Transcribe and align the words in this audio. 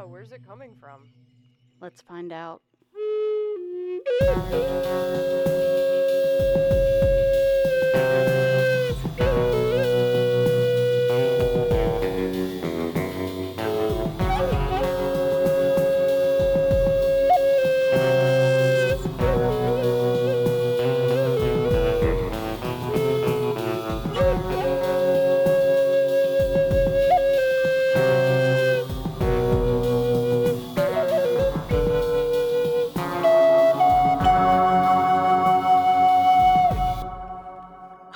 Yeah, 0.00 0.06
where's 0.06 0.32
it 0.32 0.46
coming 0.46 0.74
from? 0.80 1.10
Let's 1.78 2.00
find 2.00 2.32
out. 2.32 2.62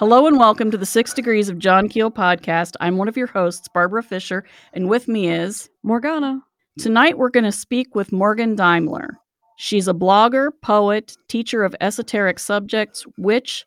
Hello 0.07 0.27
and 0.27 0.39
welcome 0.39 0.71
to 0.71 0.77
the 0.77 0.85
Six 0.85 1.15
Degrees 1.15 1.49
of 1.49 1.59
John 1.59 1.89
Keel 1.89 2.11
podcast. 2.11 2.75
I'm 2.79 2.99
one 2.99 3.09
of 3.09 3.17
your 3.17 3.27
hosts, 3.27 3.69
Barbara 3.73 4.03
Fisher, 4.03 4.45
and 4.75 4.91
with 4.91 5.09
me 5.09 5.31
is 5.31 5.71
Morgana. 5.83 6.43
Tonight 6.79 7.17
we're 7.17 7.31
going 7.31 7.45
to 7.45 7.51
speak 7.51 7.95
with 7.95 8.13
Morgan 8.13 8.55
Daimler. 8.55 9.17
She's 9.57 9.89
a 9.89 9.95
blogger, 9.95 10.51
poet, 10.61 11.17
teacher 11.29 11.65
of 11.65 11.75
esoteric 11.81 12.39
subjects, 12.39 13.07
witch, 13.17 13.65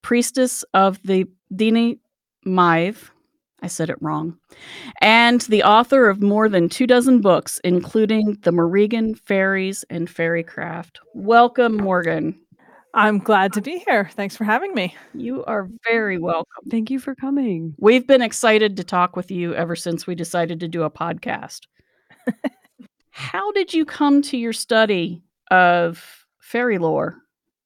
priestess 0.00 0.62
of 0.74 1.02
the 1.02 1.26
Dini 1.52 1.98
Maive. 2.44 3.10
I 3.60 3.66
said 3.66 3.90
it 3.90 4.00
wrong. 4.00 4.38
And 5.00 5.40
the 5.40 5.64
author 5.64 6.08
of 6.08 6.22
more 6.22 6.48
than 6.48 6.68
two 6.68 6.86
dozen 6.86 7.20
books, 7.20 7.60
including 7.64 8.38
The 8.42 8.52
Morrigan 8.52 9.16
Fairies 9.16 9.84
and 9.90 10.06
Fairycraft. 10.06 10.98
Welcome, 11.16 11.78
Morgan. 11.78 12.38
I'm 12.94 13.18
glad 13.18 13.52
to 13.52 13.60
be 13.62 13.82
here. 13.86 14.10
Thanks 14.14 14.36
for 14.36 14.44
having 14.44 14.74
me. 14.74 14.96
You 15.14 15.44
are 15.44 15.68
very 15.88 16.18
welcome. 16.18 16.68
Thank 16.70 16.90
you 16.90 16.98
for 16.98 17.14
coming. 17.14 17.74
We've 17.78 18.06
been 18.06 18.22
excited 18.22 18.76
to 18.76 18.84
talk 18.84 19.14
with 19.16 19.30
you 19.30 19.54
ever 19.54 19.76
since 19.76 20.06
we 20.06 20.14
decided 20.16 20.60
to 20.60 20.68
do 20.68 20.82
a 20.82 20.90
podcast. 20.90 21.60
How 23.10 23.52
did 23.52 23.72
you 23.72 23.84
come 23.84 24.22
to 24.22 24.36
your 24.36 24.52
study 24.52 25.22
of 25.50 26.26
fairy 26.40 26.78
lore? 26.78 27.18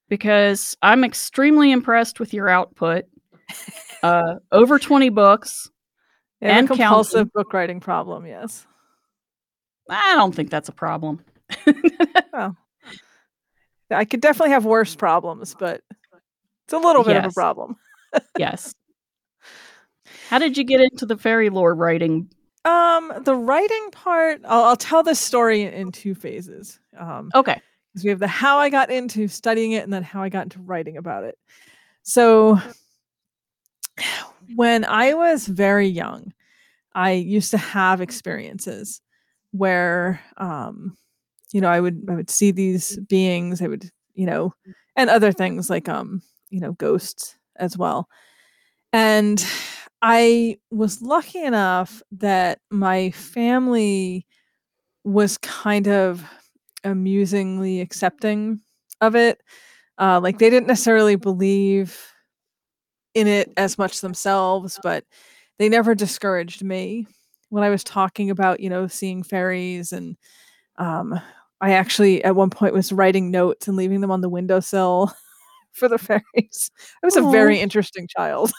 Because 0.08 0.76
I'm 0.82 1.04
extremely 1.04 1.72
impressed 1.72 2.20
with 2.20 2.32
your 2.34 2.48
output. 2.48 3.04
Uh, 4.02 4.34
over 4.52 4.78
20 4.78 5.08
books. 5.08 5.70
Yeah, 6.42 6.58
And 6.58 6.66
a 6.66 6.76
compulsive 6.76 7.14
counting. 7.14 7.30
book 7.34 7.52
writing 7.54 7.80
problem, 7.80 8.26
yes. 8.26 8.66
I 9.88 10.14
don't 10.16 10.34
think 10.34 10.50
that's 10.50 10.68
a 10.68 10.72
problem. 10.72 11.24
I 13.94 14.04
could 14.04 14.20
definitely 14.20 14.50
have 14.50 14.64
worse 14.64 14.94
problems, 14.94 15.54
but 15.58 15.80
it's 16.64 16.72
a 16.72 16.78
little 16.78 17.04
bit 17.04 17.16
of 17.16 17.24
a 17.24 17.30
problem. 17.32 17.76
yes. 18.38 18.74
How 20.28 20.38
did 20.38 20.56
you 20.56 20.64
get 20.64 20.80
into 20.80 21.06
the 21.06 21.16
fairy 21.16 21.50
lore 21.50 21.74
writing? 21.74 22.30
Um, 22.64 23.12
the 23.24 23.34
writing 23.34 23.88
part, 23.92 24.40
I'll, 24.46 24.64
I'll 24.64 24.76
tell 24.76 25.02
this 25.02 25.20
story 25.20 25.62
in 25.62 25.92
two 25.92 26.14
phases. 26.14 26.78
Um, 26.98 27.30
Okay. 27.34 27.60
because 27.92 28.04
we 28.04 28.10
have 28.10 28.18
the 28.20 28.26
how 28.26 28.58
I 28.58 28.70
got 28.70 28.90
into 28.90 29.28
studying 29.28 29.72
it 29.72 29.84
and 29.84 29.92
then 29.92 30.02
how 30.02 30.22
I 30.22 30.28
got 30.28 30.44
into 30.44 30.60
writing 30.60 30.96
about 30.96 31.24
it. 31.24 31.38
So 32.02 32.58
when 34.56 34.84
I 34.84 35.14
was 35.14 35.46
very 35.46 35.88
young, 35.88 36.32
I 36.94 37.12
used 37.12 37.50
to 37.52 37.58
have 37.58 38.00
experiences 38.00 39.00
where 39.52 40.20
um 40.36 40.96
you 41.54 41.62
know 41.62 41.70
I 41.70 41.80
would 41.80 42.04
I 42.10 42.16
would 42.16 42.30
see 42.30 42.52
these 42.52 42.98
beings, 43.08 43.62
I 43.62 43.68
would, 43.68 43.90
you 44.16 44.26
know, 44.26 44.54
and 44.96 45.10
other 45.10 45.32
things 45.32 45.70
like 45.70 45.88
um, 45.88 46.22
you 46.50 46.60
know, 46.60 46.74
ghosts 46.74 47.36
as 47.58 47.78
well. 47.78 48.08
And 48.92 49.44
I 50.02 50.58
was 50.70 51.02
lucky 51.02 51.42
enough 51.42 52.02
that 52.12 52.60
my 52.70 53.10
family 53.12 54.26
was 55.04 55.38
kind 55.38 55.88
of 55.88 56.24
amusingly 56.84 57.80
accepting 57.80 58.60
of 59.00 59.16
it. 59.16 59.42
Uh, 59.98 60.20
like 60.20 60.38
they 60.38 60.50
didn't 60.50 60.68
necessarily 60.68 61.16
believe 61.16 61.98
in 63.14 63.26
it 63.26 63.52
as 63.56 63.78
much 63.78 64.00
themselves, 64.00 64.78
but 64.82 65.04
they 65.58 65.68
never 65.68 65.94
discouraged 65.94 66.62
me 66.64 67.06
when 67.48 67.62
I 67.62 67.70
was 67.70 67.84
talking 67.84 68.30
about, 68.30 68.60
you 68.60 68.68
know, 68.68 68.86
seeing 68.88 69.22
fairies. 69.22 69.92
And 69.92 70.16
um, 70.78 71.20
I 71.60 71.72
actually 71.72 72.22
at 72.24 72.36
one 72.36 72.50
point 72.50 72.74
was 72.74 72.92
writing 72.92 73.30
notes 73.30 73.68
and 73.68 73.76
leaving 73.76 74.00
them 74.00 74.10
on 74.10 74.20
the 74.20 74.28
windowsill 74.28 75.12
for 75.72 75.88
the 75.88 75.98
fairies. 75.98 76.70
I 77.02 77.06
was 77.06 77.16
a 77.16 77.22
very 77.30 77.60
interesting 77.60 78.06
child. 78.08 78.52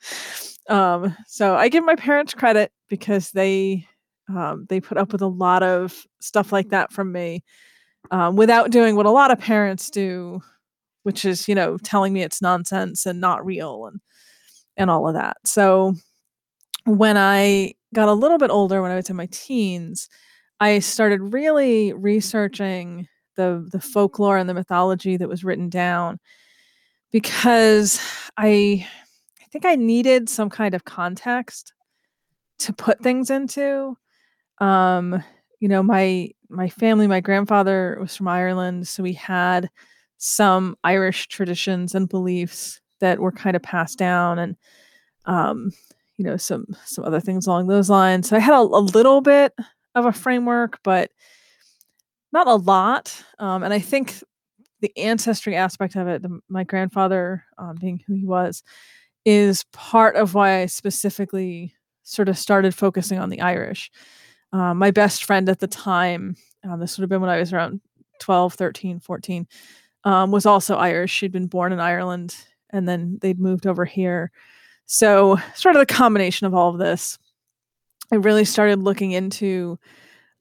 um, 0.68 1.16
so 1.26 1.56
I 1.56 1.68
give 1.68 1.84
my 1.84 1.96
parents 1.96 2.34
credit 2.34 2.72
because 2.88 3.30
they 3.32 3.86
um, 4.28 4.66
they 4.68 4.80
put 4.80 4.98
up 4.98 5.12
with 5.12 5.22
a 5.22 5.26
lot 5.26 5.62
of 5.62 6.04
stuff 6.20 6.52
like 6.52 6.70
that 6.70 6.92
from 6.92 7.12
me 7.12 7.44
um, 8.10 8.36
without 8.36 8.70
doing 8.70 8.96
what 8.96 9.06
a 9.06 9.10
lot 9.10 9.30
of 9.30 9.38
parents 9.38 9.90
do, 9.90 10.40
which 11.04 11.24
is 11.24 11.48
you 11.48 11.54
know 11.54 11.78
telling 11.78 12.12
me 12.12 12.22
it's 12.22 12.42
nonsense 12.42 13.06
and 13.06 13.20
not 13.20 13.44
real 13.44 13.86
and 13.86 14.00
and 14.76 14.90
all 14.90 15.08
of 15.08 15.14
that. 15.14 15.36
So 15.44 15.94
when 16.84 17.16
I 17.16 17.74
got 17.94 18.08
a 18.08 18.12
little 18.14 18.38
bit 18.38 18.50
older, 18.50 18.82
when 18.82 18.90
I 18.90 18.96
was 18.96 19.10
in 19.10 19.16
my 19.16 19.28
teens, 19.30 20.08
I 20.60 20.78
started 20.78 21.20
really 21.20 21.92
researching 21.92 23.08
the 23.36 23.68
the 23.70 23.80
folklore 23.80 24.38
and 24.38 24.48
the 24.48 24.54
mythology 24.54 25.16
that 25.16 25.28
was 25.28 25.44
written 25.44 25.68
down 25.68 26.18
because 27.12 28.00
I 28.36 28.86
I 29.40 29.44
think 29.52 29.64
I 29.64 29.76
needed 29.76 30.28
some 30.28 30.50
kind 30.50 30.74
of 30.74 30.84
context 30.84 31.72
to 32.60 32.72
put 32.72 33.00
things 33.00 33.30
into. 33.30 33.96
Um, 34.58 35.22
you 35.60 35.68
know, 35.68 35.82
my 35.82 36.30
my 36.48 36.68
family, 36.68 37.06
my 37.06 37.20
grandfather 37.20 37.98
was 38.00 38.16
from 38.16 38.28
Ireland, 38.28 38.88
so 38.88 39.02
we 39.02 39.12
had 39.14 39.68
some 40.18 40.76
Irish 40.84 41.28
traditions 41.28 41.94
and 41.94 42.08
beliefs 42.08 42.80
that 43.00 43.18
were 43.20 43.32
kind 43.32 43.56
of 43.56 43.62
passed 43.62 43.98
down 43.98 44.38
and 44.38 44.56
um, 45.26 45.72
you 46.16 46.24
know, 46.24 46.36
some 46.36 46.66
some 46.84 47.04
other 47.04 47.20
things 47.20 47.46
along 47.46 47.66
those 47.68 47.90
lines. 47.90 48.28
So 48.28 48.36
I 48.36 48.40
had 48.40 48.54
a, 48.54 48.60
a 48.60 48.80
little 48.80 49.20
bit 49.20 49.52
of 49.96 50.06
a 50.06 50.12
framework, 50.12 50.78
but 50.84 51.10
not 52.32 52.46
a 52.46 52.54
lot. 52.54 53.24
Um, 53.38 53.62
and 53.62 53.72
I 53.72 53.78
think 53.78 54.22
the 54.80 54.96
ancestry 54.96 55.56
aspect 55.56 55.96
of 55.96 56.06
it, 56.06 56.22
the, 56.22 56.38
my 56.48 56.64
grandfather 56.64 57.44
um, 57.58 57.76
being 57.80 58.02
who 58.06 58.14
he 58.14 58.26
was, 58.26 58.62
is 59.24 59.64
part 59.72 60.14
of 60.14 60.34
why 60.34 60.60
I 60.60 60.66
specifically 60.66 61.74
sort 62.04 62.28
of 62.28 62.38
started 62.38 62.74
focusing 62.74 63.18
on 63.18 63.30
the 63.30 63.40
Irish. 63.40 63.90
Um, 64.52 64.78
my 64.78 64.90
best 64.90 65.24
friend 65.24 65.48
at 65.48 65.58
the 65.58 65.66
time, 65.66 66.36
um, 66.62 66.78
this 66.78 66.96
would 66.96 67.02
have 67.02 67.10
been 67.10 67.20
when 67.20 67.30
I 67.30 67.40
was 67.40 67.52
around 67.52 67.80
12, 68.20 68.54
13, 68.54 69.00
14, 69.00 69.48
um, 70.04 70.30
was 70.30 70.46
also 70.46 70.76
Irish. 70.76 71.10
She'd 71.10 71.32
been 71.32 71.48
born 71.48 71.72
in 71.72 71.80
Ireland 71.80 72.36
and 72.70 72.88
then 72.88 73.18
they'd 73.20 73.40
moved 73.40 73.66
over 73.66 73.84
here. 73.84 74.30
So, 74.84 75.36
sort 75.56 75.74
of 75.74 75.80
the 75.80 75.92
combination 75.92 76.46
of 76.46 76.54
all 76.54 76.70
of 76.70 76.78
this, 76.78 77.18
I 78.12 78.16
really 78.16 78.44
started 78.44 78.82
looking 78.82 79.12
into 79.12 79.78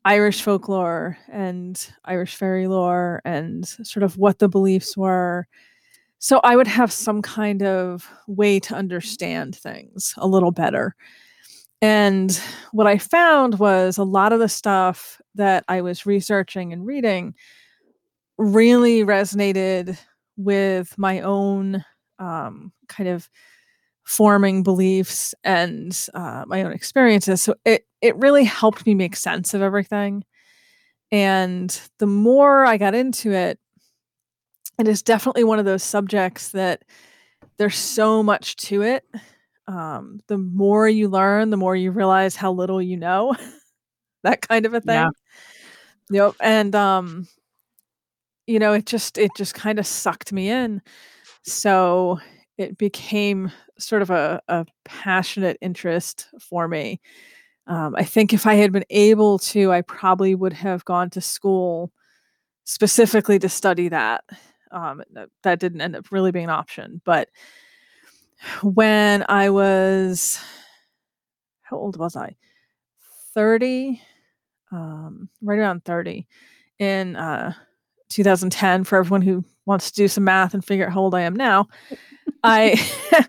Irish 0.05 0.41
folklore 0.41 1.17
and 1.31 1.83
Irish 2.05 2.35
fairy 2.35 2.67
lore 2.67 3.21
and 3.25 3.65
sort 3.67 4.03
of 4.03 4.17
what 4.17 4.39
the 4.39 4.47
beliefs 4.47 4.95
were. 4.95 5.47
So 6.19 6.39
I 6.43 6.55
would 6.55 6.67
have 6.67 6.91
some 6.91 7.21
kind 7.21 7.63
of 7.63 8.07
way 8.27 8.59
to 8.61 8.75
understand 8.75 9.55
things 9.55 10.13
a 10.17 10.27
little 10.27 10.51
better. 10.51 10.95
And 11.81 12.39
what 12.71 12.87
I 12.87 12.97
found 12.97 13.59
was 13.59 13.97
a 13.97 14.03
lot 14.03 14.31
of 14.31 14.39
the 14.39 14.49
stuff 14.49 15.19
that 15.35 15.65
I 15.67 15.81
was 15.81 16.05
researching 16.05 16.71
and 16.71 16.85
reading 16.85 17.33
really 18.37 19.03
resonated 19.03 19.97
with 20.37 20.97
my 20.97 21.21
own 21.21 21.83
um, 22.19 22.71
kind 22.87 23.09
of 23.09 23.29
forming 24.05 24.63
beliefs 24.63 25.33
and 25.43 26.07
uh, 26.13 26.45
my 26.47 26.63
own 26.63 26.71
experiences. 26.71 27.41
So 27.41 27.55
it 27.65 27.85
it 28.01 28.15
really 28.17 28.43
helped 28.43 28.85
me 28.85 28.95
make 28.95 29.15
sense 29.15 29.53
of 29.53 29.61
everything. 29.61 30.23
And 31.11 31.79
the 31.99 32.07
more 32.07 32.65
I 32.65 32.77
got 32.77 32.95
into 32.95 33.31
it, 33.31 33.59
it 34.79 34.87
is 34.87 35.01
definitely 35.01 35.43
one 35.43 35.59
of 35.59 35.65
those 35.65 35.83
subjects 35.83 36.49
that 36.49 36.83
there's 37.57 37.77
so 37.77 38.21
much 38.21 38.55
to 38.57 38.81
it. 38.81 39.05
Um, 39.67 40.19
the 40.27 40.37
more 40.37 40.87
you 40.87 41.07
learn, 41.07 41.49
the 41.49 41.57
more 41.57 41.75
you 41.75 41.91
realize 41.91 42.35
how 42.35 42.51
little 42.51 42.81
you 42.81 42.97
know. 42.97 43.35
that 44.23 44.41
kind 44.41 44.65
of 44.65 44.73
a 44.73 44.81
thing. 44.81 44.95
Yeah. 44.95 45.09
Yep. 46.11 46.35
And 46.39 46.75
um, 46.75 47.27
you 48.47 48.59
know, 48.59 48.73
it 48.73 48.85
just 48.85 49.17
it 49.17 49.31
just 49.35 49.53
kind 49.53 49.79
of 49.79 49.87
sucked 49.87 50.31
me 50.31 50.49
in. 50.49 50.81
So 51.43 52.19
it 52.57 52.77
became 52.77 53.51
sort 53.77 54.01
of 54.01 54.09
a, 54.09 54.41
a 54.47 54.65
passionate 54.85 55.57
interest 55.61 56.27
for 56.39 56.67
me. 56.67 57.01
Um, 57.67 57.95
I 57.97 58.03
think 58.03 58.33
if 58.33 58.45
I 58.45 58.55
had 58.55 58.71
been 58.71 58.85
able 58.89 59.39
to, 59.39 59.71
I 59.71 59.81
probably 59.81 60.35
would 60.35 60.53
have 60.53 60.85
gone 60.85 61.09
to 61.11 61.21
school 61.21 61.91
specifically 62.63 63.39
to 63.39 63.49
study 63.49 63.89
that. 63.89 64.23
Um, 64.71 65.03
that, 65.43 65.59
didn't 65.59 65.81
end 65.81 65.95
up 65.95 66.11
really 66.11 66.31
being 66.31 66.45
an 66.45 66.51
option. 66.51 67.01
But 67.05 67.29
when 68.61 69.25
I 69.29 69.49
was, 69.49 70.39
how 71.61 71.77
old 71.77 71.97
was 71.97 72.15
I? 72.15 72.35
30, 73.33 74.01
um, 74.71 75.29
right 75.41 75.59
around 75.59 75.85
30 75.85 76.27
in 76.79 77.15
uh, 77.15 77.53
2010 78.09 78.83
for 78.83 78.97
everyone 78.97 79.21
who 79.21 79.43
wants 79.65 79.91
to 79.91 79.95
do 79.95 80.07
some 80.07 80.23
math 80.23 80.53
and 80.53 80.63
figure 80.63 80.85
out 80.85 80.93
how 80.93 81.01
old 81.01 81.15
I 81.15 81.21
am 81.21 81.35
now. 81.35 81.67
I 82.45 82.79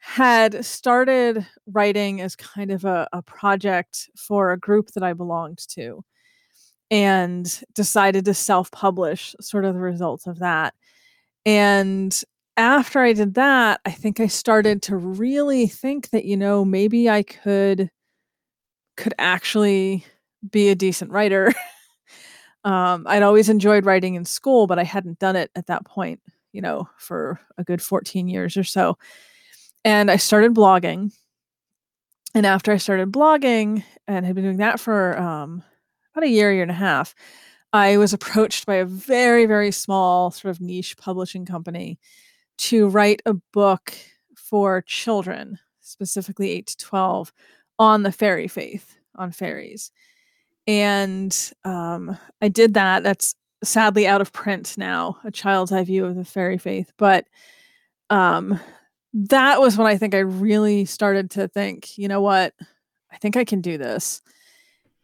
had 0.00 0.64
started 0.64 1.46
writing 1.66 2.20
as 2.20 2.34
kind 2.34 2.72
of 2.72 2.84
a, 2.84 3.08
a 3.12 3.22
project 3.22 4.10
for 4.16 4.50
a 4.50 4.58
group 4.58 4.88
that 4.88 5.04
I 5.04 5.12
belonged 5.12 5.60
to 5.74 6.04
and 6.90 7.62
decided 7.74 8.24
to 8.24 8.34
self 8.34 8.70
publish 8.72 9.36
sort 9.40 9.64
of 9.64 9.74
the 9.74 9.80
results 9.80 10.26
of 10.26 10.40
that. 10.40 10.74
And 11.46 12.20
after 12.56 13.00
I 13.00 13.12
did 13.12 13.34
that, 13.34 13.80
I 13.86 13.92
think 13.92 14.18
I 14.18 14.26
started 14.26 14.82
to 14.82 14.96
really 14.96 15.68
think 15.68 16.10
that, 16.10 16.24
you 16.24 16.36
know, 16.36 16.64
maybe 16.64 17.08
I 17.08 17.22
could 17.22 17.90
could 18.96 19.14
actually 19.18 20.04
be 20.50 20.68
a 20.70 20.74
decent 20.74 21.12
writer. 21.12 21.52
um, 22.64 23.06
I'd 23.06 23.22
always 23.22 23.48
enjoyed 23.48 23.86
writing 23.86 24.16
in 24.16 24.24
school, 24.24 24.66
but 24.66 24.80
I 24.80 24.84
hadn't 24.84 25.20
done 25.20 25.36
it 25.36 25.52
at 25.54 25.66
that 25.68 25.84
point, 25.86 26.20
you 26.58 26.62
know, 26.62 26.88
for 26.96 27.38
a 27.56 27.62
good 27.62 27.80
14 27.80 28.26
years 28.26 28.56
or 28.56 28.64
so. 28.64 28.98
And 29.84 30.10
I 30.10 30.16
started 30.16 30.54
blogging. 30.54 31.12
And 32.34 32.44
after 32.44 32.72
I 32.72 32.78
started 32.78 33.12
blogging 33.12 33.84
and 34.08 34.26
had 34.26 34.34
been 34.34 34.42
doing 34.42 34.56
that 34.56 34.80
for 34.80 35.16
um, 35.16 35.62
about 36.12 36.26
a 36.26 36.28
year, 36.28 36.52
year 36.52 36.62
and 36.62 36.70
a 36.72 36.74
half, 36.74 37.14
I 37.72 37.96
was 37.96 38.12
approached 38.12 38.66
by 38.66 38.74
a 38.74 38.84
very, 38.84 39.46
very 39.46 39.70
small 39.70 40.32
sort 40.32 40.50
of 40.50 40.60
niche 40.60 40.96
publishing 40.96 41.46
company 41.46 42.00
to 42.56 42.88
write 42.88 43.22
a 43.24 43.34
book 43.52 43.94
for 44.34 44.82
children, 44.82 45.60
specifically 45.78 46.50
8 46.50 46.66
to 46.66 46.76
12, 46.78 47.32
on 47.78 48.02
the 48.02 48.10
fairy 48.10 48.48
faith, 48.48 48.96
on 49.14 49.30
fairies. 49.30 49.92
And 50.66 51.52
um, 51.64 52.18
I 52.42 52.48
did 52.48 52.74
that. 52.74 53.04
That's 53.04 53.36
sadly 53.62 54.06
out 54.06 54.20
of 54.20 54.32
print 54.32 54.76
now, 54.78 55.18
a 55.24 55.30
child's 55.30 55.72
eye 55.72 55.84
view 55.84 56.04
of 56.04 56.14
the 56.14 56.24
fairy 56.24 56.58
faith. 56.58 56.92
But 56.96 57.26
um, 58.10 58.58
that 59.14 59.60
was 59.60 59.76
when 59.76 59.86
I 59.86 59.96
think 59.96 60.14
I 60.14 60.20
really 60.20 60.84
started 60.84 61.30
to 61.32 61.48
think, 61.48 61.98
you 61.98 62.08
know 62.08 62.20
what? 62.20 62.54
I 63.12 63.16
think 63.16 63.36
I 63.36 63.44
can 63.44 63.60
do 63.60 63.78
this. 63.78 64.22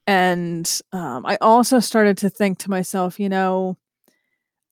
And 0.06 0.70
um, 0.92 1.24
I 1.24 1.38
also 1.40 1.80
started 1.80 2.18
to 2.18 2.30
think 2.30 2.58
to 2.58 2.70
myself, 2.70 3.18
you 3.18 3.28
know, 3.28 3.78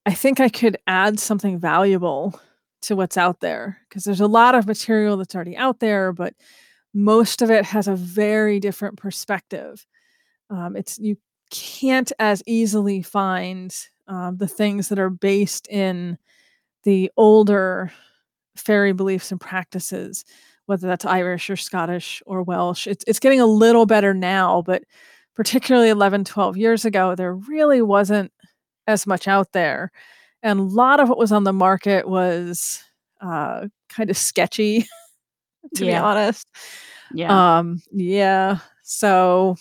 I 0.05 0.15
think 0.15 0.41
I 0.41 0.49
could 0.49 0.77
add 0.87 1.19
something 1.19 1.59
valuable 1.59 2.39
to 2.83 2.97
what's 2.97 3.17
out 3.17 3.41
there 3.41 3.79
because 3.89 4.05
there's 4.05 4.21
a 4.21 4.27
lot 4.27 4.55
of 4.55 4.67
material 4.67 5.17
that's 5.17 5.35
already 5.35 5.57
out 5.57 5.81
there, 5.81 6.13
but 6.13 6.35
most 6.93 7.41
of 7.41 7.51
it 7.51 7.65
has 7.65 7.89
a 7.89 7.97
very 7.97 8.61
different 8.61 8.99
perspective. 8.99 9.87
Um, 10.51 10.77
it's 10.77 10.99
you 10.99 11.17
can't 11.53 12.11
as 12.19 12.43
easily 12.47 13.03
find 13.03 13.77
um, 14.09 14.39
the 14.39 14.49
things 14.49 14.89
that 14.89 14.99
are 14.99 15.11
based 15.11 15.69
in 15.69 16.19
the 16.83 17.13
older 17.17 17.93
fairy 18.57 18.93
beliefs 18.93 19.31
and 19.31 19.41
practices, 19.41 20.25
whether 20.67 20.89
that's 20.89 21.05
Irish 21.05 21.49
or 21.51 21.57
Scottish 21.57 22.23
or 22.27 22.43
Welsh. 22.43 22.87
It's, 22.87 23.05
it's 23.07 23.21
getting 23.21 23.41
a 23.41 23.47
little 23.47 23.87
better 23.87 24.15
now, 24.15 24.63
but 24.63 24.83
particularly 25.35 25.91
11, 25.91 26.25
12 26.25 26.57
years 26.57 26.85
ago, 26.85 27.15
there 27.15 27.35
really 27.35 27.83
wasn't 27.83 28.33
as 28.87 29.07
much 29.07 29.29
out 29.29 29.53
there. 29.53 29.93
And 30.43 30.59
a 30.59 30.65
lot 30.65 31.01
of 31.01 31.09
what 31.09 31.19
was 31.19 31.33
on 31.33 31.45
the 31.45 31.53
market 31.53 32.09
was 32.09 32.83
uh, 33.21 33.69
kind 33.89 34.11
of 34.11 34.17
sketchy, 34.17 34.87
to 35.77 35.85
yeah. 35.85 35.93
be 35.93 35.97
honest. 35.97 36.49
Yeah. 37.15 37.59
Um, 37.59 37.83
yeah. 37.93 38.59
So, 38.83 39.57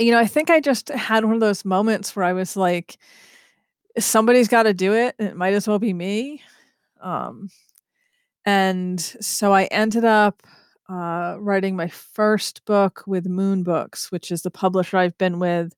you 0.00 0.10
know, 0.10 0.18
I 0.18 0.26
think 0.26 0.50
I 0.50 0.60
just 0.60 0.88
had 0.88 1.24
one 1.24 1.34
of 1.34 1.40
those 1.40 1.64
moments 1.64 2.16
where 2.16 2.24
I 2.24 2.32
was 2.32 2.56
like, 2.56 2.98
somebody's 3.98 4.48
got 4.48 4.64
to 4.64 4.74
do 4.74 4.94
it. 4.94 5.14
It 5.18 5.36
might 5.36 5.54
as 5.54 5.68
well 5.68 5.78
be 5.78 5.92
me. 5.92 6.42
Um, 7.00 7.50
and 8.46 9.00
so 9.00 9.52
I 9.52 9.64
ended 9.64 10.04
up 10.04 10.42
uh, 10.88 11.36
writing 11.38 11.76
my 11.76 11.88
first 11.88 12.64
book 12.64 13.04
with 13.06 13.26
Moon 13.26 13.62
Books, 13.62 14.10
which 14.10 14.30
is 14.32 14.42
the 14.42 14.50
publisher 14.50 14.96
I've 14.96 15.18
been 15.18 15.38
with 15.38 15.72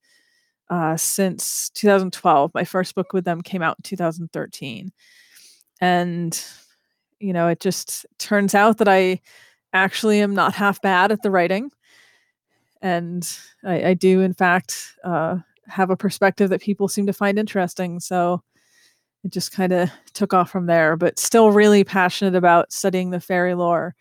uh, 0.70 0.96
since 0.96 1.70
2012. 1.70 2.52
My 2.54 2.64
first 2.64 2.94
book 2.94 3.12
with 3.12 3.24
them 3.24 3.42
came 3.42 3.62
out 3.62 3.78
in 3.78 3.82
2013. 3.82 4.92
And, 5.80 6.44
you 7.18 7.32
know, 7.32 7.48
it 7.48 7.60
just 7.60 8.06
turns 8.18 8.54
out 8.54 8.78
that 8.78 8.88
I 8.88 9.20
actually 9.72 10.20
am 10.20 10.34
not 10.34 10.54
half 10.54 10.80
bad 10.80 11.10
at 11.12 11.22
the 11.22 11.30
writing. 11.30 11.70
And 12.82 13.26
I, 13.64 13.90
I 13.90 13.94
do, 13.94 14.20
in 14.20 14.34
fact, 14.34 14.96
uh, 15.04 15.36
have 15.68 15.90
a 15.90 15.96
perspective 15.96 16.50
that 16.50 16.60
people 16.60 16.88
seem 16.88 17.06
to 17.06 17.12
find 17.12 17.38
interesting. 17.38 18.00
So 18.00 18.42
it 19.24 19.30
just 19.30 19.52
kind 19.52 19.72
of 19.72 19.88
took 20.14 20.34
off 20.34 20.50
from 20.50 20.66
there, 20.66 20.96
but 20.96 21.18
still 21.18 21.52
really 21.52 21.84
passionate 21.84 22.34
about 22.34 22.72
studying 22.72 23.10
the 23.10 23.20
fairy 23.20 23.54
lore 23.54 23.94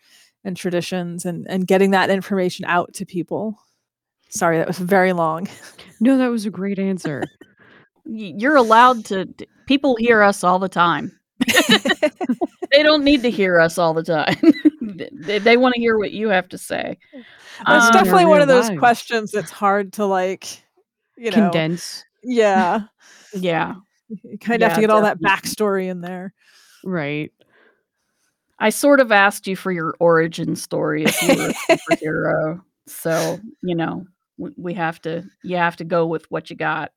and 0.44 0.56
traditions 0.56 1.24
and, 1.24 1.46
and 1.48 1.68
getting 1.68 1.92
that 1.92 2.10
information 2.10 2.64
out 2.64 2.92
to 2.94 3.06
people. 3.06 3.56
Sorry, 4.30 4.58
that 4.58 4.66
was 4.66 4.78
very 4.78 5.12
long. 5.12 5.48
No, 6.00 6.18
that 6.18 6.26
was 6.26 6.44
a 6.44 6.50
great 6.50 6.80
answer. 6.80 7.22
You're 8.04 8.56
allowed 8.56 9.04
to, 9.06 9.32
people 9.68 9.94
hear 9.94 10.22
us 10.22 10.42
all 10.42 10.58
the 10.58 10.68
time. 10.68 11.16
they 12.72 12.82
don't 12.82 13.04
need 13.04 13.22
to 13.22 13.30
hear 13.30 13.60
us 13.60 13.78
all 13.78 13.94
the 13.94 14.02
time. 14.02 14.36
they, 15.12 15.38
they 15.38 15.56
want 15.56 15.74
to 15.74 15.80
hear 15.80 15.98
what 15.98 16.12
you 16.12 16.28
have 16.28 16.48
to 16.50 16.58
say. 16.58 16.98
It's 17.12 17.26
um, 17.66 17.92
definitely 17.92 18.26
one 18.26 18.40
of 18.40 18.48
those 18.48 18.68
lives. 18.68 18.78
questions 18.78 19.30
that's 19.30 19.50
hard 19.50 19.92
to 19.94 20.06
like, 20.06 20.62
you 21.16 21.30
know, 21.30 21.36
condense. 21.36 22.04
Yeah. 22.22 22.82
yeah. 23.34 23.74
You 24.08 24.38
kind 24.38 24.62
of 24.62 24.66
yeah, 24.66 24.68
have 24.68 24.76
to 24.76 24.80
get 24.80 24.90
all 24.90 25.02
that 25.02 25.20
backstory 25.20 25.88
in 25.88 26.00
there. 26.00 26.34
Right. 26.84 27.32
I 28.58 28.70
sort 28.70 29.00
of 29.00 29.10
asked 29.10 29.46
you 29.46 29.56
for 29.56 29.72
your 29.72 29.94
origin 29.98 30.54
story 30.54 31.04
if 31.04 31.22
you 31.22 31.36
were 31.36 31.48
a 31.48 31.76
superhero. 31.76 32.60
so, 32.86 33.40
you 33.62 33.74
know, 33.74 34.06
we, 34.38 34.50
we 34.56 34.74
have 34.74 35.00
to 35.02 35.24
you 35.42 35.56
have 35.56 35.76
to 35.76 35.84
go 35.84 36.06
with 36.06 36.30
what 36.30 36.48
you 36.50 36.56
got. 36.56 36.92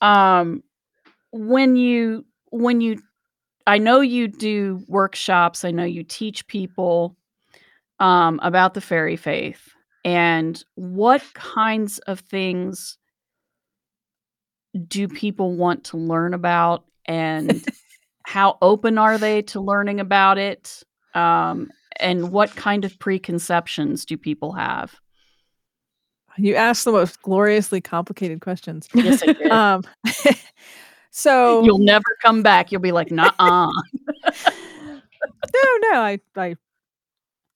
Um 0.00 0.62
when 1.30 1.76
you 1.76 2.24
when 2.50 2.80
you 2.80 3.00
I 3.66 3.78
know 3.78 4.00
you 4.00 4.28
do 4.28 4.82
workshops, 4.88 5.64
I 5.64 5.70
know 5.70 5.84
you 5.84 6.04
teach 6.04 6.46
people 6.46 7.16
um 7.98 8.40
about 8.42 8.74
the 8.74 8.80
fairy 8.80 9.16
faith 9.16 9.68
and 10.04 10.62
what 10.74 11.22
kinds 11.34 11.98
of 12.00 12.20
things 12.20 12.96
do 14.86 15.08
people 15.08 15.54
want 15.54 15.84
to 15.84 15.96
learn 15.96 16.34
about 16.34 16.84
and 17.06 17.64
how 18.26 18.58
open 18.62 18.98
are 18.98 19.18
they 19.18 19.42
to 19.42 19.60
learning 19.60 20.00
about 20.00 20.38
it? 20.38 20.82
Um, 21.14 21.70
and 21.98 22.30
what 22.30 22.54
kind 22.54 22.84
of 22.84 22.98
preconceptions 22.98 24.04
do 24.04 24.16
people 24.16 24.52
have? 24.52 24.94
You 26.38 26.54
ask 26.54 26.84
the 26.84 26.92
most 26.92 27.20
gloriously 27.22 27.80
complicated 27.80 28.40
questions. 28.40 28.88
Yes 28.94 29.22
I 29.22 29.32
did. 29.32 29.50
um, 29.50 29.82
so 31.10 31.62
you'll 31.64 31.78
never 31.78 32.04
come 32.22 32.42
back. 32.42 32.72
You'll 32.72 32.80
be 32.80 32.92
like 32.92 33.10
nah 33.10 33.30
no 35.52 35.76
no 35.80 36.00
i 36.00 36.18
i 36.36 36.56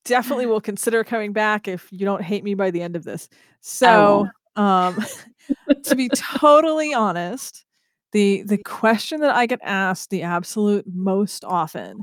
definitely 0.05 0.47
will 0.47 0.61
consider 0.61 1.03
coming 1.03 1.33
back 1.33 1.67
if 1.67 1.89
you 1.91 2.05
don't 2.05 2.23
hate 2.23 2.45
me 2.45 2.55
by 2.55 2.71
the 2.71 2.83
end 2.83 2.97
of 2.97 3.05
this. 3.05 3.29
So 3.61 4.29
um 4.57 5.05
to 5.85 5.95
be 5.95 6.09
totally 6.11 6.95
honest, 6.95 7.65
the 8.13 8.43
the 8.43 8.59
question 8.59 9.21
that 9.21 9.35
I 9.35 9.47
get 9.47 9.61
asked 9.63 10.11
the 10.11 10.23
absolute 10.23 10.85
most 10.93 11.45
often 11.45 12.01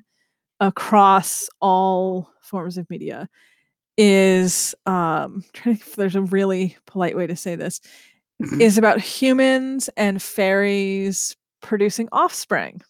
across 0.59 1.49
all 1.59 2.29
forms 2.41 2.77
of 2.77 2.89
media 2.89 3.29
is 3.97 4.75
um 4.85 5.43
trying 5.53 5.77
to, 5.77 5.95
there's 5.95 6.15
a 6.15 6.21
really 6.21 6.77
polite 6.85 7.15
way 7.15 7.27
to 7.27 7.35
say 7.35 7.55
this 7.55 7.81
mm-hmm. 8.41 8.61
is 8.61 8.77
about 8.77 8.99
humans 8.99 9.89
and 9.95 10.21
fairies 10.21 11.35
producing 11.61 12.09
offspring. 12.11 12.81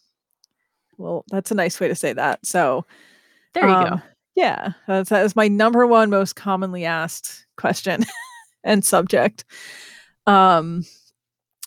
Well, 0.98 1.24
that's 1.30 1.50
a 1.50 1.54
nice 1.54 1.80
way 1.80 1.88
to 1.88 1.94
say 1.94 2.12
that. 2.12 2.46
So 2.46 2.86
there 3.54 3.68
you 3.68 3.74
um, 3.74 3.88
go. 3.88 4.02
Yeah, 4.34 4.72
that's 4.86 5.10
that 5.10 5.24
is 5.24 5.36
my 5.36 5.48
number 5.48 5.86
one 5.86 6.10
most 6.10 6.36
commonly 6.36 6.84
asked 6.84 7.46
question 7.56 8.04
and 8.64 8.84
subject. 8.84 9.44
Um, 10.26 10.84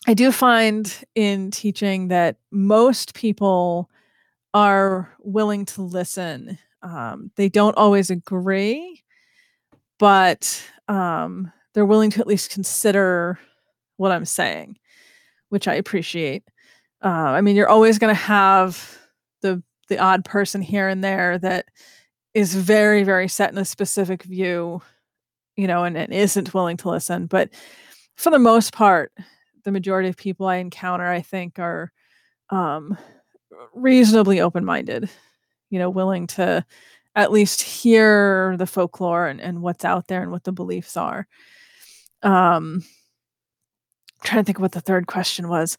I 0.08 0.14
do 0.14 0.32
find 0.32 0.94
in 1.16 1.52
teaching 1.52 2.10
that 2.10 2.38
most 2.52 3.14
people 3.14 3.90
are 4.54 5.12
willing 5.20 5.66
to 5.66 5.82
listen. 5.82 6.58
Um, 6.82 7.32
they 7.36 7.50
don't 7.50 7.78
always 7.78 8.10
agree, 8.10 9.04
but 10.00 10.64
um, 10.88 11.52
they're 11.74 11.86
willing 11.86 12.12
to 12.12 12.22
at 12.22 12.28
least 12.28 12.52
consider 12.52 13.40
what 13.98 14.12
I'm 14.12 14.26
saying, 14.26 14.78
which 15.50 15.68
I 15.68 15.74
appreciate. 15.76 16.44
Uh, 17.06 17.10
I 17.10 17.42
mean, 17.42 17.56
you're 17.56 17.70
always 17.70 18.00
going 18.00 18.14
to 18.14 18.20
have 18.20 18.98
the 19.42 19.62
the 19.90 20.00
odd 20.00 20.26
person 20.26 20.62
here 20.62 20.88
and 20.88 21.04
there 21.04 21.38
that 21.38 21.68
is 22.34 22.56
very 22.56 23.04
very 23.04 23.28
set 23.28 23.52
in 23.52 23.60
a 23.60 23.66
specific 23.66 24.24
view, 24.24 24.82
you 25.56 25.68
know, 25.68 25.84
and, 25.84 25.96
and 25.96 26.12
isn't 26.12 26.54
willing 26.54 26.78
to 26.78 26.90
listen. 26.90 27.28
But 27.28 27.52
for 28.16 28.32
the 28.32 28.40
most 28.40 28.74
part, 28.74 29.12
the 29.64 29.72
majority 29.72 30.10
of 30.10 30.18
people 30.18 30.48
I 30.48 30.56
encounter, 30.56 31.06
I 31.06 31.22
think, 31.22 31.60
are 31.60 31.92
um, 32.50 32.98
reasonably 33.76 34.42
open 34.42 34.66
minded, 34.66 35.08
you 35.70 35.78
know, 35.78 35.92
willing 35.92 36.26
to 36.28 36.66
at 37.16 37.32
least 37.32 37.62
hear 37.62 38.56
the 38.58 38.68
folklore 38.68 39.28
and, 39.28 39.40
and 39.40 39.62
what's 39.62 39.86
out 39.86 40.08
there 40.08 40.24
and 40.24 40.32
what 40.32 40.44
the 40.44 40.52
beliefs 40.52 40.98
are. 40.98 41.28
Um, 42.24 42.84
trying 44.24 44.42
to 44.42 44.46
think 44.46 44.60
what 44.60 44.72
the 44.72 44.82
third 44.82 45.06
question 45.06 45.48
was. 45.48 45.78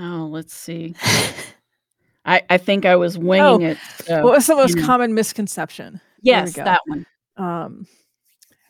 Oh, 0.00 0.28
let's 0.30 0.54
see. 0.54 0.94
I, 2.24 2.42
I 2.48 2.56
think 2.58 2.86
I 2.86 2.96
was 2.96 3.18
winging 3.18 3.62
Oh, 3.62 3.70
it. 3.70 3.78
so, 4.04 4.24
what 4.24 4.34
was 4.36 4.46
the 4.46 4.56
most 4.56 4.76
you 4.76 4.80
know. 4.80 4.86
common 4.86 5.14
misconception? 5.14 6.00
Yes, 6.22 6.54
that 6.54 6.80
one. 6.86 7.06
um, 7.36 7.86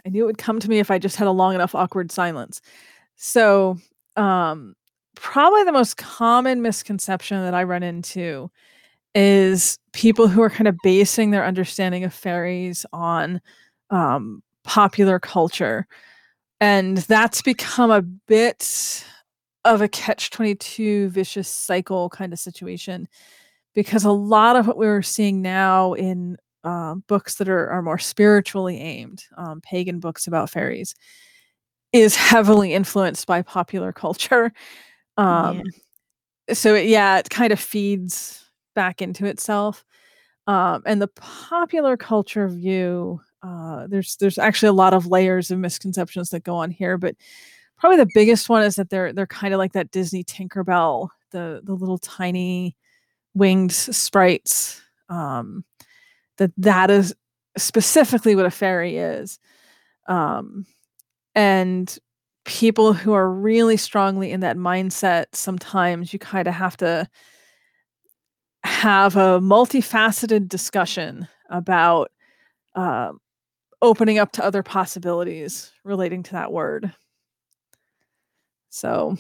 I 0.05 0.09
knew 0.09 0.25
it 0.25 0.27
would 0.27 0.39
come 0.39 0.59
to 0.61 0.69
me 0.69 0.79
if 0.79 0.91
I 0.91 0.99
just 0.99 1.17
had 1.17 1.29
a 1.29 1.33
long 1.33 1.55
enough 1.55 1.75
awkward 1.75 2.11
silence. 2.11 2.61
So, 3.17 3.77
um, 4.17 4.75
probably 5.15 5.63
the 5.65 5.73
most 5.73 5.97
common 5.99 6.63
misconception 6.63 7.43
that 7.43 7.55
I 7.55 7.63
run 7.65 7.83
into 7.83 8.51
is 9.15 9.79
people 9.93 10.27
who 10.29 10.43
are 10.43 10.51
kind 10.51 10.69
of 10.69 10.77
basing 10.83 11.31
their 11.31 11.45
understanding 11.45 12.05
of 12.05 12.15
fairies 12.15 12.87
on 12.93 13.41
um, 13.91 14.43
popular 14.65 15.19
culture. 15.19 15.87
And 16.61 16.99
that's 16.99 17.43
become 17.43 17.91
a 17.91 18.03
bit 18.03 19.05
of 19.65 19.83
a 19.83 19.89
catch 19.89 20.31
22 20.31 21.11
vicious 21.11 21.49
cycle 21.49 22.09
kind 22.11 22.33
of 22.33 22.39
situation 22.39 23.09
because 23.75 24.05
a 24.05 24.11
lot 24.13 24.57
of 24.57 24.67
what 24.67 24.77
we're 24.79 25.03
seeing 25.03 25.43
now 25.43 25.93
in 25.95 26.37
um, 26.65 27.05
books 27.09 27.37
that 27.37 27.49
are, 27.49 27.69
are 27.71 27.83
more 27.83 27.99
spiritually 27.99 28.79
aimed, 28.81 29.25
um, 29.37 29.61
pagan 29.63 30.01
books 30.01 30.27
about 30.27 30.51
fairies, 30.51 30.95
is 31.93 32.17
heavily 32.17 32.75
influenced 32.75 33.27
by 33.27 33.43
popular 33.43 33.93
culture. 33.95 34.53
Um, 35.17 35.63
So, 36.53 36.75
it, 36.75 36.87
yeah, 36.87 37.19
it 37.19 37.31
kind 37.31 37.53
of 37.53 37.61
feeds 37.61 38.45
back 38.75 39.03
into 39.03 39.27
itself. 39.27 39.85
Um, 40.47 40.83
and 40.87 41.01
the 41.03 41.09
popular 41.09 41.97
culture 41.97 42.49
view, 42.49 43.21
uh, 43.43 43.87
there's 43.89 44.17
there's 44.17 44.39
actually 44.39 44.71
a 44.71 44.73
lot 44.75 44.95
of 44.95 45.07
layers 45.07 45.51
of 45.51 45.59
misconceptions 45.59 46.31
that 46.31 46.45
go 46.45 46.57
on 46.57 46.71
here, 46.71 46.99
but 46.99 47.15
probably 47.81 47.99
the 47.99 48.11
biggest 48.15 48.49
one 48.49 48.63
is 48.63 48.77
that 48.77 48.91
they're 48.91 49.13
they're 49.13 49.27
kind 49.27 49.55
of 49.55 49.59
like 49.59 49.73
that 49.73 49.91
Disney 49.91 50.25
Tinkerbell, 50.25 51.09
the 51.33 51.61
the 51.65 51.75
little 51.75 51.99
tiny 51.99 52.77
winged 53.35 53.73
sprites. 53.73 54.81
Um, 55.09 55.65
that 56.39 56.53
that 56.57 56.91
is 56.91 57.15
specifically 57.57 58.35
what 58.35 58.47
a 58.47 58.51
fairy 58.51 58.97
is 58.97 59.39
um, 60.09 60.67
and 61.35 61.99
people 62.45 62.93
who 62.93 63.13
are 63.13 63.31
really 63.31 63.77
strongly 63.77 64.33
in 64.33 64.41
that 64.41 64.57
mindset 64.57 65.27
sometimes 65.35 66.13
you 66.13 66.19
kind 66.19 66.49
of 66.49 66.55
have 66.55 66.77
to 66.77 67.07
have 68.65 69.17
a 69.17 69.39
multifaceted 69.41 70.49
discussion 70.49 71.29
about 71.51 72.11
um, 72.75 73.19
opening 73.83 74.19
up 74.19 74.33
to 74.33 74.45
other 74.45 74.63
possibilities 74.63 75.73
relating 75.85 76.23
to 76.23 76.33
that 76.33 76.53
word 76.53 76.93
so 78.71 79.17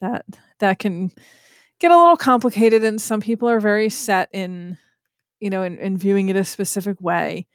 that 0.00 0.24
that 0.60 0.78
can 0.78 1.10
get 1.80 1.90
a 1.90 1.96
little 1.96 2.16
complicated 2.16 2.84
and 2.84 3.00
some 3.00 3.20
people 3.20 3.48
are 3.48 3.60
very 3.60 3.88
set 3.88 4.28
in 4.32 4.78
you 5.40 5.50
know 5.50 5.62
in, 5.64 5.78
in 5.78 5.96
viewing 5.96 6.28
it 6.28 6.36
a 6.36 6.44
specific 6.44 7.00
way. 7.00 7.46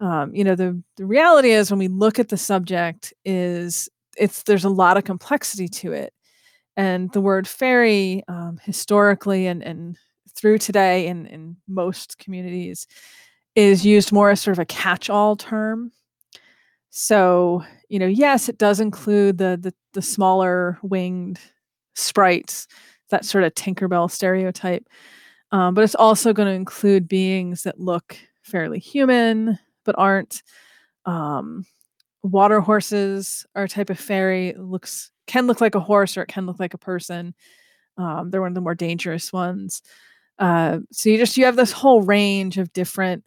Um, 0.00 0.34
you 0.34 0.44
know 0.44 0.54
the, 0.54 0.82
the 0.96 1.06
reality 1.06 1.50
is 1.50 1.70
when 1.70 1.78
we 1.78 1.88
look 1.88 2.18
at 2.18 2.28
the 2.28 2.36
subject 2.36 3.12
is 3.24 3.88
it's 4.16 4.42
there's 4.44 4.64
a 4.64 4.70
lot 4.70 4.96
of 4.96 5.04
complexity 5.04 5.68
to 5.68 5.92
it. 5.92 6.12
And 6.76 7.12
the 7.12 7.20
word 7.20 7.46
fairy 7.46 8.22
um, 8.28 8.58
historically 8.62 9.46
and, 9.46 9.62
and 9.62 9.98
through 10.34 10.58
today 10.58 11.06
in, 11.06 11.26
in 11.26 11.56
most 11.68 12.18
communities 12.18 12.86
is 13.54 13.84
used 13.84 14.12
more 14.12 14.30
as 14.30 14.40
sort 14.40 14.56
of 14.56 14.62
a 14.62 14.64
catch-all 14.64 15.36
term 15.36 15.92
so 16.94 17.64
you 17.88 17.98
know 17.98 18.06
yes 18.06 18.50
it 18.50 18.58
does 18.58 18.78
include 18.78 19.38
the 19.38 19.58
the, 19.60 19.74
the 19.94 20.02
smaller 20.02 20.78
winged 20.82 21.40
sprites 21.94 22.68
that 23.08 23.24
sort 23.24 23.44
of 23.44 23.54
tinkerbell 23.54 24.10
stereotype 24.10 24.86
um, 25.52 25.74
but 25.74 25.84
it's 25.84 25.94
also 25.94 26.34
going 26.34 26.46
to 26.46 26.54
include 26.54 27.08
beings 27.08 27.62
that 27.62 27.80
look 27.80 28.18
fairly 28.42 28.78
human 28.78 29.58
but 29.84 29.94
aren't 29.96 30.42
um, 31.06 31.64
water 32.22 32.60
horses 32.60 33.46
are 33.56 33.64
a 33.64 33.68
type 33.68 33.88
of 33.88 33.98
fairy 33.98 34.54
looks 34.58 35.10
can 35.26 35.46
look 35.46 35.62
like 35.62 35.74
a 35.74 35.80
horse 35.80 36.18
or 36.18 36.22
it 36.22 36.28
can 36.28 36.44
look 36.44 36.60
like 36.60 36.74
a 36.74 36.78
person 36.78 37.34
um, 37.96 38.30
they're 38.30 38.42
one 38.42 38.50
of 38.50 38.54
the 38.54 38.60
more 38.60 38.74
dangerous 38.74 39.32
ones 39.32 39.80
uh, 40.38 40.78
so 40.90 41.08
you 41.08 41.16
just 41.16 41.38
you 41.38 41.46
have 41.46 41.56
this 41.56 41.72
whole 41.72 42.02
range 42.02 42.58
of 42.58 42.70
different 42.74 43.24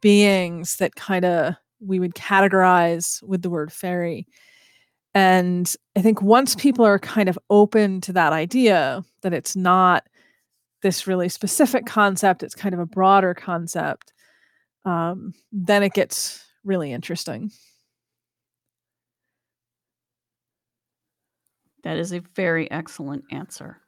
beings 0.00 0.76
that 0.76 0.94
kind 0.94 1.24
of 1.24 1.56
we 1.80 2.00
would 2.00 2.14
categorize 2.14 3.22
with 3.22 3.42
the 3.42 3.50
word 3.50 3.72
fairy 3.72 4.26
and 5.14 5.76
i 5.96 6.02
think 6.02 6.20
once 6.22 6.54
people 6.54 6.84
are 6.84 6.98
kind 6.98 7.28
of 7.28 7.38
open 7.50 8.00
to 8.00 8.12
that 8.12 8.32
idea 8.32 9.02
that 9.22 9.34
it's 9.34 9.56
not 9.56 10.04
this 10.82 11.06
really 11.06 11.28
specific 11.28 11.86
concept 11.86 12.42
it's 12.42 12.54
kind 12.54 12.74
of 12.74 12.80
a 12.80 12.86
broader 12.86 13.34
concept 13.34 14.12
um, 14.84 15.34
then 15.52 15.82
it 15.82 15.92
gets 15.92 16.44
really 16.64 16.92
interesting 16.92 17.50
That 21.84 21.96
is 21.96 22.12
a 22.12 22.20
very 22.34 22.70
excellent 22.70 23.24
answer. 23.30 23.78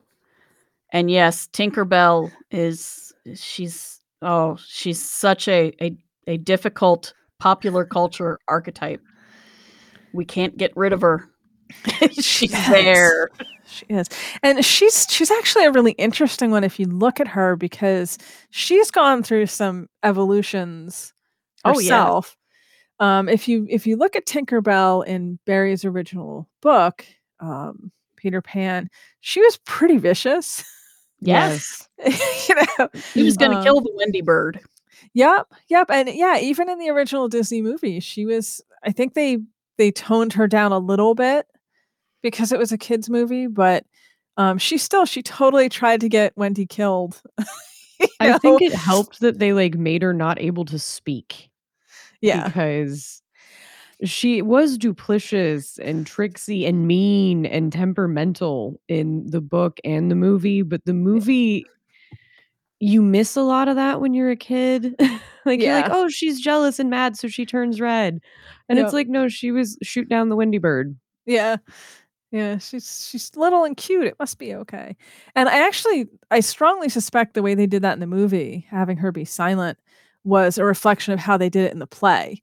And 0.92 1.10
yes, 1.10 1.48
Tinkerbell 1.52 2.30
is 2.50 3.12
she's 3.34 4.00
oh, 4.22 4.56
she's 4.66 5.02
such 5.02 5.48
a 5.48 5.72
a, 5.82 5.96
a 6.26 6.36
difficult 6.38 7.12
popular 7.40 7.84
culture 7.84 8.38
archetype. 8.48 9.02
We 10.12 10.24
can't 10.24 10.56
get 10.56 10.76
rid 10.76 10.92
of 10.92 11.00
her. 11.00 11.28
she's 12.12 12.50
Yes. 12.52 12.68
there. 12.70 13.30
She 13.66 13.86
is. 13.88 14.08
And 14.42 14.64
she's 14.64 15.06
she's 15.08 15.30
actually 15.30 15.64
a 15.66 15.70
really 15.72 15.92
interesting 15.92 16.50
one 16.50 16.64
if 16.64 16.80
you 16.80 16.86
look 16.86 17.20
at 17.20 17.28
her 17.28 17.54
because 17.56 18.18
she's 18.50 18.90
gone 18.90 19.22
through 19.22 19.46
some 19.46 19.88
evolutions 20.02 21.12
Oh, 21.64 21.78
yeah. 21.78 21.96
herself. 21.98 22.36
Um, 22.98 23.28
if 23.28 23.46
you 23.48 23.66
if 23.70 23.86
you 23.86 23.96
look 23.96 24.16
at 24.16 24.26
Tinkerbell 24.26 25.06
in 25.06 25.38
Barrie's 25.46 25.84
original 25.84 26.48
book, 26.60 27.04
um, 27.38 27.92
Peter 28.16 28.42
Pan, 28.42 28.90
she 29.20 29.40
was 29.40 29.58
pretty 29.64 29.96
vicious. 29.98 30.64
Yes. 31.20 31.88
you 32.48 32.54
know. 32.56 32.88
He 33.14 33.22
was 33.22 33.36
gonna 33.36 33.58
Um, 33.58 33.62
kill 33.62 33.80
the 33.80 33.92
Wendy 33.94 34.22
bird. 34.22 34.58
Yep, 35.14 35.52
yep, 35.68 35.90
and 35.90 36.08
yeah, 36.08 36.38
even 36.38 36.68
in 36.68 36.78
the 36.78 36.90
original 36.90 37.28
Disney 37.28 37.62
movie, 37.62 38.00
she 38.00 38.26
was. 38.26 38.62
I 38.84 38.92
think 38.92 39.14
they 39.14 39.38
they 39.76 39.90
toned 39.90 40.32
her 40.34 40.46
down 40.46 40.72
a 40.72 40.78
little 40.78 41.14
bit 41.14 41.46
because 42.22 42.52
it 42.52 42.58
was 42.58 42.72
a 42.72 42.78
kids 42.78 43.10
movie, 43.10 43.46
but 43.46 43.84
um, 44.36 44.58
she 44.58 44.78
still 44.78 45.04
she 45.04 45.22
totally 45.22 45.68
tried 45.68 46.00
to 46.00 46.08
get 46.08 46.36
Wendy 46.36 46.66
killed. 46.66 47.20
I 48.20 48.38
think 48.38 48.62
it 48.62 48.72
helped 48.72 49.20
that 49.20 49.38
they 49.38 49.52
like 49.52 49.74
made 49.74 50.02
her 50.02 50.14
not 50.14 50.40
able 50.40 50.64
to 50.66 50.78
speak 50.78 51.50
yeah, 52.20 52.46
because 52.46 53.22
she 54.04 54.42
was 54.42 54.78
duplicious 54.78 55.78
and 55.78 56.06
tricksy 56.06 56.66
and 56.66 56.86
mean 56.86 57.46
and 57.46 57.72
temperamental 57.72 58.80
in 58.88 59.26
the 59.30 59.40
book 59.40 59.80
and 59.84 60.10
the 60.10 60.14
movie, 60.14 60.62
but 60.62 60.84
the 60.84 60.94
movie 60.94 61.66
you 62.80 63.02
miss 63.02 63.36
a 63.36 63.42
lot 63.42 63.68
of 63.68 63.76
that 63.76 64.00
when 64.00 64.14
you're 64.14 64.30
a 64.30 64.36
kid. 64.36 64.96
like 65.46 65.60
you're 65.62 65.74
like, 65.74 65.88
"Oh, 65.90 66.08
she's 66.08 66.40
jealous 66.40 66.78
and 66.78 66.90
mad 66.90 67.16
so 67.16 67.28
she 67.28 67.46
turns 67.46 67.80
red." 67.80 68.20
And 68.68 68.78
Yep. 68.78 68.84
it's 68.86 68.94
like, 68.94 69.08
"No, 69.08 69.28
she 69.28 69.52
was 69.52 69.78
shoot 69.82 70.08
down 70.08 70.28
the 70.30 70.36
windy 70.36 70.58
bird." 70.58 70.96
yeah, 71.26 71.56
yeah. 72.32 72.58
She's 72.58 73.08
she's 73.10 73.30
little 73.36 73.64
and 73.64 73.76
cute. 73.76 74.06
It 74.06 74.16
must 74.18 74.38
be 74.38 74.54
okay. 74.54 74.96
And 75.34 75.48
I 75.48 75.66
actually 75.66 76.08
I 76.30 76.40
strongly 76.40 76.88
suspect 76.88 77.34
the 77.34 77.42
way 77.42 77.54
they 77.54 77.66
did 77.66 77.82
that 77.82 77.94
in 77.94 78.00
the 78.00 78.06
movie, 78.06 78.66
having 78.70 78.96
her 78.98 79.12
be 79.12 79.24
silent, 79.24 79.78
was 80.24 80.58
a 80.58 80.64
reflection 80.64 81.12
of 81.14 81.20
how 81.20 81.36
they 81.36 81.48
did 81.50 81.64
it 81.66 81.72
in 81.72 81.78
the 81.80 81.86
play. 81.86 82.42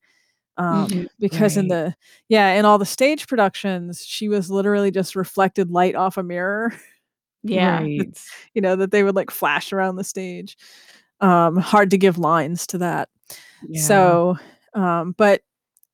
Um, 0.58 0.88
Mhm. 0.90 1.08
because 1.20 1.58
in 1.58 1.68
the 1.70 1.96
yeah 2.30 2.54
in 2.56 2.66
all 2.66 2.78
the 2.80 2.86
stage 2.86 3.28
productions 3.28 4.06
she 4.06 4.28
was 4.30 4.50
literally 4.52 4.92
just 4.92 5.16
reflected 5.16 5.72
light 5.72 5.96
off 5.96 6.18
a 6.18 6.24
mirror 6.24 6.74
Yeah. 7.44 7.80
Right. 7.82 8.18
you 8.54 8.62
know 8.62 8.76
that 8.76 8.92
they 8.92 9.04
would 9.04 9.16
like 9.16 9.32
flash 9.32 9.72
around 9.74 9.96
the 9.98 10.04
stage 10.04 10.58
Um, 11.22 11.58
hard 11.58 11.90
to 11.92 11.98
give 11.98 12.18
lines 12.18 12.68
to 12.68 12.78
that. 12.80 13.10
Yeah. 13.68 13.82
So, 13.82 14.38
um, 14.74 15.14
but 15.18 15.42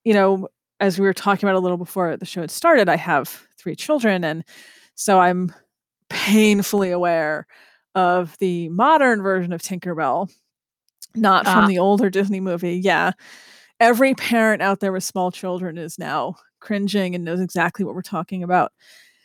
you 0.04 0.14
know, 0.14 0.50
as 0.80 1.00
we 1.00 1.06
were 1.06 1.14
talking 1.14 1.48
about 1.48 1.58
a 1.58 1.60
little 1.64 1.78
before 1.78 2.18
the 2.18 2.26
show 2.26 2.42
had 2.42 2.52
started, 2.52 2.90
I 2.90 2.98
have 2.98 3.30
three 3.58 3.76
children, 3.76 4.24
and 4.26 4.44
so 4.96 5.20
I'm 5.20 5.54
painfully 6.10 6.92
aware 6.92 7.48
of 7.96 8.38
the 8.40 8.68
modern 8.70 9.22
version 9.22 9.54
of 9.54 9.62
Tinkerbell, 9.62 10.30
not 11.16 11.46
from 11.46 11.64
Ah. 11.66 11.68
the 11.68 11.80
older 11.80 12.10
Disney 12.10 12.40
movie. 12.42 12.76
Yeah, 12.76 13.12
every 13.80 14.14
parent 14.16 14.62
out 14.62 14.80
there 14.82 14.92
with 14.92 15.04
small 15.06 15.32
children 15.32 15.78
is 15.78 15.98
now 16.00 16.36
cringing 16.60 17.16
and 17.16 17.24
knows 17.24 17.40
exactly 17.40 17.86
what 17.86 17.96
we're 17.96 18.02
talking 18.02 18.44
about 18.44 18.72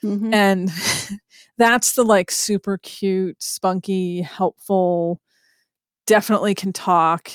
Mhm. 0.03 0.33
and 0.33 0.71
that's 1.59 1.93
the 1.95 2.05
like 2.05 2.31
super 2.31 2.79
cute 2.79 3.43
spunky 3.43 4.21
helpful 4.23 5.21
definitely 6.07 6.55
can 6.55 6.73
talk 6.73 7.31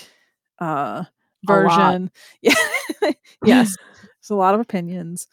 uh 0.60 1.04
version. 1.46 2.12
Yeah. 2.42 2.54
Yes. 3.44 3.76
It's 4.20 4.30
a 4.30 4.36
lot 4.36 4.54
of 4.56 4.62
opinions. 4.62 5.28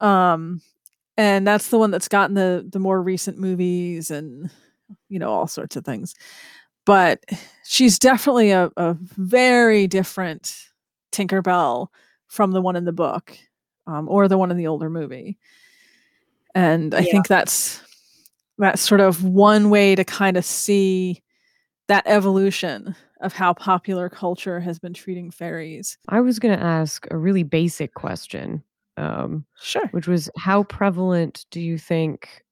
Um 0.00 0.60
and 1.16 1.46
that's 1.46 1.68
the 1.70 1.78
one 1.78 1.90
that's 1.90 2.08
gotten 2.08 2.34
the 2.34 2.64
the 2.70 2.78
more 2.78 3.02
recent 3.02 3.38
movies 3.38 4.10
and 4.10 4.50
you 5.08 5.18
know 5.18 5.30
all 5.30 5.48
sorts 5.48 5.74
of 5.76 5.84
things. 5.84 6.14
But 6.84 7.24
she's 7.64 7.98
definitely 7.98 8.52
a, 8.52 8.70
a 8.76 8.94
very 9.00 9.88
different 9.88 10.66
tinkerbell 11.12 11.88
from 12.28 12.52
the 12.52 12.60
one 12.62 12.76
in 12.76 12.84
the 12.84 12.92
book 12.92 13.36
um, 13.88 14.08
or 14.08 14.28
the 14.28 14.38
one 14.38 14.50
in 14.52 14.56
the 14.56 14.68
older 14.68 14.88
movie 14.90 15.38
and 16.56 16.94
i 16.94 17.02
Yeah. 17.02 17.12
think 17.12 17.28
that's 17.28 17.80
that's 18.58 18.80
sort 18.80 19.00
of 19.02 19.22
one 19.22 19.68
way 19.70 19.94
to 19.94 20.02
kind 20.04 20.36
of 20.36 20.44
see 20.44 21.22
that 21.88 22.02
evolution 22.06 22.96
of 23.20 23.32
how 23.32 23.52
popular 23.52 24.08
culture 24.08 24.60
has 24.60 24.78
been 24.78 24.94
treating 24.94 25.30
fairies 25.30 25.98
I 26.08 26.20
was 26.20 26.38
going 26.38 26.56
to 26.58 26.64
ask 26.64 27.06
a 27.10 27.16
really 27.16 27.42
basic 27.42 27.94
question, 27.94 28.62
um, 28.96 29.44
sure 29.60 29.86
which 29.92 30.08
was 30.08 30.30
how 30.36 30.62
prevalent 30.64 31.44
do 31.50 31.60
you 31.60 31.78
think 31.78 32.42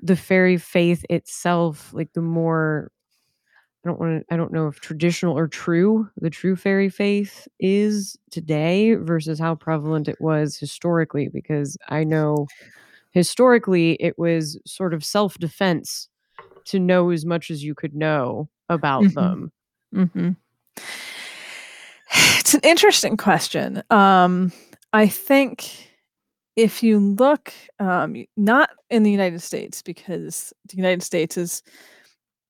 the 0.00 0.16
fairy 0.16 0.56
faith 0.56 1.04
itself, 1.10 1.92
like 1.92 2.12
the 2.14 2.22
more 2.22 2.90
I 3.84 3.88
don't 3.88 4.00
want 4.00 4.26
to 4.26 4.34
I 4.34 4.36
don't 4.36 4.52
know 4.52 4.68
if 4.68 4.80
traditional 4.80 5.36
or 5.36 5.48
true, 5.48 6.08
the 6.16 6.30
true 6.30 6.56
fairy 6.56 6.88
faith 6.88 7.48
is 7.58 8.18
today 8.30 8.94
versus 8.94 9.38
how 9.38 9.54
prevalent 9.54 10.08
it 10.08 10.20
was 10.20 10.56
historically 10.56 11.28
because 11.28 11.76
I 11.88 12.04
know 12.04 12.46
historically 13.12 13.92
it 13.94 14.18
was 14.18 14.58
sort 14.66 14.94
of 14.94 15.04
self-defense 15.04 16.08
to 16.66 16.78
know 16.78 17.10
as 17.10 17.24
much 17.24 17.50
as 17.50 17.64
you 17.64 17.74
could 17.74 17.94
know 17.94 18.48
about 18.68 19.02
Mhm. 19.04 19.14
them. 19.14 19.52
hmm 19.92 20.28
It's 22.38 22.54
an 22.54 22.60
interesting 22.64 23.16
question. 23.16 23.82
Um, 23.90 24.52
I 24.92 25.06
think 25.06 25.88
if 26.56 26.82
you 26.82 26.98
look, 26.98 27.52
um, 27.78 28.24
not 28.36 28.70
in 28.90 29.04
the 29.04 29.10
United 29.10 29.40
States, 29.40 29.82
because 29.82 30.52
the 30.68 30.76
United 30.76 31.02
States 31.02 31.36
is 31.36 31.62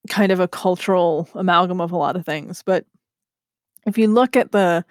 kind 0.09 0.33
of 0.33 0.41
a 0.41 0.49
cultural 0.49 1.29
amalgam 1.35 1.81
of 1.81 1.93
a 1.93 1.97
lot 1.97 2.17
of 2.17 2.25
things, 2.25 2.63
but 2.65 2.87
if 3.87 3.99
you 3.99 4.09
look 4.09 4.37
at 4.37 4.53
the 4.53 4.85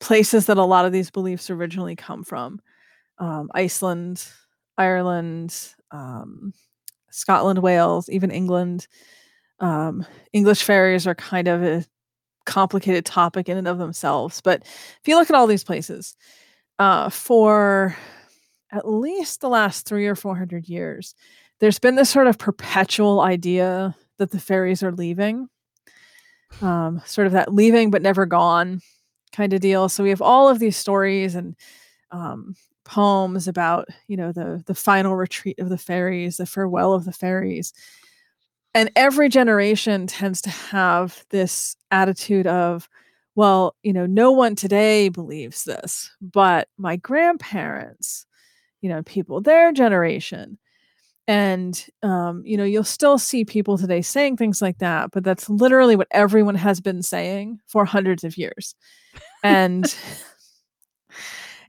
places 0.00 0.46
that 0.46 0.56
a 0.56 0.64
lot 0.64 0.86
of 0.86 0.92
these 0.92 1.10
beliefs 1.10 1.50
originally 1.50 1.94
come 1.96 2.24
from, 2.24 2.60
um, 3.18 3.50
Iceland, 3.54 4.26
Ireland, 4.78 5.56
um, 5.90 6.52
Scotland, 7.10 7.60
Wales, 7.60 8.08
even 8.08 8.30
England, 8.30 8.86
um, 9.60 10.04
English 10.32 10.62
fairies 10.62 11.06
are 11.06 11.14
kind 11.14 11.48
of 11.48 11.62
a 11.62 11.84
complicated 12.44 13.04
topic 13.04 13.48
in 13.48 13.56
and 13.56 13.68
of 13.68 13.78
themselves. 13.78 14.40
But 14.40 14.62
if 14.62 15.00
you 15.06 15.16
look 15.16 15.30
at 15.30 15.36
all 15.36 15.46
these 15.46 15.64
places, 15.64 16.16
uh, 16.78 17.10
for 17.10 17.96
at 18.70 18.88
least 18.88 19.40
the 19.40 19.48
last 19.48 19.86
three 19.86 20.06
or 20.06 20.14
four 20.14 20.36
hundred 20.36 20.68
years, 20.68 21.14
there's 21.58 21.78
been 21.78 21.96
this 21.96 22.10
sort 22.10 22.26
of 22.26 22.38
perpetual 22.38 23.20
idea 23.20 23.96
that 24.18 24.30
the 24.30 24.40
fairies 24.40 24.82
are 24.82 24.92
leaving, 24.92 25.48
um, 26.60 27.00
sort 27.06 27.26
of 27.26 27.32
that 27.32 27.52
leaving 27.52 27.90
but 27.90 28.02
never 28.02 28.26
gone 28.26 28.80
kind 29.32 29.52
of 29.52 29.60
deal. 29.60 29.88
So 29.88 30.02
we 30.02 30.10
have 30.10 30.22
all 30.22 30.48
of 30.48 30.58
these 30.58 30.76
stories 30.76 31.34
and 31.34 31.56
um, 32.10 32.54
poems 32.86 33.46
about, 33.48 33.88
you 34.08 34.16
know, 34.16 34.32
the 34.32 34.62
the 34.66 34.74
final 34.74 35.16
retreat 35.16 35.58
of 35.58 35.68
the 35.68 35.76
fairies, 35.76 36.38
the 36.38 36.46
farewell 36.46 36.94
of 36.94 37.04
the 37.04 37.12
fairies. 37.12 37.74
And 38.74 38.90
every 38.94 39.28
generation 39.28 40.06
tends 40.06 40.40
to 40.42 40.50
have 40.50 41.24
this 41.30 41.76
attitude 41.90 42.46
of 42.46 42.88
well 43.34 43.76
you 43.82 43.92
know 43.92 44.06
no 44.06 44.32
one 44.32 44.54
today 44.54 45.10
believes 45.10 45.64
this 45.64 46.10
but 46.22 46.68
my 46.78 46.96
grandparents 46.96 48.24
you 48.80 48.88
know 48.88 49.02
people 49.02 49.40
their 49.42 49.72
generation. 49.72 50.58
And 51.28 51.84
um, 52.04 52.42
you 52.46 52.56
know 52.56 52.64
you'll 52.64 52.84
still 52.84 53.18
see 53.18 53.44
people 53.44 53.76
today 53.76 54.00
saying 54.00 54.36
things 54.36 54.62
like 54.62 54.78
that 54.78 55.10
but 55.10 55.24
that's 55.24 55.50
literally 55.50 55.96
what 55.96 56.08
everyone 56.12 56.54
has 56.54 56.80
been 56.80 57.02
saying 57.02 57.58
for 57.66 57.84
hundreds 57.84 58.22
of 58.24 58.38
years. 58.38 58.74
And 59.42 59.84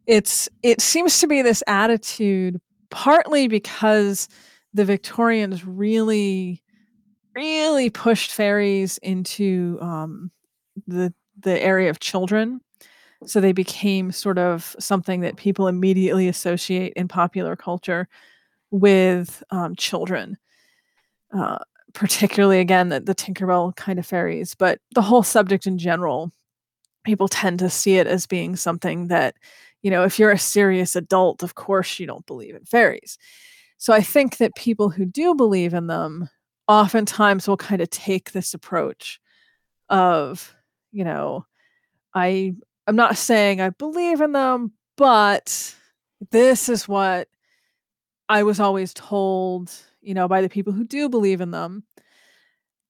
it's 0.07 0.49
it 0.63 0.81
seems 0.81 1.19
to 1.19 1.27
be 1.27 1.41
this 1.41 1.63
attitude 1.67 2.59
partly 2.89 3.47
because 3.47 4.27
the 4.73 4.85
victorians 4.85 5.65
really 5.65 6.63
really 7.35 7.89
pushed 7.89 8.31
fairies 8.31 8.97
into 8.99 9.77
um, 9.81 10.31
the 10.87 11.13
the 11.39 11.61
area 11.61 11.89
of 11.89 11.99
children. 11.99 12.61
So 13.25 13.41
they 13.41 13.51
became 13.51 14.11
sort 14.11 14.37
of 14.37 14.75
something 14.79 15.21
that 15.21 15.37
people 15.37 15.67
immediately 15.67 16.27
associate 16.27 16.93
in 16.95 17.07
popular 17.07 17.55
culture 17.55 18.07
with 18.71 19.43
um, 19.49 19.75
children. 19.75 20.37
Uh, 21.33 21.57
particularly, 21.93 22.59
again, 22.59 22.89
the, 22.89 22.99
the 22.99 23.15
Tinkerbell 23.15 23.75
kind 23.75 23.97
of 23.97 24.05
fairies, 24.05 24.53
but 24.53 24.79
the 24.93 25.01
whole 25.01 25.23
subject 25.23 25.65
in 25.65 25.77
general, 25.77 26.31
people 27.03 27.27
tend 27.27 27.59
to 27.59 27.69
see 27.69 27.97
it 27.97 28.05
as 28.07 28.27
being 28.27 28.55
something 28.55 29.07
that, 29.07 29.35
you 29.87 29.91
know, 29.91 30.03
if 30.03 30.19
you're 30.19 30.31
a 30.31 30.37
serious 30.37 30.97
adult, 30.97 31.43
of 31.43 31.55
course 31.55 31.97
you 31.97 32.05
don't 32.05 32.25
believe 32.25 32.55
in 32.55 32.65
fairies. 32.65 33.17
So 33.77 33.93
I 33.93 34.01
think 34.01 34.35
that 34.35 34.53
people 34.53 34.89
who 34.89 35.05
do 35.05 35.33
believe 35.33 35.73
in 35.73 35.87
them 35.87 36.29
oftentimes 36.67 37.47
will 37.47 37.55
kind 37.55 37.81
of 37.81 37.89
take 37.89 38.33
this 38.33 38.53
approach 38.53 39.21
of 39.87 40.53
you 40.91 41.05
know 41.05 41.45
i 42.13 42.53
i'm 42.87 42.97
not 42.97 43.15
saying 43.15 43.61
i 43.61 43.69
believe 43.69 44.19
in 44.19 44.33
them 44.33 44.73
but 44.97 45.73
this 46.31 46.67
is 46.67 46.89
what 46.89 47.29
i 48.27 48.43
was 48.43 48.59
always 48.59 48.93
told 48.93 49.71
you 50.01 50.13
know 50.13 50.27
by 50.27 50.41
the 50.41 50.49
people 50.49 50.73
who 50.73 50.83
do 50.83 51.07
believe 51.07 51.39
in 51.39 51.51
them 51.51 51.85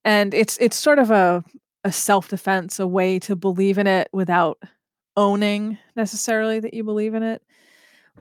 and 0.04 0.34
it's 0.34 0.58
it's 0.60 0.76
sort 0.76 0.98
of 0.98 1.12
a 1.12 1.44
a 1.84 1.92
self-defense 1.92 2.80
a 2.80 2.88
way 2.88 3.20
to 3.20 3.36
believe 3.36 3.78
in 3.78 3.86
it 3.86 4.08
without 4.12 4.58
owning 5.18 5.78
necessarily 5.98 6.62
that 6.62 6.76
you 6.76 6.86
believe 6.86 7.16
in 7.16 7.24
it 7.24 7.44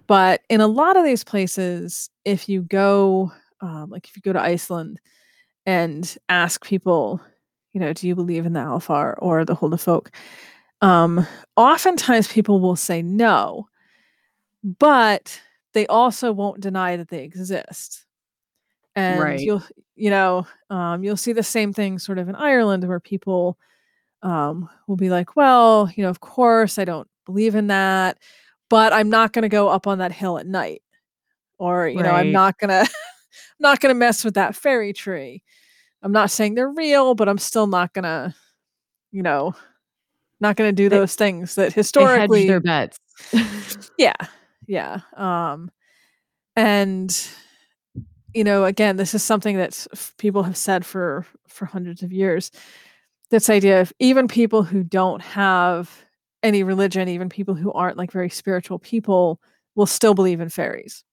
but 0.07 0.43
in 0.51 0.61
a 0.61 0.67
lot 0.69 0.97
of 0.97 1.05
these 1.05 1.25
places 1.25 2.11
if 2.25 2.49
you 2.49 2.63
go 2.63 3.33
um, 3.61 3.91
like 3.91 4.07
if 4.09 4.17
you 4.17 4.23
go 4.23 4.33
to 4.33 4.41
iceland 4.43 5.01
and 5.67 6.17
ask 6.29 6.65
people, 6.65 7.21
you 7.73 7.81
know, 7.81 7.93
do 7.93 8.09
you 8.09 8.15
believe 8.15 8.47
in 8.47 8.53
the 8.55 8.61
Alfar 8.61 9.17
or 9.19 9.45
the 9.45 9.55
Huldufolk? 9.57 10.09
Um, 10.83 11.27
oftentimes 11.57 12.29
people 12.29 12.61
will 12.61 12.77
say 12.77 13.03
no, 13.03 13.69
but 14.79 15.41
they 15.75 15.87
also 15.87 16.33
won't 16.33 16.61
deny 16.61 16.97
that 16.97 17.09
they 17.09 17.23
exist. 17.23 18.05
And 18.97 19.19
Right. 19.21 19.41
you'll, 19.41 19.63
you 19.97 20.11
know, 20.11 20.47
um, 20.71 21.05
you'll 21.05 21.17
see 21.17 21.33
the 21.33 21.43
same 21.43 21.73
thing 21.73 21.99
sort 21.99 22.19
of 22.19 22.29
in 22.29 22.35
Ireland 22.37 22.87
where 22.89 23.01
people 23.01 23.59
um, 24.23 24.69
will 24.87 24.97
be 24.97 25.11
like, 25.11 25.37
well, 25.37 25.91
you 25.95 26.03
know, 26.03 26.11
of 26.11 26.21
course 26.21 26.79
I 26.79 26.85
don't 26.85 27.09
believe 27.27 27.55
in 27.55 27.69
that, 27.69 28.19
but 28.71 28.93
I'm 28.93 29.11
not 29.11 29.33
going 29.33 29.43
to 29.43 29.49
go 29.49 29.69
up 29.69 29.87
on 29.87 29.99
that 29.99 30.13
hill 30.13 30.39
at 30.39 30.47
night, 30.47 30.83
or 31.59 31.87
you 31.89 31.97
know, 32.03 32.11
I'm 32.11 32.33
not 32.33 32.59
gonna, 32.59 32.81
I'm 32.81 32.89
not 33.61 33.81
gonna 33.81 33.95
mess 33.95 34.25
with 34.25 34.35
that 34.35 34.55
fairy 34.57 34.93
tree. 34.93 35.43
I'm 36.03 36.13
not 36.13 36.31
saying 36.31 36.55
they're 36.55 36.69
real, 36.69 37.15
but 37.15 37.29
I'm 37.29 37.39
still 37.39 37.67
not 37.67 37.93
gonna, 37.93 38.35
you 39.13 39.23
know, 39.23 39.55
not 40.41 40.57
gonna 40.57 40.73
do 40.73 40.89
They- 40.89 40.99
those 40.99 41.15
things 41.15 41.55
that 41.57 41.73
historically 41.73 42.47
their 42.47 42.61
bets. 42.61 42.99
yeah 43.99 44.13
yeah 44.67 45.01
um 45.17 45.71
and 46.57 47.29
you 48.35 48.45
know 48.45 48.65
again 48.65 48.97
this 48.97 49.15
is 49.15 49.23
something 49.23 49.57
that 49.57 49.87
people 50.19 50.43
have 50.43 50.57
said 50.57 50.85
for 50.85 51.25
for 51.49 51.65
hundreds 51.65 52.03
of 52.03 52.13
years 52.13 52.51
this 53.31 53.51
idea 53.51 53.81
of 53.81 53.93
even 53.99 54.29
people 54.29 54.63
who 54.63 54.83
don't 54.83 55.23
have 55.23 56.05
any 56.43 56.63
religion 56.63 57.09
even 57.09 57.29
people 57.29 57.55
who 57.55 57.73
aren't 57.73 57.97
like 57.97 58.13
very 58.13 58.31
spiritual 58.31 58.79
people 58.79 59.41
will 59.75 59.87
still 59.87 60.15
believe 60.15 60.41
in 60.41 60.49
fairies 60.49 61.05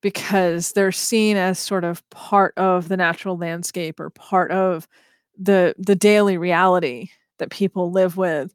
because 0.00 0.72
they're 0.72 0.92
seen 0.92 1.36
as 1.36 1.58
sort 1.58 1.84
of 1.84 2.08
part 2.10 2.56
of 2.56 2.88
the 2.88 2.96
natural 2.96 3.36
landscape 3.36 4.00
or 4.00 4.10
part 4.10 4.50
of 4.50 4.88
the 5.38 5.74
the 5.78 5.94
daily 5.94 6.36
reality 6.36 7.08
that 7.38 7.50
people 7.50 7.90
live 7.90 8.16
with. 8.16 8.54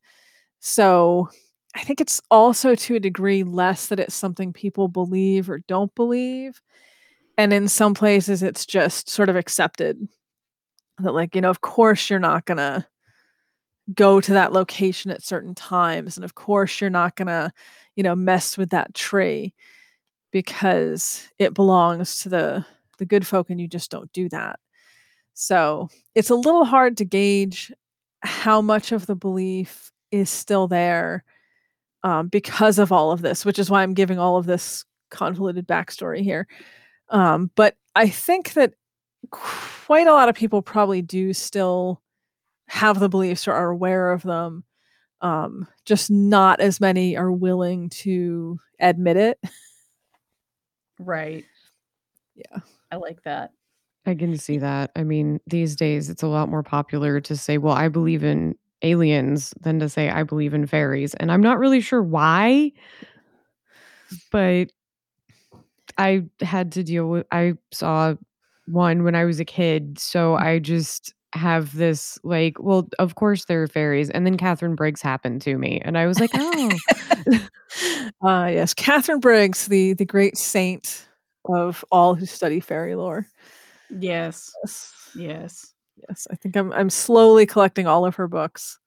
So 0.59 1.29
I 1.75 1.83
think 1.83 2.01
it's 2.01 2.21
also 2.31 2.75
to 2.75 2.95
a 2.95 2.99
degree 2.99 3.43
less 3.43 3.87
that 3.87 3.99
it's 3.99 4.15
something 4.15 4.53
people 4.53 4.87
believe 4.87 5.49
or 5.49 5.59
don't 5.67 5.93
believe. 5.95 6.61
And 7.37 7.53
in 7.53 7.67
some 7.67 7.93
places 7.93 8.43
it's 8.43 8.65
just 8.65 9.09
sort 9.09 9.29
of 9.29 9.35
accepted 9.35 10.07
that 10.99 11.13
like, 11.13 11.35
you 11.35 11.41
know, 11.41 11.49
of 11.49 11.61
course 11.61 12.09
you're 12.09 12.19
not 12.19 12.45
going 12.45 12.57
to 12.57 12.85
go 13.93 14.19
to 14.19 14.33
that 14.33 14.51
location 14.51 15.11
at 15.11 15.23
certain 15.23 15.55
times 15.55 16.17
and 16.17 16.25
of 16.25 16.35
course 16.35 16.81
you're 16.81 16.89
not 16.89 17.15
going 17.15 17.27
to, 17.27 17.51
you 17.95 18.03
know, 18.03 18.15
mess 18.15 18.57
with 18.57 18.69
that 18.71 18.93
tree 18.93 19.53
because 20.31 21.27
it 21.39 21.53
belongs 21.53 22.19
to 22.19 22.29
the 22.29 22.65
the 22.97 23.05
good 23.05 23.25
folk 23.27 23.49
and 23.49 23.61
you 23.61 23.67
just 23.67 23.91
don't 23.91 24.11
do 24.11 24.27
that. 24.29 24.59
So, 25.33 25.89
it's 26.15 26.31
a 26.31 26.35
little 26.35 26.65
hard 26.65 26.97
to 26.97 27.05
gauge 27.05 27.71
how 28.23 28.59
much 28.61 28.91
of 28.91 29.05
the 29.05 29.15
belief 29.15 29.91
is 30.11 30.29
still 30.31 30.67
there 30.67 31.23
um, 32.03 32.27
because 32.27 32.79
of 32.79 32.91
all 32.91 33.11
of 33.11 33.21
this, 33.21 33.45
which 33.45 33.59
is 33.59 33.69
why 33.69 33.83
I'm 33.83 33.93
giving 33.93 34.17
all 34.19 34.37
of 34.37 34.45
this 34.45 34.83
convoluted 35.11 35.67
backstory 35.67 36.21
here. 36.21 36.47
Um, 37.09 37.51
but 37.55 37.75
I 37.95 38.09
think 38.09 38.53
that 38.53 38.73
quite 39.31 40.07
a 40.07 40.13
lot 40.13 40.29
of 40.29 40.35
people 40.35 40.61
probably 40.61 41.01
do 41.01 41.33
still 41.33 42.01
have 42.67 42.99
the 42.99 43.09
beliefs 43.09 43.47
or 43.47 43.53
are 43.53 43.69
aware 43.69 44.11
of 44.11 44.23
them. 44.23 44.63
Um, 45.21 45.67
just 45.85 46.11
not 46.11 46.59
as 46.59 46.79
many 46.79 47.17
are 47.17 47.31
willing 47.31 47.89
to 47.89 48.59
admit 48.79 49.17
it. 49.17 49.39
Right. 50.99 51.45
Yeah. 52.35 52.59
I 52.91 52.95
like 52.95 53.21
that. 53.23 53.51
I 54.07 54.15
can 54.15 54.37
see 54.37 54.57
that. 54.57 54.91
I 54.95 55.03
mean, 55.03 55.39
these 55.45 55.75
days 55.75 56.09
it's 56.09 56.23
a 56.23 56.27
lot 56.27 56.49
more 56.49 56.63
popular 56.63 57.19
to 57.21 57.35
say, 57.35 57.57
well, 57.57 57.73
I 57.73 57.87
believe 57.87 58.23
in 58.23 58.55
aliens 58.81 59.53
than 59.61 59.79
to 59.79 59.89
say 59.89 60.09
I 60.09 60.23
believe 60.23 60.53
in 60.53 60.65
fairies. 60.65 61.13
And 61.15 61.31
I'm 61.31 61.41
not 61.41 61.59
really 61.59 61.81
sure 61.81 62.01
why, 62.01 62.71
but 64.31 64.71
I 65.97 66.23
had 66.41 66.71
to 66.73 66.83
deal 66.83 67.07
with 67.07 67.25
I 67.31 67.55
saw 67.71 68.15
one 68.67 69.03
when 69.03 69.15
I 69.15 69.25
was 69.25 69.39
a 69.39 69.45
kid. 69.45 69.99
So 69.99 70.35
I 70.35 70.59
just 70.59 71.13
have 71.33 71.75
this 71.75 72.17
like, 72.23 72.57
well, 72.59 72.87
of 72.99 73.15
course 73.15 73.45
there 73.45 73.63
are 73.63 73.67
fairies. 73.67 74.09
And 74.09 74.25
then 74.25 74.37
Katharine 74.37 74.75
Briggs 74.75 75.01
happened 75.01 75.41
to 75.43 75.57
me. 75.57 75.81
And 75.83 75.97
I 75.97 76.05
was 76.05 76.19
like, 76.19 76.31
oh. 76.33 76.71
uh 78.21 78.47
yes, 78.51 78.73
Katharine 78.73 79.19
Briggs, 79.19 79.67
the 79.67 79.93
the 79.93 80.05
great 80.05 80.37
saint 80.37 81.07
of 81.45 81.83
all 81.91 82.15
who 82.15 82.25
study 82.25 82.59
fairy 82.59 82.95
lore. 82.95 83.27
Yes. 83.89 84.51
Yes. 84.63 84.93
Yes. 85.15 85.73
Yes. 86.07 86.27
I 86.31 86.35
think 86.35 86.55
I'm 86.55 86.71
I'm 86.73 86.89
slowly 86.89 87.45
collecting 87.45 87.87
all 87.87 88.05
of 88.05 88.15
her 88.15 88.27
books. 88.27 88.79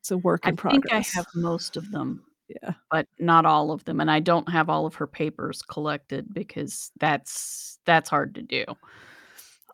It's 0.00 0.10
a 0.10 0.18
work 0.18 0.40
I 0.44 0.50
in 0.50 0.56
progress. 0.56 0.82
think 0.82 0.92
I 0.92 1.16
have 1.16 1.26
most 1.34 1.76
of 1.76 1.92
them, 1.92 2.24
Yeah. 2.48 2.72
but 2.90 3.06
not 3.18 3.46
all 3.46 3.70
of 3.70 3.84
them. 3.84 4.00
And 4.00 4.10
I 4.10 4.20
don't 4.20 4.48
have 4.50 4.68
all 4.68 4.84
of 4.86 4.94
her 4.96 5.06
papers 5.06 5.62
collected 5.62 6.32
because 6.34 6.90
that's 7.00 7.78
that's 7.86 8.10
hard 8.10 8.34
to 8.34 8.42
do. 8.42 8.64
Yeah, 8.68 8.74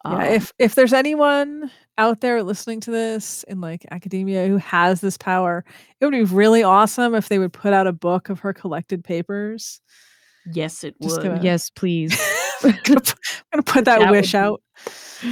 Um, 0.04 0.20
if 0.22 0.52
if 0.58 0.74
there's 0.76 0.92
anyone 0.92 1.70
out 1.96 2.20
there 2.20 2.42
listening 2.44 2.80
to 2.82 2.90
this 2.92 3.42
in 3.48 3.60
like 3.60 3.84
academia 3.90 4.46
who 4.46 4.58
has 4.58 5.00
this 5.00 5.18
power, 5.18 5.64
it 6.00 6.04
would 6.04 6.12
be 6.12 6.22
really 6.24 6.62
awesome 6.62 7.14
if 7.16 7.28
they 7.28 7.38
would 7.40 7.52
put 7.52 7.72
out 7.72 7.88
a 7.88 7.92
book 7.92 8.28
of 8.28 8.38
her 8.40 8.52
collected 8.52 9.02
papers. 9.02 9.80
yes, 10.52 10.84
it 10.84 10.94
Just 11.02 11.16
would. 11.16 11.26
gonna- 11.26 11.42
yes, 11.42 11.70
please. 11.70 12.16
I'm 12.62 12.78
gonna 12.84 13.00
pu- 13.00 13.12
I'm 13.52 13.60
gonna 13.60 13.62
put 13.64 13.84
that, 13.86 13.98
That 14.00 14.10
wish 14.12 14.32
be- 14.32 14.38
out. 14.38 14.62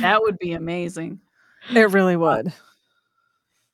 That 0.01 0.21
would 0.23 0.37
be 0.39 0.53
amazing. 0.53 1.21
It 1.73 1.91
really 1.93 2.17
would. 2.17 2.53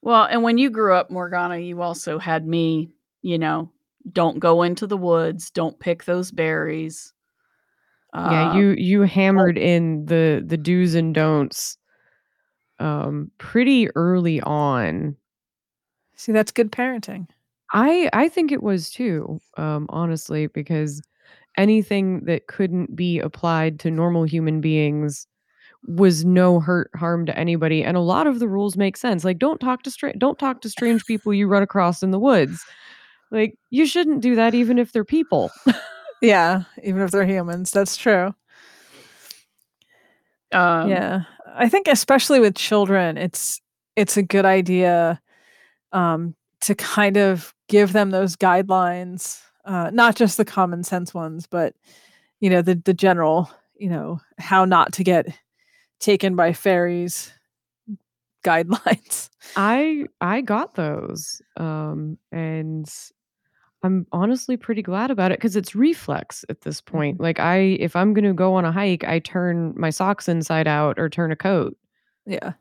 Well, 0.03 0.25
and 0.25 0.43
when 0.43 0.59
you 0.59 0.69
grew 0.71 0.95
up, 0.95 1.11
Morgana, 1.11 1.59
you 1.59 1.81
also 1.81 2.19
had 2.19 2.47
me, 2.47 2.91
you 3.23 3.39
know, 3.39 3.71
don't 4.13 4.39
go 4.39 4.63
into 4.63 4.87
the 4.87 4.97
woods, 4.97 5.51
don't 5.51 5.79
pick 5.79 6.05
those 6.05 6.31
berries. 6.31 7.13
yeah, 8.15 8.43
Uh, 8.43 8.55
you 8.55 8.75
you 8.77 9.03
hammered 9.03 9.57
in 9.59 10.05
the 10.07 10.43
the 10.47 10.57
do's 10.57 10.95
and 10.95 11.15
don'ts 11.15 11.79
um 12.79 13.31
pretty 13.39 13.89
early 13.97 14.41
on. 14.43 15.17
See, 16.17 16.33
that's 16.33 16.53
good 16.53 16.71
parenting. 16.71 17.27
I 17.73 18.09
I 18.13 18.29
think 18.29 18.53
it 18.53 18.63
was 18.63 18.91
too, 18.91 19.41
um, 19.57 19.87
honestly, 19.89 20.47
because 20.47 21.03
anything 21.57 22.25
that 22.25 22.47
couldn't 22.47 22.95
be 22.97 23.19
applied 23.19 23.79
to 23.81 23.91
normal 23.91 24.25
human 24.25 24.61
beings 24.61 25.27
was 25.89 26.25
no 26.25 26.61
hurt 26.61 26.91
harm 26.97 27.27
to 27.27 27.39
anybody, 27.39 27.83
and 27.85 27.97
a 27.97 28.01
lot 28.01 28.27
of 28.27 28.39
the 28.39 28.49
rules 28.49 28.77
make 28.77 28.97
sense. 28.97 29.25
Like, 29.25 29.39
don't 29.39 29.61
talk 29.61 29.83
to 29.85 29.91
stra- 29.91 30.17
don't 30.19 30.39
talk 30.39 30.61
to 30.63 30.71
strange 30.71 31.07
people 31.07 31.35
you 31.35 31.47
run 31.49 31.63
across 31.63 32.03
in 32.03 32.11
the 32.11 32.21
woods. 32.21 32.63
Like, 33.33 33.57
you 33.71 33.87
shouldn't 33.87 34.21
do 34.21 34.37
that 34.37 34.55
even 34.55 34.79
if 34.79 34.93
they're 34.93 35.05
people. 35.05 35.51
Yeah, 36.25 36.63
even 36.85 37.03
if 37.03 37.11
they're 37.11 37.27
humans, 37.27 37.73
that's 37.73 37.97
true. 37.97 38.33
um, 40.53 40.89
yeah 40.89 41.23
i 41.57 41.69
think 41.69 41.89
especially 41.89 42.39
with 42.41 42.55
children 42.55 43.17
it's 43.17 43.61
it's 43.97 44.17
a 44.17 44.23
good 44.23 44.45
idea 44.45 45.21
um 45.93 46.35
to 46.61 46.75
kind 46.75 47.17
of 47.17 47.53
give 47.69 47.93
them 47.93 48.11
those 48.11 48.37
guidelines 48.37 49.41
uh 49.65 49.91
not 49.93 50.15
just 50.15 50.37
the 50.37 50.45
common 50.45 50.85
sense 50.85 51.13
ones 51.13 51.47
but 51.47 51.75
you 52.41 52.49
know 52.49 52.63
the 52.63 52.75
the 52.85 52.95
general 52.95 53.51
you 53.77 53.89
know 53.89 54.21
how 54.39 54.65
not 54.65 54.93
to 54.93 55.03
get 55.03 55.27
taken 56.01 56.37
by 56.37 56.53
fairies 56.53 57.33
guidelines 58.45 59.29
I 59.57 60.07
I 60.21 60.41
got 60.41 60.75
those, 60.75 61.43
um, 61.57 62.17
and 62.31 62.89
I'm 63.85 64.07
honestly 64.13 64.57
pretty 64.57 64.83
glad 64.83 65.11
about 65.11 65.33
it 65.33 65.39
because 65.39 65.57
it's 65.57 65.75
reflex 65.75 66.45
at 66.49 66.61
this 66.61 66.81
point. 66.81 67.21
Like, 67.21 67.41
I 67.41 67.57
if 67.81 67.97
I'm 67.97 68.15
gonna 68.15 68.33
go 68.35 68.55
on 68.55 68.65
a 68.65 68.73
hike, 68.73 69.05
I 69.05 69.19
turn 69.19 69.75
my 69.77 69.91
socks 69.91 70.29
inside 70.29 70.69
out 70.69 70.99
or 70.99 71.09
turn 71.09 71.33
a 71.33 71.37
coat. 71.37 71.77
yeah 72.27 72.53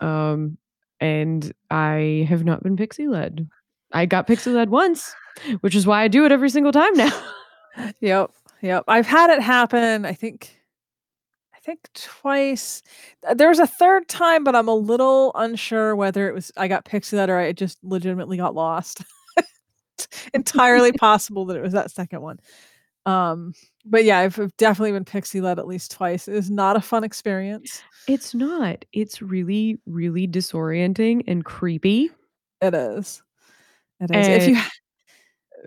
Um, 0.00 0.58
and 1.00 1.52
I 1.70 2.26
have 2.28 2.44
not 2.44 2.62
been 2.62 2.76
pixie 2.76 3.06
led. 3.08 3.48
I 3.92 4.06
got 4.06 4.26
pixie 4.26 4.50
led 4.50 4.70
once, 4.70 5.14
which 5.60 5.74
is 5.76 5.86
why 5.86 6.02
I 6.02 6.08
do 6.08 6.24
it 6.24 6.32
every 6.32 6.50
single 6.50 6.72
time 6.72 6.94
now. 6.94 7.12
Yep. 8.00 8.30
Yep. 8.62 8.84
I've 8.88 9.06
had 9.06 9.28
it 9.28 9.42
happen, 9.42 10.06
I 10.06 10.14
think 10.14 10.58
I 11.54 11.58
think 11.60 11.80
twice. 11.94 12.82
There 13.34 13.50
was 13.50 13.58
a 13.58 13.66
third 13.66 14.08
time, 14.08 14.44
but 14.44 14.56
I'm 14.56 14.68
a 14.68 14.74
little 14.74 15.30
unsure 15.34 15.94
whether 15.94 16.26
it 16.26 16.34
was 16.34 16.50
I 16.56 16.68
got 16.68 16.86
pixie 16.86 17.16
led 17.16 17.28
or 17.28 17.38
I 17.38 17.52
just 17.52 17.78
legitimately 17.84 18.38
got 18.38 18.54
lost. 18.54 19.02
Entirely 20.34 20.92
possible 20.92 21.44
that 21.46 21.56
it 21.56 21.62
was 21.62 21.72
that 21.72 21.90
second 21.90 22.22
one. 22.22 22.40
Um, 23.06 23.54
but 23.84 24.04
yeah, 24.04 24.18
I've, 24.18 24.38
I've 24.38 24.56
definitely 24.56 24.92
been 24.92 25.04
pixie 25.04 25.40
led 25.40 25.58
at 25.58 25.66
least 25.66 25.92
twice. 25.92 26.26
It 26.26 26.34
is 26.34 26.50
not 26.50 26.76
a 26.76 26.80
fun 26.80 27.04
experience. 27.04 27.82
It's 28.08 28.34
not. 28.34 28.84
It's 28.92 29.22
really, 29.22 29.78
really 29.86 30.26
disorienting 30.26 31.22
and 31.28 31.44
creepy. 31.44 32.10
It 32.60 32.74
is. 32.74 33.22
It 34.00 34.14
is. 34.14 34.26
if 34.26 34.48
you 34.48 34.56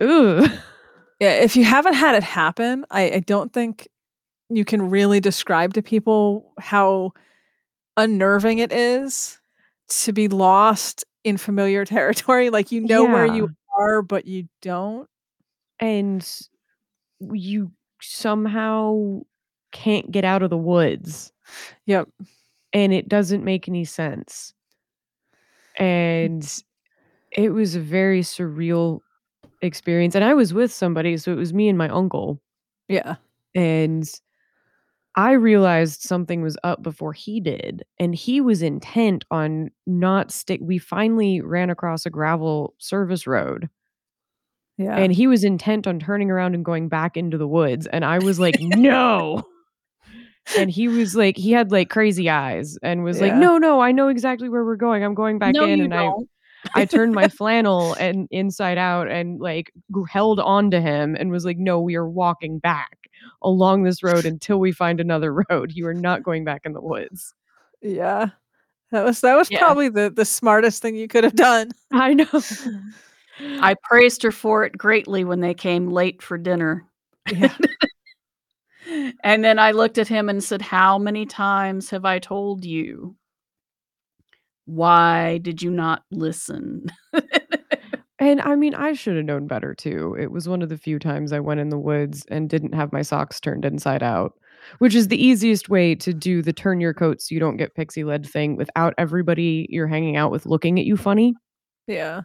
Ugh. 0.00 0.50
Yeah, 1.18 1.32
if 1.32 1.56
you 1.56 1.64
haven't 1.64 1.94
had 1.94 2.14
it 2.14 2.22
happen, 2.22 2.86
I, 2.90 3.10
I 3.10 3.20
don't 3.20 3.52
think 3.52 3.88
you 4.48 4.64
can 4.64 4.90
really 4.90 5.20
describe 5.20 5.74
to 5.74 5.82
people 5.82 6.52
how 6.58 7.12
unnerving 7.96 8.58
it 8.58 8.72
is 8.72 9.38
to 9.88 10.12
be 10.12 10.28
lost 10.28 11.04
in 11.24 11.36
familiar 11.36 11.84
territory. 11.86 12.50
Like 12.50 12.72
you 12.72 12.80
know 12.80 13.04
where 13.04 13.26
you 13.26 13.50
are, 13.78 14.02
but 14.02 14.26
you 14.26 14.48
don't. 14.62 15.08
and 15.80 16.26
you 17.32 17.72
somehow 18.02 19.20
can't 19.72 20.10
get 20.10 20.24
out 20.24 20.42
of 20.42 20.50
the 20.50 20.56
woods 20.58 21.32
Yep. 21.86 22.08
and 22.72 22.92
it 22.94 23.08
doesn't 23.08 23.44
make 23.44 23.68
any 23.68 23.84
sense 23.84 24.54
and 25.78 26.62
it 27.32 27.50
was 27.50 27.76
a 27.76 27.80
very 27.80 28.22
surreal 28.22 29.00
experience 29.62 30.14
and 30.14 30.24
i 30.24 30.34
was 30.34 30.54
with 30.54 30.72
somebody 30.72 31.16
so 31.16 31.32
it 31.32 31.36
was 31.36 31.52
me 31.54 31.68
and 31.68 31.78
my 31.78 31.88
uncle 31.88 32.40
Yeah. 32.88 33.16
and 33.54 34.10
I 35.16 35.32
realized 35.32 36.02
something 36.02 36.40
was 36.40 36.56
up 36.62 36.82
before 36.82 37.12
he 37.12 37.40
did, 37.40 37.82
and 37.98 38.14
he 38.14 38.40
was 38.40 38.62
intent 38.62 39.24
on 39.30 39.70
not 39.86 40.30
stick. 40.30 40.60
We 40.62 40.78
finally 40.78 41.40
ran 41.40 41.68
across 41.70 42.06
a 42.06 42.10
gravel 42.10 42.74
service 42.78 43.26
road, 43.26 43.68
Yeah. 44.78 44.96
and 44.96 45.12
he 45.12 45.26
was 45.26 45.42
intent 45.42 45.86
on 45.88 45.98
turning 45.98 46.30
around 46.30 46.54
and 46.54 46.64
going 46.64 46.88
back 46.88 47.16
into 47.16 47.38
the 47.38 47.48
woods, 47.48 47.86
and 47.88 48.04
I 48.04 48.18
was 48.20 48.38
like, 48.38 48.56
"No!" 48.60 49.42
And 50.56 50.70
he 50.70 50.88
was 50.88 51.14
like, 51.14 51.36
he 51.36 51.50
had 51.52 51.72
like 51.72 51.90
crazy 51.90 52.30
eyes, 52.30 52.78
and 52.82 53.02
was 53.02 53.20
like, 53.20 53.34
"No, 53.34 53.58
no, 53.58 53.80
I 53.80 53.90
know 53.92 54.08
exactly 54.08 54.48
where 54.48 54.64
we're 54.64 54.76
going. 54.76 55.02
I'm 55.04 55.14
going 55.14 55.38
back 55.38 55.54
no, 55.54 55.64
in." 55.64 55.80
and 55.80 55.94
I 55.94 56.04
don't. 56.04 56.28
I 56.74 56.84
turned 56.84 57.14
my 57.14 57.26
flannel 57.28 57.94
and 57.94 58.28
inside 58.30 58.78
out 58.78 59.08
and 59.10 59.40
like 59.40 59.72
held 60.08 60.38
on 60.38 60.70
to 60.70 60.80
him 60.80 61.16
and 61.16 61.32
was 61.32 61.44
like, 61.44 61.58
"No, 61.58 61.80
we 61.80 61.96
are 61.96 62.08
walking 62.08 62.60
back 62.60 62.99
along 63.42 63.82
this 63.82 64.02
road 64.02 64.26
until 64.26 64.58
we 64.60 64.72
find 64.72 65.00
another 65.00 65.32
road. 65.50 65.72
You 65.72 65.86
are 65.88 65.94
not 65.94 66.22
going 66.22 66.44
back 66.44 66.62
in 66.64 66.72
the 66.72 66.80
woods." 66.82 67.34
yeah. 67.82 68.28
That 68.92 69.04
was 69.04 69.20
that 69.20 69.36
was 69.36 69.50
Yeah. 69.50 69.58
probably 69.60 69.88
the 69.88 70.10
the 70.10 70.24
smartest 70.24 70.82
thing 70.82 70.96
you 70.96 71.06
could 71.08 71.24
have 71.24 71.36
done. 71.36 71.70
I 71.92 72.14
know. 72.14 72.26
I 73.62 73.74
praised 73.84 74.22
her 74.24 74.32
for 74.32 74.64
it 74.64 74.76
greatly 74.76 75.24
when 75.24 75.40
they 75.40 75.54
came 75.54 75.90
late 75.90 76.22
for 76.22 76.36
dinner. 76.38 76.84
Yeah. 77.32 77.54
And 79.22 79.44
then 79.44 79.58
I 79.58 79.72
looked 79.72 79.98
at 79.98 80.08
him 80.08 80.28
and 80.28 80.42
said, 80.42 80.62
How 80.62 80.98
many 80.98 81.26
times 81.26 81.90
have 81.90 82.04
I 82.04 82.18
told 82.18 82.64
you? 82.64 83.16
Why 84.66 85.38
did 85.38 85.62
you 85.62 85.70
not 85.70 86.04
listen? 86.10 86.86
And 88.20 88.40
I 88.42 88.54
mean, 88.54 88.74
I 88.74 88.92
should 88.92 89.16
have 89.16 89.24
known 89.24 89.46
better 89.46 89.74
too. 89.74 90.14
It 90.20 90.30
was 90.30 90.48
one 90.48 90.62
of 90.62 90.68
the 90.68 90.76
few 90.76 90.98
times 90.98 91.32
I 91.32 91.40
went 91.40 91.60
in 91.60 91.70
the 91.70 91.78
woods 91.78 92.26
and 92.30 92.50
didn't 92.50 92.74
have 92.74 92.92
my 92.92 93.02
socks 93.02 93.40
turned 93.40 93.64
inside 93.64 94.02
out, 94.02 94.34
which 94.78 94.94
is 94.94 95.08
the 95.08 95.22
easiest 95.24 95.70
way 95.70 95.94
to 95.96 96.12
do 96.12 96.42
the 96.42 96.52
turn 96.52 96.80
your 96.80 96.92
coat 96.94 97.22
so 97.22 97.34
you 97.34 97.40
don't 97.40 97.56
get 97.56 97.74
pixie 97.74 98.04
led 98.04 98.26
thing 98.26 98.56
without 98.56 98.94
everybody 98.98 99.66
you're 99.70 99.86
hanging 99.88 100.16
out 100.16 100.30
with 100.30 100.44
looking 100.46 100.78
at 100.78 100.84
you 100.84 100.98
funny. 100.98 101.34
Yeah. 101.86 102.22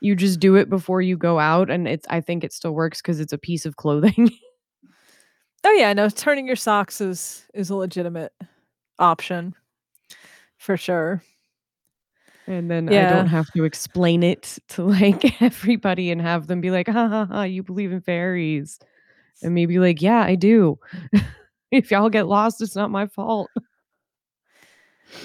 You 0.00 0.16
just 0.16 0.40
do 0.40 0.56
it 0.56 0.70
before 0.70 1.02
you 1.02 1.16
go 1.16 1.38
out 1.38 1.68
and 1.70 1.86
it's 1.86 2.06
I 2.08 2.20
think 2.20 2.42
it 2.42 2.52
still 2.52 2.72
works 2.74 3.02
cuz 3.02 3.20
it's 3.20 3.32
a 3.32 3.38
piece 3.38 3.66
of 3.66 3.76
clothing. 3.76 4.30
Oh 5.66 5.72
yeah, 5.72 5.94
no, 5.94 6.08
turning 6.10 6.46
your 6.46 6.56
socks 6.56 7.00
is 7.00 7.46
is 7.54 7.70
a 7.70 7.76
legitimate 7.76 8.32
option. 8.98 9.54
For 10.58 10.76
sure. 10.76 11.22
And 12.46 12.70
then 12.70 12.88
I 12.88 13.10
don't 13.10 13.26
have 13.26 13.46
to 13.56 13.64
explain 13.64 14.22
it 14.22 14.58
to 14.70 14.84
like 14.84 15.40
everybody 15.42 16.10
and 16.10 16.20
have 16.20 16.46
them 16.46 16.60
be 16.60 16.70
like, 16.70 16.88
"Ha 16.88 17.08
ha 17.08 17.26
ha, 17.26 17.42
you 17.42 17.62
believe 17.62 17.92
in 17.92 18.00
fairies." 18.00 18.78
And 19.42 19.54
maybe 19.54 19.78
like, 19.78 20.00
"Yeah, 20.02 20.22
I 20.22 20.34
do." 20.34 20.78
if 21.70 21.90
y'all 21.90 22.08
get 22.10 22.26
lost, 22.26 22.60
it's 22.62 22.76
not 22.76 22.90
my 22.90 23.06
fault. 23.06 23.50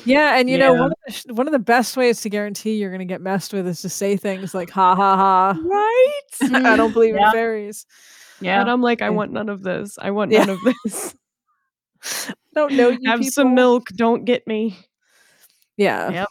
Yeah, 0.05 0.37
and 0.37 0.49
you 0.49 0.57
know, 0.57 0.73
one 0.73 0.91
of 0.91 1.25
the 1.25 1.33
one 1.33 1.47
of 1.47 1.51
the 1.51 1.59
best 1.59 1.97
ways 1.97 2.21
to 2.21 2.29
guarantee 2.29 2.75
you're 2.77 2.89
going 2.91 2.99
to 2.99 3.05
get 3.05 3.21
messed 3.21 3.53
with 3.53 3.67
is 3.67 3.81
to 3.81 3.89
say 3.89 4.17
things 4.17 4.53
like 4.53 4.69
"ha 4.69 4.95
ha 4.95 5.15
ha." 5.15 5.59
Right? 5.63 6.65
I 6.65 6.75
don't 6.75 6.93
believe 6.93 7.15
Yeah. 7.15 7.27
in 7.27 7.31
fairies. 7.31 7.85
Yeah. 8.41 8.61
And 8.61 8.69
I'm 8.69 8.81
like, 8.81 9.01
I 9.01 9.09
want 9.09 9.31
none 9.31 9.49
of 9.49 9.63
this. 9.63 9.97
I 10.01 10.11
want 10.11 10.31
Yeah. 10.31 10.45
none 10.45 10.49
of 10.51 10.59
this. 10.83 11.15
Don't 12.55 12.73
know 12.73 12.89
you 12.89 12.99
Have 13.09 13.19
people. 13.19 13.31
some 13.31 13.53
milk. 13.55 13.87
Don't 13.95 14.23
get 14.25 14.47
me. 14.47 14.77
Yeah. 15.75 16.09
Yep. 16.11 16.27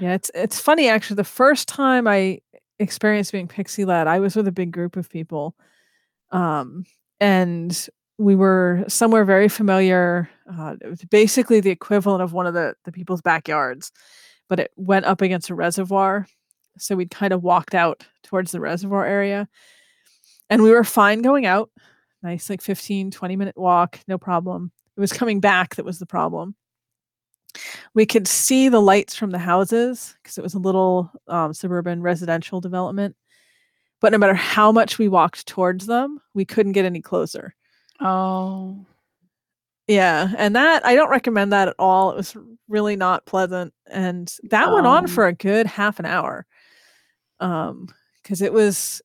Yeah, 0.00 0.14
it's 0.14 0.30
it's 0.34 0.58
funny 0.60 0.88
actually. 0.88 1.16
The 1.16 1.24
first 1.24 1.68
time 1.68 2.06
I 2.06 2.40
experienced 2.78 3.32
being 3.32 3.48
pixie 3.48 3.84
led, 3.84 4.06
I 4.06 4.20
was 4.20 4.34
with 4.36 4.48
a 4.48 4.52
big 4.52 4.72
group 4.72 4.96
of 4.96 5.10
people, 5.10 5.54
um, 6.30 6.84
and 7.20 7.88
we 8.18 8.34
were 8.34 8.84
somewhere 8.88 9.24
very 9.24 9.48
familiar. 9.48 10.30
Uh, 10.50 10.76
it 10.80 10.88
was 10.88 11.04
basically 11.06 11.60
the 11.60 11.70
equivalent 11.70 12.22
of 12.22 12.32
one 12.32 12.46
of 12.46 12.54
the 12.54 12.74
the 12.84 12.92
people's 12.92 13.22
backyards, 13.22 13.92
but 14.48 14.60
it 14.60 14.72
went 14.76 15.06
up 15.06 15.20
against 15.22 15.50
a 15.50 15.54
reservoir. 15.54 16.26
So 16.78 16.96
we'd 16.96 17.10
kind 17.10 17.32
of 17.32 17.42
walked 17.42 17.74
out 17.74 18.04
towards 18.24 18.52
the 18.52 18.60
reservoir 18.60 19.06
area, 19.06 19.48
and 20.50 20.62
we 20.62 20.70
were 20.70 20.84
fine 20.84 21.22
going 21.22 21.46
out. 21.46 21.70
Nice, 22.22 22.48
like 22.50 22.62
15, 22.62 23.10
20 23.10 23.36
minute 23.36 23.56
walk, 23.58 24.00
no 24.08 24.18
problem. 24.18 24.72
It 24.96 25.00
was 25.00 25.12
coming 25.12 25.40
back 25.40 25.76
that 25.76 25.84
was 25.84 25.98
the 25.98 26.06
problem 26.06 26.54
we 27.94 28.06
could 28.06 28.26
see 28.26 28.68
the 28.68 28.80
lights 28.80 29.14
from 29.14 29.30
the 29.30 29.38
houses 29.38 30.14
because 30.22 30.38
it 30.38 30.42
was 30.42 30.54
a 30.54 30.58
little 30.58 31.10
um, 31.28 31.52
suburban 31.54 32.02
residential 32.02 32.60
development. 32.60 33.16
But 34.00 34.12
no 34.12 34.18
matter 34.18 34.34
how 34.34 34.72
much 34.72 34.98
we 34.98 35.08
walked 35.08 35.46
towards 35.46 35.86
them, 35.86 36.20
we 36.34 36.44
couldn't 36.44 36.72
get 36.72 36.84
any 36.84 37.00
closer. 37.00 37.54
Oh. 38.00 38.84
Yeah, 39.88 40.32
and 40.38 40.56
that 40.56 40.84
I 40.86 40.94
don't 40.94 41.10
recommend 41.10 41.52
that 41.52 41.68
at 41.68 41.74
all. 41.78 42.12
It 42.12 42.16
was 42.16 42.36
really 42.68 42.96
not 42.96 43.26
pleasant, 43.26 43.74
and 43.90 44.32
that 44.50 44.72
went 44.72 44.86
on 44.86 45.04
Oh. 45.04 45.06
for 45.08 45.26
a 45.26 45.32
good 45.32 45.66
half 45.66 45.98
an 45.98 46.06
hour. 46.06 46.46
Um, 47.40 47.88
because 48.22 48.40
it 48.42 48.52
was 48.52 49.02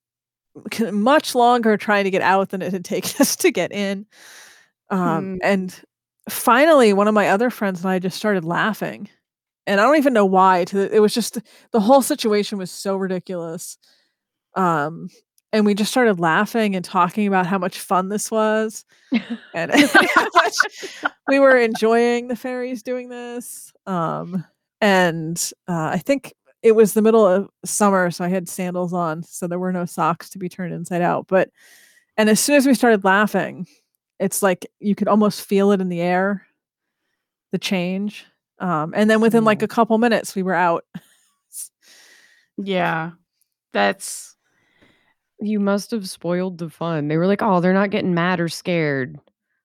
much 0.92 1.34
longer 1.36 1.76
trying 1.78 2.04
to 2.04 2.12
get 2.12 2.22
out 2.22 2.50
than 2.50 2.62
it 2.62 2.72
had 2.72 2.86
taken 2.86 3.12
us 3.20 3.36
to 3.38 3.52
get 3.52 3.72
in. 3.72 4.06
Um, 4.90 5.34
Hmm. 5.34 5.38
and 5.44 5.82
finally, 6.30 6.94
one 6.94 7.08
of 7.08 7.14
my 7.14 7.30
other 7.30 7.50
friends 7.50 7.82
and 7.82 7.90
I 7.90 8.00
just 8.00 8.18
started 8.18 8.46
laughing, 8.46 9.10
and 9.66 9.80
I 9.80 9.84
don't 9.84 9.98
even 9.98 10.14
know 10.14 10.26
why. 10.26 10.66
To 10.66 10.76
the, 10.78 10.96
it 10.96 11.00
was 11.00 11.14
just 11.14 11.40
the 11.72 11.80
whole 11.80 12.02
situation 12.02 12.58
was 12.58 12.72
so 12.72 12.96
ridiculous. 12.96 13.78
Um, 14.56 15.10
and 15.54 15.66
we 15.66 15.74
just 15.74 15.92
started 15.92 16.20
laughing 16.20 16.76
and 16.76 16.84
talking 16.84 17.28
about 17.28 17.46
how 17.46 17.58
much 17.58 17.80
fun 17.80 18.10
this 18.10 18.30
was 18.30 18.86
and 19.54 19.72
how 20.16 20.28
much 20.36 20.56
we 21.28 21.40
were 21.40 21.58
enjoying 21.58 22.28
the 22.28 22.36
fairies 22.36 22.84
doing 22.84 23.10
this. 23.10 23.72
Um, 23.86 24.46
and 24.82 25.52
uh, 25.68 25.90
I 25.94 26.00
think 26.00 26.34
it 26.64 26.74
was 26.74 26.94
the 26.94 27.02
middle 27.02 27.26
of 27.26 27.50
summer, 27.64 28.12
so 28.12 28.26
I 28.26 28.30
had 28.30 28.50
sandals 28.50 28.94
on, 28.94 29.24
so 29.24 29.48
there 29.48 29.60
were 29.60 29.72
no 29.72 29.86
socks 29.86 30.30
to 30.32 30.38
be 30.38 30.50
turned 30.50 30.74
inside 30.74 31.02
out. 31.02 31.28
But 31.28 31.50
and 32.18 32.30
as 32.30 32.40
soon 32.40 32.56
as 32.56 32.66
we 32.66 32.74
started 32.74 33.04
laughing, 33.04 33.68
it's 34.20 34.42
like 34.42 34.66
you 34.80 34.96
could 34.96 35.08
almost 35.08 35.42
feel 35.42 35.72
it 35.72 35.82
in 35.82 35.90
the 35.90 36.02
air, 36.02 36.46
the 37.52 37.58
change. 37.60 38.26
Um, 38.60 38.94
and 38.96 39.10
then 39.10 39.22
within 39.22 39.44
like 39.46 39.62
a 39.62 39.68
couple 39.68 39.98
minutes, 40.00 40.36
we 40.36 40.44
were 40.44 40.56
out. 40.56 40.86
Yeah. 42.58 43.12
That's 43.74 44.36
You 45.40 45.60
must 45.60 45.92
have 45.92 46.10
spoiled 46.10 46.58
the 46.58 46.70
fun. 46.70 47.08
They 47.08 47.18
were 47.18 47.28
like, 47.28 47.44
"Oh, 47.44 47.60
they're 47.60 47.74
not 47.74 47.92
getting 47.92 48.14
mad 48.16 48.40
or 48.40 48.50
scared. 48.50 49.18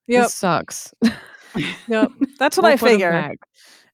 yeah 0.07 0.23
This 0.23 0.35
sucks." 0.35 0.93
yep. 1.87 2.11
That's 2.37 2.57
what 2.57 2.63
We'll 2.63 2.73
I 2.73 2.77
put 2.77 2.89
'em 2.89 2.93
figure. 2.93 3.35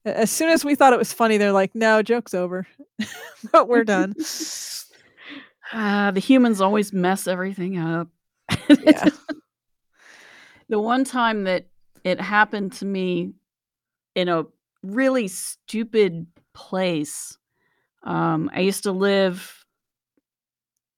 As 0.06 0.32
soon 0.32 0.50
as 0.50 0.66
we 0.66 0.76
thought 0.76 0.94
it 0.94 1.00
was 1.00 1.14
funny, 1.14 1.38
they're 1.38 1.52
like, 1.54 1.76
"No, 1.76 2.02
joke's 2.02 2.34
over, 2.34 2.68
but 3.52 3.68
we're 3.70 3.84
done." 3.86 4.16
ah, 5.74 6.12
the 6.14 6.20
humans 6.20 6.62
always 6.62 6.92
mess 6.94 7.28
everything 7.28 7.78
up. 7.78 8.10
Yeah. 8.70 9.10
The 10.70 10.80
one 10.80 11.04
time 11.04 11.44
that 11.44 11.66
it 12.04 12.22
happened 12.22 12.74
to 12.74 12.86
me 12.86 13.34
in 14.16 14.30
a 14.30 14.46
really 14.84 15.28
stupid 15.28 16.28
place. 16.54 17.38
Um, 18.04 18.50
I 18.54 18.62
used 18.62 18.84
to 18.84 18.92
live 18.92 19.66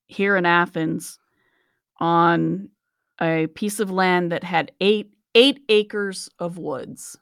here 0.08 0.36
in 0.36 0.46
Athens 0.46 1.18
on 2.00 2.70
a 3.20 3.48
piece 3.48 3.80
of 3.80 3.90
land 3.90 4.32
that 4.32 4.44
had 4.44 4.72
eight 4.82 5.12
eight 5.34 5.62
acres 5.70 6.30
of 6.40 6.58
woods. 6.58 7.18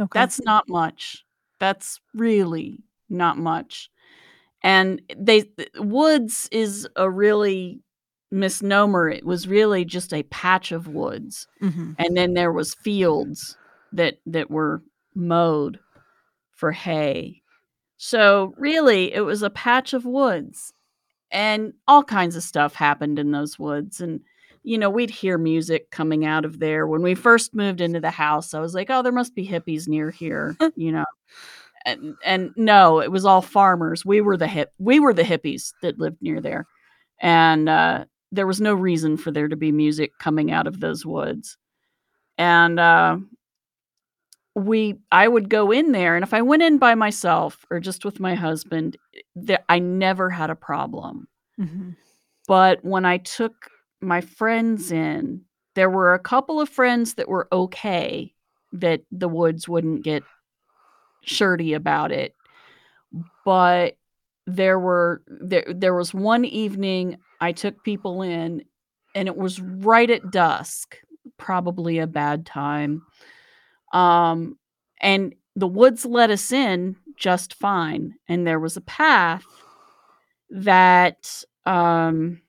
Okay. 0.00 0.18
That's 0.18 0.42
not 0.42 0.68
much. 0.68 1.24
That's 1.58 2.00
really 2.12 2.82
not 3.08 3.38
much. 3.38 3.90
And 4.62 5.00
they 5.16 5.44
woods 5.76 6.48
is 6.52 6.88
a 6.96 7.08
really 7.08 7.80
misnomer. 8.34 9.08
It 9.10 9.24
was 9.26 9.48
really 9.48 9.84
just 9.86 10.12
a 10.14 10.24
patch 10.24 10.72
of 10.72 10.88
woods. 10.88 11.46
Mhm. 11.62 11.96
And 11.98 12.16
then 12.16 12.34
there 12.34 12.52
was 12.52 12.74
fields 12.74 13.56
that 13.92 14.18
that 14.26 14.50
were 14.50 14.82
mowed 15.14 15.80
for 16.52 16.72
hay. 16.72 17.42
So 17.98 18.54
really 18.58 19.12
it 19.14 19.22
was 19.22 19.42
a 19.42 19.50
patch 19.50 19.92
of 19.94 20.04
woods. 20.06 20.72
And 21.32 21.74
all 21.88 22.04
kinds 22.04 22.36
of 22.36 22.42
stuff 22.44 22.74
happened 22.74 23.18
in 23.18 23.32
those 23.32 23.58
woods 23.58 24.00
and 24.00 24.20
you 24.64 24.78
know, 24.78 24.90
we'd 24.90 25.10
hear 25.10 25.38
music 25.38 25.90
coming 25.90 26.26
out 26.26 26.44
of 26.44 26.58
there. 26.60 26.86
When 26.86 27.02
we 27.02 27.14
first 27.14 27.54
moved 27.54 27.80
into 27.82 28.00
the 28.00 28.10
house, 28.10 28.54
I 28.54 28.60
was 28.60 28.74
like, 28.74 28.88
"Oh, 28.90 29.02
there 29.02 29.12
must 29.12 29.34
be 29.34 29.46
hippies 29.48 29.88
near 29.88 30.10
here," 30.10 30.56
you 30.76 30.92
know. 30.92 31.04
And 31.86 32.16
and 32.24 32.52
no, 32.56 33.00
it 33.00 33.10
was 33.12 33.24
all 33.26 33.42
farmers. 33.42 34.04
We 34.06 34.20
were 34.22 34.36
the 34.38 34.46
hip 34.48 34.72
we 34.78 35.00
were 35.00 35.14
the 35.14 35.22
hippies 35.22 35.74
that 35.82 35.98
lived 35.98 36.22
near 36.22 36.40
there. 36.40 36.66
And 37.20 37.68
uh 37.68 38.06
there 38.34 38.46
was 38.46 38.60
no 38.60 38.74
reason 38.74 39.16
for 39.16 39.30
there 39.30 39.48
to 39.48 39.56
be 39.56 39.72
music 39.72 40.12
coming 40.18 40.50
out 40.52 40.66
of 40.66 40.80
those 40.80 41.06
woods. 41.06 41.56
And 42.38 42.80
uh 42.80 43.18
we 44.54 44.94
I 45.10 45.26
would 45.26 45.48
go 45.48 45.72
in 45.72 45.92
there 45.92 46.14
and 46.14 46.22
if 46.22 46.32
I 46.32 46.42
went 46.42 46.62
in 46.62 46.78
by 46.78 46.94
myself 46.94 47.64
or 47.70 47.80
just 47.80 48.04
with 48.04 48.20
my 48.20 48.34
husband, 48.34 48.96
there, 49.34 49.64
I 49.68 49.80
never 49.80 50.30
had 50.30 50.50
a 50.50 50.54
problem. 50.54 51.26
Mhm. 51.58 51.96
But 52.46 52.84
when 52.84 53.04
I 53.04 53.18
took 53.18 53.70
my 54.00 54.20
friends 54.20 54.92
in, 54.92 55.42
there 55.74 55.90
were 55.90 56.14
a 56.14 56.18
couple 56.20 56.60
of 56.60 56.68
friends 56.68 57.14
that 57.14 57.28
were 57.28 57.48
okay 57.52 58.32
that 58.72 59.02
the 59.10 59.28
woods 59.28 59.68
wouldn't 59.68 60.04
get 60.04 60.22
shirty 61.22 61.72
about 61.74 62.12
it. 62.12 62.34
But 63.44 63.96
there 64.46 64.78
were 64.78 65.22
there 65.26 65.64
there 65.68 65.94
was 65.94 66.12
one 66.12 66.44
evening 66.44 67.16
I 67.40 67.52
took 67.52 67.82
people 67.84 68.22
in 68.22 68.64
and 69.14 69.28
it 69.28 69.36
was 69.36 69.60
right 69.60 70.10
at 70.10 70.30
dusk, 70.30 70.96
probably 71.38 71.98
a 71.98 72.06
bad 72.06 72.46
time. 72.46 73.02
Um 73.92 74.58
and 75.00 75.34
the 75.56 75.66
woods 75.68 76.04
let 76.04 76.30
us 76.30 76.52
in 76.52 76.96
just 77.16 77.54
fine 77.54 78.14
and 78.28 78.46
there 78.46 78.58
was 78.58 78.76
a 78.76 78.80
path 78.82 79.44
that 80.50 81.44
um 81.66 82.40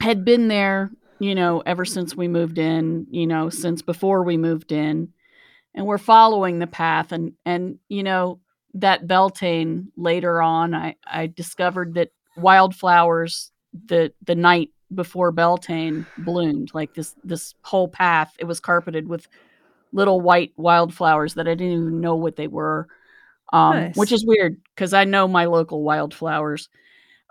had 0.00 0.24
been 0.24 0.48
there, 0.48 0.90
you 1.20 1.34
know, 1.34 1.62
ever 1.64 1.84
since 1.84 2.16
we 2.16 2.28
moved 2.28 2.58
in, 2.58 3.06
you 3.10 3.26
know, 3.26 3.50
since 3.50 3.82
before 3.82 4.24
we 4.24 4.36
moved 4.36 4.72
in. 4.72 5.12
And 5.74 5.86
we're 5.86 5.98
following 5.98 6.58
the 6.58 6.66
path 6.66 7.12
and 7.12 7.34
and 7.46 7.78
you 7.88 8.02
know, 8.02 8.40
that 8.74 9.06
Beltane 9.06 9.92
later 9.96 10.42
on, 10.42 10.74
I, 10.74 10.96
I 11.06 11.28
discovered 11.28 11.94
that 11.94 12.10
wildflowers 12.36 13.51
the 13.86 14.12
the 14.24 14.34
night 14.34 14.70
before 14.94 15.32
Beltane 15.32 16.06
bloomed, 16.18 16.70
like 16.74 16.94
this 16.94 17.14
this 17.24 17.54
whole 17.62 17.88
path, 17.88 18.34
it 18.38 18.44
was 18.44 18.60
carpeted 18.60 19.08
with 19.08 19.26
little 19.92 20.20
white 20.20 20.52
wildflowers 20.56 21.34
that 21.34 21.48
I 21.48 21.54
didn't 21.54 21.72
even 21.72 22.00
know 22.00 22.16
what 22.16 22.36
they 22.36 22.48
were. 22.48 22.88
Um, 23.52 23.76
Nice. 23.76 23.96
which 23.96 24.12
is 24.12 24.24
weird 24.26 24.60
because 24.74 24.94
I 24.94 25.04
know 25.04 25.28
my 25.28 25.44
local 25.46 25.82
wildflowers. 25.82 26.68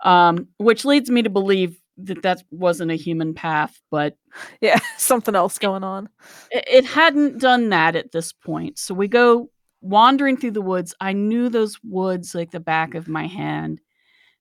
Um, 0.04 0.48
which 0.58 0.84
leads 0.84 1.10
me 1.10 1.22
to 1.22 1.30
believe 1.30 1.78
that 1.98 2.22
that 2.22 2.42
wasn't 2.50 2.90
a 2.90 2.96
human 2.96 3.34
path, 3.34 3.80
but 3.90 4.16
Yeah, 4.60 4.80
something 4.98 5.34
else 5.36 5.58
going 5.58 5.84
on. 5.84 6.08
it, 6.50 6.64
it 6.66 6.84
hadn't 6.84 7.38
done 7.38 7.68
that 7.70 7.96
at 7.96 8.10
this 8.12 8.32
point. 8.32 8.78
So 8.78 8.94
we 8.94 9.06
go 9.08 9.50
wandering 9.80 10.36
through 10.36 10.52
the 10.52 10.62
woods. 10.62 10.94
I 11.00 11.12
knew 11.12 11.48
those 11.48 11.78
woods 11.84 12.34
like 12.34 12.50
the 12.50 12.60
back 12.60 12.94
of 12.94 13.08
my 13.08 13.26
hand. 13.26 13.80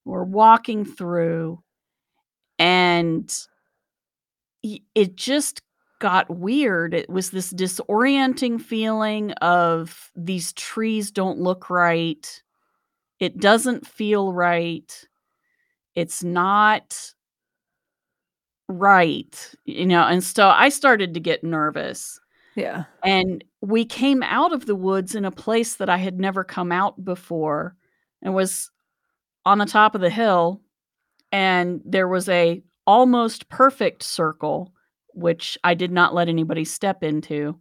We're 0.05 0.23
walking 0.23 0.85
through, 0.85 1.61
and 3.01 3.33
it 4.63 5.15
just 5.15 5.61
got 5.99 6.29
weird. 6.29 6.93
It 6.93 7.09
was 7.09 7.31
this 7.31 7.51
disorienting 7.51 8.61
feeling 8.61 9.31
of 9.33 10.11
these 10.15 10.53
trees 10.53 11.09
don't 11.09 11.39
look 11.39 11.69
right. 11.69 12.43
It 13.19 13.39
doesn't 13.39 13.87
feel 13.87 14.31
right. 14.33 15.07
It's 15.95 16.23
not 16.23 17.13
right, 18.67 19.51
you 19.65 19.85
know. 19.85 20.03
And 20.03 20.23
so 20.23 20.47
I 20.49 20.69
started 20.69 21.15
to 21.15 21.19
get 21.19 21.43
nervous. 21.43 22.19
Yeah. 22.55 22.85
And 23.03 23.43
we 23.61 23.83
came 23.85 24.21
out 24.23 24.53
of 24.53 24.65
the 24.65 24.75
woods 24.75 25.15
in 25.15 25.25
a 25.25 25.31
place 25.31 25.75
that 25.75 25.89
I 25.89 25.97
had 25.97 26.19
never 26.19 26.43
come 26.43 26.71
out 26.71 27.03
before. 27.03 27.75
and 28.21 28.35
was 28.35 28.69
on 29.45 29.57
the 29.57 29.65
top 29.65 29.95
of 29.95 30.01
the 30.01 30.09
hill 30.09 30.61
and 31.31 31.81
there 31.85 32.07
was 32.07 32.29
a 32.29 32.61
almost 32.87 33.49
perfect 33.49 34.03
circle 34.03 34.73
which 35.13 35.57
I 35.63 35.73
did 35.73 35.91
not 35.91 36.13
let 36.13 36.29
anybody 36.29 36.63
step 36.63 37.03
into 37.03 37.59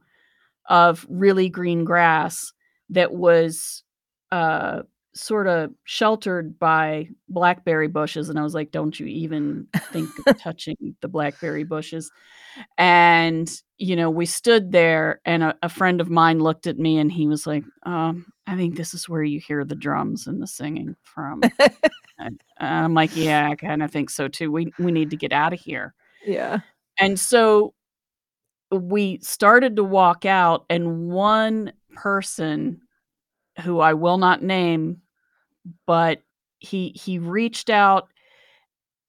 of 0.68 1.06
really 1.08 1.48
green 1.48 1.84
grass 1.84 2.52
that 2.90 3.12
was 3.12 3.82
uh 4.32 4.82
sort 5.12 5.48
of 5.48 5.72
sheltered 5.84 6.56
by 6.58 7.08
blackberry 7.28 7.88
bushes 7.88 8.28
and 8.28 8.38
I 8.38 8.42
was 8.42 8.54
like 8.54 8.70
don't 8.70 8.98
you 8.98 9.06
even 9.06 9.66
think 9.92 10.08
of 10.26 10.38
touching 10.40 10.96
the 11.00 11.08
blackberry 11.08 11.64
bushes? 11.64 12.10
And 12.78 13.50
you 13.78 13.96
know 13.96 14.10
we 14.10 14.26
stood 14.26 14.72
there 14.72 15.20
and 15.24 15.42
a, 15.42 15.56
a 15.62 15.68
friend 15.68 16.00
of 16.00 16.10
mine 16.10 16.38
looked 16.38 16.66
at 16.66 16.78
me 16.78 16.98
and 16.98 17.10
he 17.10 17.26
was 17.26 17.46
like 17.46 17.64
um 17.84 18.26
i 18.46 18.54
think 18.54 18.76
this 18.76 18.92
is 18.92 19.08
where 19.08 19.22
you 19.22 19.40
hear 19.40 19.64
the 19.64 19.74
drums 19.74 20.26
and 20.26 20.42
the 20.42 20.46
singing 20.46 20.94
from 21.02 21.40
and 22.20 22.40
i'm 22.58 22.94
like 22.94 23.14
yeah 23.16 23.48
i 23.50 23.54
kind 23.54 23.82
of 23.82 23.90
think 23.90 24.10
so 24.10 24.28
too 24.28 24.50
we 24.52 24.72
we 24.78 24.92
need 24.92 25.10
to 25.10 25.16
get 25.16 25.32
out 25.32 25.52
of 25.52 25.60
here 25.60 25.94
Yeah. 26.24 26.60
and 26.98 27.18
so 27.18 27.74
we 28.70 29.18
started 29.22 29.76
to 29.76 29.84
walk 29.84 30.24
out 30.24 30.64
and 30.70 31.08
one 31.08 31.72
person 31.94 32.80
who 33.62 33.80
i 33.80 33.94
will 33.94 34.18
not 34.18 34.42
name 34.42 35.00
but 35.86 36.22
he 36.58 36.90
he 36.90 37.18
reached 37.18 37.68
out 37.70 38.08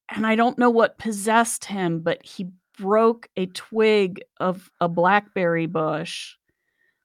and 0.10 0.26
i 0.26 0.36
don't 0.36 0.58
know 0.58 0.70
what 0.70 0.98
possessed 0.98 1.66
him 1.66 2.00
but 2.00 2.24
he 2.26 2.48
broke 2.80 3.30
a 3.38 3.46
twig 3.48 4.22
of 4.40 4.72
a 4.80 4.88
blackberry 4.90 5.68
bush 5.68 6.36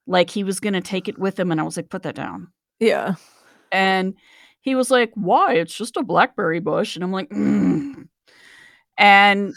like 0.07 0.29
he 0.29 0.43
was 0.43 0.59
going 0.59 0.73
to 0.73 0.81
take 0.81 1.07
it 1.07 1.19
with 1.19 1.39
him 1.39 1.51
and 1.51 1.59
i 1.61 1.63
was 1.63 1.77
like 1.77 1.89
put 1.89 2.03
that 2.03 2.15
down 2.15 2.47
Yeah. 2.79 3.15
and 3.71 4.15
he 4.67 4.75
was 4.75 4.91
like 4.91 5.11
why? 5.15 5.53
It's 5.53 5.75
just 5.75 5.97
a 5.97 6.03
blackberry 6.03 6.59
bush. 6.59 6.95
And 6.95 7.03
i'm 7.03 7.11
like 7.11 7.29
"Mm." 7.29 8.07
and 8.97 9.53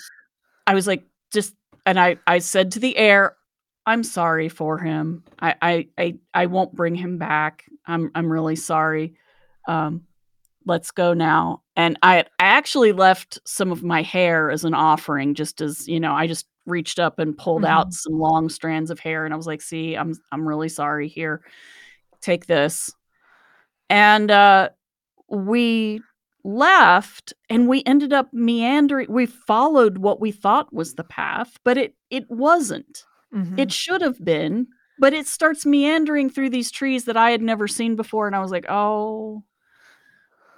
i 0.66 0.75
was 0.75 0.87
like 0.87 1.05
just 1.33 1.55
and 1.87 1.99
i 1.99 2.16
i 2.27 2.38
said 2.38 2.73
to 2.73 2.79
the 2.79 2.96
air 2.96 3.37
i'm 3.87 4.05
sorry 4.05 4.49
for 4.49 4.79
him. 4.79 5.25
I 5.40 5.55
i 5.61 5.88
i, 5.99 6.18
I 6.33 6.46
won't 6.46 6.75
bring 6.75 6.94
him 6.94 7.18
back. 7.18 7.64
I'm 7.87 8.11
i'm 8.14 8.31
really 8.31 8.57
sorry. 8.57 9.14
Um 9.66 10.03
let's 10.66 10.90
go 10.92 11.12
now. 11.12 11.62
And 11.75 11.99
i 12.03 12.20
i 12.38 12.44
actually 12.44 12.92
left 12.92 13.40
some 13.44 13.73
of 13.73 13.83
my 13.83 14.03
hair 14.03 14.51
as 14.51 14.64
an 14.64 14.75
offering 14.75 15.35
just 15.35 15.61
as 15.61 15.88
you 15.88 15.99
know 15.99 16.12
i 16.14 16.27
just 16.27 16.46
reached 16.66 16.99
up 17.01 17.18
and 17.18 17.37
pulled 17.37 17.64
out 17.64 17.92
some 17.92 18.18
long 18.18 18.49
strands 18.49 18.90
of 18.90 19.01
hair 19.01 19.25
and 19.25 19.35
i 19.35 19.37
was 19.37 19.46
like 19.46 19.62
see 19.62 19.96
i'm 19.96 20.14
i'm 20.31 20.46
really 20.46 20.68
sorry 20.68 21.09
here. 21.09 21.42
Take 22.20 22.46
this. 22.46 22.92
And 23.88 24.31
uh 24.31 24.68
we 25.30 26.00
left 26.44 27.32
and 27.48 27.68
we 27.68 27.82
ended 27.86 28.12
up 28.12 28.28
meandering 28.32 29.06
we 29.10 29.26
followed 29.26 29.98
what 29.98 30.20
we 30.20 30.32
thought 30.32 30.72
was 30.72 30.94
the 30.94 31.04
path 31.04 31.58
but 31.64 31.76
it 31.76 31.94
it 32.10 32.24
wasn't 32.30 33.04
Mhm. 33.32 33.58
it 33.58 33.70
should 33.70 34.00
have 34.02 34.22
been 34.24 34.66
but 34.98 35.12
it 35.12 35.26
starts 35.26 35.64
meandering 35.66 36.28
through 36.30 36.48
these 36.50 36.70
trees 36.70 37.04
that 37.04 37.16
i 37.16 37.30
had 37.30 37.42
never 37.42 37.68
seen 37.68 37.94
before 37.94 38.26
and 38.26 38.34
i 38.34 38.40
was 38.40 38.50
like 38.50 38.64
oh 38.70 39.44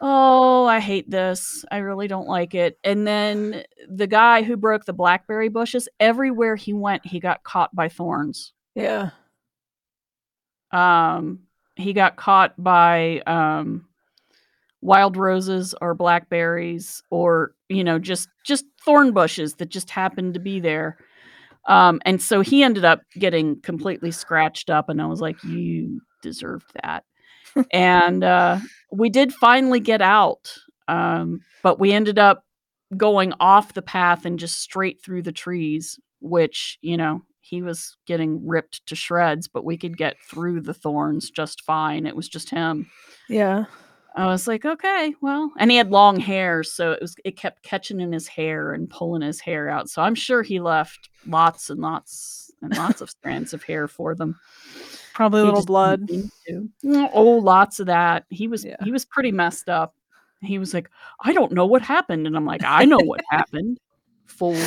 oh 0.00 0.64
i 0.66 0.78
hate 0.80 1.10
this 1.10 1.64
i 1.72 1.78
really 1.78 2.06
don't 2.08 2.28
like 2.28 2.54
it 2.54 2.78
and 2.84 3.06
then 3.06 3.64
the 3.88 4.06
guy 4.06 4.42
who 4.42 4.56
broke 4.56 4.84
the 4.84 4.92
blackberry 4.92 5.48
bushes 5.48 5.88
everywhere 6.00 6.54
he 6.56 6.72
went 6.72 7.04
he 7.04 7.18
got 7.20 7.42
caught 7.42 7.74
by 7.74 7.88
thorns 7.88 8.52
yeah. 8.76 9.10
um 10.70 11.40
he 11.76 11.92
got 11.92 12.16
caught 12.16 12.54
by 12.62 13.20
um 13.26 13.86
wild 14.82 15.16
roses 15.16 15.74
or 15.80 15.94
blackberries 15.94 17.02
or 17.10 17.52
you 17.68 17.84
know 17.84 17.98
just 17.98 18.28
just 18.44 18.64
thorn 18.84 19.12
bushes 19.12 19.54
that 19.54 19.68
just 19.68 19.88
happened 19.90 20.34
to 20.34 20.40
be 20.40 20.60
there. 20.60 20.98
Um 21.68 22.00
and 22.04 22.20
so 22.20 22.40
he 22.40 22.62
ended 22.62 22.84
up 22.84 23.00
getting 23.14 23.60
completely 23.62 24.10
scratched 24.10 24.68
up 24.68 24.88
and 24.88 25.00
i 25.00 25.06
was 25.06 25.20
like 25.20 25.42
you 25.44 26.00
deserved 26.20 26.70
that. 26.82 27.04
And 27.72 28.24
uh 28.24 28.58
we 28.90 29.08
did 29.08 29.32
finally 29.32 29.80
get 29.80 30.02
out 30.02 30.52
um 30.88 31.40
but 31.62 31.78
we 31.78 31.92
ended 31.92 32.18
up 32.18 32.44
going 32.96 33.32
off 33.40 33.74
the 33.74 33.82
path 33.82 34.26
and 34.26 34.38
just 34.38 34.60
straight 34.60 35.02
through 35.02 35.22
the 35.22 35.32
trees 35.32 35.98
which 36.20 36.78
you 36.82 36.96
know 36.96 37.22
he 37.40 37.62
was 37.62 37.96
getting 38.06 38.46
ripped 38.46 38.84
to 38.86 38.96
shreds 38.96 39.46
but 39.46 39.64
we 39.64 39.76
could 39.76 39.96
get 39.96 40.16
through 40.28 40.60
the 40.60 40.74
thorns 40.74 41.30
just 41.30 41.60
fine. 41.62 42.06
It 42.06 42.16
was 42.16 42.28
just 42.28 42.50
him. 42.50 42.90
Yeah. 43.28 43.66
I 44.14 44.26
was 44.26 44.46
like, 44.46 44.64
okay, 44.66 45.14
well, 45.22 45.50
and 45.58 45.70
he 45.70 45.76
had 45.78 45.90
long 45.90 46.20
hair, 46.20 46.62
so 46.62 46.92
it 46.92 47.00
was 47.00 47.14
it 47.24 47.36
kept 47.36 47.62
catching 47.62 48.00
in 48.00 48.12
his 48.12 48.28
hair 48.28 48.72
and 48.74 48.90
pulling 48.90 49.22
his 49.22 49.40
hair 49.40 49.68
out. 49.70 49.88
So 49.88 50.02
I'm 50.02 50.14
sure 50.14 50.42
he 50.42 50.60
left 50.60 51.08
lots 51.26 51.70
and 51.70 51.80
lots 51.80 52.50
and 52.60 52.76
lots 52.76 53.00
of 53.00 53.08
strands 53.10 53.54
of 53.54 53.62
hair 53.62 53.88
for 53.88 54.14
them. 54.14 54.38
Probably 55.14 55.40
a 55.40 55.44
He 55.44 55.48
little 55.50 55.64
blood. 55.64 56.06
didn't 56.06 56.30
mean 56.48 56.68
to. 56.82 56.86
Mm, 56.88 57.10
Oh, 57.14 57.30
lots 57.38 57.80
of 57.80 57.86
that. 57.86 58.24
He 58.28 58.48
was 58.48 58.64
Yeah. 58.64 58.76
he 58.84 58.90
was 58.92 59.04
pretty 59.06 59.32
messed 59.32 59.68
up. 59.70 59.94
He 60.42 60.58
was 60.58 60.74
like, 60.74 60.90
I 61.22 61.32
don't 61.32 61.52
know 61.52 61.66
what 61.66 61.82
happened, 61.82 62.26
and 62.26 62.36
I'm 62.36 62.44
like, 62.46 62.62
I 62.64 62.84
know 62.84 62.98
what 63.00 63.20
happened, 63.30 63.78
fool. 64.26 64.60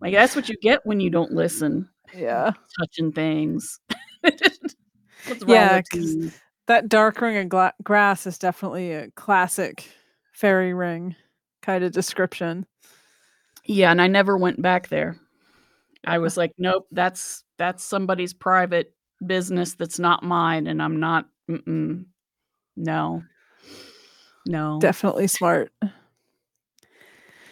Like 0.00 0.12
that's 0.12 0.34
what 0.34 0.48
you 0.48 0.56
get 0.60 0.80
when 0.84 0.98
you 1.00 1.10
don't 1.10 1.32
listen, 1.32 1.88
Yeah. 2.14 2.50
touching 2.80 3.12
things. 3.12 3.78
What's 4.22 5.42
wrong 5.42 5.50
Yeah, 5.50 5.76
with 5.76 5.90
'cause- 5.90 6.14
you? 6.14 6.30
That 6.66 6.88
dark 6.88 7.20
ring 7.20 7.36
of 7.36 7.48
gla- 7.48 7.74
grass 7.82 8.26
is 8.26 8.38
definitely 8.38 8.92
a 8.92 9.10
classic 9.12 9.88
fairy 10.32 10.74
ring 10.74 11.14
kind 11.62 11.84
of 11.84 11.92
description. 11.92 12.66
Yeah, 13.64 13.90
and 13.90 14.00
I 14.00 14.06
never 14.06 14.36
went 14.36 14.62
back 14.62 14.88
there. 14.88 15.16
I 16.06 16.18
was 16.18 16.36
like, 16.36 16.52
nope, 16.58 16.86
that's 16.92 17.44
that's 17.58 17.82
somebody's 17.82 18.32
private 18.32 18.94
business 19.26 19.74
that's 19.74 19.98
not 19.98 20.22
mine, 20.22 20.66
and 20.66 20.80
I'm 20.80 21.00
not. 21.00 21.26
Mm-mm, 21.50 22.04
no, 22.76 23.22
no. 24.46 24.78
Definitely 24.80 25.26
smart. 25.26 25.72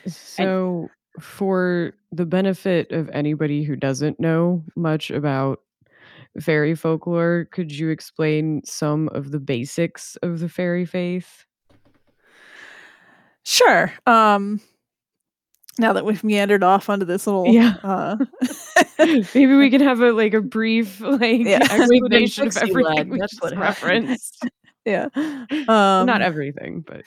So, 0.06 0.88
for 1.20 1.94
the 2.12 2.26
benefit 2.26 2.92
of 2.92 3.08
anybody 3.10 3.64
who 3.64 3.76
doesn't 3.76 4.20
know 4.20 4.62
much 4.76 5.10
about 5.10 5.60
fairy 6.40 6.74
folklore, 6.74 7.46
could 7.52 7.70
you 7.72 7.88
explain 7.90 8.62
some 8.64 9.08
of 9.10 9.30
the 9.30 9.40
basics 9.40 10.16
of 10.22 10.40
the 10.40 10.48
fairy 10.48 10.84
faith? 10.84 11.44
Sure. 13.44 13.92
Um 14.06 14.60
now 15.78 15.92
that 15.92 16.04
we've 16.04 16.22
meandered 16.22 16.62
off 16.62 16.88
onto 16.88 17.04
this 17.04 17.26
little 17.26 17.46
Yeah. 17.52 17.74
uh 17.82 18.16
Maybe 18.98 19.54
we 19.56 19.70
can 19.70 19.80
have 19.80 20.00
a 20.00 20.12
like 20.12 20.34
a 20.34 20.40
brief 20.40 21.00
like 21.00 21.42
Yeah. 21.44 21.58
Explanation 21.70 22.46
of 22.48 22.56
everything 22.56 23.08
we 23.10 23.18
that's 23.18 23.32
just 23.32 23.42
what 23.42 23.56
referenced. 23.58 24.46
yeah. 24.84 25.08
Um 25.16 26.06
Not 26.06 26.22
everything, 26.22 26.84
but 26.86 27.02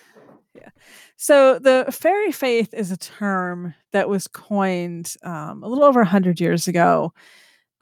yeah 0.53 0.69
So 1.15 1.59
the 1.59 1.86
fairy 1.91 2.32
faith 2.32 2.73
is 2.73 2.91
a 2.91 2.97
term 2.97 3.73
that 3.93 4.09
was 4.09 4.28
coined 4.28 5.15
um, 5.23 5.63
a 5.63 5.67
little 5.67 5.84
over 5.86 6.01
100 6.01 6.39
years 6.39 6.67
ago 6.67 7.13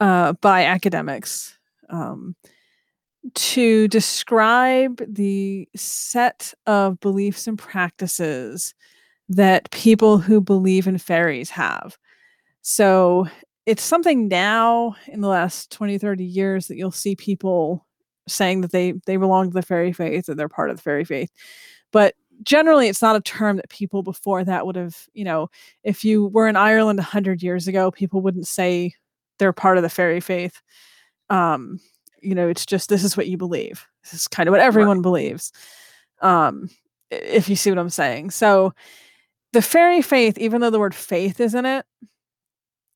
uh, 0.00 0.32
by 0.34 0.64
academics. 0.64 1.56
Um, 1.88 2.34
to 3.34 3.88
describe 3.88 5.02
the 5.06 5.68
set 5.74 6.54
of 6.66 7.00
beliefs 7.00 7.46
and 7.46 7.58
practices 7.58 8.74
that 9.28 9.70
people 9.70 10.18
who 10.18 10.40
believe 10.40 10.86
in 10.86 10.98
fairies 10.98 11.50
have. 11.50 11.98
So 12.62 13.26
it's 13.66 13.82
something 13.82 14.28
now 14.28 14.96
in 15.08 15.20
the 15.20 15.28
last 15.28 15.72
20, 15.72 15.98
30 15.98 16.24
years 16.24 16.68
that 16.68 16.76
you'll 16.76 16.92
see 16.92 17.16
people 17.16 17.84
saying 18.28 18.60
that 18.60 18.72
they 18.72 18.92
they 19.06 19.16
belong 19.16 19.48
to 19.48 19.54
the 19.54 19.62
fairy 19.62 19.92
faith 19.92 20.28
or 20.28 20.34
they're 20.34 20.48
part 20.48 20.70
of 20.70 20.76
the 20.76 20.82
fairy 20.82 21.04
faith. 21.04 21.30
But 21.92 22.14
generally 22.42 22.88
it's 22.88 23.02
not 23.02 23.16
a 23.16 23.20
term 23.20 23.56
that 23.56 23.70
people 23.70 24.02
before 24.02 24.44
that 24.44 24.66
would 24.66 24.76
have, 24.76 24.96
you 25.14 25.24
know, 25.24 25.48
if 25.84 26.04
you 26.04 26.26
were 26.26 26.48
in 26.48 26.56
Ireland 26.56 26.98
100 26.98 27.42
years 27.42 27.66
ago, 27.66 27.90
people 27.90 28.20
wouldn't 28.20 28.46
say 28.46 28.94
they're 29.38 29.52
part 29.52 29.76
of 29.76 29.82
the 29.82 29.88
fairy 29.88 30.20
faith. 30.20 30.60
Um, 31.30 31.80
you 32.22 32.34
know, 32.34 32.48
it's 32.48 32.66
just 32.66 32.88
this 32.88 33.04
is 33.04 33.16
what 33.16 33.28
you 33.28 33.36
believe. 33.36 33.86
This 34.02 34.14
is 34.14 34.28
kind 34.28 34.48
of 34.48 34.52
what 34.52 34.60
everyone 34.60 34.98
right. 34.98 35.02
believes. 35.02 35.52
Um, 36.22 36.70
if 37.10 37.48
you 37.48 37.56
see 37.56 37.70
what 37.70 37.78
I'm 37.78 37.90
saying. 37.90 38.30
So 38.30 38.72
the 39.52 39.62
fairy 39.62 40.02
faith, 40.02 40.38
even 40.38 40.60
though 40.60 40.70
the 40.70 40.78
word 40.78 40.94
faith 40.94 41.40
is 41.40 41.54
in 41.54 41.66
it, 41.66 41.86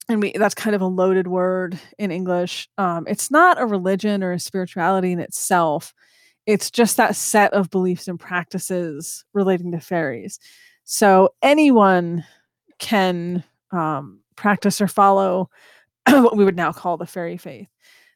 and 0.08 0.20
we 0.20 0.32
that's 0.32 0.54
kind 0.54 0.74
of 0.74 0.82
a 0.82 0.86
loaded 0.86 1.28
word 1.28 1.78
in 1.98 2.10
English. 2.10 2.68
Um, 2.78 3.06
it's 3.08 3.30
not 3.30 3.60
a 3.60 3.66
religion 3.66 4.24
or 4.24 4.32
a 4.32 4.40
spirituality 4.40 5.12
in 5.12 5.20
itself. 5.20 5.94
It's 6.46 6.70
just 6.70 6.96
that 6.96 7.14
set 7.14 7.52
of 7.52 7.70
beliefs 7.70 8.08
and 8.08 8.18
practices 8.18 9.24
relating 9.32 9.70
to 9.72 9.80
fairies. 9.80 10.40
So 10.84 11.34
anyone 11.42 12.24
can 12.78 13.44
um, 13.70 14.20
practice 14.36 14.80
or 14.80 14.88
follow 14.88 15.48
what 16.08 16.36
we 16.36 16.44
would 16.44 16.56
now 16.56 16.72
call 16.72 16.96
the 16.96 17.06
fairy 17.06 17.36
faith. 17.36 17.68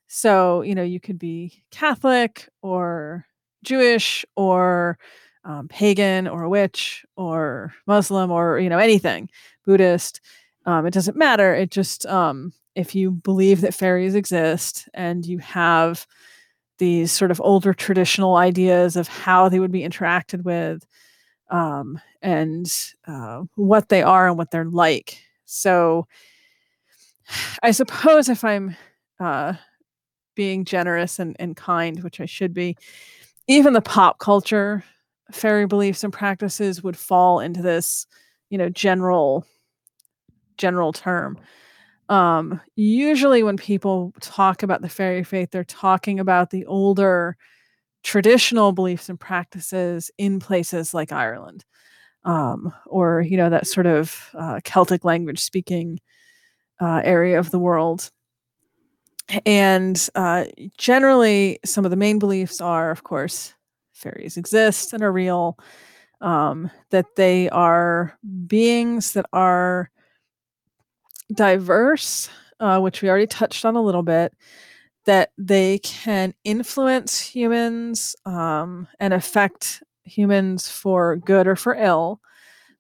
So, 0.06 0.62
you 0.62 0.74
know, 0.74 0.82
you 0.82 1.00
could 1.00 1.18
be 1.18 1.64
Catholic 1.70 2.48
or 2.62 3.26
Jewish 3.62 4.24
or 4.36 4.98
um, 5.44 5.68
pagan 5.68 6.28
or 6.28 6.42
a 6.42 6.48
witch 6.48 7.04
or 7.16 7.74
Muslim 7.86 8.30
or, 8.30 8.58
you 8.58 8.68
know, 8.68 8.78
anything, 8.78 9.28
Buddhist. 9.64 10.20
Um, 10.66 10.86
it 10.86 10.94
doesn't 10.94 11.16
matter. 11.16 11.54
It 11.54 11.70
just, 11.70 12.06
um, 12.06 12.52
if 12.74 12.94
you 12.94 13.10
believe 13.10 13.60
that 13.60 13.74
fairies 13.74 14.14
exist 14.14 14.88
and 14.94 15.24
you 15.24 15.38
have 15.38 16.06
these 16.78 17.12
sort 17.12 17.30
of 17.30 17.40
older 17.40 17.72
traditional 17.72 18.36
ideas 18.36 18.96
of 18.96 19.06
how 19.08 19.48
they 19.48 19.60
would 19.60 19.72
be 19.72 19.82
interacted 19.82 20.42
with 20.42 20.84
um, 21.50 22.00
and 22.22 22.66
uh, 23.06 23.42
what 23.54 23.88
they 23.88 24.02
are 24.02 24.28
and 24.28 24.36
what 24.36 24.50
they're 24.50 24.64
like. 24.64 25.18
So, 25.44 26.06
I 27.62 27.70
suppose 27.70 28.28
if 28.28 28.44
I'm 28.44 28.76
uh, 29.20 29.54
being 30.34 30.64
generous 30.64 31.18
and, 31.18 31.36
and 31.38 31.56
kind, 31.56 32.02
which 32.02 32.20
I 32.20 32.26
should 32.26 32.54
be, 32.54 32.76
even 33.48 33.72
the 33.72 33.80
pop 33.80 34.18
culture 34.18 34.84
fairy 35.32 35.66
beliefs 35.66 36.04
and 36.04 36.12
practices 36.12 36.82
would 36.82 36.96
fall 36.96 37.40
into 37.40 37.62
this, 37.62 38.06
you 38.50 38.58
know, 38.58 38.68
general 38.68 39.46
general 40.56 40.92
term. 40.92 41.38
Um, 42.08 42.60
usually 42.76 43.42
when 43.42 43.56
people 43.56 44.12
talk 44.20 44.62
about 44.62 44.82
the 44.82 44.88
fairy 44.88 45.24
faith, 45.24 45.50
they're 45.50 45.64
talking 45.64 46.20
about 46.20 46.50
the 46.50 46.64
older 46.66 47.36
traditional 48.04 48.72
beliefs 48.72 49.08
and 49.08 49.18
practices 49.18 50.10
in 50.18 50.38
places 50.38 50.94
like 50.94 51.10
Ireland. 51.10 51.64
Um, 52.24 52.72
or 52.86 53.20
you 53.20 53.36
know 53.36 53.50
that 53.50 53.66
sort 53.66 53.86
of 53.86 54.30
uh, 54.34 54.60
Celtic 54.64 55.04
language 55.04 55.40
speaking 55.40 56.00
uh, 56.80 57.00
area 57.04 57.38
of 57.38 57.50
the 57.50 57.58
world. 57.58 58.10
And 59.46 60.08
uh, 60.14 60.44
generally, 60.76 61.58
some 61.64 61.84
of 61.84 61.90
the 61.90 61.96
main 61.96 62.18
beliefs 62.18 62.60
are, 62.60 62.90
of 62.90 63.04
course, 63.04 63.54
fairies 63.92 64.36
exist 64.36 64.92
and 64.92 65.02
are 65.02 65.12
real, 65.12 65.58
um, 66.20 66.70
that 66.90 67.16
they 67.16 67.48
are 67.50 68.18
beings 68.46 69.12
that 69.14 69.26
are 69.32 69.90
diverse, 71.32 72.28
uh, 72.60 72.80
which 72.80 73.00
we 73.00 73.08
already 73.08 73.26
touched 73.26 73.64
on 73.64 73.76
a 73.76 73.82
little 73.82 74.02
bit, 74.02 74.34
that 75.06 75.30
they 75.38 75.78
can 75.78 76.34
influence 76.44 77.20
humans 77.20 78.14
um, 78.26 78.86
and 79.00 79.14
affect 79.14 79.82
humans 80.04 80.68
for 80.68 81.16
good 81.16 81.46
or 81.46 81.56
for 81.56 81.74
ill. 81.74 82.20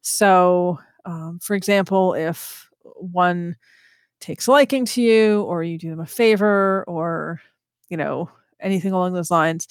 So, 0.02 0.78
um, 1.06 1.38
for 1.42 1.54
example, 1.54 2.14
if 2.14 2.68
one 2.82 3.56
takes 4.24 4.46
a 4.46 4.50
liking 4.50 4.86
to 4.86 5.02
you 5.02 5.42
or 5.42 5.62
you 5.62 5.76
do 5.76 5.90
them 5.90 6.00
a 6.00 6.06
favor 6.06 6.82
or 6.88 7.40
you 7.90 7.96
know 7.96 8.30
anything 8.58 8.92
along 8.92 9.12
those 9.12 9.30
lines 9.30 9.68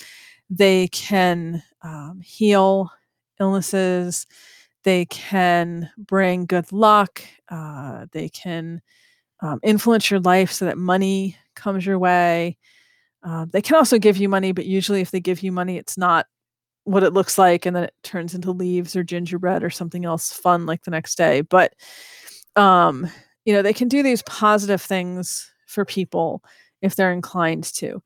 they 0.50 0.88
can 0.90 1.64
um, 1.82 2.22
heal 2.24 2.92
illnesses 3.40 4.28
they 4.84 5.06
can 5.06 5.90
bring 5.98 6.46
good 6.46 6.72
luck 6.72 7.24
uh, 7.50 8.06
they 8.12 8.30
can 8.30 8.80
um, 9.42 9.60
influence 9.64 10.12
your 10.12 10.20
life 10.20 10.52
so 10.52 10.66
that 10.66 10.78
money 10.78 11.36
comes 11.56 11.86
your 11.86 12.00
way. 12.00 12.58
Uh, 13.24 13.46
they 13.52 13.62
can 13.62 13.76
also 13.76 13.98
give 13.98 14.18
you 14.18 14.30
money 14.30 14.52
but 14.52 14.66
usually 14.66 15.02
if 15.02 15.10
they 15.10 15.20
give 15.20 15.42
you 15.42 15.52
money 15.52 15.78
it's 15.78 15.98
not 15.98 16.28
what 16.84 17.04
it 17.04 17.14
looks 17.14 17.38
like 17.38 17.66
and 17.66 17.76
then 17.76 17.86
it 17.86 17.94
turns 18.04 18.36
into 18.36 18.52
leaves 18.52 18.96
or 18.96 19.04
gingerbread 19.04 19.64
or 19.64 19.70
something 19.70 20.06
else 20.06 20.32
fun 20.32 20.66
like 20.66 20.84
the 20.84 20.92
next 20.92 21.16
day. 21.16 21.42
But 21.42 21.74
um 22.56 23.10
you 23.46 23.54
know 23.54 23.62
they 23.62 23.74
can 23.74 23.88
do 23.88 24.04
these 24.04 24.22
positive 24.24 24.82
things 24.82 25.52
for 25.68 25.86
people 25.86 26.44
if 26.82 26.96
they're 26.96 27.12
inclined 27.14 27.64
to. 27.76 28.02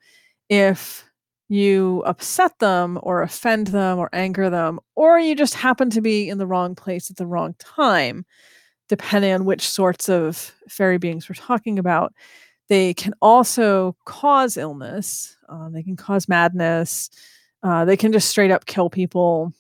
If 0.50 1.04
you 1.50 2.04
upset 2.06 2.60
them 2.60 3.00
or 3.04 3.22
offend 3.22 3.68
them 3.68 4.00
or 4.00 4.10
anger 4.12 4.50
them 4.50 4.80
or 4.96 5.18
you 5.18 5.34
just 5.36 5.54
happen 5.54 5.90
to 5.90 6.02
be 6.02 6.28
in 6.28 6.38
the 6.38 6.48
wrong 6.48 6.76
place 6.76 7.10
at 7.10 7.16
the 7.16 7.26
wrong 7.26 7.56
time 7.58 8.26
depending 8.90 9.32
on 9.32 9.46
which 9.46 9.68
sorts 9.68 10.10
of 10.10 10.54
fairy 10.68 10.98
beings 10.98 11.30
we're 11.30 11.36
talking 11.36 11.80
about 11.80 12.14
they 12.68 12.94
can 12.94 13.14
also 13.22 13.96
cause 14.04 14.58
illness 14.58 15.38
uh, 15.48 15.70
they 15.70 15.82
can 15.82 15.96
cause 15.96 16.28
madness 16.28 17.10
uh, 17.64 17.86
they 17.86 17.98
can 17.98 18.12
just 18.12 18.30
straight 18.30 18.52
up 18.52 18.66
kill 18.66 18.90
people. 18.90 19.54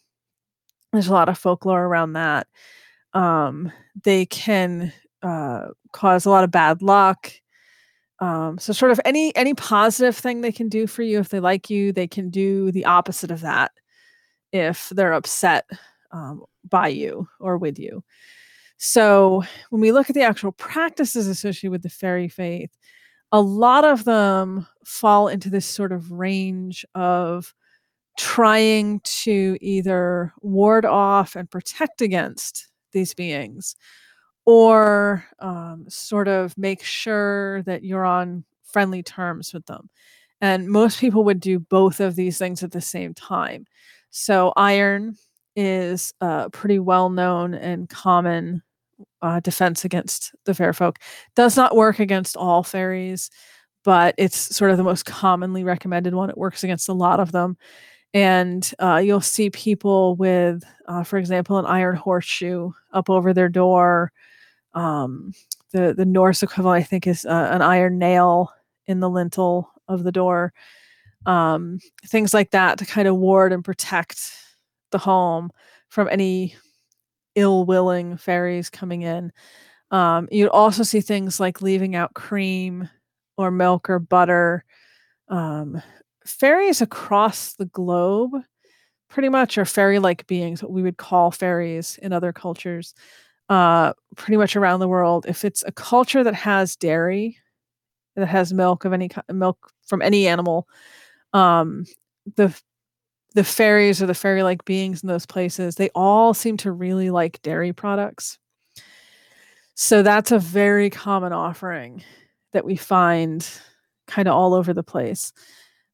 There's 0.93 1.07
a 1.07 1.13
lot 1.13 1.29
of 1.29 1.37
folklore 1.37 1.83
around 1.83 2.13
that. 2.13 2.47
Um, 3.13 3.71
they 4.03 4.25
can 4.25 4.93
uh, 5.23 5.67
cause 5.91 6.25
a 6.25 6.29
lot 6.29 6.43
of 6.43 6.51
bad 6.51 6.81
luck. 6.81 7.31
Um, 8.19 8.57
so 8.57 8.73
sort 8.73 8.91
of 8.91 8.99
any 9.05 9.35
any 9.35 9.53
positive 9.53 10.17
thing 10.17 10.41
they 10.41 10.51
can 10.51 10.69
do 10.69 10.87
for 10.87 11.03
you 11.03 11.19
if 11.19 11.29
they 11.29 11.39
like 11.39 11.69
you, 11.69 11.91
they 11.91 12.07
can 12.07 12.29
do 12.29 12.71
the 12.71 12.85
opposite 12.85 13.31
of 13.31 13.41
that 13.41 13.71
if 14.51 14.89
they're 14.89 15.13
upset 15.13 15.69
um, 16.11 16.43
by 16.67 16.87
you 16.87 17.27
or 17.39 17.57
with 17.57 17.77
you. 17.77 18.03
So 18.77 19.43
when 19.69 19.81
we 19.81 19.91
look 19.91 20.09
at 20.09 20.13
the 20.13 20.23
actual 20.23 20.51
practices 20.51 21.27
associated 21.27 21.71
with 21.71 21.83
the 21.83 21.89
fairy 21.89 22.27
faith, 22.27 22.71
a 23.31 23.41
lot 23.41 23.83
of 23.85 24.05
them 24.05 24.67
fall 24.85 25.27
into 25.27 25.49
this 25.49 25.65
sort 25.65 25.91
of 25.91 26.11
range 26.11 26.85
of 26.95 27.53
trying 28.17 28.99
to 29.01 29.57
either 29.61 30.33
ward 30.41 30.85
off 30.85 31.35
and 31.35 31.49
protect 31.49 32.01
against 32.01 32.67
these 32.93 33.13
beings 33.13 33.75
or 34.47 35.25
um, 35.41 35.85
sort 35.89 36.29
of 36.29 36.57
make 36.57 36.83
sure 36.83 37.63
that 37.63 37.83
you're 37.83 38.05
on 38.05 38.45
friendly 38.65 39.03
terms 39.03 39.53
with 39.53 39.65
them. 39.67 39.89
And 40.41 40.69
most 40.69 41.01
people 41.01 41.25
would 41.25 41.41
do 41.41 41.59
both 41.59 41.99
of 41.99 42.15
these 42.15 42.39
things 42.39 42.63
at 42.63 42.71
the 42.71 42.81
same 42.81 43.13
time. 43.13 43.65
So, 44.11 44.53
iron 44.57 45.17
is 45.57 46.13
a 46.21 46.49
pretty 46.51 46.79
well 46.79 47.09
known 47.09 47.53
and 47.55 47.89
common 47.89 48.63
uh, 49.21 49.39
defense 49.41 49.85
against 49.85 50.33
the 50.45 50.53
fair 50.53 50.73
folk. 50.73 50.97
Does 51.35 51.57
not 51.57 51.75
work 51.75 51.99
against 51.99 52.37
all 52.37 52.63
fairies, 52.63 53.29
but 53.83 54.15
it's 54.17 54.55
sort 54.55 54.71
of 54.71 54.77
the 54.77 54.83
most 54.83 55.05
commonly 55.05 55.63
recommended 55.63 56.15
one. 56.15 56.29
It 56.29 56.37
works 56.37 56.63
against 56.63 56.89
a 56.89 56.93
lot 56.93 57.19
of 57.19 57.31
them. 57.31 57.57
And 58.13 58.69
uh, 58.79 59.01
you'll 59.03 59.21
see 59.21 59.49
people 59.51 60.15
with, 60.17 60.63
uh, 60.87 61.03
for 61.03 61.17
example, 61.17 61.57
an 61.59 61.65
iron 61.65 61.95
horseshoe 61.97 62.71
up 62.93 63.09
over 63.09 63.33
their 63.33 63.49
door 63.49 64.11
um, 64.77 65.33
the 65.71 65.93
the 65.97 66.05
Norse 66.05 66.43
equivalent, 66.43 66.79
I 66.79 66.83
think, 66.83 67.07
is 67.07 67.25
uh, 67.25 67.49
an 67.51 67.63
iron 67.63 67.97
nail 67.97 68.53
in 68.85 68.99
the 68.99 69.09
lintel 69.09 69.71
of 69.87 70.03
the 70.03 70.11
door. 70.11 70.53
Um, 71.25 71.79
things 72.05 72.33
like 72.33 72.51
that 72.51 72.77
to 72.77 72.85
kind 72.85 73.07
of 73.07 73.17
ward 73.17 73.51
and 73.51 73.65
protect 73.65 74.31
the 74.91 74.99
home 74.99 75.49
from 75.89 76.07
any 76.09 76.55
ill-willing 77.35 78.17
fairies 78.17 78.69
coming 78.69 79.01
in. 79.01 79.31
Um, 79.89 80.27
you'd 80.31 80.49
also 80.49 80.83
see 80.83 81.01
things 81.01 81.39
like 81.39 81.61
leaving 81.61 81.95
out 81.95 82.13
cream 82.13 82.87
or 83.35 83.51
milk 83.51 83.89
or 83.89 83.99
butter. 83.99 84.63
Um, 85.27 85.81
fairies 86.25 86.81
across 86.81 87.55
the 87.55 87.65
globe 87.65 88.31
pretty 89.09 89.29
much 89.29 89.57
are 89.57 89.65
fairy-like 89.65 90.27
beings, 90.27 90.61
what 90.61 90.71
we 90.71 90.83
would 90.83 90.97
call 90.97 91.31
fairies 91.31 91.97
in 92.01 92.13
other 92.13 92.31
cultures 92.31 92.93
uh, 93.49 93.93
pretty 94.15 94.37
much 94.37 94.55
around 94.55 94.79
the 94.79 94.87
world. 94.87 95.25
If 95.27 95.45
it's 95.45 95.63
a 95.65 95.71
culture 95.71 96.23
that 96.23 96.33
has 96.33 96.75
dairy, 96.75 97.37
that 98.15 98.27
has 98.27 98.53
milk 98.53 98.85
of 98.85 98.93
any 98.93 99.09
milk 99.31 99.71
from 99.85 100.01
any 100.01 100.27
animal, 100.27 100.67
um, 101.33 101.85
the 102.35 102.53
the 103.35 103.43
fairies 103.43 104.01
or 104.01 104.07
the 104.07 104.15
fairy 104.15 104.41
like 104.41 104.65
beings 104.65 105.03
in 105.03 105.07
those 105.07 105.25
places, 105.25 105.75
they 105.75 105.89
all 105.93 106.33
seem 106.33 106.57
to 106.57 106.71
really 106.71 107.11
like 107.11 107.41
dairy 107.43 107.71
products. 107.71 108.39
So 109.75 110.01
that's 110.01 110.31
a 110.31 110.39
very 110.39 110.89
common 110.89 111.33
offering 111.33 112.03
that 112.53 112.65
we 112.65 112.75
find 112.75 113.47
kind 114.07 114.27
of 114.27 114.33
all 114.33 114.55
over 114.55 114.73
the 114.73 114.81
place. 114.81 115.33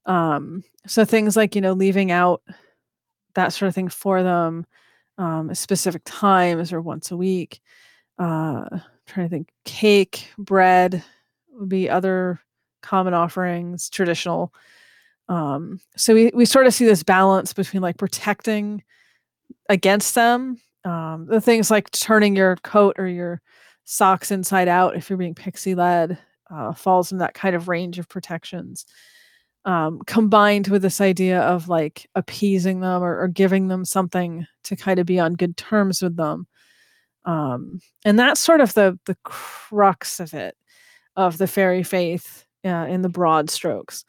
Um, 0.06 0.64
so 0.88 1.04
things 1.04 1.36
like, 1.36 1.54
you 1.54 1.60
know, 1.62 1.74
leaving 1.74 2.12
out 2.12 2.42
that 3.36 3.52
sort 3.52 3.68
of 3.68 3.76
thing 3.76 3.90
for 3.90 4.24
them, 4.24 4.66
um, 5.18 5.54
specific 5.54 6.02
times 6.06 6.74
or 6.74 6.82
once 6.82 7.12
a 7.12 7.18
week. 7.18 7.62
Uh, 8.18 8.66
trying 9.08 9.28
to 9.28 9.30
think, 9.30 9.50
cake, 9.66 10.30
bread 10.38 11.04
would 11.52 11.70
be 11.70 11.90
other 11.90 12.40
common 12.82 13.14
offerings, 13.14 13.90
traditional. 13.90 14.54
Um, 15.30 15.80
so 15.96 16.14
we, 16.14 16.32
we 16.34 16.46
sort 16.46 16.68
of 16.68 16.74
see 16.74 16.86
this 16.86 17.04
balance 17.04 17.54
between 17.54 17.82
like 17.82 17.98
protecting 17.98 18.84
against 19.70 20.16
them. 20.16 20.60
Um, 20.86 21.28
the 21.28 21.42
things 21.42 21.72
like 21.72 21.90
turning 21.92 22.36
your 22.36 22.58
coat 22.58 22.96
or 23.00 23.08
your 23.08 23.42
socks 23.86 24.32
inside 24.32 24.68
out 24.68 24.96
if 24.96 25.10
you're 25.10 25.18
being 25.18 25.36
pixie 25.36 25.76
led 25.76 26.18
uh, 26.50 26.74
falls 26.74 27.12
in 27.12 27.20
that 27.20 27.34
kind 27.34 27.56
of 27.56 27.68
range 27.68 28.00
of 28.00 28.10
protections. 28.10 28.86
Um, 29.66 30.02
combined 30.06 30.68
with 30.68 30.82
this 30.82 31.00
idea 31.00 31.40
of 31.40 31.70
like 31.70 32.10
appeasing 32.16 32.82
them 32.82 33.02
or, 33.02 33.18
or, 33.22 33.30
giving 33.30 33.70
them 33.70 33.86
something 33.86 34.46
to 34.66 34.76
kind 34.76 35.00
of 35.00 35.06
be 35.06 35.22
on 35.22 35.36
good 35.36 35.56
terms 35.56 36.02
with 36.02 36.18
them. 36.18 36.48
Um, 37.24 37.80
and 38.04 38.20
that's 38.20 38.42
sort 38.42 38.60
of 38.60 38.74
the 38.74 39.00
the 39.06 39.16
crux 39.24 40.20
of 40.20 40.34
it, 40.34 40.58
of 41.16 41.38
the 41.38 41.48
fairy 41.48 41.84
faith 41.84 42.46
uh, 42.66 42.88
in 42.90 43.04
the 43.04 43.10
broad 43.10 43.50
strokes. 43.50 44.04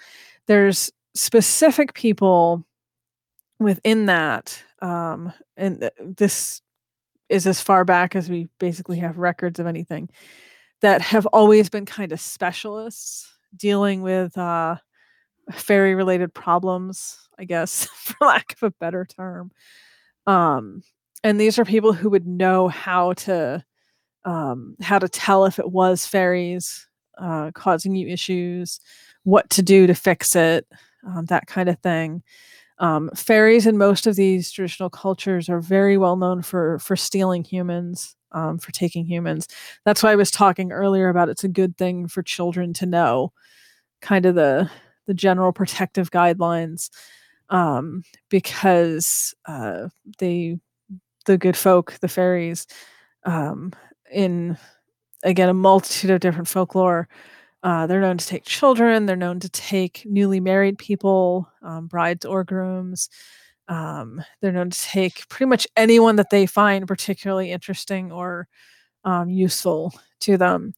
There's 0.46 0.90
specific 1.14 1.94
people 1.94 2.66
within 3.60 4.06
that, 4.06 4.60
um, 4.82 5.32
and 5.56 5.80
th- 5.80 5.92
this 6.00 6.62
is 7.28 7.46
as 7.46 7.60
far 7.60 7.84
back 7.84 8.16
as 8.16 8.28
we 8.28 8.48
basically 8.58 8.98
have 8.98 9.18
records 9.18 9.58
of 9.58 9.66
anything 9.66 10.08
that 10.80 11.00
have 11.00 11.26
always 11.26 11.70
been 11.70 11.86
kind 11.86 12.12
of 12.12 12.20
specialists 12.20 13.32
dealing 13.56 14.02
with 14.02 14.36
uh, 14.36 14.76
fairy 15.52 15.94
related 15.94 16.32
problems, 16.34 17.18
I 17.38 17.44
guess, 17.44 17.86
for 17.94 18.16
lack 18.26 18.54
of 18.54 18.62
a 18.62 18.70
better 18.70 19.04
term. 19.04 19.50
Um, 20.26 20.82
and 21.22 21.40
these 21.40 21.58
are 21.58 21.64
people 21.64 21.92
who 21.92 22.10
would 22.10 22.26
know 22.26 22.68
how 22.68 23.14
to 23.14 23.64
um, 24.24 24.76
how 24.80 24.98
to 24.98 25.08
tell 25.08 25.44
if 25.44 25.58
it 25.58 25.70
was 25.70 26.06
fairies 26.06 26.86
uh, 27.18 27.50
causing 27.52 27.94
you 27.94 28.08
issues, 28.08 28.80
what 29.24 29.48
to 29.50 29.62
do 29.62 29.86
to 29.86 29.94
fix 29.94 30.34
it, 30.34 30.66
um, 31.06 31.26
that 31.26 31.46
kind 31.46 31.68
of 31.68 31.78
thing. 31.80 32.22
Um, 32.78 33.10
fairies 33.14 33.66
in 33.66 33.78
most 33.78 34.06
of 34.06 34.16
these 34.16 34.50
traditional 34.50 34.90
cultures 34.90 35.48
are 35.48 35.60
very 35.60 35.96
well 35.96 36.16
known 36.16 36.42
for 36.42 36.78
for 36.80 36.96
stealing 36.96 37.44
humans, 37.44 38.16
um, 38.32 38.58
for 38.58 38.72
taking 38.72 39.04
humans. 39.04 39.46
That's 39.84 40.02
why 40.02 40.12
I 40.12 40.16
was 40.16 40.30
talking 40.30 40.72
earlier 40.72 41.08
about 41.08 41.28
it's 41.28 41.44
a 41.44 41.48
good 41.48 41.76
thing 41.78 42.08
for 42.08 42.22
children 42.22 42.72
to 42.74 42.86
know, 42.86 43.32
kind 44.02 44.26
of 44.26 44.34
the 44.34 44.70
the 45.06 45.14
general 45.14 45.52
protective 45.52 46.10
guidelines, 46.10 46.90
um, 47.50 48.02
because 48.30 49.34
uh, 49.46 49.88
they 50.18 50.58
the 51.26 51.38
good 51.38 51.56
folk, 51.56 51.98
the 52.00 52.08
fairies, 52.08 52.66
um, 53.24 53.72
in 54.12 54.56
again 55.24 55.48
a 55.48 55.54
multitude 55.54 56.10
of 56.10 56.20
different 56.20 56.48
folklore 56.48 57.08
uh, 57.64 57.86
they're 57.86 58.02
known 58.02 58.18
to 58.18 58.26
take 58.26 58.44
children. 58.44 59.06
They're 59.06 59.16
known 59.16 59.40
to 59.40 59.48
take 59.48 60.02
newly 60.04 60.38
married 60.38 60.76
people, 60.76 61.50
um, 61.62 61.86
brides 61.86 62.26
or 62.26 62.44
grooms. 62.44 63.08
Um, 63.68 64.22
they're 64.40 64.52
known 64.52 64.68
to 64.68 64.82
take 64.82 65.26
pretty 65.30 65.48
much 65.48 65.66
anyone 65.74 66.16
that 66.16 66.28
they 66.30 66.44
find 66.44 66.86
particularly 66.86 67.50
interesting 67.50 68.12
or 68.12 68.48
um, 69.04 69.30
useful 69.30 69.94
to 70.20 70.36
them. 70.36 70.74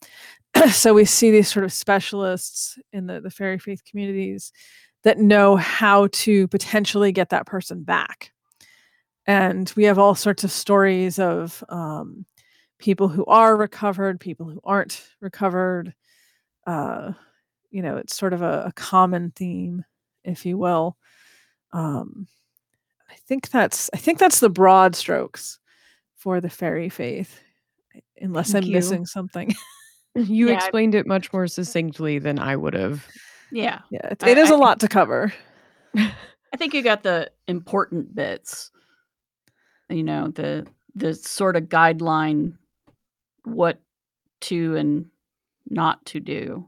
so 0.72 0.94
we 0.94 1.04
see 1.04 1.30
these 1.30 1.48
sort 1.48 1.64
of 1.64 1.72
specialists 1.72 2.78
in 2.92 3.06
the, 3.06 3.20
the 3.20 3.30
fairy 3.30 3.58
faith 3.58 3.84
communities 3.84 4.52
that 5.04 5.18
know 5.18 5.56
how 5.56 6.08
to 6.08 6.48
potentially 6.48 7.12
get 7.12 7.30
that 7.30 7.46
person 7.46 7.82
back. 7.82 8.32
And 9.26 9.72
we 9.76 9.84
have 9.84 9.98
all 9.98 10.14
sorts 10.14 10.44
of 10.44 10.52
stories 10.52 11.18
of 11.18 11.62
um, 11.68 12.26
people 12.78 13.08
who 13.08 13.24
are 13.26 13.56
recovered, 13.56 14.20
people 14.20 14.48
who 14.48 14.60
aren't 14.64 15.06
recovered, 15.20 15.94
uh, 16.66 17.12
you 17.70 17.82
know, 17.82 17.96
it's 17.96 18.16
sort 18.16 18.32
of 18.32 18.42
a, 18.42 18.64
a 18.66 18.72
common 18.72 19.32
theme, 19.32 19.84
if 20.24 20.46
you 20.46 20.58
will. 20.58 20.96
Um, 21.72 22.26
I 23.10 23.14
think 23.26 23.50
that's 23.50 23.90
I 23.92 23.98
think 23.98 24.18
that's 24.18 24.40
the 24.40 24.50
broad 24.50 24.94
strokes 24.94 25.58
for 26.16 26.40
the 26.40 26.50
fairy 26.50 26.88
faith, 26.88 27.40
unless 28.20 28.52
Thank 28.52 28.64
I'm 28.64 28.70
you. 28.70 28.76
missing 28.76 29.06
something. 29.06 29.54
you 30.16 30.48
yeah, 30.48 30.54
explained 30.54 30.94
it 30.94 31.06
much 31.06 31.32
more 31.32 31.46
succinctly 31.46 32.18
than 32.18 32.38
I 32.38 32.56
would 32.56 32.74
have. 32.74 33.06
Yeah, 33.52 33.80
yeah, 33.90 34.06
it, 34.08 34.22
it 34.22 34.38
I, 34.38 34.40
is 34.40 34.50
I 34.50 34.54
a 34.54 34.58
lot 34.58 34.80
to 34.80 34.88
cover. 34.88 35.32
I 35.96 36.56
think 36.56 36.74
you 36.74 36.82
got 36.82 37.02
the 37.02 37.30
important 37.46 38.14
bits. 38.14 38.70
You 39.88 40.02
know, 40.02 40.28
the 40.28 40.66
the 40.94 41.14
sort 41.14 41.56
of 41.56 41.64
guideline, 41.64 42.54
what 43.44 43.80
to 44.42 44.76
and 44.76 45.06
not 45.68 46.04
to 46.06 46.20
do. 46.20 46.66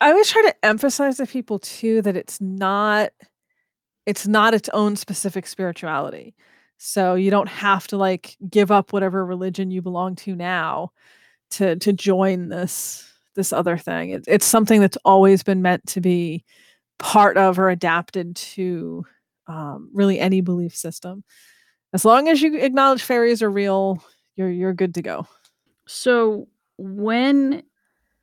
I 0.00 0.10
always 0.10 0.30
try 0.30 0.42
to 0.42 0.64
emphasize 0.64 1.18
to 1.18 1.26
people 1.26 1.58
too 1.58 2.02
that 2.02 2.16
it's 2.16 2.40
not 2.40 3.10
it's 4.06 4.26
not 4.26 4.54
its 4.54 4.68
own 4.70 4.96
specific 4.96 5.46
spirituality. 5.46 6.34
So 6.78 7.14
you 7.14 7.30
don't 7.30 7.48
have 7.48 7.86
to 7.88 7.96
like 7.96 8.36
give 8.50 8.72
up 8.72 8.92
whatever 8.92 9.24
religion 9.24 9.70
you 9.70 9.80
belong 9.80 10.16
to 10.16 10.34
now 10.34 10.90
to 11.52 11.76
to 11.76 11.92
join 11.92 12.48
this 12.48 13.08
this 13.34 13.52
other 13.52 13.78
thing. 13.78 14.10
It, 14.10 14.24
it's 14.26 14.46
something 14.46 14.80
that's 14.80 14.98
always 15.04 15.42
been 15.42 15.62
meant 15.62 15.86
to 15.88 16.00
be 16.00 16.44
part 16.98 17.36
of 17.36 17.58
or 17.58 17.68
adapted 17.70 18.36
to 18.36 19.04
um, 19.46 19.90
really 19.92 20.18
any 20.18 20.40
belief 20.40 20.76
system. 20.76 21.24
As 21.92 22.04
long 22.04 22.28
as 22.28 22.40
you 22.40 22.56
acknowledge 22.56 23.02
fairies 23.02 23.42
are 23.42 23.50
real, 23.50 24.02
you're 24.36 24.50
you're 24.50 24.74
good 24.74 24.94
to 24.94 25.02
go. 25.02 25.26
So 25.86 26.48
when 26.78 27.62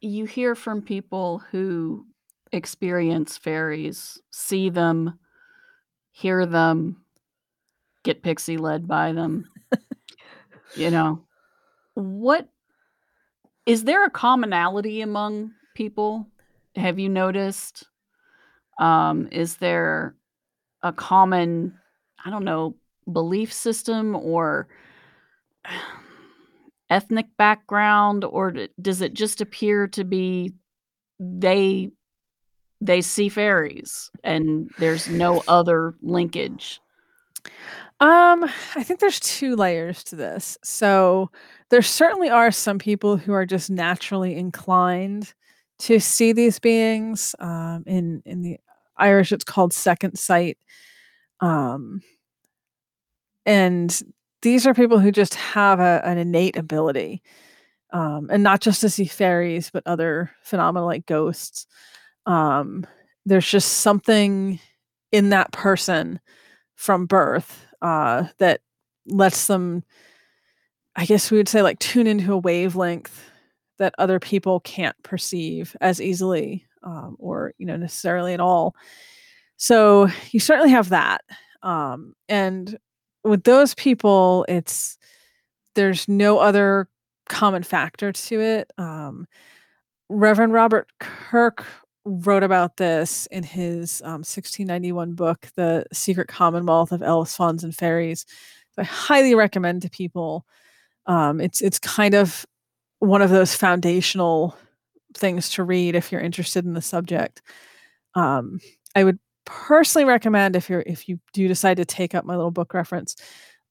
you 0.02 0.26
hear 0.26 0.56
from 0.56 0.82
people 0.82 1.40
who 1.52 2.06
experience 2.52 3.38
fairies, 3.38 4.20
see 4.32 4.70
them, 4.70 5.20
hear 6.12 6.46
them, 6.46 7.04
get 8.04 8.24
pixie 8.24 8.58
led 8.58 8.88
by 8.88 9.12
them. 9.12 9.48
you 10.76 10.90
know, 10.90 11.26
what 11.94 12.50
is 13.70 13.84
there 13.84 14.04
a 14.04 14.10
commonality 14.10 15.02
among 15.02 15.52
people? 15.76 16.28
Have 16.76 16.98
you 16.98 17.08
noticed? 17.08 17.84
Um, 18.80 19.28
is 19.32 19.58
there 19.58 20.16
a 20.82 20.92
common, 20.92 21.78
I 22.26 22.32
don't 22.32 22.46
know, 22.46 22.76
belief 23.12 23.54
system 23.54 24.16
or 24.16 24.68
ethnic 26.90 27.28
background 27.38 28.24
or 28.24 28.52
does 28.82 29.02
it 29.02 29.14
just 29.14 29.42
appear 29.42 29.88
to 29.88 30.04
be 30.04 30.52
they 31.20 31.92
they 32.82 33.00
see 33.00 33.30
fairies 33.30 34.10
and 34.24 34.72
there's 34.80 35.08
no 35.08 35.44
other 35.48 35.94
linkage 36.02 36.82
um 38.00 38.44
i 38.76 38.84
think 38.84 39.00
there's 39.00 39.20
two 39.20 39.56
layers 39.56 40.04
to 40.04 40.16
this 40.16 40.58
so 40.64 41.30
there 41.70 41.82
certainly 41.82 42.30
are 42.30 42.52
some 42.52 42.80
people 42.80 43.18
who 43.18 43.34
are 43.34 43.46
just 43.46 43.70
naturally 43.70 44.36
inclined 44.36 45.34
to 45.80 46.00
see 46.00 46.34
these 46.34 46.60
beings 46.60 47.36
um 47.40 47.84
in 47.86 48.22
in 48.26 48.42
the 48.42 48.58
irish 48.98 49.32
it's 49.32 49.46
called 49.46 49.74
second 49.74 50.18
sight 50.18 50.58
um 51.42 52.02
and 53.46 54.02
these 54.42 54.66
are 54.66 54.74
people 54.74 55.00
who 55.00 55.12
just 55.12 55.36
have 55.36 55.80
a, 55.80 56.02
an 56.06 56.18
innate 56.18 56.56
ability 56.56 57.22
um, 57.92 58.30
and 58.32 58.44
not 58.44 58.62
just 58.62 58.82
to 58.82 58.90
see 58.90 59.06
fairies 59.06 59.70
but 59.72 59.84
other 59.86 60.32
phenomena 60.44 60.86
like 60.86 61.06
ghosts. 61.06 61.66
Um, 62.26 62.86
there's 63.26 63.50
just 63.50 63.80
something 63.80 64.60
in 65.12 65.30
that 65.30 65.52
person 65.52 66.20
from 66.76 67.06
birth 67.06 67.66
uh, 67.82 68.26
that 68.38 68.62
lets 69.08 69.48
them 69.48 69.84
i 70.96 71.06
guess 71.06 71.32
we 71.32 71.38
would 71.38 71.50
say 71.50 71.62
like 71.62 71.80
tune 71.80 72.08
into 72.08 72.34
a 72.34 72.38
wavelength 72.38 73.30
that 73.78 73.96
other 73.98 74.20
people 74.20 74.60
can't 74.62 74.96
perceive 75.04 75.76
as 75.82 76.02
easily 76.02 76.66
um, 76.84 77.16
or 77.20 77.54
you 77.58 77.66
know 77.66 77.78
necessarily 77.78 78.34
at 78.34 78.40
all 78.40 78.76
so 79.58 80.08
you 80.32 80.40
certainly 80.40 80.72
have 80.72 80.90
that 80.90 81.22
um, 81.62 82.14
and 82.28 82.78
with 83.24 83.44
those 83.44 83.74
people, 83.76 84.46
it's 84.48 84.98
there's 85.76 86.08
no 86.08 86.40
other 86.40 86.88
common 87.28 87.64
factor 87.64 88.12
to 88.12 88.42
it. 88.42 88.72
Um, 88.78 89.28
Reverend 90.10 90.54
Robert 90.54 90.90
Kirk 91.00 91.66
wrote 92.06 92.44
about 92.44 92.78
this 92.78 93.28
in 93.28 93.44
his 93.44 94.02
um, 94.04 94.22
1691 94.24 95.14
book, 95.14 95.48
The 95.56 95.86
Secret 95.94 96.28
Commonwealth 96.28 96.92
of 96.92 97.04
Elves, 97.04 97.36
Fauns, 97.36 97.64
and 97.64 97.76
Fairies. 97.76 98.26
I 98.78 98.84
highly 98.84 99.36
recommend 99.36 99.82
to 99.82 99.90
people. 99.90 100.46
Um, 101.10 101.42
it's 101.42 101.60
it's 101.60 101.80
kind 101.80 102.14
of 102.14 102.46
one 103.00 103.22
of 103.22 103.30
those 103.32 103.56
foundational 103.56 104.56
things 105.18 105.50
to 105.50 105.64
read 105.64 105.96
if 105.96 106.12
you're 106.12 106.22
interested 106.22 106.64
in 106.66 106.74
the 106.74 106.82
subject. 106.82 107.42
Um, 108.16 108.60
I 108.96 109.04
would 109.04 109.20
personally 109.46 110.06
recommend 110.06 110.56
if 110.56 110.70
you're 110.70 110.84
if 110.86 111.10
you 111.10 111.20
do 111.34 111.48
decide 111.48 111.78
to 111.78 111.86
take 111.86 112.14
up 112.16 112.26
my 112.26 112.36
little 112.36 112.52
book 112.52 112.74
reference, 112.74 113.16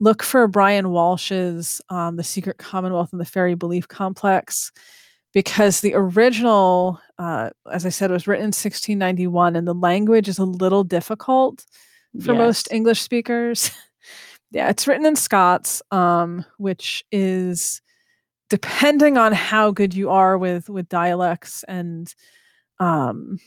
look 0.00 0.22
for 0.22 0.48
Brian 0.48 0.90
Walsh's 0.90 1.80
um, 1.90 2.16
The 2.16 2.24
Secret 2.24 2.58
Commonwealth 2.58 3.12
and 3.12 3.20
the 3.20 3.24
Fairy 3.24 3.54
Belief 3.54 3.86
Complex 3.86 4.72
because 5.34 5.80
the 5.80 5.94
original, 5.94 6.98
uh, 7.18 7.50
as 7.70 7.86
I 7.86 7.90
said, 7.90 8.10
was 8.10 8.26
written 8.26 8.44
in 8.44 8.48
1691 8.48 9.54
and 9.56 9.68
the 9.68 9.74
language 9.74 10.26
is 10.28 10.38
a 10.38 10.44
little 10.44 10.82
difficult 10.84 11.64
for 12.24 12.32
Yes. 12.32 12.38
most 12.38 12.68
English 12.72 13.00
speakers. 13.02 13.70
yeah, 14.50 14.68
it's 14.68 14.86
written 14.86 15.06
in 15.06 15.16
Scots, 15.16 15.82
um, 15.90 16.44
which 16.58 17.04
is 17.12 17.80
depending 18.50 19.18
on 19.18 19.32
how 19.32 19.70
good 19.70 19.94
you 19.94 20.10
are 20.10 20.38
with 20.38 20.70
with 20.70 20.88
dialects 20.88 21.64
and 21.68 22.14
um 22.80 23.38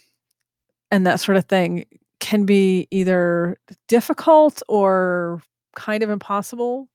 and 0.92 1.08
that 1.08 1.20
sort 1.20 1.38
of 1.38 1.46
thing 1.46 1.86
can 2.20 2.46
be 2.46 2.88
either 2.92 3.58
difficult 3.88 4.62
or 4.68 5.42
kind 5.76 6.04
of 6.04 6.10
impossible 6.10 6.88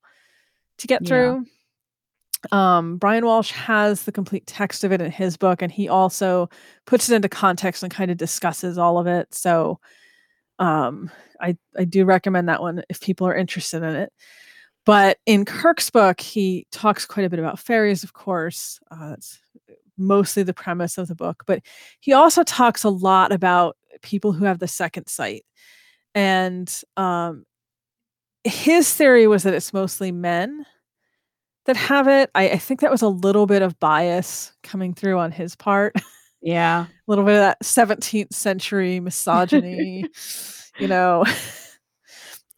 to 0.78 0.86
get 0.86 1.02
Yeah. 1.02 1.08
through. 1.08 1.46
Um, 2.52 2.96
Brian 2.98 3.24
Walsh 3.24 3.50
has 3.52 4.04
the 4.04 4.12
complete 4.12 4.46
text 4.46 4.84
of 4.84 4.92
it 4.92 5.00
in 5.00 5.10
his 5.10 5.36
book, 5.36 5.62
and 5.62 5.72
he 5.72 5.88
also 5.88 6.48
puts 6.86 7.08
it 7.08 7.16
into 7.16 7.28
context 7.28 7.82
and 7.82 7.92
kind 7.92 8.10
of 8.10 8.18
discusses 8.18 8.78
all 8.78 8.98
of 8.98 9.06
it. 9.08 9.34
So, 9.34 9.80
um, 10.58 11.10
I 11.40 11.56
I 11.76 11.84
do 11.84 12.04
recommend 12.04 12.48
that 12.48 12.60
one 12.60 12.82
if 12.88 13.00
people 13.00 13.26
are 13.26 13.36
interested 13.36 13.82
in 13.82 13.94
it. 13.94 14.12
But 14.84 15.18
in 15.26 15.44
Kirk's 15.44 15.90
book, 15.90 16.20
he 16.20 16.66
talks 16.70 17.06
quite 17.06 17.26
a 17.26 17.30
bit 17.30 17.40
about 17.40 17.58
fairies, 17.58 18.04
of 18.04 18.12
course. 18.12 18.78
Uh, 18.90 19.14
it's 19.14 19.40
mostly 19.98 20.44
the 20.44 20.54
premise 20.54 20.96
of 20.96 21.08
the 21.08 21.14
book, 21.14 21.42
but 21.46 21.60
he 22.00 22.12
also 22.12 22.44
talks 22.44 22.84
a 22.84 22.88
lot 22.88 23.32
about 23.32 23.76
people 24.02 24.32
who 24.32 24.44
have 24.44 24.60
the 24.60 24.68
second 24.68 25.08
sight. 25.08 25.44
And 26.14 26.72
um, 26.96 27.44
his 28.44 28.92
theory 28.94 29.26
was 29.26 29.42
that 29.42 29.54
it's 29.54 29.72
mostly 29.72 30.12
men 30.12 30.64
that 31.66 31.76
have 31.76 32.06
it. 32.06 32.30
I, 32.34 32.50
I 32.50 32.58
think 32.58 32.80
that 32.80 32.90
was 32.90 33.02
a 33.02 33.08
little 33.08 33.46
bit 33.46 33.62
of 33.62 33.78
bias 33.80 34.52
coming 34.62 34.94
through 34.94 35.18
on 35.18 35.32
his 35.32 35.56
part, 35.56 35.94
a 36.84 36.88
little 37.06 37.24
bit 37.24 37.34
of 37.34 37.40
that 37.40 37.58
17th 37.62 38.32
century 38.32 39.00
misogyny, 39.00 40.06
you 40.78 40.88
know. 40.88 41.24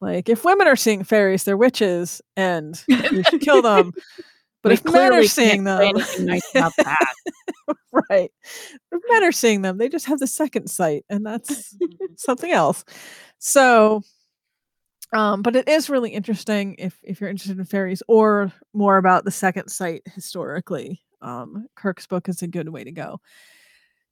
Like 0.01 0.29
if 0.29 0.45
women 0.45 0.65
are 0.65 0.77
seeing 0.77 1.03
fairies, 1.03 1.43
they're 1.43 1.57
witches, 1.57 2.21
and 2.37 2.81
you 2.87 3.21
should 3.23 3.41
kill 3.41 3.61
them. 3.61 3.91
But 4.61 4.69
We 4.69 4.73
if 4.75 4.85
men 4.85 5.13
are 5.13 5.23
seeing 5.23 5.63
them, 5.63 5.93
nice 6.19 6.49
about 6.53 6.73
that. 6.77 7.07
right? 8.09 8.29
If 8.91 9.01
men 9.09 9.23
are 9.23 9.31
seeing 9.31 9.61
them, 9.61 9.77
they 9.77 9.87
just 9.87 10.05
have 10.07 10.19
the 10.19 10.27
second 10.27 10.69
sight, 10.69 11.05
and 11.09 11.25
that's 11.25 11.75
something 12.17 12.51
else. 12.51 12.83
So, 13.39 14.03
um, 15.13 15.41
but 15.43 15.55
it 15.55 15.67
is 15.69 15.89
really 15.89 16.09
interesting 16.11 16.75
if 16.77 16.97
if 17.03 17.21
you're 17.21 17.29
interested 17.29 17.57
in 17.57 17.63
fairies 17.65 18.03
or 18.09 18.51
more 18.73 18.97
about 18.97 19.23
the 19.25 19.31
second 19.31 19.69
sight 19.69 20.01
historically. 20.13 21.01
Um, 21.21 21.67
Kirk's 21.75 22.07
book 22.07 22.27
is 22.27 22.41
a 22.41 22.47
good 22.47 22.67
way 22.69 22.83
to 22.83 22.91
go. 22.91 23.19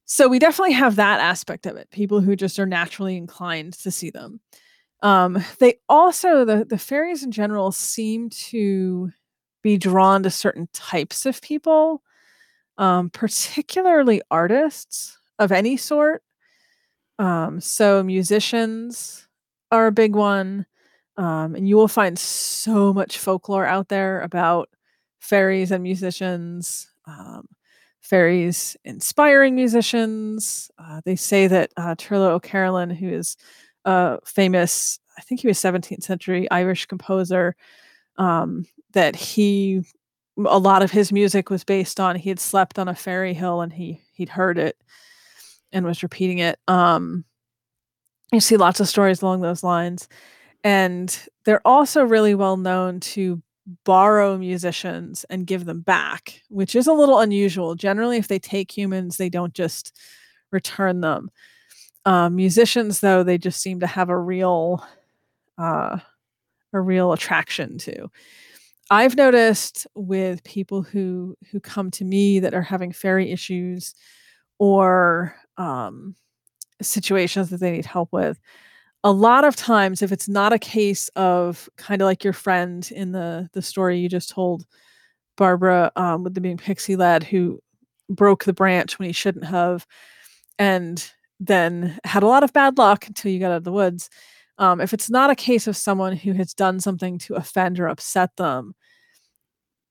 So 0.10 0.30
we 0.30 0.39
definitely 0.39 0.74
have 0.74 0.95
that 0.95 1.20
aspect 1.20 1.66
of 1.66 1.76
it. 1.76 1.89
People 1.91 2.22
who 2.22 2.36
just 2.36 2.58
are 2.60 2.66
naturally 2.66 3.18
inclined 3.18 3.74
to 3.74 3.91
see 3.91 4.10
them. 4.10 4.39
Um, 5.03 5.43
they 5.60 5.76
also 5.89 6.45
the 6.45 6.66
the 6.66 6.78
fairies 6.78 7.24
in 7.24 7.32
general 7.32 7.72
seem 7.72 8.30
to 8.51 9.12
be 9.64 9.78
drawn 9.78 10.24
to 10.24 10.32
certain 10.32 10.70
types 10.74 11.26
of 11.26 11.41
people, 11.41 12.01
um, 12.78 13.10
particularly 13.12 14.22
artists 14.32 15.18
of 15.39 15.51
any 15.51 15.78
sort. 15.78 16.24
Um, 17.20 17.62
so 17.62 18.03
musicians 18.03 19.28
are 19.72 19.88
a 19.88 19.91
big 19.91 20.16
one. 20.16 20.66
Um, 21.18 21.55
and 21.55 21.68
you 21.68 21.78
will 21.78 21.88
find 21.88 22.18
so 22.20 22.93
much 22.93 23.18
folklore 23.20 23.66
out 23.66 23.89
there 23.89 24.22
about 24.22 24.70
fairies 25.20 25.72
and 25.72 25.84
musicians, 25.84 26.89
um, 27.08 27.47
fairies 28.08 28.78
inspiring 28.86 29.53
musicians. 29.53 30.72
Uh, 30.80 31.01
they 31.03 31.16
say 31.16 31.47
that 31.47 31.72
uh, 31.76 31.95
O'Carolan, 32.12 32.89
who 32.89 33.10
is 33.10 33.36
a 33.86 34.20
famous, 34.26 34.99
I 35.18 35.22
think 35.22 35.41
he 35.41 35.47
was 35.47 35.60
17th 35.60 36.03
century 36.03 36.49
Irish 36.49 36.86
composer, 36.86 37.55
um, 38.18 38.66
that 38.93 39.16
he 39.16 39.84
a 40.45 40.60
lot 40.60 40.84
of 40.84 40.91
his 40.91 41.12
music 41.12 41.49
was 41.49 41.64
based 41.64 41.99
on 41.99 42.16
he 42.16 42.30
had 42.30 42.39
slept 42.39 42.78
on 42.78 42.88
a 42.88 42.95
fairy 42.95 43.34
hill 43.34 43.62
and 43.62 43.74
he 43.74 43.99
he'd 44.14 44.30
heard 44.30 44.60
it 44.60 44.78
and 45.72 45.86
was 45.86 46.03
repeating 46.03 46.38
it. 46.38 46.60
Um, 46.68 47.26
you 48.32 48.39
see 48.39 48.55
lots 48.55 48.80
of 48.80 48.88
stories 48.88 49.22
along 49.22 49.41
those 49.41 49.64
lines, 49.64 50.08
and 50.64 51.18
they're 51.45 51.66
also 51.66 52.03
really 52.03 52.36
well 52.36 52.58
known 52.58 52.99
to 52.99 53.41
borrow 53.84 54.38
musicians 54.38 55.26
and 55.30 55.47
give 55.47 55.65
them 55.65 55.82
back, 55.82 56.41
which 56.49 56.76
is 56.76 56.88
a 56.88 56.93
little 56.93 57.20
unusual. 57.20 57.76
Generally, 57.76 58.18
if 58.18 58.28
they 58.28 58.39
take 58.39 58.76
humans, 58.76 59.18
they 59.18 59.30
don't 59.30 59.53
just 59.53 59.97
return 60.51 61.01
them. 61.01 61.30
Um, 62.05 62.36
musicians, 62.36 63.01
though, 63.01 63.24
they 63.24 63.38
just 63.38 63.61
seem 63.61 63.82
to 63.82 63.88
have 63.88 64.09
a 64.09 64.18
real, 64.18 64.86
uh, 65.57 65.99
a 66.74 66.82
real 66.82 67.11
attraction 67.11 67.78
to. 67.80 68.09
I've 68.89 69.18
noticed 69.18 69.86
with 69.95 70.43
people 70.45 70.82
who 70.82 71.36
who 71.51 71.59
come 71.59 71.91
to 71.91 72.05
me 72.05 72.39
that 72.39 72.53
are 72.53 72.61
having 72.61 72.93
fairy 72.93 73.32
issues 73.32 73.93
or 74.59 75.36
um, 75.57 76.15
situations 76.82 77.49
that 77.49 77.59
they 77.59 77.72
need 77.72 77.86
help 77.86 78.13
with. 78.13 78.39
A 79.08 79.12
lot 79.14 79.45
of 79.45 79.55
times, 79.55 80.01
if 80.01 80.12
it's 80.12 80.28
not 80.28 80.51
a 80.51 80.60
case 80.60 81.08
of 81.16 81.70
kind 81.78 82.01
of 82.01 82.08
like 82.08 82.26
your 82.26 82.34
friend 82.34 82.89
in 82.91 83.14
the 83.14 83.49
the 83.53 83.62
story 83.62 83.99
you 83.99 84.10
just 84.10 84.30
told, 84.30 84.66
Barbara, 85.38 85.91
um, 85.95 86.24
with 86.26 86.34
the 86.36 86.41
being 86.41 86.58
pixie 86.58 86.97
led 86.97 87.24
who 87.24 87.62
broke 88.10 88.43
the 88.45 88.53
branch 88.53 88.99
when 88.99 89.08
he 89.08 89.14
shouldn't 89.14 89.45
have, 89.45 89.88
and 90.60 91.12
then 91.39 91.99
had 92.05 92.24
a 92.24 92.28
lot 92.28 92.43
of 92.43 92.53
bad 92.53 92.78
luck 92.78 93.08
until 93.08 93.32
you 93.32 93.39
got 93.39 93.51
out 93.51 93.58
of 93.60 93.64
the 93.66 93.72
woods. 93.72 94.10
Um, 94.60 94.82
if 94.82 94.93
it's 94.93 95.10
not 95.10 95.32
a 95.32 95.36
case 95.36 95.68
of 95.68 95.78
someone 95.78 96.18
who 96.18 96.34
has 96.34 96.53
done 96.53 96.80
something 96.82 97.20
to 97.20 97.36
offend 97.36 97.80
or 97.80 97.88
upset 97.88 98.36
them, 98.38 98.76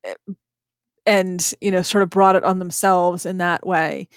eh, 0.05 0.15
and 1.07 1.55
you 1.61 1.71
know, 1.71 1.83
sort 1.83 2.03
of 2.03 2.11
brought 2.11 2.37
it 2.37 2.45
on 2.45 2.59
themselves 2.59 3.27
in 3.27 3.39
that 3.39 3.67
way, 3.67 4.09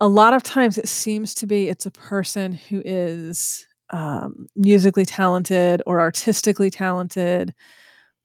a 0.00 0.08
lot 0.08 0.34
of 0.34 0.42
times 0.44 0.78
it 0.78 0.88
seems 0.88 1.34
to 1.36 1.46
be 1.46 1.68
it's 1.68 1.86
a 1.86 1.90
person 1.92 2.54
who 2.54 2.82
is 2.84 3.66
um, 3.94 4.48
musically 4.56 5.06
talented 5.06 5.80
or 5.86 6.00
artistically 6.00 6.68
talented 6.68 7.54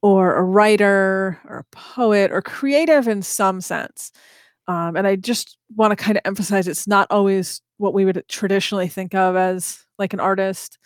or 0.02 0.36
a 0.36 0.42
writer 0.42 1.40
or 1.46 1.60
a 1.60 1.76
poet 1.76 2.32
or 2.32 2.42
creative 2.42 3.08
in 3.08 3.22
some 3.22 3.62
sense 3.62 4.12
um, 4.68 4.96
and 4.96 5.06
i 5.06 5.16
just 5.16 5.58
want 5.76 5.92
to 5.92 5.96
kind 5.96 6.18
of 6.18 6.24
emphasize 6.26 6.68
it's 6.68 6.88
not 6.88 7.06
always 7.12 7.62
what 7.78 7.94
we 7.94 8.04
would 8.04 8.24
traditionally 8.28 8.88
think 8.88 9.14
of 9.14 9.36
as 9.36 9.86
like 10.00 10.12
an 10.12 10.20
artist 10.20 10.80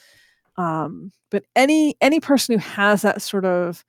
um, 0.57 1.11
but 1.31 1.45
any 1.55 1.95
any 2.01 2.19
person 2.19 2.53
who 2.53 2.59
has 2.59 3.03
that 3.03 3.21
sort 3.21 3.45
of 3.45 3.85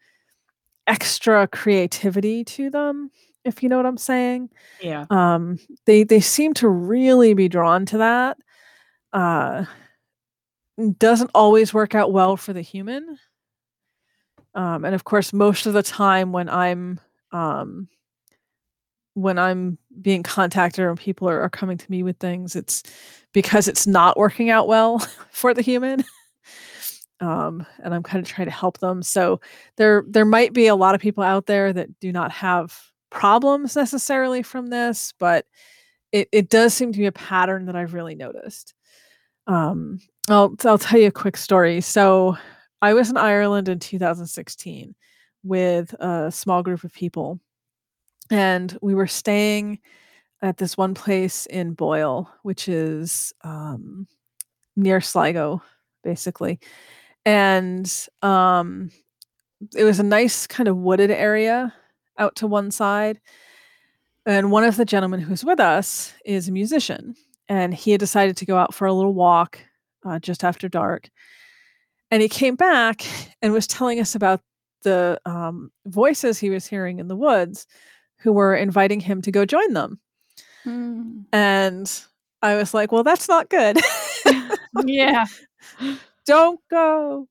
extra 0.87 1.49
creativity 1.49 2.45
to 2.45 2.71
them 2.71 3.11
if 3.45 3.63
you 3.65 3.69
know 3.69 3.77
what 3.79 3.87
i'm 3.87 3.97
saying 3.97 4.49
Yeah. 4.81 5.07
um 5.11 5.59
they 5.87 6.05
they 6.05 6.21
seem 6.21 6.55
to 6.55 6.69
really 6.69 7.35
be 7.35 7.49
drawn 7.49 7.85
to 7.87 7.99
that 7.99 8.37
uh 9.13 9.65
doesn't 10.99 11.31
always 11.35 11.73
work 11.73 11.95
out 11.95 12.13
well 12.13 12.37
for 12.37 12.53
the 12.53 12.63
human. 12.63 13.19
Um 14.55 14.85
and 14.85 14.95
of 14.95 15.05
course 15.05 15.33
most 15.33 15.67
of 15.67 15.73
the 15.73 15.83
time 15.83 16.33
when 16.33 16.49
i'm 16.49 17.01
um 17.33 17.89
when 19.15 19.39
i'm 19.39 19.79
being 20.01 20.23
contacted 20.23 20.85
or 20.85 20.95
people 20.95 21.29
are, 21.29 21.41
are 21.41 21.51
coming 21.51 21.79
to 21.79 21.91
me 21.91 22.03
with 22.03 22.19
things 22.19 22.55
it's 22.57 22.83
because 23.33 23.67
it's 23.69 23.87
not 23.87 24.17
working 24.17 24.51
out 24.51 24.69
well 24.69 24.99
for 25.31 25.55
the 25.55 25.63
human. 25.63 26.05
Um 27.21 27.67
and 27.83 27.95
i'm 27.95 28.03
kind 28.03 28.25
of 28.25 28.31
trying 28.31 28.47
to 28.47 28.53
help 28.53 28.79
them. 28.79 29.03
So 29.03 29.41
there 29.77 30.05
there 30.09 30.25
might 30.25 30.53
be 30.53 30.67
a 30.67 30.77
lot 30.77 30.95
of 30.95 31.01
people 31.01 31.25
out 31.25 31.47
there 31.47 31.73
that 31.73 31.99
do 32.01 32.13
not 32.13 32.31
have 32.33 32.79
problems 33.11 33.77
necessarily 33.77 34.43
from 34.43 34.67
this 34.69 35.13
but 35.21 35.47
it, 36.11 36.29
it 36.33 36.49
does 36.49 36.75
seem 36.75 36.93
to 36.93 36.99
be 36.99 37.07
a 37.07 37.13
pattern 37.13 37.67
that 37.67 37.77
i've 37.77 37.95
really 37.95 38.15
noticed. 38.15 38.75
Um 39.47 40.01
I'll, 40.29 40.55
I'll 40.65 40.79
tell 40.79 40.99
you 40.99 41.09
a 41.09 41.13
quick 41.13 41.37
story 41.37 41.81
so 41.81 42.37
i 42.83 42.95
was 42.95 43.11
in 43.11 43.17
ireland 43.17 43.69
in 43.69 43.79
2016 43.79 44.95
with 45.43 45.93
a 45.95 46.31
small 46.33 46.63
group 46.63 46.85
of 46.85 46.93
people 46.93 47.41
and 48.31 48.77
we 48.81 48.95
were 48.95 49.07
staying 49.07 49.81
at 50.43 50.59
this 50.59 50.77
one 50.77 50.95
place 50.95 51.47
in 51.47 51.73
Boyle, 51.73 52.31
which 52.43 52.69
is 52.69 53.33
um, 53.43 54.07
near 54.77 55.01
Sligo, 55.01 55.63
basically. 56.03 56.61
And 57.25 57.91
um, 58.23 58.91
it 59.75 59.85
was 59.85 60.01
a 60.01 60.05
nice 60.05 60.47
kind 60.47 60.69
of 60.69 60.77
wooded 60.77 61.11
area 61.11 61.73
out 62.19 62.37
to 62.37 62.47
one 62.47 62.71
side. 62.71 63.21
And 64.27 64.51
one 64.51 64.65
of 64.65 64.77
the 64.77 64.85
gentlemen 64.85 65.21
who's 65.21 65.45
with 65.45 65.61
us 65.61 66.13
is 66.25 66.49
a 66.49 66.53
musician, 66.53 67.15
and 67.49 67.75
he 67.75 67.91
had 67.93 68.01
decided 68.01 68.37
to 68.39 68.47
go 68.47 68.57
out 68.57 68.75
for 68.75 68.87
a 68.87 68.93
little 68.93 69.15
walk 69.15 69.59
uh, 70.05 70.19
just 70.19 70.45
after 70.45 70.69
dark. 70.69 71.11
And 72.11 72.23
he 72.23 72.29
came 72.29 72.55
back 72.55 73.05
and 73.43 73.53
was 73.53 73.67
telling 73.67 74.01
us 74.01 74.15
about 74.15 74.41
the 74.83 75.19
um, 75.25 75.71
voices 75.87 76.39
he 76.39 76.51
was 76.51 76.67
hearing 76.67 76.99
in 76.99 77.09
the 77.09 77.17
woods 77.17 77.67
who 78.19 78.33
were 78.33 78.55
inviting 78.55 79.01
him 79.01 79.23
to 79.23 79.33
go 79.33 79.45
join 79.45 79.73
them. 79.73 79.99
Mm. 80.65 81.25
And 81.33 82.05
I 82.43 82.57
was 82.57 82.75
like, 82.75 82.93
well, 82.93 83.03
that's 83.03 83.29
not 83.29 83.49
good. 83.49 83.79
Yeah. 84.85 85.27
Don't 86.27 86.61
go. 86.71 87.29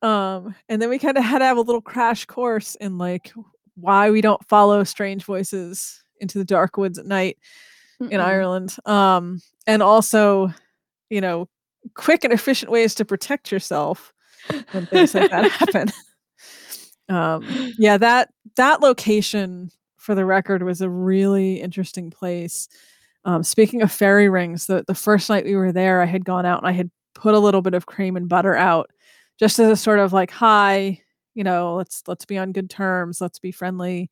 Um, 0.00 0.54
and 0.68 0.82
then 0.82 0.88
we 0.88 0.98
kind 0.98 1.16
of 1.16 1.24
had 1.24 1.38
to 1.38 1.44
have 1.44 1.58
a 1.58 1.62
little 1.62 1.80
crash 1.80 2.24
course 2.24 2.74
in 2.76 2.98
like 2.98 3.32
why 3.76 4.10
we 4.10 4.20
don't 4.20 4.44
follow 4.48 4.82
strange 4.84 5.24
voices 5.24 6.02
into 6.20 6.38
the 6.38 6.44
dark 6.44 6.76
woods 6.76 6.98
at 6.98 7.06
night 7.06 7.38
in 8.00 8.08
Mm-mm. 8.08 8.20
Ireland. 8.20 8.76
Um, 8.84 9.40
and 9.66 9.82
also, 9.82 10.52
you 11.08 11.20
know, 11.20 11.48
quick 11.94 12.24
and 12.24 12.32
efficient 12.32 12.70
ways 12.70 12.94
to 12.96 13.04
protect 13.04 13.52
yourself 13.52 14.12
when 14.72 14.86
things 14.86 15.14
like 15.14 15.30
that 15.30 15.50
happen. 15.50 15.88
Um, 17.08 17.72
yeah, 17.78 17.98
that 17.98 18.30
that 18.56 18.80
location, 18.80 19.70
for 19.96 20.14
the 20.14 20.24
record, 20.24 20.62
was 20.62 20.80
a 20.80 20.90
really 20.90 21.60
interesting 21.60 22.10
place. 22.10 22.68
Um, 23.24 23.42
speaking 23.42 23.82
of 23.82 23.92
fairy 23.92 24.28
rings, 24.28 24.66
the 24.66 24.84
the 24.86 24.94
first 24.94 25.28
night 25.28 25.44
we 25.44 25.56
were 25.56 25.72
there, 25.72 26.02
I 26.02 26.06
had 26.06 26.24
gone 26.24 26.46
out 26.46 26.58
and 26.58 26.68
I 26.68 26.72
had 26.72 26.90
put 27.14 27.34
a 27.34 27.38
little 27.38 27.62
bit 27.62 27.74
of 27.74 27.86
cream 27.86 28.16
and 28.16 28.28
butter 28.28 28.54
out, 28.54 28.90
just 29.38 29.58
as 29.58 29.70
a 29.70 29.76
sort 29.76 29.98
of 29.98 30.12
like, 30.12 30.30
hi, 30.30 31.00
you 31.34 31.44
know, 31.44 31.74
let's 31.74 32.02
let's 32.06 32.24
be 32.24 32.38
on 32.38 32.52
good 32.52 32.70
terms, 32.70 33.20
let's 33.20 33.38
be 33.38 33.52
friendly, 33.52 34.10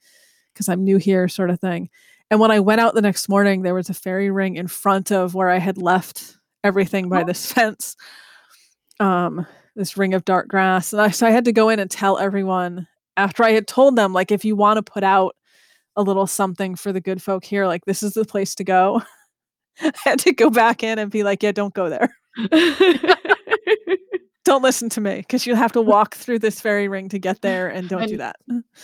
because 0.53 0.69
I'm 0.69 0.85
new 0.85 0.97
here, 0.97 1.29
sort 1.29 1.51
of 1.51 1.61
thing. 1.61 1.91
And 2.31 2.39
when 2.39 2.53
I 2.53 2.61
went 2.61 2.81
out 2.81 2.95
the 2.95 3.03
next 3.03 3.29
morning, 3.29 3.63
there 3.63 3.75
was 3.75 3.91
a 3.91 3.95
fairy 3.95 4.31
ring 4.31 4.57
in 4.57 4.69
front 4.69 5.11
of 5.11 5.35
where 5.35 5.51
I 5.51 5.59
had 5.59 5.79
left 5.79 6.37
everything 6.65 7.09
by 7.09 7.23
Oh. 7.23 7.25
this 7.27 7.47
fence. 7.53 7.97
Um, 8.99 9.47
this 9.77 9.97
ring 9.97 10.15
of 10.15 10.25
dark 10.25 10.49
grass. 10.49 10.93
And 10.93 11.01
I 11.01 11.11
so 11.11 11.27
I 11.27 11.31
had 11.31 11.45
to 11.47 11.53
go 11.53 11.69
in 11.69 11.79
and 11.79 11.91
tell 11.91 12.19
everyone 12.19 12.87
after 13.17 13.45
I 13.45 13.53
had 13.53 13.67
told 13.67 13.97
them, 13.97 14.13
like, 14.13 14.31
if 14.31 14.45
you 14.45 14.57
want 14.57 14.77
to 14.77 14.83
put 14.93 15.03
out 15.05 15.37
a 15.97 16.03
little 16.03 16.27
something 16.27 16.75
for 16.77 16.93
the 16.93 17.01
good 17.01 17.23
folk 17.23 17.45
here, 17.45 17.67
like 17.67 17.85
this 17.85 18.03
is 18.03 18.13
the 18.15 18.25
place 18.25 18.55
to 18.57 18.65
go. 18.65 19.03
I 19.81 19.93
had 20.05 20.19
to 20.21 20.33
go 20.33 20.51
back 20.51 20.83
in 20.83 20.99
and 20.99 21.11
be 21.11 21.23
like, 21.23 21.43
yeah, 21.43 21.53
don't 21.53 21.73
go 21.75 21.89
there. 21.89 22.15
Don't 24.45 24.63
listen 24.63 24.89
to 24.91 25.01
me 25.01 25.17
because 25.17 25.47
you'll 25.47 25.57
have 25.57 25.73
to 25.73 25.83
walk 25.83 26.15
through 26.15 26.39
this 26.41 26.61
fairy 26.61 26.89
ring 26.89 27.09
to 27.11 27.19
get 27.19 27.43
there 27.43 27.69
and 27.69 27.89
don't 27.89 28.09
do 28.09 28.17
that. 28.17 28.37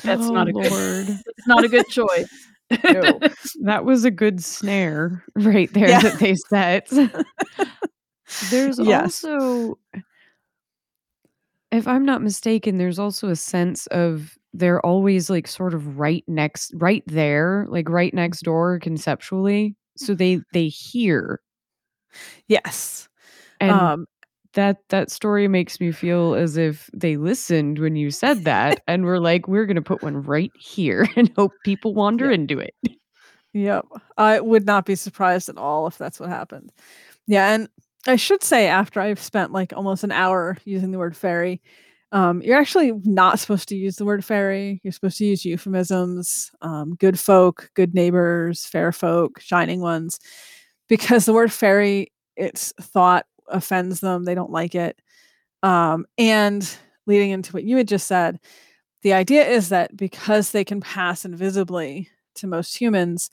That's 0.04 0.22
oh, 0.22 0.30
not 0.32 0.48
a 0.48 0.52
good 0.52 0.70
Lord. 0.70 1.06
it's 1.08 1.46
not 1.46 1.64
a 1.64 1.68
good 1.68 1.88
choice. 1.88 2.28
No. 2.70 3.20
that 3.62 3.84
was 3.84 4.04
a 4.04 4.10
good 4.10 4.42
snare 4.42 5.24
right 5.36 5.72
there 5.72 5.88
Yeah. 5.88 6.00
that 6.00 6.18
they 6.18 6.34
set. 6.34 6.88
there's 8.50 8.78
Yes. 8.78 9.24
also, 9.24 9.78
if 11.72 11.86
I'm 11.86 12.04
not 12.04 12.22
mistaken, 12.22 12.78
there's 12.78 12.98
also 12.98 13.28
a 13.28 13.36
sense 13.36 13.86
of 13.88 14.36
they're 14.54 14.84
always 14.84 15.28
like 15.28 15.46
sort 15.46 15.74
of 15.74 15.98
right 15.98 16.24
next, 16.26 16.72
right 16.76 17.02
there, 17.06 17.66
like 17.68 17.88
right 17.88 18.14
next 18.14 18.40
door 18.42 18.78
conceptually. 18.80 19.74
So 19.96 20.14
they 20.14 20.40
they 20.52 20.68
hear, 20.68 21.40
Yes. 22.48 23.08
and 23.60 23.70
um, 23.72 24.06
that 24.56 24.78
that 24.90 25.10
story 25.10 25.48
makes 25.48 25.80
me 25.80 25.92
feel 25.92 26.34
as 26.34 26.56
if 26.56 26.90
they 26.92 27.16
listened 27.16 27.78
when 27.78 27.96
you 27.96 28.10
said 28.10 28.44
that, 28.44 28.82
and 28.88 29.04
we're 29.04 29.18
like, 29.20 29.48
we're 29.48 29.64
gonna 29.66 29.80
put 29.80 30.02
one 30.02 30.22
right 30.22 30.52
here 30.58 31.08
and 31.16 31.30
hope 31.36 31.52
people 31.64 31.94
wander 31.94 32.26
Yeah. 32.26 32.34
into 32.34 32.58
it. 32.58 32.74
Yep. 33.54 33.86
I 34.18 34.40
would 34.40 34.66
not 34.66 34.84
be 34.84 34.96
surprised 34.96 35.48
at 35.48 35.56
all 35.56 35.86
if 35.86 35.96
that's 35.96 36.20
what 36.20 36.28
happened. 36.28 36.72
Yeah, 37.26 37.54
and 37.54 37.68
I 38.06 38.16
should 38.16 38.42
say 38.42 38.66
after 38.68 39.00
I've 39.00 39.20
spent 39.22 39.52
like 39.52 39.72
almost 39.72 40.04
an 40.04 40.12
hour 40.12 40.58
using 40.64 40.90
the 40.90 40.98
word 40.98 41.16
fairy, 41.16 41.62
um, 42.12 42.40
you're 42.42 42.58
actually 42.58 42.92
not 43.04 43.38
supposed 43.40 43.68
to 43.70 43.76
use 43.76 43.96
the 43.96 44.04
word 44.04 44.24
fairy. 44.24 44.80
You're 44.84 44.92
supposed 44.92 45.18
to 45.18 45.24
use 45.24 45.44
euphemisms, 45.44 46.50
um, 46.62 46.94
good 46.96 47.18
folk, 47.18 47.70
good 47.74 47.94
neighbors, 47.94 48.64
fair 48.66 48.92
folk, 48.92 49.40
shining 49.40 49.80
ones, 49.80 50.20
because 50.88 51.24
the 51.24 51.32
word 51.32 51.50
fairy, 51.52 52.12
it's 52.36 52.72
thought 52.80 53.26
offends 53.48 54.00
them. 54.00 54.24
They 54.24 54.34
don't 54.34 54.50
like 54.50 54.74
it. 54.74 55.00
Um, 55.62 56.06
and 56.18 56.68
leading 57.06 57.30
into 57.30 57.52
what 57.52 57.64
you 57.64 57.76
had 57.76 57.88
just 57.88 58.06
said, 58.06 58.38
the 59.02 59.12
idea 59.12 59.46
is 59.46 59.68
that 59.68 59.96
because 59.96 60.50
they 60.50 60.64
can 60.64 60.80
pass 60.80 61.24
invisibly 61.24 62.08
to 62.36 62.46
most 62.46 62.76
humans, 62.76 63.30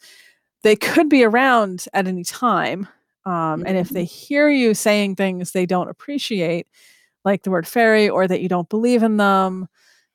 they 0.63 0.75
could 0.75 1.09
be 1.09 1.23
around 1.23 1.85
at 1.93 2.07
any 2.07 2.23
time. 2.23 2.87
Um, 3.25 3.63
and 3.65 3.77
if 3.77 3.89
they 3.89 4.03
hear 4.03 4.49
you 4.49 4.73
saying 4.73 5.15
things 5.15 5.51
they 5.51 5.65
don't 5.65 5.89
appreciate, 5.89 6.67
like 7.25 7.43
the 7.43 7.51
word 7.51 7.67
fairy, 7.67 8.09
or 8.09 8.27
that 8.27 8.41
you 8.41 8.49
don't 8.49 8.69
believe 8.69 9.01
in 9.01 9.17
them, 9.17 9.67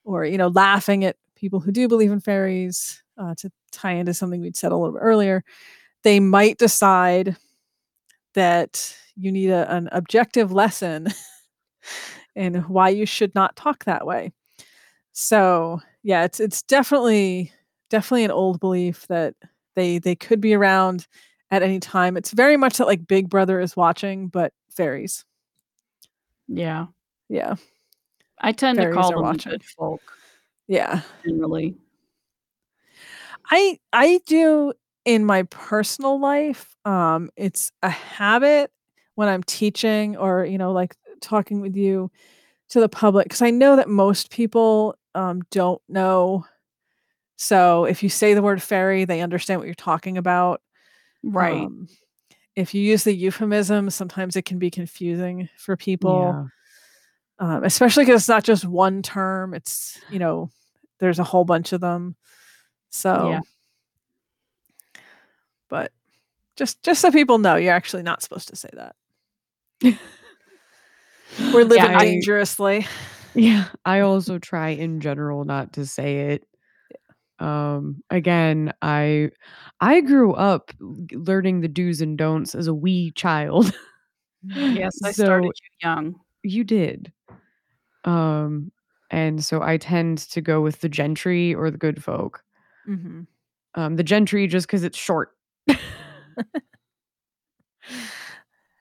or 0.05 0.25
you 0.25 0.39
know, 0.39 0.49
laughing 0.49 1.05
at 1.05 1.17
people 1.35 1.61
who 1.61 1.73
do 1.73 1.89
believe 1.89 2.13
in 2.13 2.21
fairies, 2.21 3.03
uh, 3.17 3.35
to 3.37 3.51
tie 3.73 3.93
into 3.93 4.15
something 4.15 4.41
we'd 4.41 4.57
said 4.57 4.73
a 4.73 4.77
little 4.77 4.93
bit 4.93 5.03
earlier, 5.03 5.43
they 6.05 6.21
might 6.21 6.59
decide 6.59 7.37
that 8.35 8.95
you 9.19 9.33
need 9.33 9.51
a, 9.51 9.71
an 9.75 9.89
objective 9.93 10.53
lesson 10.53 11.09
in 12.37 12.55
why 12.63 12.89
you 12.89 13.07
should 13.07 13.35
not 13.35 13.57
talk 13.57 13.85
that 13.85 14.07
way. 14.07 14.33
So 15.13 15.81
yeah, 16.03 16.25
it's 16.25 16.41
it's 16.41 16.63
definitely 16.63 17.53
definitely 17.91 18.25
an 18.25 18.31
old 18.31 18.61
belief 18.61 19.07
that 19.09 19.35
they 19.75 19.99
they 19.99 20.15
could 20.15 20.41
be 20.41 20.55
around 20.55 21.07
at 21.51 21.63
any 21.63 21.81
time. 21.81 22.17
It's 22.17 22.33
very 22.33 22.57
much 22.57 22.79
that 22.79 22.87
like 22.87 23.07
Big 23.07 23.29
Brother 23.29 23.61
is 23.61 23.77
watching, 23.77 24.29
but 24.29 24.53
fairies. 24.71 25.25
Yeah. 26.47 26.87
Yeah, 27.31 27.57
I 28.41 28.53
tend 28.53 28.79
to 28.79 28.85
Fairies 28.85 28.95
call 28.95 29.11
them 29.11 29.21
watching. 29.21 29.53
good 29.53 29.65
folk 29.65 30.01
yeah. 30.67 31.01
generally. 31.25 31.75
I 33.51 33.79
I 33.93 34.21
do 34.27 34.73
in 35.05 35.25
my 35.25 35.43
personal 35.45 36.21
life. 36.21 36.77
Um, 36.85 37.31
it's 37.37 37.73
a 37.83 37.91
habit 37.91 38.71
when 39.19 39.29
I'm 39.29 39.43
teaching 39.43 40.17
or 40.17 40.45
you 40.45 40.59
know 40.59 40.71
like 40.71 40.95
talking 41.21 41.61
with 41.61 41.75
you 41.75 42.09
to 42.69 42.79
the 42.79 42.89
public 42.89 43.25
because 43.25 43.43
I 43.43 43.51
know 43.51 43.75
that 43.75 43.89
most 43.89 44.31
people 44.31 44.95
um, 45.17 45.43
don't 45.51 45.83
know. 45.89 46.47
So 47.35 47.85
if 47.85 48.05
you 48.05 48.11
say 48.11 48.35
the 48.35 48.43
word 48.43 48.63
fairy, 48.63 49.05
they 49.05 49.21
understand 49.21 49.59
what 49.59 49.67
you're 49.67 49.75
talking 49.75 50.19
about. 50.19 50.63
Right. 51.25 51.63
Um, 51.63 51.89
if 52.55 52.75
you 52.75 52.81
use 52.81 53.03
the 53.03 53.13
euphemism, 53.13 53.91
sometimes 53.91 54.37
it 54.37 54.45
can 54.45 54.61
be 54.61 54.71
confusing 54.71 55.49
for 55.57 55.77
people, 55.77 56.49
Yeah. 57.41 57.57
um, 57.57 57.65
especially 57.65 58.05
because 58.05 58.23
it's 58.23 58.29
not 58.29 58.45
just 58.45 58.65
one 58.67 59.03
term. 59.03 59.53
It's 59.53 60.01
you 60.11 60.21
know, 60.21 60.49
there's 61.01 61.19
a 61.19 61.25
whole 61.25 61.45
bunch 61.45 61.73
of 61.73 61.81
them. 61.81 62.15
So, 62.91 63.31
yeah. 63.31 63.41
but 65.69 65.91
just 66.55 66.83
just 66.85 67.01
so 67.01 67.11
people 67.11 67.39
know, 67.39 67.57
you're 67.57 67.75
actually 67.75 68.05
not 68.05 68.23
supposed 68.23 68.47
to 68.49 68.57
say 68.57 68.69
that. 68.75 68.95
We're 71.53 71.65
living 71.65 71.95
I- 71.97 72.05
dangerously. 72.05 72.87
Yeah, 73.35 73.67
I 73.85 74.01
also 74.01 74.39
try 74.39 74.71
in 74.71 75.01
general 75.01 75.45
not 75.45 75.73
to 75.75 75.87
say 75.87 76.31
it. 76.33 76.45
Um 77.39 78.03
again, 78.11 78.73
I 78.83 79.31
I 79.81 80.01
grew 80.01 80.33
up 80.35 80.73
learning 81.13 81.61
the 81.61 81.69
do's 81.69 82.01
and 82.01 82.19
don'ts 82.19 82.55
as 82.55 82.67
a 82.67 82.75
wee 82.75 83.13
child. 83.13 83.73
yes, 84.45 84.99
I 85.05 85.13
So 85.13 85.25
started 85.25 85.45
you 85.47 85.53
young. 85.83 86.15
you 86.43 86.65
did. 86.65 87.13
Um 88.05 88.73
and 89.11 89.45
so 89.45 89.63
I 89.63 89.77
tend 89.79 90.19
to 90.31 90.41
go 90.41 90.61
with 90.61 90.81
the 90.81 90.89
gentry 90.89 91.55
or 91.55 91.71
the 91.71 91.79
good 91.79 92.03
folk. 92.03 92.43
hmm 92.87 93.23
Um 93.75 93.97
the 93.97 94.03
gentry 94.03 94.47
just 94.49 94.69
cuz 94.69 94.83
it's 94.83 94.99
short. 94.99 95.31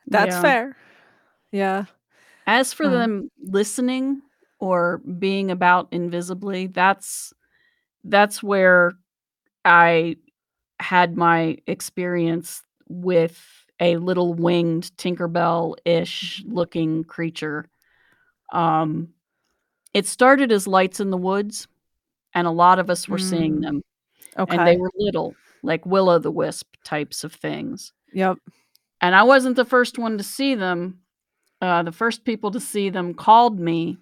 That's 0.08 0.36
Yeah. 0.36 0.42
fair. 0.42 0.76
Yeah. 1.52 1.86
As 2.48 2.74
for 2.74 2.88
Uh, 2.88 2.90
them 2.90 3.30
listening 3.44 4.22
or 4.60 5.00
being 5.20 5.52
about 5.52 5.88
invisibly, 5.92 6.68
that's 6.68 7.34
that's 8.04 8.44
where 8.44 8.94
I 9.66 10.18
had 10.80 11.18
my 11.18 11.58
experience 11.68 12.64
with 12.90 13.42
a 13.80 13.98
little 13.98 14.34
winged 14.34 14.92
Tinkerbell-ish 14.98 16.44
looking 16.48 17.04
creature. 17.06 17.66
Um, 18.54 19.10
it 19.94 20.08
started 20.08 20.52
as 20.52 20.68
lights 20.68 21.00
in 21.00 21.10
the 21.12 21.18
woods, 21.18 21.68
and 22.34 22.48
a 22.48 22.52
lot 22.52 22.80
of 22.80 22.90
us 22.90 23.10
were 23.10 23.18
seeing 23.20 23.60
Mm, 23.60 23.62
them, 23.62 23.84
Okay. 24.38 24.56
and 24.58 24.68
they 24.68 24.78
were 24.78 24.92
little. 24.98 25.38
like 25.64 25.86
will 25.86 26.10
o' 26.10 26.20
the 26.20 26.32
wisp 26.32 26.76
types 26.84 27.24
of 27.24 27.34
things. 27.34 27.94
Yep. 28.14 28.38
And 29.02 29.16
I 29.16 29.24
wasn't 29.24 29.56
the 29.56 29.66
first 29.66 29.98
one 29.98 30.18
to 30.18 30.24
see 30.24 30.56
them. 30.56 31.00
Uh, 31.62 31.84
the 31.84 31.92
first 31.92 32.24
people 32.24 32.52
to 32.52 32.60
see 32.60 32.90
them 32.90 33.14
called 33.14 33.60
me 33.60 33.98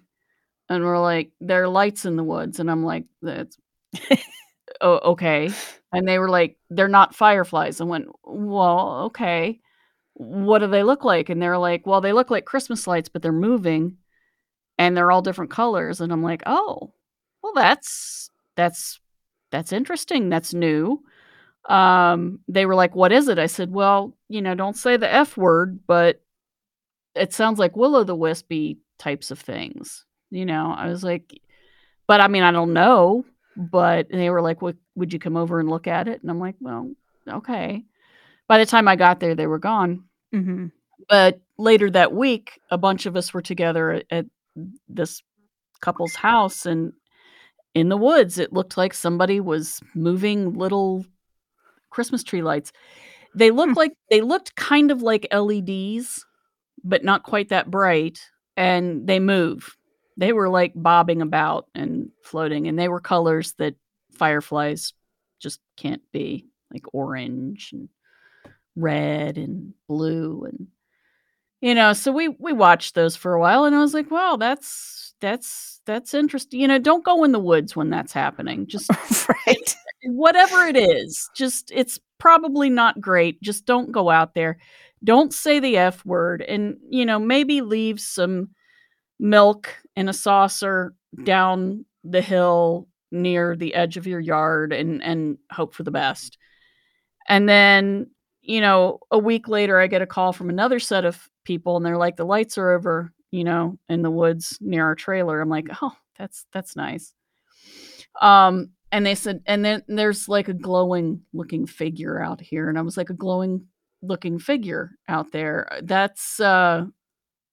and 0.68 0.84
were 0.84 0.98
like, 1.00 1.32
"There 1.40 1.62
are 1.64 1.68
lights 1.68 2.04
in 2.06 2.16
the 2.16 2.24
woods," 2.24 2.60
and 2.60 2.70
I'm 2.70 2.84
like, 2.84 3.06
"That's 3.22 3.58
oh, 4.80 4.98
okay." 5.12 5.50
And 5.92 6.08
they 6.08 6.18
were 6.18 6.28
like, 6.30 6.58
"They're 6.70 6.88
not 6.88 7.14
fireflies." 7.14 7.80
I 7.80 7.84
went, 7.84 8.08
"Well, 8.24 9.04
okay. 9.06 9.60
What 10.14 10.60
do 10.60 10.68
they 10.68 10.82
look 10.84 11.04
like?" 11.04 11.30
And 11.30 11.42
they're 11.42 11.58
like, 11.58 11.86
"Well, 11.86 12.00
they 12.02 12.12
look 12.14 12.30
like 12.30 12.46
Christmas 12.46 12.86
lights, 12.86 13.08
but 13.10 13.22
they're 13.22 13.32
moving, 13.32 13.98
and 14.78 14.96
they're 14.96 15.12
all 15.12 15.22
different 15.22 15.50
colors." 15.52 16.00
And 16.00 16.12
I'm 16.12 16.22
like, 16.22 16.42
"Oh, 16.46 16.92
well, 17.42 17.52
that's 17.54 18.30
that's 18.56 19.00
that's 19.52 19.72
interesting. 19.72 20.28
That's 20.30 20.54
new." 20.54 21.02
Um, 21.68 22.40
they 22.48 22.66
were 22.66 22.74
like, 22.76 22.94
"What 22.96 23.12
is 23.12 23.28
it?" 23.28 23.38
I 23.40 23.46
said, 23.46 23.72
"Well, 23.72 24.16
you 24.28 24.42
know, 24.42 24.54
don't 24.56 24.76
say 24.76 24.96
the 24.98 25.12
F 25.12 25.36
word, 25.36 25.80
but 25.88 26.22
it 27.16 27.32
sounds 27.32 27.58
like 27.58 27.76
will 27.76 27.96
o' 27.96 28.04
the 28.04 28.14
wispy 28.14 28.78
types 28.98 29.30
of 29.30 29.38
things." 29.38 30.04
You 30.30 30.44
know, 30.46 30.74
I 30.76 30.88
was 30.88 31.02
like, 31.04 31.40
"But 32.06 32.20
I 32.20 32.28
mean, 32.28 32.42
I 32.42 32.50
don't 32.52 32.72
know." 32.72 33.24
But 33.56 34.08
they 34.10 34.28
were 34.30 34.42
like, 34.42 34.60
"Would 34.62 34.78
would 34.96 35.12
you 35.12 35.18
come 35.18 35.36
over 35.36 35.60
and 35.60 35.68
look 35.70 35.86
at 35.86 36.08
it?" 36.08 36.20
And 36.22 36.30
I'm 36.30 36.40
like, 36.40 36.56
"Well, 36.60 36.90
okay." 37.28 37.84
By 38.48 38.58
the 38.58 38.66
time 38.66 38.86
I 38.86 38.96
got 38.96 39.18
there, 39.20 39.34
they 39.34 39.46
were 39.46 39.58
gone. 39.58 40.04
Mhm. 40.34 40.70
But 41.08 41.40
later 41.58 41.90
that 41.90 42.12
week, 42.12 42.60
a 42.70 42.78
bunch 42.78 43.06
of 43.06 43.16
us 43.16 43.32
were 43.34 43.42
together 43.42 43.90
at, 43.92 44.04
at 44.10 44.26
this 44.88 45.22
couple's 45.80 46.14
house, 46.14 46.66
and 46.66 46.92
in 47.74 47.88
the 47.88 47.96
woods, 47.96 48.38
it 48.38 48.52
looked 48.52 48.76
like 48.76 48.94
somebody 48.94 49.40
was 49.40 49.80
moving 49.94 50.54
little 50.54 51.04
Christmas 51.90 52.22
tree 52.22 52.42
lights. 52.42 52.72
They 53.34 53.50
looked 53.50 53.72
Hmm. 53.72 53.78
like 53.78 53.92
they 54.10 54.20
looked 54.20 54.54
kind 54.56 54.90
of 54.90 55.02
like 55.02 55.26
LEDs, 55.30 56.24
but 56.84 57.04
not 57.04 57.22
quite 57.22 57.48
that 57.50 57.70
bright, 57.70 58.20
and 58.56 59.06
they 59.06 59.20
move. 59.20 59.76
They 60.16 60.32
were 60.32 60.48
like 60.48 60.72
bobbing 60.74 61.22
about 61.22 61.68
and 61.74 62.10
floating, 62.22 62.68
and 62.68 62.78
they 62.78 62.88
were 62.88 63.00
colors 63.00 63.54
that 63.58 63.74
fireflies 64.12 64.92
just 65.40 65.60
can't 65.76 66.02
be, 66.12 66.46
like 66.72 66.84
orange 66.94 67.70
and 67.72 67.88
red 68.76 69.38
and 69.38 69.72
blue 69.88 70.44
and 70.44 70.68
you 71.62 71.74
know, 71.74 71.94
so 71.94 72.12
we 72.12 72.28
we 72.28 72.52
watched 72.52 72.94
those 72.94 73.16
for 73.16 73.32
a 73.32 73.40
while 73.40 73.64
and 73.64 73.74
I 73.74 73.80
was 73.80 73.94
like, 73.94 74.10
"Wow, 74.10 74.36
that's 74.38 75.14
that's 75.20 75.80
that's 75.86 76.12
interesting." 76.12 76.60
You 76.60 76.68
know, 76.68 76.78
don't 76.78 77.04
go 77.04 77.24
in 77.24 77.32
the 77.32 77.38
woods 77.38 77.74
when 77.74 77.88
that's 77.90 78.12
happening. 78.12 78.66
Just 78.66 78.90
right. 79.28 79.76
whatever 80.04 80.66
it 80.66 80.76
is, 80.76 81.28
just 81.34 81.72
it's 81.74 81.98
probably 82.18 82.68
not 82.68 83.00
great. 83.00 83.40
Just 83.42 83.64
don't 83.64 83.90
go 83.90 84.10
out 84.10 84.34
there. 84.34 84.58
Don't 85.04 85.32
say 85.32 85.60
the 85.60 85.76
F 85.76 86.04
word 86.04 86.42
and, 86.42 86.76
you 86.88 87.06
know, 87.06 87.18
maybe 87.18 87.60
leave 87.60 88.00
some 88.00 88.50
milk 89.18 89.74
in 89.94 90.08
a 90.08 90.12
saucer 90.12 90.94
down 91.24 91.84
the 92.04 92.20
hill 92.20 92.88
near 93.10 93.56
the 93.56 93.74
edge 93.74 93.96
of 93.96 94.06
your 94.06 94.20
yard 94.20 94.72
and 94.72 95.02
and 95.02 95.38
hope 95.50 95.74
for 95.74 95.82
the 95.82 95.90
best. 95.90 96.38
And 97.28 97.48
then, 97.48 98.10
you 98.42 98.60
know, 98.60 99.00
a 99.10 99.18
week 99.18 99.48
later 99.48 99.80
I 99.80 99.86
get 99.86 100.02
a 100.02 100.06
call 100.06 100.32
from 100.32 100.50
another 100.50 100.78
set 100.78 101.04
of 101.04 101.28
people 101.44 101.76
and 101.76 101.84
they're 101.84 101.96
like 101.96 102.16
the 102.16 102.24
lights 102.24 102.58
are 102.58 102.70
over, 102.72 103.12
you 103.30 103.44
know, 103.44 103.78
in 103.88 104.02
the 104.02 104.10
woods 104.10 104.58
near 104.60 104.84
our 104.84 104.94
trailer. 104.94 105.40
I'm 105.40 105.48
like, 105.48 105.68
"Oh, 105.82 105.92
that's 106.18 106.46
that's 106.52 106.76
nice." 106.76 107.14
Um 108.20 108.70
and 108.92 109.04
they 109.04 109.14
said 109.14 109.42
and 109.46 109.64
then 109.64 109.82
there's 109.88 110.28
like 110.28 110.48
a 110.48 110.54
glowing 110.54 111.22
looking 111.32 111.66
figure 111.66 112.20
out 112.20 112.40
here 112.40 112.68
and 112.68 112.78
I 112.78 112.82
was 112.82 112.96
like 112.96 113.10
a 113.10 113.14
glowing 113.14 113.66
looking 114.02 114.38
figure 114.38 114.92
out 115.08 115.32
there. 115.32 115.68
That's 115.82 116.40
uh 116.40 116.86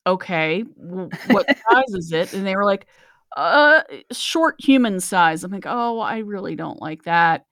okay. 0.06 0.62
What 0.62 1.48
size 1.48 1.94
is 1.94 2.12
it? 2.12 2.34
And 2.34 2.46
they 2.46 2.56
were 2.56 2.66
like, 2.66 2.88
uh 3.36 3.82
short 4.12 4.56
human 4.60 5.00
size. 5.00 5.44
I'm 5.44 5.52
like, 5.52 5.66
"Oh, 5.68 6.00
I 6.00 6.20
really 6.20 6.56
don't 6.56 6.82
like 6.82 7.04
that." 7.04 7.46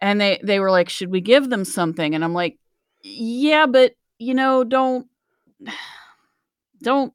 And 0.00 0.20
they 0.20 0.40
they 0.42 0.60
were 0.60 0.70
like, 0.70 0.88
"Should 0.88 1.10
we 1.10 1.20
give 1.20 1.50
them 1.50 1.64
something?" 1.64 2.14
And 2.14 2.24
I'm 2.24 2.34
like, 2.34 2.58
"Yeah, 3.02 3.66
but 3.66 3.94
you 4.18 4.34
know, 4.34 4.64
don't 4.64 5.06
don't 6.82 7.12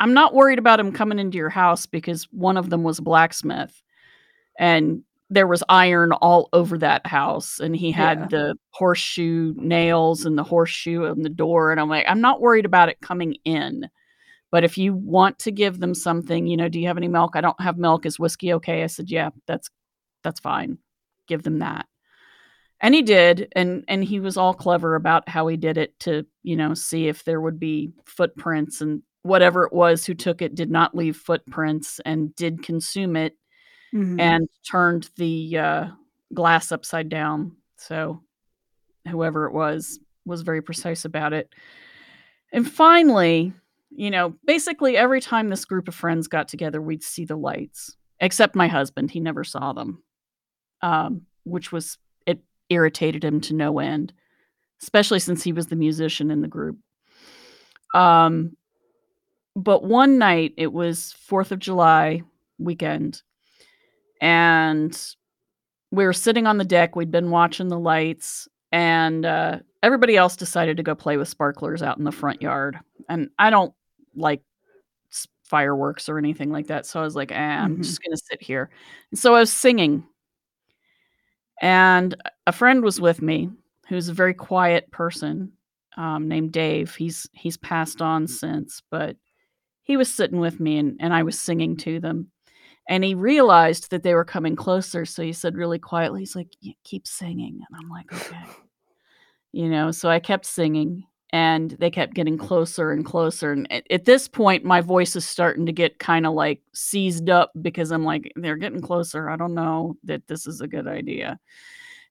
I'm 0.00 0.14
not 0.14 0.34
worried 0.34 0.58
about 0.58 0.76
them 0.78 0.92
coming 0.92 1.18
into 1.18 1.38
your 1.38 1.50
house 1.50 1.86
because 1.86 2.24
one 2.30 2.56
of 2.56 2.70
them 2.70 2.82
was 2.82 2.98
a 2.98 3.02
blacksmith 3.02 3.82
and 4.58 5.02
there 5.30 5.46
was 5.46 5.62
iron 5.68 6.12
all 6.12 6.48
over 6.52 6.78
that 6.78 7.06
house 7.06 7.60
and 7.60 7.76
he 7.76 7.90
had 7.90 8.18
Yeah. 8.18 8.26
the 8.30 8.54
horseshoe 8.70 9.52
nails 9.56 10.24
and 10.24 10.38
the 10.38 10.42
horseshoe 10.42 11.06
on 11.06 11.22
the 11.22 11.28
door 11.28 11.70
and 11.70 11.80
I'm 11.80 11.88
like, 11.90 12.06
I'm 12.08 12.20
not 12.22 12.40
worried 12.40 12.64
about 12.64 12.88
it 12.88 13.00
coming 13.00 13.36
in. 13.44 13.88
But 14.50 14.64
if 14.64 14.78
you 14.78 14.94
want 14.94 15.38
to 15.40 15.50
give 15.50 15.78
them 15.78 15.94
something, 15.94 16.46
you 16.46 16.56
know, 16.56 16.70
do 16.70 16.80
you 16.80 16.86
have 16.86 16.96
any 16.96 17.08
milk? 17.08 17.32
I 17.34 17.42
don't 17.42 17.60
have 17.60 17.76
milk. 17.76 18.06
Is 18.06 18.18
whiskey 18.18 18.54
okay? 18.54 18.82
I 18.82 18.86
said, 18.86 19.10
yeah, 19.10 19.28
that's 19.46 19.68
that's 20.24 20.40
fine. 20.40 20.78
Give 21.26 21.42
them 21.42 21.58
that. 21.58 21.86
And 22.80 22.94
he 22.94 23.02
did, 23.02 23.52
and 23.54 23.84
and 23.88 24.02
he 24.02 24.20
was 24.20 24.38
all 24.38 24.54
clever 24.54 24.94
about 24.94 25.28
how 25.28 25.46
he 25.48 25.58
did 25.58 25.76
it 25.76 25.98
to, 26.00 26.24
you 26.44 26.56
know, 26.56 26.72
see 26.72 27.08
if 27.08 27.24
there 27.24 27.40
would 27.42 27.60
be 27.60 27.90
footprints 28.06 28.80
and 28.80 29.02
whatever 29.22 29.64
it 29.64 29.72
was 29.74 30.06
who 30.06 30.14
took 30.14 30.40
it 30.40 30.54
did 30.54 30.70
not 30.70 30.94
leave 30.94 31.16
footprints 31.16 32.00
and 32.06 32.34
did 32.36 32.62
consume 32.62 33.16
it 33.16 33.34
Mhm. 33.94 34.20
and 34.20 34.48
turned 34.70 35.10
the 35.16 35.58
uh, 35.58 35.88
glass 36.34 36.72
upside 36.72 37.08
down. 37.08 37.56
So 37.76 38.22
whoever 39.08 39.46
it 39.46 39.52
was 39.52 39.98
was 40.26 40.42
very 40.42 40.60
precise 40.62 41.04
about 41.04 41.32
it. 41.32 41.54
And 42.52 42.70
finally, 42.70 43.52
you 43.90 44.10
know, 44.10 44.34
basically 44.44 44.96
every 44.96 45.20
time 45.20 45.48
this 45.48 45.64
group 45.64 45.88
of 45.88 45.94
friends 45.94 46.28
got 46.28 46.48
together, 46.48 46.80
we'd 46.82 47.02
see 47.02 47.24
the 47.24 47.36
lights. 47.36 47.96
Except 48.20 48.54
my 48.56 48.68
husband, 48.68 49.10
he 49.10 49.20
never 49.20 49.44
saw 49.44 49.72
them, 49.72 50.02
um, 50.82 51.22
which 51.44 51.72
was 51.72 51.98
it 52.26 52.40
irritated 52.68 53.24
him 53.24 53.40
to 53.42 53.54
no 53.54 53.78
end, 53.78 54.12
especially 54.82 55.20
since 55.20 55.42
he 55.42 55.52
was 55.52 55.68
the 55.68 55.76
musician 55.76 56.30
in 56.30 56.40
the 56.42 56.48
group. 56.48 56.78
Um, 57.94 58.56
but 59.56 59.84
one 59.84 60.18
night, 60.18 60.54
it 60.56 60.72
was 60.72 61.12
Fourth 61.20 61.52
of 61.52 61.58
July 61.58 62.22
weekend, 62.58 63.22
and 64.20 64.98
we 65.90 66.04
were 66.04 66.12
sitting 66.12 66.46
on 66.46 66.58
the 66.58 66.64
deck. 66.64 66.96
We'd 66.96 67.10
been 67.10 67.30
watching 67.30 67.68
the 67.68 67.78
lights, 67.78 68.48
and 68.72 69.24
uh, 69.26 69.60
everybody 69.82 70.16
else 70.16 70.36
decided 70.36 70.76
to 70.78 70.82
go 70.82 70.94
play 70.94 71.16
with 71.16 71.28
sparklers 71.28 71.82
out 71.82 71.98
in 71.98 72.04
the 72.04 72.12
front 72.12 72.42
yard. 72.42 72.78
And 73.08 73.30
I 73.38 73.50
don't 73.50 73.74
like 74.14 74.42
fireworks 75.44 76.08
or 76.10 76.18
anything 76.18 76.50
like 76.52 76.66
that, 76.68 76.86
so 76.86 77.00
I 77.00 77.04
was 77.04 77.16
like, 77.16 77.32
eh, 77.32 77.36
"I'm 77.36 77.78
Mhm. 77.78 77.82
just 77.84 78.02
gonna 78.02 78.16
sit 78.18 78.42
here." 78.42 78.70
And 79.10 79.18
so 79.18 79.34
I 79.34 79.40
was 79.40 79.52
singing, 79.52 80.04
and 81.60 82.14
a 82.46 82.52
friend 82.52 82.82
was 82.82 83.00
with 83.00 83.22
me 83.22 83.50
who's 83.88 84.08
a 84.08 84.14
very 84.14 84.34
quiet 84.34 84.90
person 84.90 85.52
um, 85.96 86.28
named 86.28 86.52
Dave. 86.52 86.94
He's 86.94 87.28
he's 87.32 87.56
passed 87.56 88.00
on 88.00 88.26
since, 88.28 88.82
but 88.90 89.16
he 89.82 89.96
was 89.96 90.12
sitting 90.12 90.38
with 90.38 90.60
me, 90.60 90.78
and 90.78 90.96
and 91.00 91.12
I 91.14 91.22
was 91.24 91.38
singing 91.38 91.76
to 91.78 91.98
them 92.00 92.30
and 92.88 93.04
he 93.04 93.14
realized 93.14 93.90
that 93.90 94.02
they 94.02 94.14
were 94.14 94.24
coming 94.24 94.56
closer 94.56 95.04
so 95.04 95.22
he 95.22 95.32
said 95.32 95.56
really 95.56 95.78
quietly 95.78 96.20
he's 96.20 96.34
like 96.34 96.48
keep 96.84 97.06
singing 97.06 97.60
and 97.68 97.78
i'm 97.80 97.88
like 97.88 98.12
okay. 98.12 98.44
You 99.52 99.68
know 99.68 99.90
so 99.90 100.08
i 100.08 100.18
kept 100.18 100.46
singing 100.46 101.04
and 101.30 101.72
they 101.78 101.90
kept 101.90 102.14
getting 102.14 102.38
closer 102.38 102.90
and 102.90 103.04
closer 103.04 103.52
and 103.52 103.70
at, 103.70 103.84
at 103.90 104.04
this 104.04 104.28
point 104.28 104.64
my 104.64 104.80
voice 104.80 105.14
is 105.14 105.26
starting 105.26 105.66
to 105.66 105.72
get 105.72 105.98
kind 105.98 106.26
of 106.26 106.32
like 106.32 106.60
seized 106.74 107.28
up 107.30 107.52
because 107.60 107.90
i'm 107.90 108.04
like 108.04 108.32
they're 108.36 108.56
getting 108.56 108.80
closer 108.80 109.28
i 109.28 109.36
don't 109.36 109.54
know 109.54 109.96
that 110.04 110.26
this 110.26 110.46
is 110.46 110.60
a 110.60 110.68
good 110.68 110.86
idea. 110.86 111.38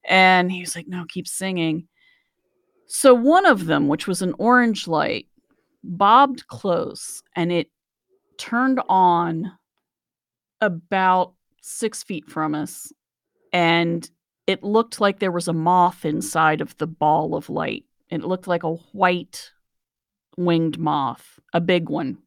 And 0.08 0.52
he 0.52 0.62
was 0.62 0.76
like 0.76 0.88
no 0.88 1.06
keep 1.08 1.28
singing. 1.28 1.88
So 2.86 3.14
one 3.14 3.46
of 3.46 3.66
them 3.66 3.88
which 3.88 4.08
was 4.08 4.22
an 4.22 4.34
orange 4.38 4.88
light 4.88 5.28
bobbed 5.84 6.48
close 6.48 7.22
and 7.36 7.52
it 7.52 7.70
turned 8.38 8.82
on 8.88 9.52
about 10.62 11.34
six 11.62 12.04
feet 12.04 12.30
from 12.30 12.56
us, 12.56 12.92
and 13.52 14.10
it 14.48 14.64
looked 14.64 15.02
like 15.02 15.20
there 15.20 15.32
was 15.32 15.48
a 15.48 15.54
moth 15.54 16.06
inside 16.06 16.62
of 16.62 16.78
the 16.78 16.88
ball 16.88 17.36
of 17.36 17.50
light. 17.50 17.84
It 18.10 18.24
looked 18.24 18.48
like 18.48 18.64
a 18.64 18.74
white 18.74 19.52
winged 20.38 20.80
moth, 20.80 21.40
a 21.54 21.60
big 21.60 21.90
one. 21.90 22.20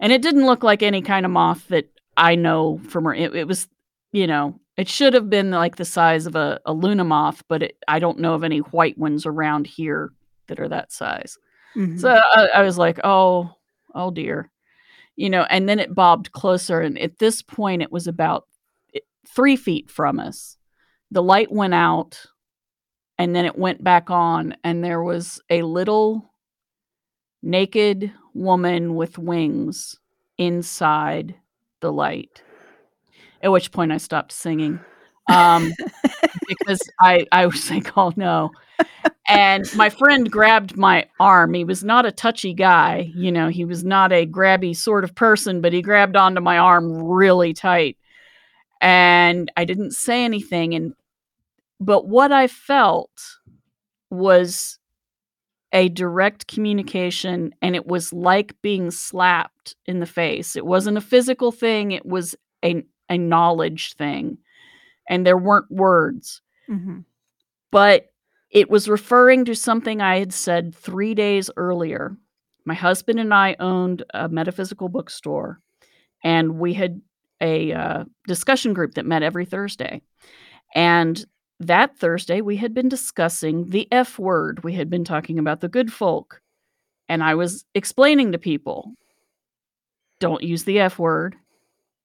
And 0.00 0.12
it 0.12 0.22
didn't 0.22 0.46
look 0.46 0.62
like 0.62 0.82
any 0.82 1.02
kind 1.02 1.26
of 1.26 1.32
moth 1.32 1.66
that 1.68 1.88
I 2.16 2.34
know 2.34 2.80
from 2.88 3.04
her. 3.04 3.14
It, 3.14 3.34
it 3.34 3.48
was, 3.48 3.68
you 4.12 4.26
know, 4.26 4.60
it 4.76 4.88
should 4.88 5.14
have 5.14 5.30
been 5.30 5.50
like 5.50 5.76
the 5.76 5.84
size 5.84 6.26
of 6.26 6.36
a, 6.36 6.60
a 6.66 6.72
Luna 6.72 7.04
moth, 7.04 7.42
but 7.48 7.62
it, 7.62 7.76
I 7.88 7.98
don't 7.98 8.18
know 8.18 8.34
of 8.34 8.44
any 8.44 8.58
white 8.58 8.98
ones 8.98 9.26
around 9.26 9.66
here 9.66 10.12
that 10.48 10.60
are 10.60 10.68
that 10.68 10.92
size. 10.92 11.38
Mhm. 11.76 11.98
So 11.98 12.10
I, 12.10 12.48
I 12.56 12.62
was 12.62 12.78
like, 12.78 13.00
oh, 13.02 13.50
oh 13.94 14.10
dear. 14.10 14.50
You 15.16 15.30
know, 15.30 15.46
and 15.48 15.68
then 15.68 15.78
it 15.78 15.94
bobbed 15.94 16.32
closer. 16.32 16.80
And 16.80 16.98
at 16.98 17.18
this 17.18 17.40
point, 17.40 17.82
it 17.82 17.92
was 17.92 18.06
about 18.06 18.46
eh, 18.94 19.00
three 19.28 19.56
feet 19.56 19.90
from 19.90 20.18
us. 20.18 20.56
The 21.10 21.22
light 21.22 21.52
went 21.52 21.74
out 21.74 22.26
and 23.18 23.34
then 23.34 23.44
it 23.44 23.58
went 23.58 23.82
back 23.82 24.10
on 24.10 24.56
and 24.64 24.82
there 24.82 25.02
was 25.02 25.40
a 25.50 25.62
little 25.62 26.32
naked 27.42 28.12
woman 28.32 28.94
with 28.94 29.18
wings 29.18 29.96
inside 30.38 31.34
the 31.80 31.92
light 31.92 32.42
at 33.42 33.52
which 33.52 33.70
point 33.70 33.92
i 33.92 33.96
stopped 33.96 34.32
singing 34.32 34.80
um, 35.28 35.72
because 36.46 36.80
i 37.00 37.26
i 37.32 37.46
was 37.46 37.70
like 37.70 37.96
oh 37.96 38.12
no 38.16 38.50
and 39.28 39.64
my 39.74 39.88
friend 39.88 40.30
grabbed 40.30 40.76
my 40.76 41.06
arm 41.18 41.54
he 41.54 41.64
was 41.64 41.82
not 41.82 42.06
a 42.06 42.12
touchy 42.12 42.52
guy 42.54 43.10
you 43.14 43.32
know 43.32 43.48
he 43.48 43.64
was 43.64 43.84
not 43.84 44.12
a 44.12 44.26
grabby 44.26 44.76
sort 44.76 45.04
of 45.04 45.14
person 45.14 45.60
but 45.60 45.72
he 45.72 45.82
grabbed 45.82 46.16
onto 46.16 46.40
my 46.40 46.58
arm 46.58 47.02
really 47.02 47.52
tight 47.52 47.96
and 48.80 49.50
i 49.56 49.64
didn't 49.64 49.92
say 49.92 50.24
anything 50.24 50.74
and 50.74 50.94
but 51.80 52.06
what 52.06 52.32
i 52.32 52.46
felt 52.46 53.10
was 54.10 54.78
a 55.74 55.88
direct 55.88 56.46
communication 56.46 57.52
and 57.60 57.74
it 57.74 57.86
was 57.86 58.12
like 58.12 58.54
being 58.62 58.92
slapped 58.92 59.74
in 59.86 59.98
the 59.98 60.06
face. 60.06 60.54
It 60.54 60.64
wasn't 60.64 60.96
a 60.96 61.02
physical 61.02 61.50
thing, 61.50 61.90
it 61.90 62.06
was 62.06 62.36
a, 62.64 62.84
a 63.10 63.18
knowledge 63.18 63.94
thing. 63.94 64.38
And 65.08 65.26
there 65.26 65.38
weren't 65.38 65.70
words. 65.70 66.40
Mm-hmm. 66.68 67.00
But 67.70 68.10
it 68.50 68.70
was 68.70 68.88
referring 68.88 69.44
to 69.46 69.54
something 69.54 70.00
I 70.00 70.18
had 70.18 70.32
said 70.32 70.74
three 70.74 71.14
days 71.14 71.50
earlier. 71.56 72.16
My 72.64 72.74
husband 72.74 73.18
and 73.18 73.34
I 73.34 73.56
owned 73.60 74.04
a 74.14 74.28
metaphysical 74.28 74.88
bookstore, 74.88 75.60
and 76.22 76.58
we 76.58 76.72
had 76.72 77.02
a 77.40 77.72
uh, 77.72 78.04
discussion 78.26 78.72
group 78.72 78.94
that 78.94 79.04
met 79.04 79.22
every 79.22 79.44
Thursday. 79.44 80.00
And 80.74 81.22
that 81.60 81.98
Thursday, 81.98 82.40
we 82.40 82.56
had 82.56 82.74
been 82.74 82.88
discussing 82.88 83.70
the 83.70 83.86
F 83.92 84.18
word. 84.18 84.64
We 84.64 84.72
had 84.74 84.88
been 84.88 85.04
talking 85.04 85.38
about 85.38 85.60
the 85.60 85.68
good 85.68 85.92
folk. 85.92 86.40
And 87.08 87.22
I 87.22 87.34
was 87.34 87.64
explaining 87.74 88.32
to 88.32 88.38
people 88.38 88.92
don't 90.20 90.42
use 90.42 90.64
the 90.64 90.80
F 90.80 90.98
word. 90.98 91.36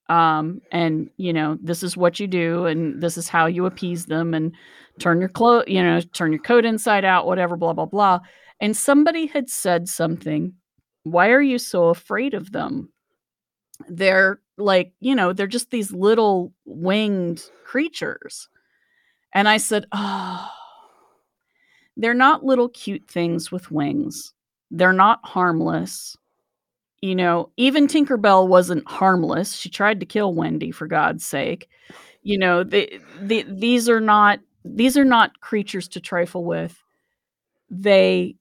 Um, 0.09 0.61
and 0.71 1.09
you 1.17 1.31
know, 1.31 1.57
this 1.61 1.83
is 1.83 1.95
what 1.95 2.19
you 2.19 2.27
do, 2.27 2.65
and 2.65 3.01
this 3.01 3.17
is 3.17 3.29
how 3.29 3.45
you 3.45 3.65
appease 3.65 4.07
them, 4.07 4.33
and 4.33 4.53
turn 4.99 5.19
your 5.19 5.29
clothes, 5.29 5.65
you 5.67 5.81
know, 5.81 6.01
turn 6.13 6.31
your 6.31 6.41
coat 6.41 6.65
inside 6.65 7.05
out, 7.05 7.25
whatever, 7.25 7.55
blah, 7.55 7.73
blah, 7.73 7.85
blah. 7.85 8.19
And 8.59 8.75
somebody 8.75 9.27
had 9.27 9.49
said 9.49 9.87
something. 9.87 10.53
Why 11.03 11.29
are 11.29 11.41
you 11.41 11.57
so 11.57 11.85
afraid 11.89 12.33
of 12.33 12.51
them? 12.51 12.91
They're 13.87 14.41
like, 14.57 14.91
you 14.99 15.15
know, 15.15 15.31
they're 15.31 15.47
just 15.47 15.71
these 15.71 15.93
little 15.93 16.53
winged 16.65 17.41
creatures 17.63 18.49
and 19.33 19.47
I 19.47 19.57
said, 19.57 19.85
Oh, 19.91 20.47
they're 21.97 22.13
not 22.13 22.43
little 22.43 22.69
cute 22.69 23.09
things 23.09 23.51
with 23.51 23.71
wings. 23.71 24.33
They're 24.71 24.93
not 24.93 25.19
harmless. 25.23 26.15
You 27.01 27.15
know, 27.15 27.51
even 27.57 27.87
Tinkerbell 27.87 28.47
wasn't 28.47 28.87
harmless. 28.89 29.55
She 29.55 29.69
tried 29.69 29.99
to 30.01 30.05
kill 30.05 30.33
Wendy 30.33 30.71
for 30.71 30.87
God's 30.87 31.25
sake. 31.25 31.69
You 32.23 32.37
know, 32.37 32.63
they, 32.63 32.99
they, 33.21 33.43
these 33.43 33.87
are 33.87 34.01
not 34.01 34.39
these 34.65 34.97
are 34.97 35.05
not 35.05 35.39
creatures 35.39 35.87
to 35.89 36.01
trifle 36.01 36.43
with. 36.43 36.77
They 37.69 38.35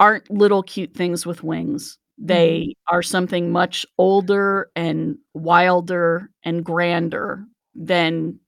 aren't 0.00 0.30
little 0.30 0.62
cute 0.62 0.94
things 0.94 1.24
with 1.24 1.42
wings. 1.42 1.98
They 2.18 2.60
mm-hmm. 2.60 2.94
are 2.94 3.02
something 3.02 3.50
much 3.52 3.86
older 3.98 4.70
and 4.74 5.18
wilder 5.34 6.30
and 6.42 6.64
grander 6.64 7.44
than 7.74 8.40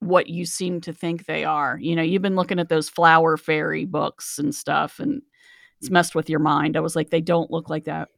what 0.00 0.28
you 0.28 0.44
seem 0.44 0.80
to 0.82 0.92
think 0.92 1.24
they 1.24 1.44
are. 1.44 1.78
You 1.80 1.96
know, 1.96 2.02
you've 2.02 2.22
been 2.22 2.36
looking 2.36 2.58
at 2.58 2.68
those 2.68 2.88
flower 2.88 3.36
fairy 3.36 3.86
books 3.86 4.38
and 4.38 4.54
stuff, 4.54 4.98
and 4.98 5.22
it's 5.80 5.90
messed 5.90 6.14
with 6.14 6.28
your 6.28 6.40
mind. 6.40 6.76
I 6.76 6.80
was 6.80 6.94
like, 6.94 7.10
they 7.10 7.22
don't 7.22 7.50
look 7.50 7.70
like 7.70 7.84
that. 7.84 8.08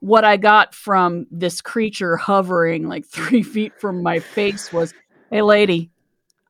What 0.00 0.24
I 0.24 0.36
got 0.36 0.74
from 0.74 1.26
this 1.30 1.60
creature 1.60 2.16
hovering 2.16 2.88
like 2.88 3.06
three 3.10 3.42
feet 3.42 3.72
from 3.80 4.02
my 4.02 4.20
face 4.20 4.72
was, 4.72 4.94
hey, 5.30 5.42
lady, 5.42 5.90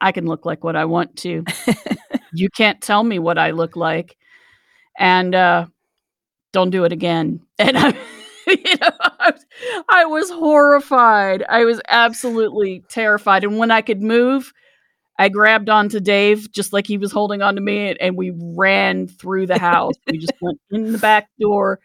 I 0.00 0.12
can 0.12 0.26
look 0.26 0.46
like 0.46 0.64
what 0.64 0.76
I 0.76 0.84
want 0.84 1.16
to. 1.18 1.44
you 2.32 2.48
can't 2.50 2.80
tell 2.80 3.02
me 3.02 3.18
what 3.18 3.38
I 3.38 3.50
look 3.50 3.76
like. 3.76 4.16
And 4.98 5.34
uh, 5.34 5.66
don't 6.52 6.70
do 6.70 6.84
it 6.84 6.92
again. 6.92 7.40
And 7.60 7.76
I, 7.76 7.88
you 8.46 8.76
know, 8.80 8.90
I 9.00 9.30
was, 9.32 9.46
I 9.90 10.04
was 10.04 10.30
horrified. 10.30 11.44
I 11.48 11.64
was 11.64 11.80
absolutely 11.88 12.84
terrified. 12.88 13.42
And 13.42 13.58
when 13.58 13.72
I 13.72 13.82
could 13.82 14.00
move, 14.00 14.52
I 15.18 15.28
grabbed 15.28 15.68
onto 15.68 15.98
Dave 15.98 16.50
just 16.52 16.72
like 16.72 16.86
he 16.86 16.96
was 16.96 17.10
holding 17.10 17.42
onto 17.42 17.60
me, 17.60 17.96
and 18.00 18.16
we 18.16 18.32
ran 18.34 19.08
through 19.08 19.48
the 19.48 19.58
house. 19.58 19.94
we 20.10 20.18
just 20.18 20.32
went 20.40 20.60
in 20.70 20.92
the 20.92 20.98
back 20.98 21.28
door, 21.40 21.80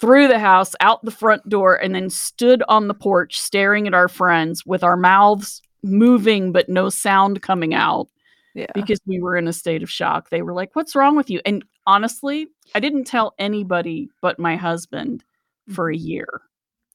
through 0.00 0.28
the 0.28 0.38
house, 0.38 0.74
out 0.80 1.04
the 1.04 1.10
front 1.10 1.48
door, 1.48 1.74
and 1.76 1.94
then 1.94 2.10
stood 2.10 2.62
on 2.68 2.88
the 2.88 2.94
porch 2.94 3.40
staring 3.40 3.86
at 3.86 3.94
our 3.94 4.08
friends 4.08 4.64
with 4.66 4.82
our 4.82 4.96
mouths 4.96 5.62
moving 5.82 6.52
but 6.52 6.68
no 6.68 6.88
sound 6.88 7.42
coming 7.42 7.74
out. 7.74 8.08
Yeah. 8.54 8.66
Because 8.74 9.00
we 9.06 9.20
were 9.20 9.36
in 9.36 9.48
a 9.48 9.52
state 9.52 9.82
of 9.82 9.90
shock. 9.90 10.30
They 10.30 10.42
were 10.42 10.54
like, 10.54 10.74
What's 10.74 10.96
wrong 10.96 11.14
with 11.16 11.28
you? 11.28 11.40
And 11.44 11.64
honestly, 11.86 12.48
I 12.74 12.80
didn't 12.80 13.04
tell 13.04 13.34
anybody 13.38 14.08
but 14.22 14.38
my 14.38 14.56
husband 14.56 15.22
for 15.70 15.90
a 15.90 15.94
mm-hmm. 15.94 16.06
year. 16.06 16.40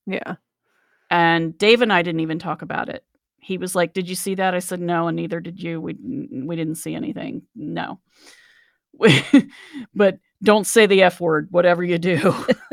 Yeah. 0.08 0.36
And 1.10 1.58
Dave 1.58 1.82
and 1.82 1.94
I 1.94 2.02
didn't 2.02 2.22
even 2.22 2.40
talk 2.40 2.62
about 2.62 2.90
it 2.90 3.04
he 3.42 3.58
was 3.58 3.76
like, 3.76 3.94
"Did 3.94 4.08
you 4.08 4.16
see 4.16 4.36
that?" 4.36 4.54
I 4.54 4.60
said, 4.60 4.80
"No, 4.80 5.08
and 5.08 5.16
neither 5.18 5.40
did 5.40 5.62
you. 5.62 5.82
We 5.82 5.96
we 5.96 6.56
didn't 6.56 6.76
see 6.76 6.96
anything. 6.96 7.42
No." 7.56 8.00
but 9.96 10.20
don't 10.44 10.68
say 10.68 10.86
the 10.86 11.04
F 11.04 11.20
word, 11.20 11.48
whatever 11.50 11.84
you 11.84 11.98
do, 11.98 12.34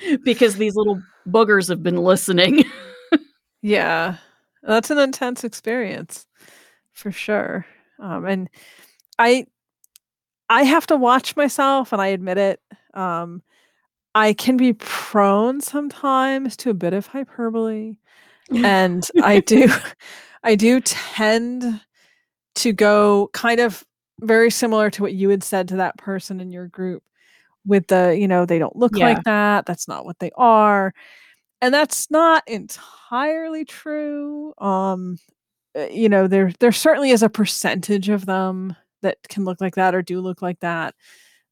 because 0.24 0.56
these 0.56 0.76
little 0.76 1.00
boogers 1.28 1.68
have 1.68 1.82
been 1.82 1.96
listening. 1.96 2.64
yeah, 3.62 4.16
that's 4.62 4.90
an 4.90 4.98
intense 4.98 5.44
experience 5.44 6.26
for 6.92 7.12
sure. 7.12 7.66
Um, 8.00 8.24
and 8.24 8.50
I, 9.18 9.46
I 10.48 10.62
have 10.62 10.86
to 10.88 10.96
watch 10.96 11.36
myself, 11.36 11.92
and 11.92 12.00
I 12.00 12.08
admit 12.08 12.38
it. 12.38 12.60
Um, 12.94 13.42
I 14.14 14.32
can 14.32 14.56
be 14.56 14.72
prone 14.72 15.60
sometimes 15.60 16.56
to 16.58 16.70
a 16.70 16.74
bit 16.74 16.92
of 16.92 17.06
hyperbole 17.06 17.96
and 18.50 19.06
I 19.22 19.40
do 19.40 19.68
I 20.44 20.54
do 20.54 20.80
tend 20.80 21.80
to 22.56 22.72
go 22.72 23.30
kind 23.32 23.60
of 23.60 23.84
very 24.20 24.50
similar 24.50 24.90
to 24.90 25.02
what 25.02 25.14
you 25.14 25.28
had 25.28 25.42
said 25.42 25.68
to 25.68 25.76
that 25.76 25.96
person 25.98 26.40
in 26.40 26.50
your 26.50 26.66
group 26.66 27.02
with 27.66 27.88
the, 27.88 28.16
you 28.18 28.28
know, 28.28 28.46
they 28.46 28.58
don't 28.58 28.76
look 28.76 28.96
yeah. 28.96 29.06
like 29.06 29.24
that. 29.24 29.66
That's 29.66 29.88
not 29.88 30.04
what 30.04 30.18
they 30.18 30.30
are. 30.36 30.92
And 31.60 31.74
that's 31.74 32.10
not 32.10 32.42
entirely 32.46 33.64
true. 33.64 34.54
Um 34.58 35.18
uh, 35.76 35.86
you 35.90 36.08
know, 36.08 36.26
there 36.26 36.52
there 36.60 36.72
certainly 36.72 37.10
is 37.10 37.22
a 37.22 37.28
percentage 37.28 38.08
of 38.08 38.26
them 38.26 38.74
that 39.02 39.18
can 39.28 39.44
look 39.44 39.60
like 39.60 39.74
that 39.76 39.94
or 39.94 40.02
do 40.02 40.20
look 40.20 40.42
like 40.42 40.60
that. 40.60 40.94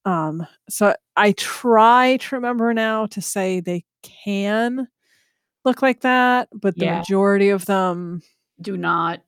Um 0.04 0.46
so 0.68 0.94
I 1.16 1.32
try 1.32 2.18
to 2.18 2.34
remember 2.34 2.72
now 2.72 3.06
to 3.06 3.20
say 3.20 3.60
they 3.60 3.84
can 4.02 4.88
look 5.66 5.82
like 5.82 6.00
that, 6.00 6.48
but 6.54 6.76
the 6.76 6.86
yeah. 6.86 6.98
majority 6.98 7.50
of 7.50 7.66
them 7.66 8.22
do 8.60 8.76
not. 8.76 9.20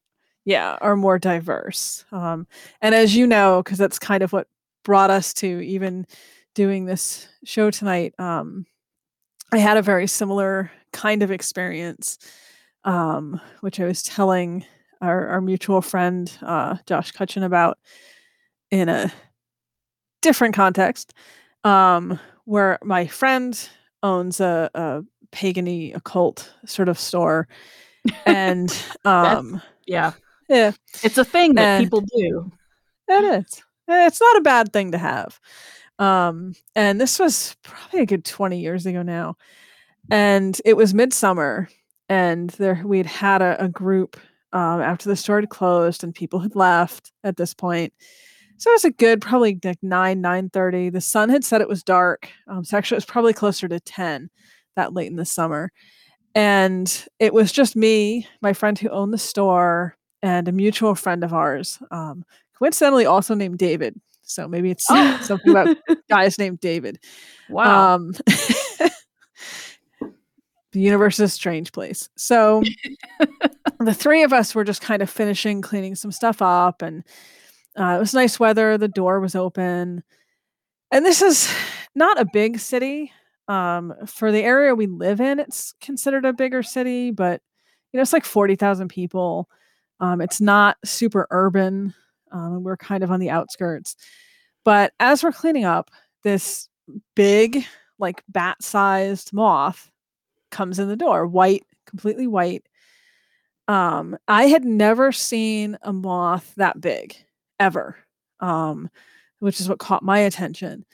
Yeah, 0.45 0.79
are 0.81 0.97
more 0.97 1.19
diverse. 1.19 2.07
Um, 2.11 2.47
and 2.81 2.95
as 2.95 3.15
you 3.15 3.27
know, 3.27 3.63
because 3.63 3.77
that's 3.77 3.99
kind 3.99 4.23
of 4.23 4.33
what 4.33 4.47
brought 4.83 5.11
us 5.11 5.35
to 5.35 5.61
even 5.61 6.07
doing 6.59 6.87
this 6.87 7.29
show 7.45 7.71
tonight, 7.71 8.13
um, 8.19 8.67
I 9.53 9.59
had 9.59 9.77
a 9.77 9.83
very 9.83 10.09
similar 10.09 10.73
kind 10.93 11.23
of 11.23 11.31
experience, 11.31 12.19
um, 12.83 13.41
which 13.61 13.79
I 13.79 13.85
was 13.85 14.03
telling 14.03 14.65
our, 15.01 15.29
our 15.29 15.41
mutual 15.41 15.81
friend 15.81 16.29
uh, 16.43 16.79
Josh 16.85 17.13
Cutchin 17.13 17.45
about 17.45 17.79
in 18.73 18.89
a 18.89 19.13
different 20.21 20.57
context, 20.57 21.15
um, 21.63 22.19
where 22.45 22.81
my 22.83 23.07
friend 23.07 23.69
owns 24.03 24.41
a, 24.41 24.69
a 24.75 25.03
pagany 25.31 25.95
occult 25.95 26.53
sort 26.67 26.89
of 26.89 26.99
store 26.99 27.47
and 28.27 28.77
um 29.05 29.63
yeah. 29.87 30.13
yeah. 30.49 30.73
It's 31.05 31.19
a 31.19 31.25
thing 31.25 31.55
that 31.55 31.77
and 31.77 31.85
people 31.85 32.01
do. 32.01 32.51
It 33.07 33.47
is. 33.47 33.63
It's 33.87 34.21
not 34.21 34.37
a 34.39 34.43
bad 34.43 34.73
thing 34.73 34.91
to 34.91 34.99
have 34.99 35.39
um 35.99 36.55
and 36.75 37.01
this 37.01 37.19
was 37.19 37.57
probably 37.63 38.01
a 38.01 38.07
good 38.07 38.25
20 38.25 38.61
years 38.61 38.87
ago 38.87 39.03
now 39.03 39.37
and 40.11 40.61
it 40.65 40.77
was 40.77 40.95
midsummer 40.95 41.69
and 42.09 42.51
there 42.51 42.83
we'd 42.85 43.07
had 43.07 43.43
a, 43.43 43.65
a 43.65 43.69
group 43.69 44.17
um, 44.53 44.81
after 44.81 45.09
the 45.09 45.17
store 45.17 45.41
had 45.41 45.51
closed 45.51 46.03
and 46.03 46.15
people 46.15 46.39
had 46.39 46.57
left 46.57 47.13
at 47.25 47.37
this 47.37 47.53
point 47.53 47.93
so 48.57 48.71
it 48.71 48.75
was 48.75 48.85
a 48.85 48.91
good 48.91 49.21
probably 49.21 49.59
like 49.63 49.79
9 49.83 50.21
9 50.21 50.51
30 50.51 50.91
the 50.91 51.01
sun 51.01 51.29
had 51.29 51.45
said 51.45 51.61
it 51.61 51.69
was 51.69 51.83
dark 51.83 52.31
um, 52.47 52.65
so 52.65 52.77
actually 52.77 52.97
it 52.97 52.99
was 52.99 53.05
probably 53.05 53.33
closer 53.33 53.69
to 53.69 53.81
10 53.81 54.31
that 54.79 54.95
late 54.95 55.11
in 55.11 55.17
the 55.17 55.27
summer. 55.27 55.71
And 56.35 57.09
it 57.19 57.35
was 57.35 57.53
just 57.53 57.77
me, 57.77 58.27
my 58.41 58.55
friend 58.55 58.79
who 58.79 58.89
owned 58.89 59.13
the 59.13 59.19
store, 59.19 59.97
and 60.23 60.49
a 60.49 60.53
mutual 60.53 60.95
friend 60.95 61.23
of 61.23 61.33
ours, 61.33 61.79
um, 61.91 62.25
coincidentally 62.59 63.07
also 63.07 63.35
named 63.35 63.59
David. 63.59 64.01
So 64.29 64.47
maybe 64.47 64.71
it's 64.71 64.87
Oh. 64.89 65.19
something 65.23 65.51
about 65.51 65.77
guys 66.09 66.39
named 66.39 66.61
David. 66.61 66.99
Wow. 67.49 67.95
Um, 67.95 68.13
the 70.73 70.81
universe 70.81 71.15
is 71.19 71.31
a 71.31 71.35
strange 71.35 71.73
place. 71.73 72.09
So 72.17 72.63
the 73.81 73.95
three 73.95 74.23
of 74.23 74.33
us 74.33 74.55
were 74.55 74.65
just 74.65 74.83
kind 74.83 75.03
of 75.03 75.11
finishing 75.11 75.63
cleaning 75.63 75.95
some 75.95 76.13
stuff 76.13 76.43
up, 76.43 76.83
and 76.83 77.05
uh, 77.79 77.95
it 77.97 77.99
was 77.99 78.15
nice 78.15 78.39
weather. 78.39 78.77
The 78.79 78.89
door 78.89 79.21
was 79.21 79.35
open, 79.35 80.03
and 80.91 81.05
this 81.07 81.23
is 81.23 81.53
not 81.95 82.21
a 82.21 82.27
big 82.33 82.59
city. 82.59 83.13
Um, 83.49 83.95
for 84.07 84.31
the 84.31 84.43
area 84.43 84.75
we 84.75 84.87
live 84.87 85.23
in, 85.23 85.41
it's 85.41 85.73
considered 85.81 86.27
a 86.27 86.35
bigger 86.35 86.63
city, 86.63 87.11
but 87.11 87.41
you 87.93 87.97
know, 87.99 88.03
it's 88.03 88.13
like 88.13 88.27
forty 88.27 88.57
thousand 88.57 88.89
people. 88.89 89.49
Um, 90.01 90.21
it's 90.21 90.41
not 90.41 90.77
super 90.85 91.27
urban. 91.31 91.95
Um, 92.33 92.55
and 92.55 92.65
we're 92.65 92.77
kind 92.77 93.03
of 93.03 93.11
on 93.11 93.21
the 93.21 93.31
outskirts. 93.31 93.97
But 94.65 94.93
as 95.01 95.23
we're 95.23 95.33
cleaning 95.33 95.65
up, 95.65 95.91
this 96.23 96.69
big, 97.15 97.65
like 97.99 98.23
bat 98.29 98.63
sized 98.63 99.33
moth 99.33 99.91
comes 100.51 100.79
in 100.79 100.89
the 100.89 100.97
door, 100.97 101.27
white, 101.27 101.65
completely 101.87 102.27
white. 102.27 102.67
Um, 103.67 104.17
I 104.29 104.45
had 104.45 104.65
never 104.65 105.13
seen 105.13 105.77
a 105.83 105.93
moth 105.93 106.55
that 106.57 106.81
big 106.81 107.17
ever, 107.61 107.97
um, 108.41 108.89
which 109.41 109.61
is 109.61 109.69
what 109.69 109.79
caught 109.79 110.03
my 110.03 110.19
attention. 110.21 110.85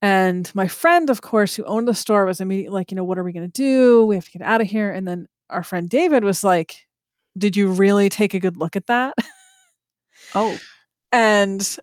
And 0.00 0.50
my 0.54 0.68
friend, 0.68 1.10
of 1.10 1.22
course, 1.22 1.56
who 1.56 1.64
owned 1.64 1.88
the 1.88 1.94
store, 1.94 2.24
was 2.24 2.40
immediately 2.40 2.74
like, 2.74 2.90
you 2.90 2.96
know, 2.96 3.04
what 3.04 3.18
are 3.18 3.24
we 3.24 3.32
going 3.32 3.50
to 3.50 3.52
do? 3.52 4.04
We 4.04 4.14
have 4.14 4.24
to 4.26 4.30
get 4.30 4.42
out 4.42 4.60
of 4.60 4.68
here. 4.68 4.90
And 4.90 5.06
then 5.06 5.26
our 5.50 5.64
friend 5.64 5.88
David 5.88 6.24
was 6.24 6.44
like, 6.44 6.86
did 7.36 7.56
you 7.56 7.68
really 7.70 8.08
take 8.08 8.34
a 8.34 8.40
good 8.40 8.56
look 8.56 8.76
at 8.76 8.86
that? 8.86 9.14
oh. 10.34 10.58
and 11.12 11.78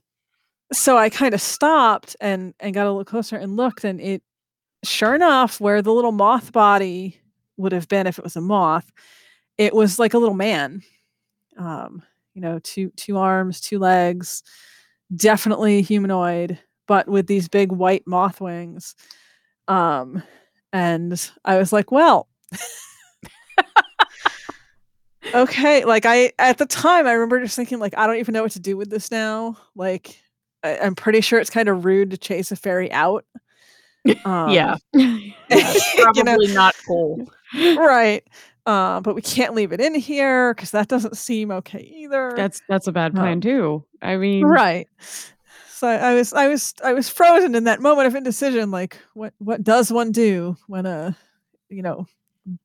so 0.72 0.98
I 0.98 1.10
kind 1.10 1.34
of 1.34 1.42
stopped 1.42 2.16
and 2.20 2.54
and 2.60 2.74
got 2.74 2.86
a 2.86 2.90
little 2.90 3.06
closer 3.06 3.36
and 3.38 3.56
looked, 3.56 3.84
and 3.84 4.02
it, 4.02 4.24
sure 4.84 5.16
enough, 5.16 5.60
where 5.60 5.82
the 5.82 5.94
little 5.94 6.12
moth 6.12 6.52
body 6.52 7.20
would 7.58 7.72
have 7.72 7.88
been 7.88 8.08
if 8.08 8.18
it 8.18 8.24
was 8.24 8.36
a 8.36 8.42
moth, 8.42 8.92
it 9.58 9.74
was 9.74 10.00
like 10.00 10.14
a 10.14 10.18
little 10.18 10.36
man. 10.36 10.82
Um, 11.58 12.04
you 12.34 12.42
know, 12.42 12.60
two 12.60 12.92
two 12.96 13.18
arms, 13.18 13.62
two 13.62 13.80
legs, 13.80 14.44
definitely 15.16 15.82
humanoid, 15.82 16.60
but 16.88 17.08
with 17.08 17.28
these 17.28 17.48
big 17.48 17.72
white 17.72 18.04
moth 18.06 18.42
wings. 18.42 18.96
Um, 19.68 20.22
and 20.74 21.32
I 21.46 21.58
was 21.58 21.72
like, 21.74 21.92
well. 21.92 22.28
okay 25.36 25.86
like 25.86 26.06
i 26.06 26.32
at 26.40 26.58
the 26.58 26.66
time 26.66 27.06
i 27.06 27.12
remember 27.12 27.40
just 27.42 27.56
thinking 27.56 27.80
like 27.80 27.96
i 27.98 28.08
don't 28.08 28.18
even 28.18 28.34
know 28.34 28.42
what 28.44 28.52
to 28.52 28.60
do 28.60 28.78
with 28.78 28.90
this 28.90 29.12
now 29.12 29.56
like 29.76 30.22
I, 30.64 30.78
i'm 30.80 30.96
pretty 30.96 31.22
sure 31.22 31.40
it's 31.40 31.50
kind 31.50 31.70
of 31.70 31.86
rude 31.86 32.12
to 32.12 32.18
chase 32.18 32.52
a 32.52 32.56
fairy 32.56 32.92
out 32.92 33.26
um, 34.26 34.50
yeah. 34.52 34.76
yeah. 34.94 35.18
It's 35.50 35.94
you 35.98 36.24
know, 36.24 36.34
probably 36.36 36.54
not 36.54 36.76
cool. 36.88 37.28
right 37.54 38.24
uh, 38.68 39.00
but 39.02 39.14
we 39.14 39.22
can't 39.22 39.54
leave 39.54 39.72
it 39.72 39.80
in 39.80 39.94
here 39.94 40.54
because 40.56 40.72
that 40.72 40.88
doesn't 40.88 41.18
seem 41.18 41.52
okay 41.52 41.82
either 41.82 42.34
That's 42.36 42.62
that's 42.68 42.88
a 42.88 42.92
bad 42.92 43.12
Um, 43.12 43.18
plan 43.18 43.42
too. 43.42 43.84
I 44.02 44.18
mean, 44.18 44.44
right 44.46 44.88
so 45.76 45.88
I, 45.90 45.96
I 45.96 46.14
was 46.16 46.32
i 46.34 46.48
was 46.48 46.74
i 46.84 46.94
was 46.94 47.10
frozen 47.10 47.54
in 47.54 47.66
that 47.66 47.82
moment 47.82 48.08
of 48.08 48.16
indecision 48.16 48.72
like 48.72 48.98
what 49.14 49.34
what 49.40 49.64
does 49.64 49.92
one 49.92 50.12
do 50.12 50.56
when 50.68 50.86
a 50.86 51.16
you 51.70 51.82
know 51.82 52.08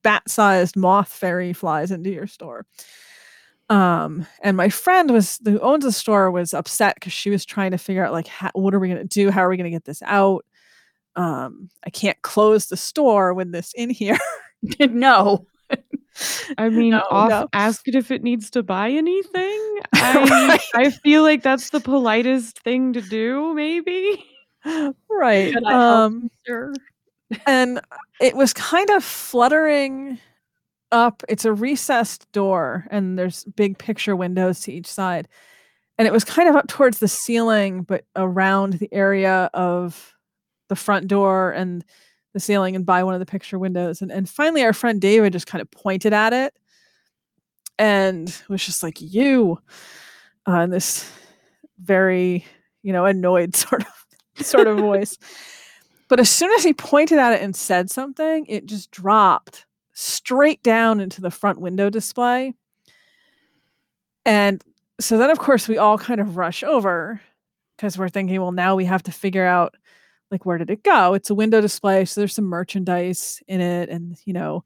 bat-sized 0.02 0.76
moth 0.76 1.08
fairy 1.12 1.52
flies 1.52 1.90
into 1.90 2.10
your 2.10 2.26
store 2.26 2.66
um 3.68 4.26
and 4.42 4.56
my 4.56 4.68
friend 4.68 5.10
was 5.10 5.38
who 5.44 5.58
owns 5.60 5.84
the 5.84 5.92
store 5.92 6.30
was 6.30 6.52
upset 6.52 6.96
because 6.96 7.12
she 7.12 7.30
was 7.30 7.44
trying 7.44 7.70
to 7.70 7.78
figure 7.78 8.04
out 8.04 8.12
like 8.12 8.26
how, 8.26 8.50
what 8.54 8.74
are 8.74 8.80
we 8.80 8.88
going 8.88 9.00
to 9.00 9.04
do 9.04 9.30
how 9.30 9.40
are 9.44 9.48
we 9.48 9.56
going 9.56 9.64
to 9.64 9.70
get 9.70 9.84
this 9.84 10.02
out 10.06 10.44
um 11.16 11.68
i 11.86 11.90
can't 11.90 12.20
close 12.22 12.66
the 12.66 12.76
store 12.76 13.32
with 13.34 13.52
this 13.52 13.72
in 13.74 13.90
here 13.90 14.18
no. 14.80 15.46
I 16.58 16.68
mean, 16.68 16.90
No, 16.90 17.02
off 17.10 17.30
no. 17.30 17.48
ask 17.52 17.86
it 17.86 17.94
if 17.94 18.10
it 18.10 18.22
needs 18.22 18.50
to 18.50 18.62
buy 18.64 18.90
anything. 18.90 19.78
I. 19.94 20.58
I 20.74 20.90
feel 20.90 21.22
like 21.22 21.42
that's 21.42 21.70
the 21.70 21.80
politest 21.80 22.58
thing 22.60 22.92
to 22.94 23.00
do, 23.00 23.54
maybe. 23.54 24.24
right 25.08 25.54
Could 25.54 25.64
I 25.64 25.70
help? 25.70 26.12
um 26.14 26.30
Sure. 26.46 26.74
And 27.46 27.80
it 28.20 28.36
was 28.36 28.52
kind 28.52 28.90
of 28.90 29.04
fluttering 29.04 30.18
up 30.92 31.22
it's 31.28 31.44
a 31.44 31.52
recessed 31.52 32.30
door 32.32 32.86
and 32.90 33.16
there's 33.16 33.44
big 33.44 33.78
picture 33.78 34.16
windows 34.16 34.60
to 34.60 34.72
each 34.72 34.86
side. 34.86 35.28
And 35.98 36.06
it 36.08 36.12
was 36.12 36.24
kind 36.24 36.48
of 36.48 36.56
up 36.56 36.66
towards 36.66 36.98
the 36.98 37.08
ceiling 37.08 37.82
but 37.82 38.04
around 38.16 38.74
the 38.74 38.92
area 38.92 39.50
of 39.54 40.14
the 40.68 40.76
front 40.76 41.06
door 41.06 41.52
and 41.52 41.84
the 42.32 42.40
ceiling 42.40 42.74
and 42.74 42.86
by 42.86 43.04
one 43.04 43.14
of 43.14 43.20
the 43.20 43.26
picture 43.26 43.58
windows. 43.58 44.02
And, 44.02 44.10
and 44.10 44.28
finally 44.28 44.62
our 44.62 44.72
friend 44.72 45.00
david 45.00 45.32
just 45.32 45.46
kind 45.46 45.62
of 45.62 45.70
pointed 45.70 46.12
at 46.12 46.32
it 46.32 46.54
and 47.78 48.42
was 48.48 48.64
just 48.64 48.82
like 48.82 49.00
you 49.00 49.58
uh, 50.48 50.60
in 50.60 50.70
this 50.70 51.10
very 51.78 52.44
you 52.82 52.92
know 52.92 53.06
annoyed 53.06 53.56
sort 53.56 53.82
of 53.82 54.46
sort 54.46 54.66
of 54.66 54.78
voice 54.78 55.16
but 56.10 56.20
as 56.20 56.28
soon 56.28 56.50
as 56.52 56.64
he 56.64 56.74
pointed 56.74 57.18
at 57.18 57.32
it 57.32 57.40
and 57.40 57.54
said 57.54 57.90
something, 57.90 58.44
it 58.48 58.66
just 58.66 58.90
dropped 58.90 59.64
straight 59.92 60.62
down 60.62 61.00
into 61.00 61.20
the 61.20 61.30
front 61.30 61.60
window 61.60 61.88
display. 61.88 62.52
And 64.26 64.62
so 65.00 65.16
then, 65.16 65.30
of 65.30 65.38
course, 65.38 65.68
we 65.68 65.78
all 65.78 65.96
kind 65.96 66.20
of 66.20 66.36
rush 66.36 66.62
over 66.62 67.20
because 67.76 67.96
we're 67.96 68.08
thinking, 68.08 68.40
well, 68.40 68.52
now 68.52 68.74
we 68.74 68.84
have 68.86 69.04
to 69.04 69.12
figure 69.12 69.46
out 69.46 69.76
like 70.32 70.44
where 70.44 70.58
did 70.58 70.70
it 70.70 70.82
go? 70.82 71.14
It's 71.14 71.30
a 71.30 71.34
window 71.34 71.60
display, 71.60 72.04
so 72.04 72.20
there's 72.20 72.34
some 72.34 72.44
merchandise 72.44 73.40
in 73.48 73.60
it 73.60 73.88
and 73.88 74.16
you 74.24 74.32
know, 74.32 74.64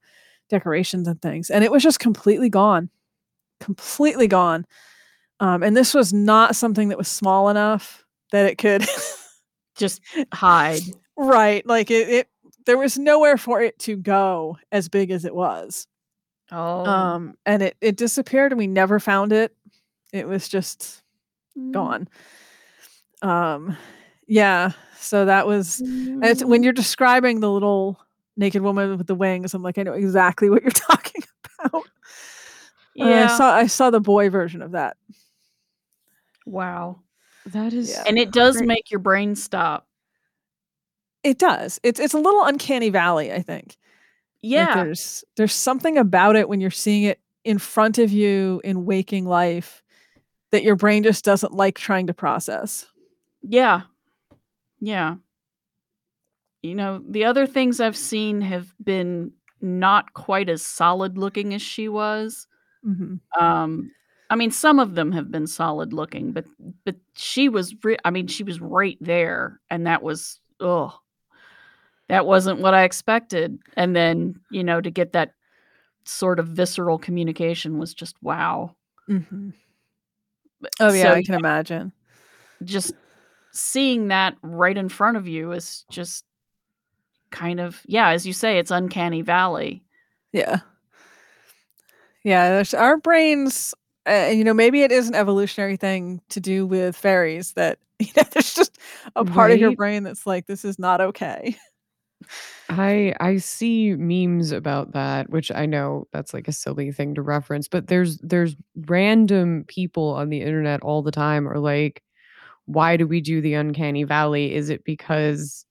decorations 0.48 1.06
and 1.06 1.20
things. 1.20 1.50
And 1.50 1.62
it 1.62 1.70
was 1.70 1.82
just 1.82 2.00
completely 2.00 2.48
gone. 2.48 2.88
Completely 3.60 4.28
gone. 4.28 4.64
Um, 5.40 5.62
and 5.62 5.76
this 5.76 5.92
was 5.92 6.12
not 6.12 6.56
something 6.56 6.88
that 6.88 6.98
was 6.98 7.08
small 7.08 7.50
enough 7.50 8.04
that 8.32 8.46
it 8.46 8.56
could 8.58 8.84
Just 9.76 10.00
hide. 10.32 10.82
Right. 11.16 11.66
Like 11.66 11.90
it, 11.90 12.08
it 12.08 12.28
there 12.66 12.78
was 12.78 12.98
nowhere 12.98 13.36
for 13.36 13.60
it 13.60 13.78
to 13.80 13.96
go 13.96 14.58
as 14.72 14.88
big 14.88 15.10
as 15.10 15.24
it 15.24 15.34
was. 15.34 15.86
Oh. 16.50 16.84
Um 16.84 17.36
and 17.46 17.62
it 17.62 17.76
it 17.80 17.96
disappeared 17.96 18.52
and 18.52 18.58
we 18.58 18.66
never 18.66 18.98
found 19.00 19.32
it. 19.32 19.54
It 20.12 20.26
was 20.28 20.48
just 20.48 21.02
Mm. 21.56 21.72
gone. 21.72 22.08
Um 23.22 23.76
yeah, 24.26 24.72
so 24.98 25.24
that 25.26 25.46
was 25.46 25.80
and 25.80 26.24
it's 26.24 26.42
when 26.44 26.62
you're 26.64 26.72
describing 26.72 27.38
the 27.40 27.50
little 27.50 28.00
naked 28.36 28.60
woman 28.62 28.96
with 28.98 29.06
the 29.06 29.14
wings, 29.14 29.54
I'm 29.54 29.62
like 29.62 29.78
I 29.78 29.84
know 29.84 29.92
exactly 29.92 30.50
what 30.50 30.62
you're 30.62 30.70
talking 30.72 31.22
about. 31.60 31.74
Uh, 31.74 31.80
Yeah. 32.94 33.24
I 33.32 33.36
saw 33.36 33.54
I 33.54 33.66
saw 33.68 33.90
the 33.90 34.00
boy 34.00 34.30
version 34.30 34.62
of 34.62 34.72
that. 34.72 34.96
wow. 36.46 37.00
That 37.46 37.72
is 37.72 37.90
Yeah. 37.90 38.04
And 38.06 38.18
it 38.18 38.32
does 38.32 38.56
Great. 38.56 38.66
make 38.68 38.90
your 38.90 39.00
brain 39.00 39.36
stop. 39.36 39.86
It 41.24 41.38
does. 41.38 41.80
It's 41.82 41.98
it's 41.98 42.14
a 42.14 42.18
little 42.18 42.44
uncanny 42.44 42.90
valley, 42.90 43.32
I 43.32 43.42
think. 43.42 43.66
Like, 43.68 43.76
Yeah. 44.42 44.74
there's 44.84 45.24
there's 45.36 45.54
something 45.54 45.98
about 45.98 46.36
it 46.36 46.48
when 46.48 46.60
you're 46.60 46.70
seeing 46.70 47.04
it 47.04 47.18
in 47.44 47.58
front 47.58 47.98
of 47.98 48.12
you 48.12 48.60
in 48.64 48.84
waking 48.84 49.24
life 49.26 49.82
that 50.52 50.62
your 50.62 50.76
brain 50.76 51.02
just 51.02 51.24
doesn't 51.24 51.52
like 51.54 51.76
trying 51.76 52.06
to 52.06 52.14
process. 52.14 52.86
Yeah. 53.42 53.82
Yeah. 54.80 55.16
You 56.62 56.74
know, 56.74 57.02
the 57.08 57.24
other 57.24 57.46
things 57.46 57.80
I've 57.80 57.96
seen 57.96 58.40
have 58.40 58.72
been 58.82 59.32
not 59.60 60.12
quite 60.14 60.48
as 60.48 60.62
solid 60.62 61.18
looking 61.18 61.54
as 61.54 61.62
she 61.62 61.88
was. 61.88 62.46
Mhm. 62.86 63.20
Um 63.38 63.90
I 64.30 64.36
mean 64.36 64.50
some 64.50 64.78
of 64.78 64.94
them 64.94 65.12
have 65.12 65.30
been 65.30 65.46
solid 65.46 65.92
looking, 65.92 66.32
but 66.32 66.44
but 66.84 66.96
she 67.14 67.48
was 67.48 67.74
re- 67.82 67.98
I 68.04 68.10
mean 68.10 68.26
she 68.26 68.44
was 68.44 68.60
right 68.60 68.98
there 69.00 69.60
and 69.70 69.86
that 69.86 70.02
was 70.02 70.38
oh 70.60 70.98
that 72.08 72.26
wasn't 72.26 72.60
what 72.60 72.74
I 72.74 72.84
expected. 72.84 73.58
And 73.76 73.94
then, 73.94 74.40
you 74.50 74.62
know, 74.64 74.80
to 74.80 74.90
get 74.90 75.12
that 75.12 75.32
sort 76.04 76.38
of 76.38 76.48
visceral 76.48 76.98
communication 76.98 77.78
was 77.78 77.94
just 77.94 78.16
wow. 78.22 78.74
Mhm. 79.08 79.54
Oh 80.80 80.92
yeah, 80.92 81.12
so, 81.12 81.12
I 81.12 81.22
can 81.22 81.34
imagine. 81.34 81.92
just 82.62 82.94
seeing 83.52 84.08
that 84.08 84.36
right 84.42 84.76
in 84.76 84.88
front 84.88 85.16
of 85.16 85.28
you 85.28 85.52
is 85.52 85.84
just 85.90 86.24
kind 87.30 87.58
of 87.58 87.80
yeah 87.86 88.10
as 88.10 88.24
you 88.24 88.32
say 88.32 88.58
it's 88.58 88.70
uncanny 88.70 89.20
valley 89.20 89.82
Yeah. 90.32 90.60
Yeah, 92.22 92.50
there's 92.50 92.74
our 92.74 92.96
brains 92.96 93.74
uh, 94.06 94.30
you 94.32 94.44
know, 94.44 94.52
maybe 94.52 94.82
it 94.82 94.92
is 94.92 95.08
an 95.08 95.14
evolutionary 95.14 95.76
thing 95.76 96.20
to 96.28 96.38
do 96.40 96.66
with 96.66 96.94
fairies 96.94 97.52
that 97.52 97.78
you 97.98 98.08
know 98.16 98.22
there's 98.32 98.54
just 98.54 98.78
a 99.16 99.24
part 99.24 99.50
of 99.50 99.58
your 99.58 99.74
brain 99.74 100.02
that's 100.02 100.26
like 100.26 100.46
this 100.46 100.64
is 100.64 100.78
not 100.78 101.00
okay. 101.00 101.56
I 102.68 103.14
I 103.20 103.36
see 103.36 103.94
memes 103.94 104.50
about 104.52 104.92
that, 104.92 105.30
which 105.30 105.52
I 105.52 105.66
know 105.66 106.06
that's 106.12 106.32
like 106.34 106.48
a 106.48 106.52
silly 106.52 106.92
thing 106.92 107.14
to 107.14 107.22
reference, 107.22 107.68
but 107.68 107.88
there's 107.88 108.18
there's 108.18 108.56
random 108.86 109.64
people 109.68 110.10
on 110.10 110.30
the 110.30 110.40
internet 110.40 110.80
all 110.82 111.02
the 111.02 111.10
time 111.12 111.46
are 111.48 111.58
like, 111.58 112.02
why 112.66 112.96
do 112.96 113.06
we 113.06 113.20
do 113.20 113.40
the 113.40 113.54
uncanny 113.54 114.04
valley? 114.04 114.54
Is 114.54 114.70
it 114.70 114.84
because 114.84 115.66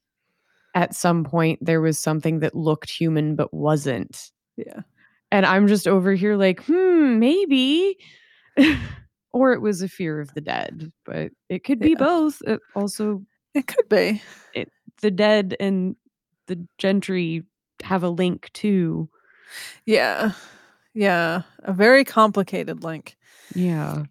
at 0.76 0.96
some 0.96 1.24
point 1.24 1.60
there 1.64 1.82
was 1.82 2.00
something 2.00 2.40
that 2.42 2.56
looked 2.56 2.90
human 2.92 3.36
but 3.36 3.54
wasn't? 3.54 4.32
Yeah. 4.58 4.82
And 5.32 5.46
I'm 5.46 5.68
just 5.68 5.88
over 5.88 6.14
here 6.14 6.36
like, 6.38 6.64
hmm, 6.66 7.20
maybe. 7.20 7.98
or 9.34 9.54
it 9.54 9.62
was 9.62 9.82
a 9.82 9.90
fear 9.90 10.20
of 10.20 10.34
the 10.34 10.42
dead, 10.42 10.92
but 11.06 11.32
it 11.50 11.64
could 11.64 11.80
be 11.80 11.92
Yeah. 11.92 11.96
both. 11.96 12.42
It 12.46 12.60
also 12.76 13.24
It 13.54 13.68
could 13.68 13.90
be. 13.90 14.22
It, 14.54 14.70
the 15.02 15.12
dead 15.12 15.56
and 15.60 15.96
the 16.48 16.66
gentry 16.78 17.44
have 17.84 18.04
a 18.04 18.10
link 18.10 18.50
too. 18.54 19.10
Yeah. 19.86 20.32
Yeah. 20.94 21.42
A 21.64 21.74
very 21.74 22.04
complicated 22.04 22.84
link. 22.84 23.18
Yeah. 23.56 24.04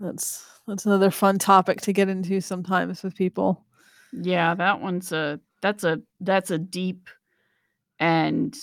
That's 0.00 0.44
that's 0.66 0.86
another 0.86 1.10
fun 1.10 1.38
topic 1.38 1.80
to 1.82 1.92
get 1.92 2.08
into 2.08 2.40
sometimes 2.40 3.02
with 3.02 3.14
people. 3.14 3.64
Yeah, 4.12 4.54
that 4.54 4.80
one's 4.80 5.12
a 5.12 5.40
that's 5.60 5.84
a 5.84 6.00
that's 6.20 6.50
a 6.50 6.58
deep 6.58 7.08
and 7.98 8.56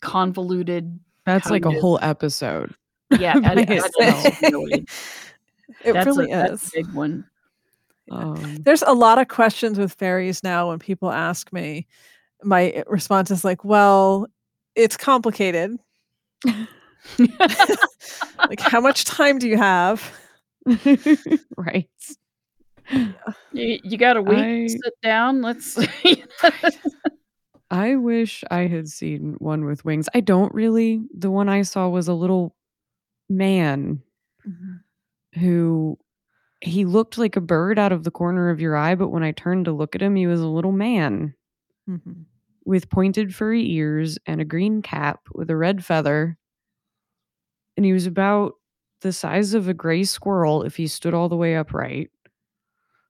convoluted. 0.00 0.98
That's 1.24 1.50
like 1.50 1.64
a 1.64 1.68
of. 1.68 1.80
whole 1.80 1.98
episode. 2.02 2.74
Yeah, 3.18 3.38
that, 3.40 3.56
By 3.56 3.64
that 3.64 3.92
itself. 3.98 4.26
is 4.26 4.42
really, 4.52 4.86
It 5.84 5.92
that's 5.92 6.06
really 6.06 6.30
a, 6.32 6.36
that's 6.36 6.64
is. 6.64 6.68
a 6.68 6.76
big 6.76 6.92
one. 6.92 7.24
Um, 8.12 8.56
There's 8.62 8.82
a 8.82 8.92
lot 8.92 9.18
of 9.18 9.28
questions 9.28 9.78
with 9.78 9.94
fairies 9.94 10.42
now 10.42 10.68
when 10.68 10.78
people 10.78 11.10
ask 11.10 11.52
me. 11.52 11.86
My 12.42 12.82
response 12.86 13.30
is 13.30 13.44
like, 13.44 13.64
well, 13.64 14.26
it's 14.74 14.96
complicated. 14.96 15.76
Like, 18.48 18.60
how 18.60 18.80
much 18.80 19.04
time 19.04 19.38
do 19.38 19.48
you 19.48 19.56
have? 19.56 20.12
right. 21.56 21.88
you, 23.52 23.78
you 23.82 23.96
got 23.96 24.16
a 24.16 24.22
week 24.22 24.38
I- 24.38 24.66
to 24.66 24.68
sit 24.68 24.94
down. 25.02 25.42
Let's. 25.42 25.78
I 27.70 27.96
wish 27.96 28.44
I 28.50 28.66
had 28.66 28.88
seen 28.88 29.36
one 29.38 29.64
with 29.64 29.84
wings. 29.84 30.08
I 30.14 30.20
don't 30.20 30.52
really. 30.54 31.02
The 31.16 31.30
one 31.30 31.48
I 31.48 31.62
saw 31.62 31.88
was 31.88 32.08
a 32.08 32.14
little 32.14 32.54
man 33.30 34.02
who 35.38 35.98
he 36.62 36.84
looked 36.84 37.18
like 37.18 37.36
a 37.36 37.40
bird 37.40 37.78
out 37.78 37.92
of 37.92 38.04
the 38.04 38.10
corner 38.10 38.50
of 38.50 38.60
your 38.60 38.76
eye, 38.76 38.94
but 38.94 39.08
when 39.08 39.22
I 39.24 39.32
turned 39.32 39.66
to 39.66 39.72
look 39.72 39.94
at 39.94 40.02
him, 40.02 40.16
he 40.16 40.26
was 40.26 40.40
a 40.40 40.46
little 40.48 40.72
man 40.72 41.34
Mhm. 41.88 42.26
with 42.64 42.88
pointed 42.90 43.34
furry 43.34 43.68
ears 43.72 44.18
and 44.26 44.40
a 44.40 44.44
green 44.44 44.82
cap 44.82 45.20
with 45.34 45.50
a 45.50 45.56
red 45.56 45.84
feather. 45.84 46.38
And 47.76 47.84
he 47.86 47.92
was 47.92 48.06
about 48.06 48.54
the 49.00 49.12
size 49.12 49.54
of 49.54 49.68
a 49.68 49.74
gray 49.74 50.04
squirrel 50.04 50.62
if 50.62 50.76
he 50.76 50.86
stood 50.86 51.14
all 51.14 51.28
the 51.28 51.36
way 51.36 51.56
upright. 51.56 52.10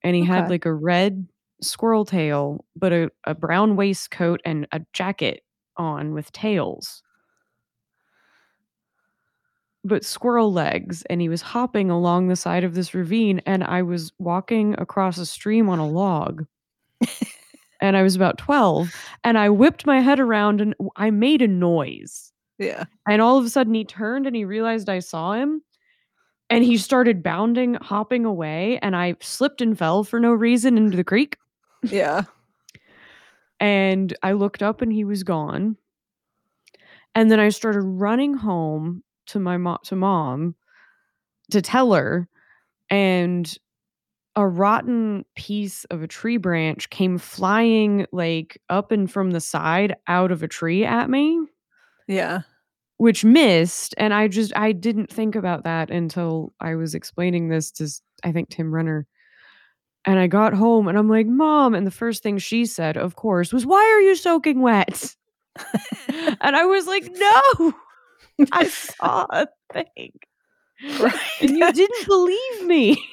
And 0.03 0.17
he 0.17 0.25
had 0.25 0.49
like 0.49 0.65
a 0.65 0.75
red 0.75 1.29
squirrel 1.61 2.05
tail, 2.05 2.65
but 2.75 2.93
a, 2.93 3.11
a 3.25 3.35
brown 3.35 3.77
waistcoat 3.77 4.41
and 4.45 4.67
a 4.73 4.81
jacket 4.93 5.45
on 5.77 6.13
with 6.13 6.33
tails. 6.33 7.03
But 9.85 10.05
squirrel 10.05 10.53
legs, 10.53 11.03
and 11.11 11.21
he 11.21 11.29
was 11.29 11.43
hopping 11.43 11.91
along 11.91 12.29
the 12.29 12.37
side 12.37 12.63
of 12.63 12.75
this 12.75 12.95
ravine, 12.95 13.41
and 13.47 13.65
I 13.65 13.83
was 13.83 14.13
walking 14.19 14.75
across 14.79 15.19
a 15.19 15.27
stream 15.27 15.69
on 15.69 15.81
a 15.81 15.89
log. 15.89 16.47
and 17.81 17.97
I 17.97 18.03
was 18.03 18.15
about 18.15 18.39
12, 18.39 18.95
and 19.25 19.37
I 19.37 19.49
whipped 19.49 19.85
my 19.85 20.01
head 20.01 20.21
around 20.21 20.61
and 20.61 20.75
I 20.95 21.11
made 21.11 21.43
a 21.43 21.49
noise. 21.49 22.33
Yeah. 22.59 22.85
And 23.09 23.21
all 23.21 23.39
of 23.39 23.45
a 23.45 23.51
sudden 23.51 23.75
he 23.75 23.85
turned 23.85 24.27
and 24.27 24.37
he 24.37 24.45
realized 24.45 24.89
I 24.89 25.01
saw 25.01 25.33
him. 25.33 25.63
And 26.49 26.65
he 26.65 26.77
started 26.77 27.23
bounding, 27.23 27.75
hopping 27.75 28.27
away, 28.27 28.79
and 28.83 28.95
I 28.95 29.17
slipped 29.21 29.63
and 29.63 29.77
fell 29.77 30.05
for 30.05 30.21
no 30.21 30.33
reason 30.33 30.77
into 30.77 30.97
the 30.97 31.05
creek. 31.05 31.37
Yeah. 31.83 32.23
And 33.61 34.13
I 34.25 34.33
looked 34.33 34.61
up 34.61 34.83
and 34.83 34.93
he 34.93 35.05
was 35.05 35.23
gone. 35.23 35.77
And 37.15 37.31
then 37.31 37.39
I 37.39 37.51
started 37.51 37.83
running 37.83 38.35
home 38.35 39.05
to 39.27 39.39
my 39.39 39.57
mom 39.57 39.79
to 39.85 39.97
mom 39.97 40.55
to 41.51 41.63
tell 41.63 41.93
her. 41.93 42.29
And 42.91 43.53
a 44.35 44.47
rotten 44.47 45.25
piece 45.37 45.85
of 45.87 46.03
a 46.03 46.07
tree 46.09 46.37
branch 46.39 46.89
came 46.91 47.19
flying 47.19 48.07
like 48.13 48.61
up 48.69 48.91
and 48.93 49.11
from 49.11 49.31
the 49.33 49.41
side 49.41 49.95
out 50.07 50.33
of 50.33 50.43
a 50.43 50.49
tree 50.49 50.85
at 50.85 51.11
me. 51.11 51.39
Yeah. 52.09 52.41
which 52.99 53.25
missed 53.25 53.95
and 53.97 54.13
i 54.13 54.29
just 54.29 54.53
i 54.57 54.73
didn't 54.73 55.11
think 55.11 55.35
about 55.35 55.65
that 55.65 55.91
until 55.91 56.53
i 56.61 56.75
was 56.75 56.95
explaining 56.95 57.49
this 57.49 57.71
to 57.73 57.89
I 58.25 58.33
think 58.33 58.51
tim 58.51 58.75
renner 58.75 59.07
and 60.05 60.19
i 60.19 60.27
got 60.27 60.53
home 60.53 60.89
and 60.89 60.99
i'm 60.99 61.09
like 61.09 61.27
mom 61.27 61.75
and 61.75 61.87
the 61.87 61.91
first 61.93 62.23
thing 62.23 62.39
she 62.39 62.67
said 62.67 62.97
of 62.97 63.17
course 63.17 63.53
was 63.53 63.65
why 63.65 63.81
are 63.81 64.01
you 64.01 64.15
soaking 64.17 64.61
wet 64.61 65.15
and 66.41 66.57
i 66.57 66.65
was 66.65 66.87
like 66.87 67.09
no 67.13 67.73
i 68.53 68.67
saw 68.69 69.27
a 69.31 69.47
thing. 69.73 70.13
Right. 70.99 71.15
and 71.41 71.51
you 71.57 71.73
didn't 71.75 72.07
believe 72.07 72.65
me. 72.65 73.05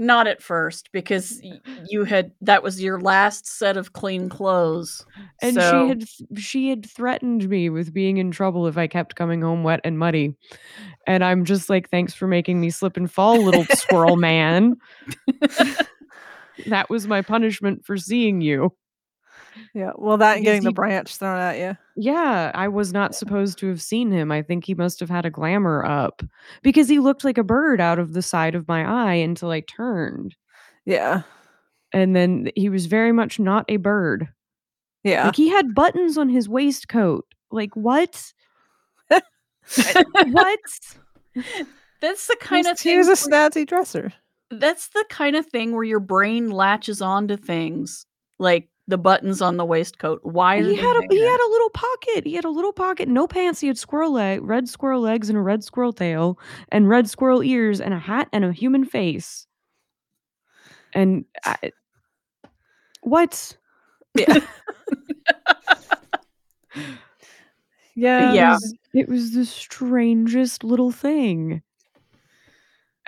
Not 0.00 0.28
at 0.28 0.40
first, 0.40 0.90
because 0.92 1.42
you 1.88 2.04
had 2.04 2.30
that 2.40 2.62
was 2.62 2.80
your 2.80 3.00
last 3.00 3.48
set 3.48 3.76
of 3.76 3.94
clean 3.94 4.28
clothes. 4.28 5.04
and 5.42 5.54
so, 5.56 5.70
she 5.70 5.88
had 5.88 6.04
she 6.38 6.68
had 6.70 6.86
threatened 6.86 7.48
me 7.48 7.68
with 7.68 7.92
being 7.92 8.18
in 8.18 8.30
trouble 8.30 8.68
if 8.68 8.78
i 8.78 8.86
kept 8.86 9.16
coming 9.16 9.42
home 9.42 9.64
wet 9.64 9.80
and 9.82 9.98
muddy. 9.98 10.36
And 11.08 11.24
i'm 11.24 11.44
just 11.44 11.68
like 11.68 11.90
thanks 11.90 12.14
for 12.14 12.28
making 12.28 12.60
me 12.60 12.70
slip 12.70 12.96
and 12.96 13.10
fall 13.10 13.42
little 13.42 13.64
squirrel 13.74 14.14
man. 14.16 14.76
That 16.66 16.88
was 16.90 17.08
my 17.08 17.22
punishment 17.22 17.84
for 17.84 17.96
seeing 17.96 18.40
you 18.40 18.72
Yeah. 19.74 19.92
Well, 19.96 20.16
that 20.18 20.36
and 20.36 20.44
Because 20.44 20.56
getting 20.56 20.64
the 20.64 20.72
branch 20.72 21.16
thrown 21.16 21.38
at 21.38 21.58
you. 21.58 21.76
yeah 21.96 22.50
i 22.54 22.68
was 22.68 22.92
not 22.92 23.14
supposed 23.14 23.58
to 23.58 23.68
have 23.68 23.80
seen 23.82 24.10
him 24.10 24.30
i 24.32 24.42
think 24.42 24.64
he 24.64 24.74
must 24.74 25.00
have 25.00 25.10
had 25.10 25.26
a 25.26 25.30
glamour 25.30 25.84
up 25.84 26.22
because 26.62 26.88
he 26.88 26.98
looked 26.98 27.24
like 27.24 27.38
a 27.38 27.44
bird 27.44 27.80
out 27.80 27.98
of 27.98 28.12
the 28.12 28.22
side 28.22 28.54
of 28.54 28.66
my 28.68 28.84
eye 28.84 29.14
until 29.14 29.50
i 29.50 29.60
turned 29.60 30.34
Yeah. 30.86 31.22
and 31.92 32.14
then 32.16 32.50
he 32.56 32.68
was 32.68 32.86
very 32.86 33.12
much 33.12 33.38
not 33.38 33.64
a 33.68 33.76
bird 33.78 34.28
Yeah. 35.04 35.26
like 35.26 35.36
he 35.36 35.48
had 35.48 35.74
buttons 35.74 36.16
on 36.18 36.28
his 36.28 36.48
waistcoat 36.48 37.24
like 37.50 37.74
what 37.76 38.32
what 39.10 40.58
that's 42.00 42.26
the 42.26 42.36
kind 42.40 42.64
He's- 42.66 42.72
of 42.72 42.78
thing. 42.78 42.92
he 42.92 42.98
was 42.98 43.06
a 43.08 43.28
where- 43.30 43.50
snazzy 43.50 43.66
dresser. 43.66 44.12
that's 44.50 44.88
the 44.88 45.04
kind 45.10 45.36
of 45.36 45.46
thing 45.46 45.72
where 45.72 45.84
your 45.84 46.00
brain 46.00 46.50
latches 46.50 47.02
onto 47.02 47.36
things 47.36 48.06
like 48.38 48.68
the 48.88 48.98
buttons 48.98 49.40
on 49.42 49.58
the 49.58 49.64
waistcoat. 49.66 50.20
Why 50.24 50.62
he 50.62 50.74
had 50.74 50.96
a 50.96 51.02
he 51.10 51.20
had 51.20 51.40
a 51.40 51.50
little 51.50 51.70
pocket. 51.70 52.26
He 52.26 52.34
had 52.34 52.46
a 52.46 52.50
little 52.50 52.72
pocket, 52.72 53.06
no 53.06 53.26
pants. 53.28 53.60
He 53.60 53.68
had 53.68 53.78
squirrel 53.78 54.12
leg, 54.12 54.40
red 54.42 54.68
squirrel 54.68 55.02
legs, 55.02 55.28
and 55.28 55.38
a 55.38 55.42
red 55.42 55.62
squirrel 55.62 55.92
tail, 55.92 56.38
and 56.72 56.88
red 56.88 57.08
squirrel 57.08 57.44
ears, 57.44 57.80
and 57.80 57.92
a 57.92 57.98
hat, 57.98 58.28
and 58.32 58.44
a 58.44 58.52
human 58.52 58.86
face. 58.86 59.46
And 60.94 61.26
I, 61.44 61.70
what? 63.02 63.56
Yeah. 64.14 64.38
yeah. 67.94 68.32
Yeah. 68.32 68.32
It 68.32 68.52
was, 68.52 68.74
it 68.94 69.08
was 69.08 69.32
the 69.32 69.44
strangest 69.44 70.62
little 70.62 70.92
thing. 70.92 71.62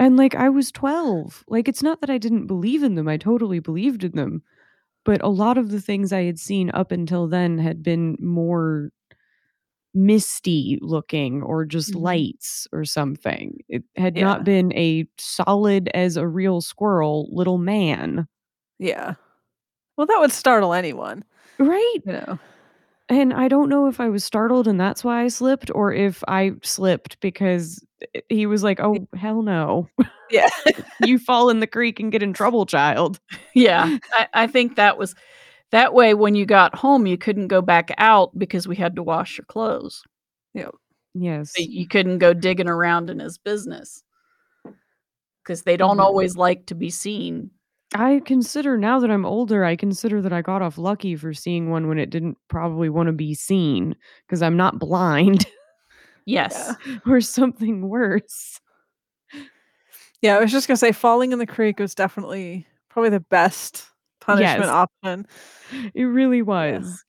And 0.01 0.17
like 0.17 0.35
I 0.35 0.49
was 0.49 0.73
12. 0.73 1.45
Like 1.47 1.69
it's 1.69 1.83
not 1.83 2.01
that 2.01 2.11
I 2.11 2.19
didn't 2.19 2.49
believe 2.49 2.83
in 2.83 2.97
them. 2.97 3.07
I 3.07 3.17
totally 3.17 3.61
believed 3.61 4.03
in 4.03 4.13
them. 4.13 4.43
But 5.05 5.23
a 5.23 5.29
lot 5.29 5.57
of 5.59 5.71
the 5.71 5.81
things 5.81 6.13
I 6.13 6.23
had 6.25 6.39
seen 6.39 6.71
up 6.75 6.93
until 6.93 7.27
then 7.27 7.59
had 7.59 7.83
been 7.83 8.17
more 8.21 8.91
misty 9.95 10.79
looking 10.83 11.43
or 11.43 11.65
just 11.65 11.95
Mhm. 11.95 12.03
lights 12.03 12.69
or 12.73 12.85
something. 12.85 13.59
It 13.69 13.83
had 13.97 14.17
Yeah. 14.17 14.23
not 14.23 14.45
been 14.45 14.73
a 14.75 15.07
solid 15.19 15.89
as 15.95 16.17
a 16.17 16.29
real 16.29 16.61
squirrel 16.61 17.29
little 17.33 17.59
man. 17.59 18.29
Yeah. 18.79 19.15
Well, 19.97 20.07
that 20.07 20.21
would 20.21 20.33
startle 20.33 20.75
anyone, 20.75 21.25
Right? 21.59 22.01
you 22.05 22.13
know. 22.13 22.39
And 23.09 23.33
I 23.35 23.49
don't 23.49 23.69
know 23.69 23.89
if 23.89 24.01
I 24.01 24.09
was 24.09 24.25
startled 24.25 24.69
and 24.69 24.81
that's 24.81 25.03
why 25.03 25.23
I 25.23 25.29
slipped 25.29 25.71
or 25.75 25.93
if 25.93 26.23
I 26.29 26.53
slipped 26.63 27.19
because 27.21 27.85
he 28.29 28.47
was 28.47 28.63
like, 28.63 28.81
"Oh, 28.81 29.07
hell 29.15 29.43
no. 29.43 29.89
Yeah. 30.31 30.49
you 31.07 31.19
fall 31.19 31.51
in 31.51 31.61
the 31.61 31.67
creek 31.67 32.01
and 32.01 32.13
get 32.13 32.23
in 32.23 32.33
trouble, 32.33 32.67
child." 32.67 33.21
Yeah, 33.55 33.99
I, 34.13 34.29
I 34.35 34.47
think 34.47 34.77
that 34.77 34.99
was 34.99 35.15
that 35.71 35.95
way. 35.95 36.15
When 36.15 36.35
you 36.35 36.47
got 36.47 36.75
home, 36.75 37.07
you 37.07 37.19
couldn't 37.19 37.49
go 37.49 37.63
back 37.63 37.91
out 37.99 38.37
because 38.39 38.67
we 38.69 38.77
had 38.77 38.97
to 38.97 39.03
wash 39.03 39.39
your 39.39 39.45
clothes. 39.47 40.03
Yes. 41.15 41.53
So 41.57 41.63
you 41.63 41.89
couldn't 41.89 42.19
go 42.19 42.33
digging 42.33 42.69
around 42.69 43.11
in 43.11 43.19
his 43.19 43.37
business 43.37 44.05
because 45.43 45.63
they 45.63 45.77
don't 45.77 45.97
Mhm. 45.99 46.03
always 46.03 46.37
like 46.37 46.67
to 46.67 46.75
be 46.75 46.91
seen. 46.91 47.51
I 47.95 48.21
consider 48.25 48.79
now 48.79 49.01
that 49.01 49.11
I'm 49.11 49.27
older, 49.27 49.65
I 49.65 49.75
consider 49.75 50.23
that 50.23 50.33
I 50.33 50.43
got 50.43 50.63
off 50.63 50.79
lucky 50.79 51.17
for 51.17 51.35
seeing 51.35 51.71
one 51.71 51.89
when 51.89 51.99
it 51.99 52.11
didn't 52.11 52.39
probably 52.49 52.89
wanna 52.89 53.13
be 53.13 53.35
seen 53.35 53.97
because 54.27 54.43
I'm 54.43 54.57
not 54.57 54.79
blind 54.79 55.47
Yes. 56.31 56.75
or 57.07 57.21
something 57.21 57.89
worse. 57.89 58.61
Yeah, 60.23 60.37
I 60.37 60.41
was 60.41 60.53
just 60.53 60.69
gonna 60.69 60.77
say 60.77 60.93
falling 60.93 61.33
in 61.33 61.39
the 61.39 61.47
creek 61.47 61.79
was 61.79 61.95
definitely 61.95 62.67
probably 62.91 63.11
the 63.11 63.21
best 63.21 63.87
punishment 64.21 64.61
Yes. 64.67 64.69
option. 65.05 65.27
It 65.95 66.05
really 66.05 66.39
Yeah. 66.39 66.43
was. 66.45 67.05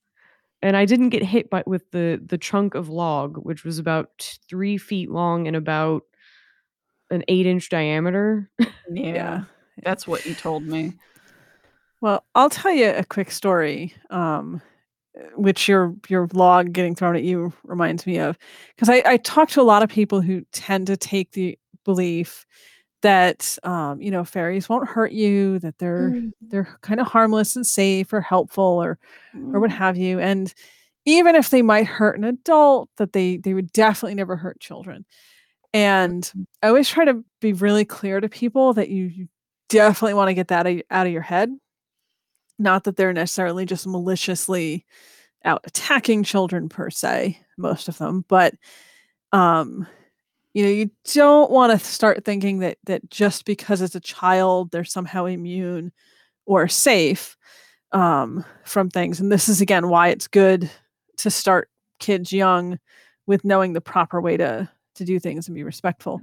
And 0.61 0.77
I 0.77 0.85
didn't 0.85 1.09
get 1.09 1.23
hit 1.23 1.49
by 1.49 1.63
with 1.65 1.89
the 1.91 2.21
the 2.25 2.37
chunk 2.37 2.75
of 2.75 2.87
log, 2.89 3.37
which 3.37 3.63
was 3.65 3.79
about 3.79 4.09
3 4.49 4.77
feet 4.77 5.09
long 5.11 5.47
and 5.47 5.55
about 5.55 6.03
an 7.09 7.23
eight-inch 7.27 7.69
diameter. 7.69 8.49
Yeah. 8.59 8.67
Yeah. 8.93 9.43
That's 9.83 10.07
what 10.07 10.25
you 10.25 10.33
told 10.35 10.63
me. 10.63 10.93
Well, 11.99 12.23
I'll 12.35 12.49
tell 12.49 12.71
you 12.71 12.89
a 12.91 13.03
quick 13.03 13.31
story, 13.31 13.93
um, 14.09 14.61
which 15.35 15.67
your 15.67 15.95
your 16.09 16.27
log 16.33 16.73
getting 16.73 16.95
thrown 16.95 17.15
at 17.15 17.23
you 17.23 17.53
reminds 17.63 18.05
me 18.07 18.17
of, 18.19 18.37
'cause 18.77 18.89
I 18.89 19.03
I 19.05 19.17
talk 19.17 19.49
to 19.51 19.61
a 19.61 19.63
lot 19.63 19.83
of 19.83 19.89
people 19.89 20.21
who 20.21 20.41
tend 20.53 20.87
to 20.87 20.97
take 20.97 21.31
the 21.33 21.57
belief 21.85 22.45
that, 23.03 23.57
um, 23.63 24.01
you 24.01 24.11
know, 24.11 24.23
fairies 24.25 24.69
won't 24.69 24.87
hurt 24.89 25.11
you, 25.13 25.59
that 25.59 25.77
they're 25.79 26.15
Mm. 26.15 26.31
they're 26.51 26.77
kinda 26.83 27.03
harmless 27.05 27.55
and 27.55 27.65
safe 27.67 28.13
or 28.13 28.21
helpful 28.21 28.63
or 28.83 28.99
or 29.53 29.61
what 29.61 29.71
Mm. 29.71 29.73
have 29.73 29.97
you, 29.97 30.19
and 30.19 30.53
even 31.05 31.35
if 31.35 31.49
they 31.51 31.61
might 31.63 31.87
hurt 31.87 32.17
an 32.19 32.25
adult, 32.25 32.89
that 32.97 33.13
they 33.13 33.37
they 33.37 33.53
would 33.55 33.71
definitely 33.73 34.15
never 34.15 34.37
hurt 34.37 34.59
children. 34.61 35.05
And 35.73 36.31
I 36.63 36.69
always 36.69 36.89
try 36.89 37.05
to 37.05 37.23
be 37.41 37.53
really 37.53 37.85
clear 37.85 38.21
to 38.21 38.29
people 38.29 38.73
that 38.75 38.89
you 38.89 39.05
you 39.07 39.27
definitely 39.69 40.15
wanna 40.15 40.33
get 40.35 40.49
that 40.49 40.67
out 40.91 41.07
of 41.07 41.13
your 41.13 41.21
head. 41.23 41.51
Not 42.61 42.83
that 42.83 42.95
they're 42.95 43.11
necessarily 43.13 43.65
just 43.65 43.87
maliciously 43.87 44.85
out 45.45 45.61
attacking 45.65 46.23
children 46.23 46.69
per 46.69 46.89
se, 46.91 47.39
most 47.57 47.87
of 47.89 47.97
them, 47.99 48.25
but, 48.29 48.55
um, 49.33 49.87
you 50.53 50.63
know, 50.63 50.69
you 50.71 50.91
don't 51.13 51.51
wanna 51.51 51.79
start 51.79 52.25
thinking 52.25 52.59
that 52.59 52.77
that 52.85 53.09
just 53.09 53.45
because 53.45 53.81
it's 53.81 53.95
a 53.95 53.99
child, 54.01 54.71
they're 54.71 54.83
somehow 54.85 55.25
immune 55.25 55.91
or 56.47 56.67
safe, 56.67 57.37
um, 57.93 58.45
from 58.65 58.89
things, 58.89 59.19
and 59.21 59.31
this 59.31 59.49
is 59.49 59.61
again 59.61 59.89
why 59.89 60.09
it's 60.09 60.27
good 60.27 60.69
to 61.17 61.31
start 61.31 61.69
kids 61.99 62.33
young 62.33 62.79
with 63.27 63.45
knowing 63.45 63.73
the 63.73 63.81
proper 63.81 64.21
way 64.21 64.37
to 64.37 64.69
to 64.95 65.05
do 65.05 65.19
things 65.19 65.47
and 65.47 65.55
be 65.55 65.63
respectful. 65.63 66.21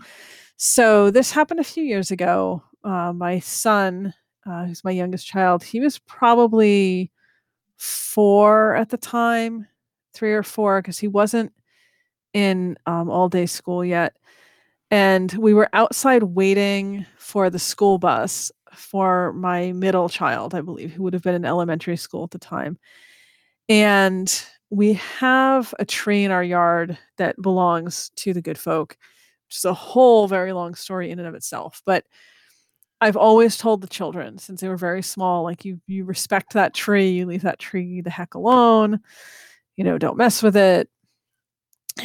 So, 0.59 1.10
this 1.10 1.32
happened 1.32 1.60
a 1.60 1.65
few 1.65 1.85
years 1.85 2.10
ago. 2.12 2.62
Uh, 2.85 3.12
my 3.15 3.40
son, 3.40 4.15
uh, 4.48 4.64
who's 4.64 4.84
my 4.84 4.90
youngest 4.90 5.26
child, 5.26 5.62
he 5.62 5.80
was 5.80 5.98
probably 6.00 7.10
4 7.76 8.74
at 8.76 8.88
the 8.90 8.96
time, 8.96 9.66
3 10.14 10.32
or 10.32 10.42
four, 10.42 10.82
because 10.82 10.98
he 10.98 11.08
wasn't 11.08 11.52
in, 12.34 12.76
um, 12.86 13.10
all-day 13.10 13.46
school 13.46 13.84
yet, 13.84 14.16
and 14.90 15.32
we 15.34 15.54
were 15.54 15.68
outside 15.72 16.22
waiting 16.22 17.06
for 17.18 17.50
the 17.50 17.58
school 17.58 17.98
bus 17.98 18.50
for 18.72 19.32
my 19.34 19.72
middle 19.72 20.08
child, 20.08 20.54
I 20.54 20.60
believe, 20.62 20.92
who 20.92 21.02
would 21.02 21.12
have 21.12 21.22
been 21.22 21.34
in 21.34 21.44
elementary 21.44 21.96
school 21.96 22.24
at 22.24 22.30
the 22.30 22.38
time. 22.38 22.78
And 23.68 24.32
we 24.70 24.94
have 24.94 25.74
a 25.78 25.84
tree 25.84 26.24
in 26.24 26.30
our 26.30 26.44
yard 26.44 26.98
that 27.16 27.40
belongs 27.40 28.10
to 28.16 28.32
the 28.32 28.42
good 28.42 28.58
folk, 28.58 28.96
which 29.46 29.56
is 29.56 29.64
a 29.64 29.74
whole 29.74 30.28
very 30.28 30.52
long 30.52 30.74
story 30.74 31.10
in 31.10 31.18
and 31.18 31.28
of 31.28 31.34
itself, 31.34 31.82
but 31.84 32.04
I've 33.00 33.16
always 33.16 33.56
told 33.56 33.80
the 33.80 33.86
children 33.88 34.38
since 34.38 34.60
they 34.60 34.68
were 34.68 34.76
very 34.76 35.02
small, 35.02 35.44
like, 35.44 35.64
"You 35.64 35.80
you 35.86 36.04
respect 36.04 36.52
that 36.54 36.74
tree, 36.74 37.10
you 37.10 37.26
leave 37.26 37.42
that 37.42 37.58
tree 37.60 38.00
the 38.00 38.10
heck 38.10 38.34
alone, 38.34 39.00
you 39.76 39.84
know, 39.84 39.98
don't 39.98 40.16
mess 40.16 40.42
with 40.42 40.56
it." 40.56 40.88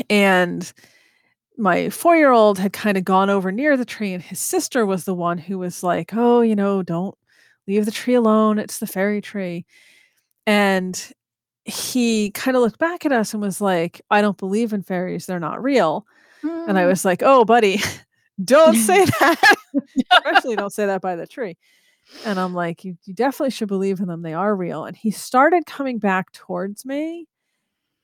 And 0.09 0.71
my 1.57 1.89
four-year-old 1.89 2.59
had 2.59 2.73
kinda 2.73 3.01
gone 3.01 3.29
over 3.31 3.51
near 3.51 3.77
the 3.77 3.85
tree, 3.85 4.13
and 4.13 4.23
his 4.23 4.39
sister 4.39 4.85
was 4.85 5.05
the 5.05 5.13
one 5.15 5.37
who 5.39 5.59
was 5.59 5.83
like, 5.83 6.13
"Oh, 6.13 6.41
you 6.41 6.55
know, 6.55 6.83
don't 6.83 7.15
leave 7.67 7.85
the 7.85 7.91
tree 7.91 8.15
alone, 8.15 8.59
it's 8.59 8.79
the 8.79 8.87
fairy 8.87 9.21
tree." 9.21 9.65
And 10.47 11.11
he 11.65 12.31
kinda 12.31 12.59
looked 12.61 12.79
back 12.79 13.05
at 13.05 13.13
us 13.13 13.33
and 13.33 13.41
was 13.43 13.61
like, 13.61 14.01
"I 14.11 14.21
don't 14.21 14.37
believe 14.37 14.73
in 14.73 14.83
fairies, 14.83 15.25
they're 15.27 15.39
not 15.39 15.63
real." 15.63 16.05
And 16.67 16.77
I 16.79 16.83
Mm. 16.83 16.87
was 16.87 17.05
like, 17.05 17.21
"Oh, 17.23 17.45
buddy, 17.45 17.75
don't 18.43 18.75
say 18.75 19.05
that. 19.19 19.55
Especially 20.11 20.55
don't 20.55 20.73
say 20.73 20.85
that 20.85 21.01
by 21.01 21.15
the 21.15 21.27
tree." 21.27 21.57
And 22.25 22.39
I'm 22.39 22.53
like, 22.53 22.83
"You 22.83 22.97
you 23.05 23.13
definitely 23.13 23.51
should 23.51 23.67
believe 23.67 23.99
in 23.99 24.07
them, 24.07 24.21
they 24.21 24.33
are 24.33 24.55
real." 24.55 24.85
And 24.85 24.95
he 24.95 25.11
started 25.11 25.65
coming 25.65 25.99
back 25.99 26.31
towards 26.31 26.85
me, 26.85 27.27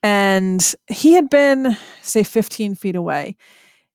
and 0.03 0.75
he 0.87 1.13
had 1.13 1.29
been, 1.29 1.77
say, 2.01 2.23
15 2.23 2.75
feet 2.75 2.95
away, 2.95 3.35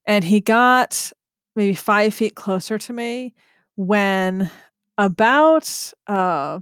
and 0.05 0.23
he 0.23 0.41
got 0.41 1.11
maybe 1.55 1.73
5 1.75 2.13
feet 2.13 2.35
closer 2.35 2.77
to 2.77 2.93
me 2.93 3.33
when 3.75 4.49
about 4.97 5.91
a 6.07 6.61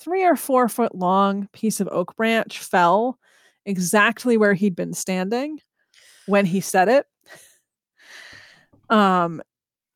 3 0.00 0.24
or 0.24 0.36
4 0.36 0.68
foot 0.68 0.94
long 0.94 1.48
piece 1.52 1.80
of 1.80 1.88
oak 1.90 2.14
branch 2.16 2.58
fell 2.60 3.18
exactly 3.64 4.36
where 4.36 4.54
he'd 4.54 4.76
been 4.76 4.92
standing 4.94 5.58
when 6.26 6.46
he 6.46 6.60
said 6.60 6.88
it. 6.88 7.06
Um, 8.90 9.42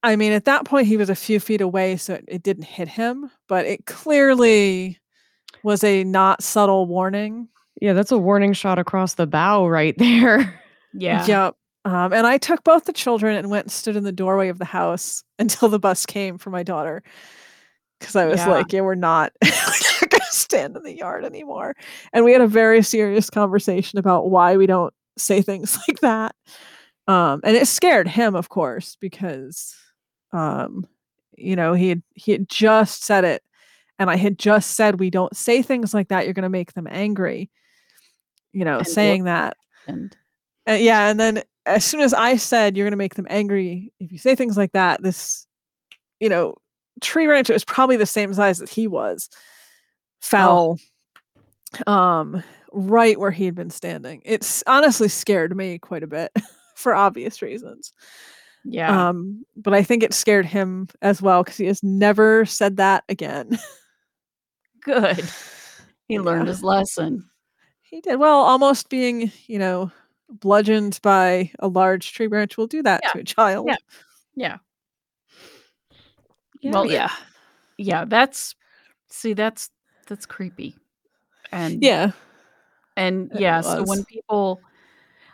I 0.02 0.16
mean, 0.16 0.32
at 0.32 0.46
that 0.46 0.64
point, 0.64 0.86
he 0.86 0.96
was 0.96 1.10
a 1.10 1.14
few 1.14 1.40
feet 1.40 1.60
away, 1.60 1.96
so 1.96 2.14
it 2.14 2.24
it 2.28 2.42
didn't 2.42 2.64
hit 2.64 2.88
him, 2.88 3.30
but 3.48 3.66
it 3.66 3.86
clearly 3.86 4.98
was 5.62 5.84
a 5.84 6.04
not 6.04 6.42
subtle 6.42 6.86
warning. 6.86 7.48
Yeah, 7.80 7.92
that's 7.92 8.12
a 8.12 8.18
warning 8.18 8.52
shot 8.52 8.78
across 8.78 9.14
the 9.14 9.26
bow 9.26 9.66
right 9.66 9.94
there. 9.98 10.60
Yeah. 10.92 11.24
Yep. 11.26 11.54
Um, 11.86 12.12
and 12.12 12.26
I 12.26 12.36
took 12.38 12.62
both 12.64 12.84
the 12.84 12.92
children 12.92 13.36
and 13.36 13.50
went 13.50 13.64
and 13.66 13.72
stood 13.72 13.96
in 13.96 14.04
the 14.04 14.12
doorway 14.12 14.48
of 14.48 14.58
the 14.58 14.64
house 14.66 15.22
until 15.38 15.68
the 15.68 15.78
bus 15.78 16.04
came 16.06 16.36
for 16.38 16.50
my 16.50 16.62
daughter. 16.62 17.02
Cause 18.00 18.16
I 18.16 18.24
was 18.26 18.38
Yeah. 18.40 18.48
like, 18.48 18.72
"Yeah, 18.72 18.80
we're 18.80 18.94
not 18.94 19.32
we're 19.42 19.50
not 19.50 20.10
gonna 20.10 20.24
stand 20.30 20.74
in 20.76 20.82
the 20.82 20.96
yard 20.96 21.24
anymore." 21.26 21.76
And 22.14 22.24
we 22.24 22.32
had 22.32 22.40
a 22.40 22.46
very 22.46 22.82
serious 22.82 23.28
conversation 23.28 23.98
about 23.98 24.30
why 24.30 24.56
we 24.56 24.66
don't 24.66 24.94
say 25.18 25.42
things 25.42 25.78
like 25.86 26.00
that. 26.00 26.34
Um, 27.08 27.40
and 27.44 27.56
it 27.56 27.66
scared 27.66 28.06
him, 28.08 28.34
of 28.36 28.48
course, 28.48 28.96
because, 29.00 29.74
um, 30.32 30.86
you 31.36 31.56
know, 31.56 31.72
he 31.72 31.88
had 31.88 32.02
he 32.14 32.32
had 32.32 32.48
just 32.48 33.02
said 33.04 33.24
it, 33.24 33.42
and 33.98 34.10
I 34.10 34.16
had 34.16 34.38
just 34.38 34.72
said, 34.72 35.00
"We 35.00 35.10
don't 35.10 35.34
say 35.36 35.62
things 35.62 35.92
like 35.94 36.08
that, 36.08 36.24
you're 36.24 36.34
gonna 36.34 36.48
make 36.48 36.72
them 36.74 36.86
angry." 36.90 37.50
You 38.52 38.64
know, 38.64 38.78
And 38.78 38.86
saying 38.86 39.24
that. 39.24 39.56
And 39.86 40.16
Uh, 40.68 40.72
yeah, 40.72 41.08
and 41.08 41.18
then 41.18 41.42
as 41.66 41.84
soon 41.84 42.00
as 42.00 42.12
I 42.14 42.36
said, 42.36 42.76
"You're 42.76 42.86
gonna 42.86 42.96
make 42.96 43.14
them 43.14 43.26
angry 43.30 43.92
if 43.98 44.12
you 44.12 44.18
say 44.18 44.34
things 44.34 44.56
like 44.56 44.72
that," 44.72 45.02
this, 45.02 45.46
you 46.20 46.28
know, 46.28 46.54
tree 47.00 47.26
that 47.26 47.48
was 47.48 47.64
probably 47.64 47.96
the 47.96 48.06
same 48.06 48.32
size 48.34 48.58
that 48.58 48.68
he 48.68 48.86
was, 48.86 49.28
Oh. 49.32 49.36
fell, 50.20 50.78
um, 51.86 52.42
right 52.72 53.18
where 53.18 53.30
he 53.30 53.46
had 53.46 53.54
been 53.54 53.70
standing. 53.70 54.22
It's 54.24 54.62
honestly 54.66 55.08
scared 55.08 55.56
me 55.56 55.78
quite 55.78 56.02
a 56.02 56.06
bit 56.06 56.30
for 56.80 56.94
obvious 56.94 57.42
reasons. 57.42 57.92
Yeah. 58.64 59.08
Um, 59.08 59.44
but 59.56 59.72
I 59.74 59.82
think 59.82 60.02
it 60.02 60.12
scared 60.14 60.46
him 60.46 60.88
as 61.02 61.22
well 61.22 61.42
because 61.42 61.56
he 61.56 61.66
has 61.66 61.82
never 61.82 62.44
said 62.44 62.76
that 62.78 63.04
again. 63.08 63.58
Good. 64.80 65.22
He 66.08 66.18
learned 66.18 66.48
his 66.48 66.64
lesson. 66.64 67.30
He 67.82 68.00
did. 68.00 68.16
Well, 68.16 68.38
almost 68.38 68.88
being, 68.88 69.30
you 69.46 69.60
know, 69.60 69.92
bludgeoned 70.28 70.98
by 71.04 71.52
a 71.60 71.68
large 71.68 72.12
tree 72.12 72.26
branch 72.26 72.56
will 72.56 72.66
do 72.66 72.82
that 72.82 73.00
Yeah. 73.04 73.10
to 73.12 73.18
a 73.20 73.22
child. 73.22 73.68
Yeah. 73.68 73.76
Yeah. 74.34 74.56
Yeah, 76.60 76.72
Well, 76.72 76.86
yeah. 76.86 77.10
Yeah, 77.78 78.04
that's 78.06 78.56
see, 79.08 79.34
that's 79.34 79.70
that's 80.08 80.26
creepy. 80.26 80.76
And 81.52 81.80
Yeah. 81.80 82.10
and 82.96 83.30
yeah, 83.32 83.60
so 83.60 83.84
when 83.84 84.04
people 84.04 84.60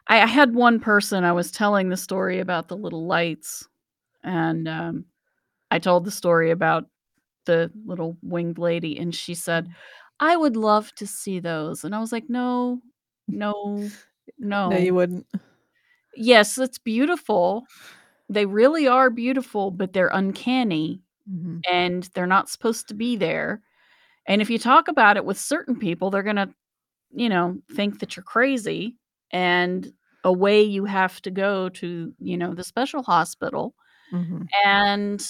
I 0.09 0.23
I 0.23 0.27
had 0.27 0.55
one 0.55 0.81
person 0.81 1.24
I 1.24 1.33
was 1.33 1.51
telling 1.51 1.89
the 1.89 1.97
story 1.97 2.39
about 2.41 2.69
the 2.69 2.77
little 2.77 3.07
lights, 3.07 3.66
and, 4.24 4.69
um, 4.69 5.07
I 5.70 5.78
told 5.81 6.05
the 6.07 6.11
story 6.12 6.51
about 6.53 6.87
the 7.47 7.70
little 7.87 8.19
winged 8.23 8.59
lady, 8.59 8.99
and 8.99 9.15
she 9.15 9.35
said, 9.35 9.69
"I 10.20 10.37
would 10.37 10.57
love 10.57 10.95
to 10.97 11.07
see 11.07 11.41
those." 11.41 11.85
And 11.85 11.95
I 11.95 12.01
was 12.01 12.12
like, 12.12 12.31
"No, 12.31 12.83
no, 13.31 13.93
No, 14.65 14.77
no." 14.77 14.78
you 14.78 14.95
wouldn't. 14.95 15.27
Yes, 16.15 16.59
it's 16.59 16.78
beautiful. 16.78 17.66
They 18.28 18.47
really 18.47 18.89
are 18.89 19.11
beautiful, 19.11 19.70
but 19.70 19.93
they're 19.93 20.11
uncanny, 20.12 21.03
Mhm. 21.27 21.66
and 21.70 22.05
they're 22.15 22.27
not 22.27 22.51
supposed 22.51 22.89
to 22.89 22.95
be 22.95 23.16
there. 23.16 23.62
And 24.27 24.43
if 24.43 24.51
you 24.51 24.59
talk 24.59 24.89
about 24.89 25.16
it 25.19 25.24
with 25.27 25.39
certain 25.39 25.78
people, 25.78 26.11
they're 26.11 26.23
gonna, 26.24 26.55
you 27.15 27.28
know, 27.31 27.59
think 27.74 28.01
that 28.01 28.16
you're 28.16 28.24
crazy, 28.24 28.97
and 29.32 29.93
away 30.24 30.62
you 30.62 30.85
have 30.85 31.20
to 31.23 31.31
go 31.31 31.69
to, 31.70 32.12
you 32.20 32.36
know, 32.36 32.55
the 32.55 32.65
special 32.65 33.03
hospital. 33.03 33.74
Mhm. 34.12 34.47
And 34.65 35.27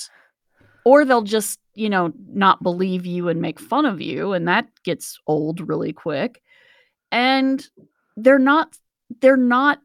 or 0.84 1.04
they'll 1.04 1.22
just, 1.22 1.58
you 1.74 1.90
know, 1.90 2.12
not 2.28 2.62
believe 2.62 3.06
you 3.06 3.28
and 3.28 3.40
make 3.40 3.60
fun 3.60 3.86
of 3.86 4.00
you 4.00 4.32
and 4.32 4.46
that 4.48 4.68
gets 4.84 5.18
old 5.26 5.68
really 5.68 5.92
quick. 5.92 6.42
And 7.12 7.66
they're 8.16 8.38
not 8.38 8.76
they're 9.20 9.36
not 9.36 9.80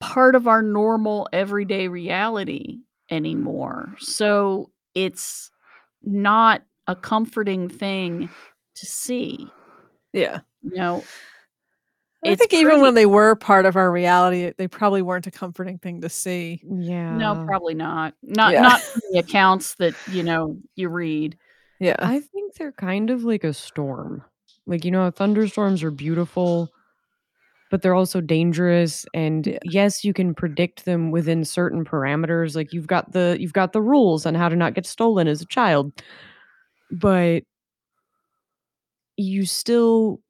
part 0.00 0.34
of 0.34 0.46
our 0.46 0.62
normal 0.62 1.28
everyday 1.32 1.88
reality 1.88 2.78
anymore. 3.10 3.94
So 3.98 4.70
it's 4.94 5.50
not 6.02 6.62
a 6.86 6.94
comforting 6.94 7.68
thing 7.68 8.28
to 8.76 8.86
see. 8.86 9.48
Yeah. 10.12 10.40
You 10.62 10.76
know, 10.76 11.04
I 12.24 12.30
It's 12.30 12.40
think 12.40 12.52
even 12.54 12.80
when 12.80 12.94
they 12.94 13.06
were 13.06 13.36
part 13.36 13.64
of 13.64 13.76
our 13.76 13.90
reality, 13.92 14.52
they 14.58 14.66
probably 14.66 15.02
weren't 15.02 15.26
a 15.28 15.30
comforting 15.30 15.78
thing 15.78 16.00
to 16.00 16.08
see. 16.08 16.60
Yeah. 16.68 17.16
no, 17.16 17.44
probably 17.46 17.74
not. 17.74 18.14
Not 18.22 18.52
Yeah. 18.52 18.62
not 18.62 18.80
the 19.12 19.18
accounts 19.20 19.74
that, 19.76 19.94
you 20.08 20.24
know, 20.24 20.58
you 20.74 20.88
read. 20.88 21.38
Yeah. 21.78 21.96
I 22.00 22.20
think 22.20 22.54
they're 22.54 22.72
kind 22.72 23.10
of 23.10 23.22
like 23.22 23.44
a 23.44 23.54
storm. 23.54 24.24
Like, 24.66 24.84
you 24.84 24.90
know, 24.90 25.10
thunderstorms 25.12 25.82
are 25.84 25.92
beautiful, 25.92 26.68
but 27.70 27.82
they're 27.82 27.94
also 27.94 28.20
dangerous. 28.20 29.06
And 29.14 29.46
Yeah. 29.46 29.58
yes, 29.62 30.02
you 30.04 30.12
can 30.12 30.34
predict 30.34 30.84
them 30.86 31.12
within 31.12 31.44
certain 31.44 31.84
parameters. 31.84 32.56
Like 32.56 32.72
you've 32.72 32.88
got 32.88 33.12
the 33.12 33.36
you've 33.38 33.52
got 33.52 33.72
the 33.72 33.80
rules 33.82 34.26
on 34.26 34.34
how 34.34 34.48
to 34.48 34.56
not 34.56 34.74
get 34.74 34.86
stolen 34.86 35.28
as 35.28 35.40
a 35.40 35.46
child. 35.46 35.92
But 36.90 37.44
you 39.16 39.44
still 39.46 40.20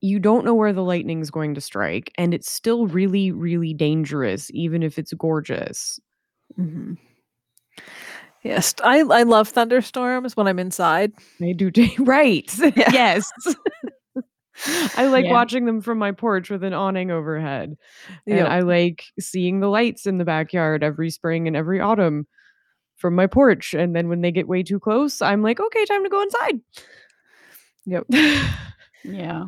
you 0.00 0.18
don't 0.18 0.44
know 0.44 0.54
where 0.54 0.72
the 0.72 0.82
lightning's 0.84 1.30
going 1.30 1.54
to 1.54 1.60
strike, 1.60 2.12
and 2.16 2.34
it's 2.34 2.50
still 2.50 2.86
really, 2.86 3.30
really 3.32 3.74
dangerous, 3.74 4.50
even 4.52 4.82
if 4.82 4.98
it's 4.98 5.12
gorgeous. 5.14 5.98
hmm 6.56 6.94
Yes, 8.42 8.74
I 8.84 9.00
I 9.00 9.22
love 9.24 9.48
thunderstorms 9.48 10.36
when 10.36 10.46
I'm 10.46 10.58
inside. 10.58 11.12
I 11.42 11.52
do. 11.52 11.70
Right. 11.98 12.52
Yeah. 12.76 12.90
yes. 12.92 13.30
I 14.96 15.06
like 15.06 15.24
Yeah. 15.24 15.32
watching 15.32 15.64
them 15.66 15.80
from 15.80 15.98
my 15.98 16.12
porch 16.12 16.50
with 16.50 16.64
an 16.64 16.72
awning 16.72 17.10
overhead. 17.10 17.76
And 18.26 18.38
Yep. 18.38 18.48
I 18.48 18.60
like 18.60 19.04
seeing 19.20 19.60
the 19.60 19.68
lights 19.68 20.06
in 20.06 20.18
the 20.18 20.24
backyard 20.24 20.82
every 20.82 21.10
spring 21.10 21.46
and 21.46 21.56
every 21.56 21.80
autumn 21.80 22.26
from 22.96 23.14
my 23.14 23.26
porch. 23.26 23.74
And 23.74 23.94
then 23.94 24.08
when 24.08 24.22
they 24.22 24.32
get 24.32 24.48
way 24.48 24.62
too 24.62 24.80
close, 24.80 25.20
I'm 25.22 25.42
like, 25.42 25.60
okay, 25.60 25.84
time 25.86 26.04
to 26.04 26.10
go 26.10 26.22
inside. 26.22 26.60
Yep. 27.86 28.06
Yeah. 29.04 29.46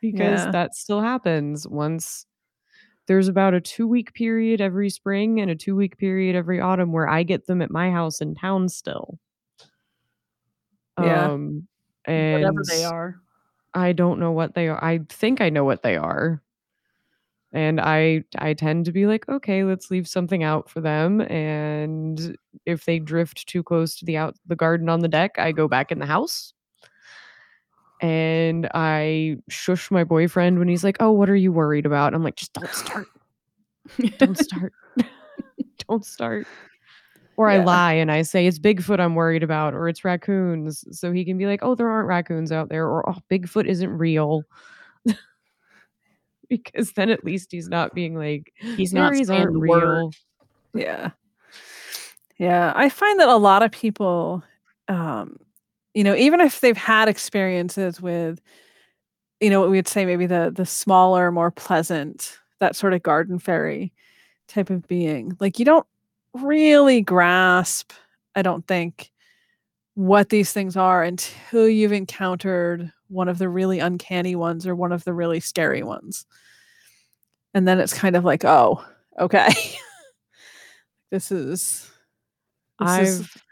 Because 0.00 0.44
Yeah. 0.46 0.50
that 0.52 0.74
still 0.74 1.00
happens 1.00 1.66
once 1.68 2.26
there's 3.06 3.28
about 3.28 3.54
a 3.54 3.60
two 3.60 3.86
week 3.88 4.12
period 4.14 4.60
every 4.60 4.90
spring 4.90 5.40
and 5.40 5.50
a 5.50 5.56
two 5.56 5.74
week 5.76 5.96
period 5.98 6.36
every 6.36 6.60
autumn 6.60 6.92
where 6.92 7.08
I 7.08 7.22
get 7.22 7.46
them 7.46 7.62
at 7.62 7.70
my 7.70 7.90
house 7.90 8.20
in 8.20 8.34
town 8.34 8.68
still. 8.68 9.18
Yeah. 11.00 11.32
Um, 11.32 11.68
and 12.04 12.42
Whatever 12.42 12.62
they 12.68 12.84
are. 12.84 13.20
I 13.74 13.92
don't 13.92 14.18
know 14.20 14.32
what 14.32 14.54
they 14.54 14.68
are. 14.68 14.82
I 14.82 15.00
think 15.08 15.40
I 15.40 15.50
know 15.50 15.64
what 15.64 15.82
they 15.82 15.96
are. 15.96 16.42
And 17.52 17.80
I 17.80 18.24
I 18.36 18.52
tend 18.52 18.84
to 18.86 18.92
be 18.92 19.06
like, 19.06 19.26
okay, 19.28 19.64
let's 19.64 19.90
leave 19.90 20.06
something 20.06 20.42
out 20.42 20.68
for 20.68 20.80
them. 20.82 21.22
And 21.22 22.36
if 22.66 22.84
they 22.84 22.98
drift 22.98 23.46
too 23.46 23.62
close 23.62 23.96
to 23.98 24.04
the 24.04 24.18
out 24.18 24.36
the 24.46 24.56
garden 24.56 24.88
on 24.90 25.00
the 25.00 25.08
deck, 25.08 25.38
I 25.38 25.52
go 25.52 25.66
back 25.68 25.90
in 25.90 25.98
the 25.98 26.06
house. 26.06 26.52
And 28.00 28.68
I 28.74 29.38
shush 29.48 29.90
my 29.90 30.04
boyfriend 30.04 30.58
when 30.58 30.68
he's 30.68 30.84
like, 30.84 30.96
Oh, 31.00 31.10
what 31.10 31.28
are 31.28 31.36
you 31.36 31.52
worried 31.52 31.86
about? 31.86 32.14
I'm 32.14 32.22
like, 32.22 32.36
just 32.36 32.52
don't 32.52 32.72
start. 32.72 33.06
Don't 34.18 34.38
start. 34.42 34.72
don't 35.88 36.04
start. 36.04 36.46
Or 37.36 37.48
I 37.48 37.62
lie 37.62 37.92
and 37.92 38.10
I 38.10 38.22
say 38.22 38.48
it's 38.48 38.58
Bigfoot 38.58 38.98
I'm 38.98 39.14
worried 39.14 39.44
about, 39.44 39.72
or 39.72 39.88
it's 39.88 40.04
raccoons. 40.04 40.84
So 40.90 41.12
he 41.12 41.24
can 41.24 41.38
be 41.38 41.46
like, 41.46 41.60
oh, 41.62 41.76
there 41.76 41.88
aren't 41.88 42.08
raccoons 42.08 42.50
out 42.50 42.68
there, 42.68 42.88
or 42.88 43.08
oh, 43.08 43.18
Bigfoot 43.30 43.66
isn't 43.66 43.96
real. 43.96 44.42
because 46.48 46.92
then 46.94 47.10
at 47.10 47.24
least 47.24 47.52
he's 47.52 47.68
not 47.68 47.94
being 47.94 48.16
like, 48.16 48.52
He's 48.58 48.92
not 48.92 49.12
aren't 49.12 49.52
the 49.52 49.60
word. 49.60 49.82
real. 49.84 50.12
Yeah. 50.74 51.10
Yeah. 52.38 52.72
I 52.74 52.88
find 52.88 53.20
that 53.20 53.28
a 53.28 53.36
lot 53.36 53.62
of 53.62 53.70
people, 53.70 54.42
um, 54.88 55.38
you 55.98 56.04
know, 56.04 56.14
even 56.14 56.40
if 56.40 56.60
they've 56.60 56.76
had 56.76 57.08
experiences 57.08 58.00
with, 58.00 58.40
you 59.40 59.50
know, 59.50 59.58
what 59.58 59.68
we 59.68 59.78
would 59.78 59.88
say 59.88 60.06
maybe 60.06 60.26
the 60.26 60.52
the 60.54 60.64
smaller, 60.64 61.32
more 61.32 61.50
pleasant, 61.50 62.38
that 62.60 62.76
sort 62.76 62.92
of 62.92 63.02
garden 63.02 63.40
fairy 63.40 63.92
type 64.46 64.70
of 64.70 64.86
being, 64.86 65.36
like 65.40 65.58
you 65.58 65.64
don't 65.64 65.88
really 66.34 67.00
grasp, 67.00 67.90
I 68.36 68.42
don't 68.42 68.64
think, 68.68 69.10
what 69.94 70.28
these 70.28 70.52
things 70.52 70.76
are 70.76 71.02
until 71.02 71.68
you've 71.68 71.90
encountered 71.90 72.92
one 73.08 73.28
of 73.28 73.38
the 73.38 73.48
really 73.48 73.80
uncanny 73.80 74.36
ones 74.36 74.68
or 74.68 74.76
one 74.76 74.92
of 74.92 75.02
the 75.02 75.12
really 75.12 75.40
scary 75.40 75.82
ones. 75.82 76.26
And 77.54 77.66
then 77.66 77.80
it's 77.80 77.92
kind 77.92 78.14
of 78.14 78.24
like, 78.24 78.44
oh, 78.44 78.84
okay. 79.18 79.48
this 81.10 81.32
is 81.32 81.90
this 82.78 82.88
I've 82.88 83.42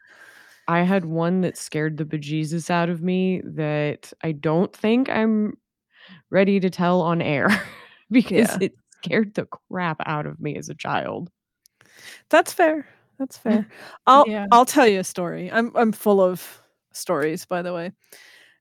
I 0.68 0.82
had 0.82 1.04
one 1.04 1.40
that 1.42 1.56
scared 1.56 1.96
the 1.96 2.04
bejesus 2.04 2.70
out 2.70 2.88
of 2.88 3.02
me 3.02 3.40
that 3.44 4.12
I 4.22 4.32
don't 4.32 4.74
think 4.74 5.08
I'm 5.08 5.56
ready 6.30 6.58
to 6.60 6.70
tell 6.70 7.00
on 7.02 7.22
air 7.22 7.48
because 8.10 8.48
Yeah. 8.50 8.58
it 8.60 8.74
scared 9.04 9.34
the 9.34 9.46
crap 9.70 9.98
out 10.06 10.26
of 10.26 10.40
me 10.40 10.56
as 10.56 10.68
a 10.68 10.74
child. 10.74 11.30
That's 12.30 12.52
fair. 12.52 12.86
That's 13.18 13.38
fair. 13.38 13.66
I'll 14.06 14.24
Yeah. 14.28 14.46
I'll 14.52 14.64
tell 14.66 14.86
you 14.86 15.00
a 15.00 15.04
story. 15.04 15.50
I'm 15.50 15.72
I'm 15.76 15.92
full 15.92 16.20
of 16.20 16.62
stories, 16.92 17.46
by 17.46 17.62
the 17.62 17.72
way, 17.72 17.92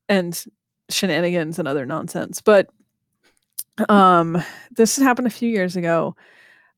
and 0.07 0.43
shenanigans 0.89 1.57
and 1.59 1.67
other 1.67 1.85
nonsense. 1.85 2.41
But 2.41 2.69
um, 3.89 4.41
this 4.75 4.95
happened 4.97 5.27
a 5.27 5.31
few 5.31 5.49
years 5.49 5.75
ago. 5.75 6.15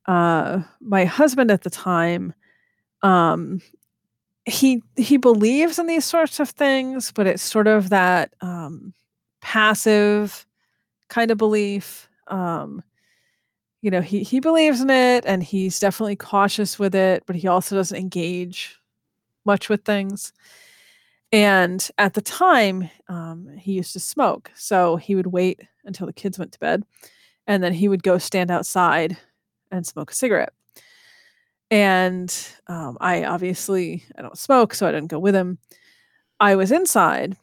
Uh, 0.06 0.62
my 0.80 1.04
husband 1.04 1.50
at 1.50 1.62
the 1.62 1.70
time, 1.70 2.32
um, 3.02 3.60
he 4.48 4.82
he 4.96 5.16
believes 5.16 5.78
in 5.78 5.86
these 5.86 6.04
sorts 6.04 6.40
of 6.40 6.50
things, 6.50 7.12
but 7.12 7.26
it's 7.26 7.42
sort 7.42 7.66
of 7.66 7.90
that 7.90 8.34
um, 8.40 8.94
passive 9.40 10.46
kind 11.08 11.30
of 11.30 11.38
belief. 11.38 12.08
Um, 12.28 12.82
you 13.82 13.90
know, 13.90 14.00
he 14.00 14.22
he 14.22 14.40
believes 14.40 14.80
in 14.80 14.90
it 14.90 15.24
and 15.26 15.42
he's 15.42 15.78
definitely 15.80 16.16
cautious 16.16 16.78
with 16.78 16.94
it, 16.94 17.24
but 17.26 17.36
he 17.36 17.48
also 17.48 17.76
doesn't 17.76 17.96
engage 17.98 18.78
much 19.44 19.68
with 19.68 19.84
things. 19.84 20.32
And 21.30 21.86
at 21.98 22.14
the 22.14 22.22
time, 22.22 22.90
um, 23.08 23.48
he 23.58 23.72
used 23.72 23.92
to 23.92 24.00
smoke, 24.00 24.50
so 24.54 24.96
he 24.96 25.14
would 25.14 25.26
wait 25.28 25.60
until 25.84 26.06
the 26.06 26.12
kids 26.12 26.38
went 26.38 26.52
to 26.52 26.58
bed, 26.58 26.84
and 27.46 27.62
then 27.62 27.74
he 27.74 27.88
would 27.88 28.02
go 28.02 28.18
stand 28.18 28.50
outside 28.50 29.18
and 29.70 29.86
smoke 29.86 30.10
a 30.10 30.14
cigarette. 30.14 30.54
And 31.70 32.34
um, 32.66 32.96
I 33.00 33.24
obviously 33.24 34.04
I 34.16 34.22
don't 34.22 34.38
smoke, 34.38 34.74
so 34.74 34.88
I 34.88 34.92
didn't 34.92 35.10
go 35.10 35.18
with 35.18 35.34
him. 35.34 35.58
I 36.40 36.56
was 36.56 36.72
inside, 36.72 37.36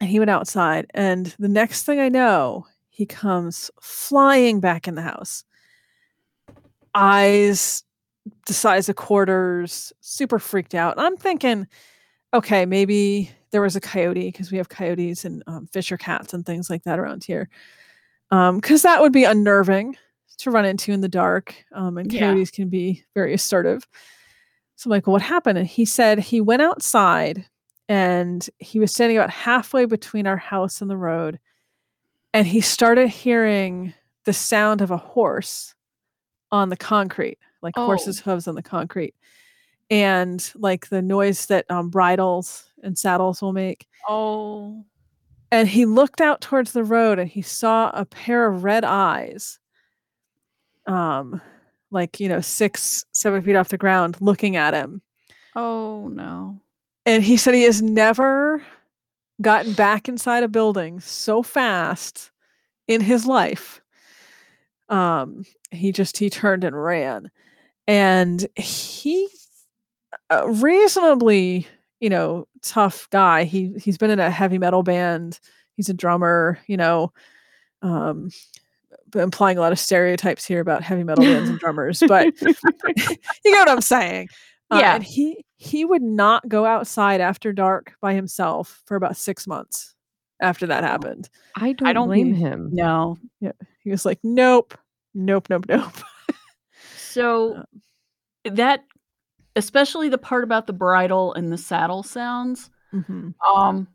and 0.00 0.10
he 0.10 0.18
went 0.18 0.30
outside, 0.30 0.86
and 0.94 1.34
the 1.38 1.48
next 1.48 1.84
thing 1.84 2.00
I 2.00 2.08
know, 2.08 2.66
he 2.88 3.06
comes 3.06 3.70
flying 3.80 4.60
back 4.60 4.88
in 4.88 4.94
the 4.94 5.02
house. 5.02 5.44
Eyes 6.94 7.84
the 8.46 8.54
size 8.54 8.88
of 8.88 8.96
quarters, 8.96 9.92
super 10.00 10.38
freaked 10.38 10.74
out. 10.74 10.96
And 10.96 11.06
I'm 11.06 11.16
thinking, 11.16 11.66
okay, 12.32 12.66
maybe 12.66 13.30
there 13.50 13.60
was 13.60 13.76
a 13.76 13.80
coyote 13.80 14.28
because 14.28 14.50
we 14.50 14.58
have 14.58 14.68
coyotes 14.68 15.24
and 15.24 15.42
um, 15.46 15.66
fisher 15.68 15.96
cats 15.96 16.34
and 16.34 16.44
things 16.44 16.70
like 16.70 16.84
that 16.84 16.98
around 16.98 17.24
here. 17.24 17.48
Because 18.30 18.82
that 18.82 19.00
would 19.00 19.12
be 19.12 19.24
unnerving 19.24 19.96
to 20.38 20.50
run 20.50 20.64
into 20.64 20.92
in 20.92 21.00
the 21.00 21.08
dark. 21.08 21.54
Um, 21.72 21.98
and 21.98 22.12
Yeah. 22.12 22.32
coyotes 22.32 22.50
can 22.50 22.68
be 22.68 23.04
very 23.14 23.34
assertive. 23.34 23.86
So 24.76 24.88
I'm 24.88 24.90
like, 24.90 25.06
well, 25.06 25.12
what 25.12 25.22
happened? 25.22 25.58
And 25.58 25.66
he 25.66 25.84
said 25.84 26.18
he 26.18 26.40
went 26.40 26.62
outside 26.62 27.46
and 27.88 28.48
he 28.58 28.80
was 28.80 28.92
standing 28.92 29.16
about 29.16 29.30
halfway 29.30 29.84
between 29.84 30.26
our 30.26 30.36
house 30.36 30.80
and 30.80 30.90
the 30.90 30.96
road. 30.96 31.38
And 32.32 32.46
he 32.46 32.60
started 32.60 33.08
hearing 33.08 33.94
the 34.24 34.32
sound 34.32 34.80
of 34.80 34.90
a 34.90 34.96
horse 34.96 35.74
on 36.50 36.68
the 36.70 36.76
concrete, 36.76 37.38
like 37.62 37.74
Oh. 37.76 37.84
horses' 37.86 38.18
hooves 38.20 38.48
on 38.48 38.54
the 38.56 38.62
concrete. 38.62 39.14
And 39.90 40.50
like 40.56 40.88
the 40.88 41.02
noise 41.02 41.46
that 41.46 41.70
um, 41.70 41.90
bridles 41.90 42.70
and 42.82 42.98
saddles 42.98 43.40
will 43.42 43.52
make. 43.52 43.86
Oh. 44.08 44.84
And 45.52 45.68
he 45.68 45.84
looked 45.86 46.20
out 46.20 46.40
towards 46.40 46.72
the 46.72 46.82
road 46.82 47.18
and 47.20 47.28
he 47.30 47.42
saw 47.42 47.90
a 47.94 48.04
pair 48.04 48.46
of 48.46 48.64
red 48.64 48.82
eyes, 48.84 49.60
um, 50.86 51.40
like, 51.90 52.20
you 52.20 52.28
know, 52.28 52.40
six, 52.40 53.04
seven 53.12 53.42
feet 53.42 53.56
off 53.56 53.68
the 53.68 53.78
ground 53.78 54.16
looking 54.20 54.56
at 54.56 54.74
him. 54.74 55.02
Oh 55.56 56.08
no. 56.08 56.60
And 57.06 57.22
he 57.22 57.36
said 57.36 57.54
he 57.54 57.64
has 57.64 57.82
never 57.82 58.62
gotten 59.40 59.72
back 59.72 60.08
inside 60.08 60.42
a 60.42 60.48
building 60.48 61.00
so 61.00 61.42
fast 61.42 62.30
in 62.88 63.00
his 63.00 63.26
life. 63.26 63.80
Um, 64.88 65.44
he 65.70 65.92
just 65.92 66.16
he 66.18 66.30
turned 66.30 66.64
and 66.64 66.80
ran. 66.80 67.30
And 67.86 68.46
he 68.56 69.28
a 70.30 70.50
reasonably, 70.50 71.66
you 72.00 72.08
know, 72.08 72.48
tough 72.62 73.08
guy. 73.10 73.44
He 73.44 73.72
he's 73.78 73.98
been 73.98 74.10
in 74.10 74.20
a 74.20 74.30
heavy 74.30 74.58
metal 74.58 74.82
band. 74.82 75.38
He's 75.76 75.88
a 75.88 75.94
drummer, 75.94 76.58
you 76.66 76.76
know, 76.76 77.12
um 77.82 78.30
implying 79.14 79.58
a 79.58 79.60
lot 79.60 79.72
of 79.72 79.78
stereotypes 79.78 80.44
here 80.44 80.60
about 80.60 80.82
heavy 80.82 81.04
metal 81.04 81.24
bands 81.24 81.48
and 81.50 81.58
drummers, 81.58 82.02
but 82.06 82.26
you 82.42 83.50
know 83.52 83.58
what 83.58 83.68
I'm 83.68 83.80
saying. 83.80 84.28
Uh, 84.70 84.78
Yeah. 84.80 84.94
and 84.96 85.04
he 85.04 85.44
he 85.56 85.84
would 85.84 86.02
not 86.02 86.48
go 86.48 86.64
outside 86.66 87.20
after 87.20 87.52
dark 87.52 87.94
by 88.00 88.14
himself 88.14 88.82
for 88.86 88.96
about 88.96 89.16
six 89.16 89.46
months 89.46 89.94
after 90.40 90.66
that 90.66 90.84
happened. 90.84 91.28
I 91.56 91.72
don't, 91.72 91.88
I 91.88 91.92
don't 91.92 92.08
blame 92.08 92.32
think- 92.34 92.38
him. 92.38 92.68
No. 92.72 93.16
He 93.82 93.90
was 93.90 94.04
like, 94.04 94.18
"Nope, 94.22 94.74
nope, 95.14 95.48
nope, 95.50 95.66
nope." 95.68 95.92
So 96.96 97.56
Um, 97.56 97.64
that 98.56 98.84
especially 99.56 100.08
the 100.08 100.18
part 100.18 100.44
about 100.44 100.66
the 100.66 100.72
bridle 100.72 101.32
and 101.34 101.52
the 101.52 101.58
saddle 101.58 102.02
sounds 102.02 102.70
Mhm. 102.92 103.34
um 103.56 103.86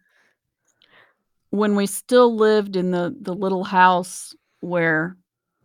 when 1.52 1.76
we 1.76 1.86
still 1.88 2.36
lived 2.36 2.76
in 2.76 2.92
the 2.92 3.16
the 3.22 3.34
little 3.34 3.64
house 3.64 4.36
where 4.62 5.18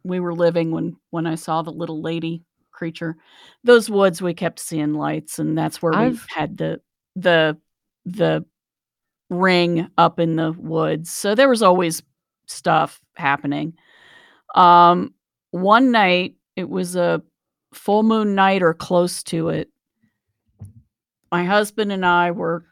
we 0.04 0.20
were 0.20 0.34
living 0.34 0.70
when 0.70 0.96
when 1.10 1.26
I 1.26 1.34
saw 1.34 1.62
the 1.62 1.72
little 1.72 2.00
lady 2.02 2.42
creature. 2.72 3.16
Those 3.64 3.88
woods 3.88 4.20
we 4.20 4.34
kept 4.34 4.58
seeing 4.60 4.94
lights 4.94 5.38
and 5.38 5.56
that's 5.56 5.80
where 5.82 5.92
we 5.92 5.96
had 6.28 6.58
the 6.58 6.80
the 7.16 7.56
the 8.04 8.44
ring 9.30 9.88
up 9.96 10.20
in 10.20 10.36
the 10.36 10.52
woods. 10.52 11.10
So 11.10 11.34
there 11.34 11.48
was 11.48 11.62
always 11.62 12.02
stuff 12.46 13.00
happening. 13.16 13.74
Um 14.54 15.14
one 15.50 15.90
night 15.90 16.36
it 16.56 16.68
was 16.68 16.96
a 16.96 17.22
full 17.72 18.02
moon 18.02 18.34
night 18.34 18.62
or 18.62 18.74
close 18.74 19.22
to 19.24 19.48
it. 19.48 19.68
My 21.32 21.44
husband 21.44 21.90
and 21.90 22.04
I 22.06 22.30
were 22.30 22.64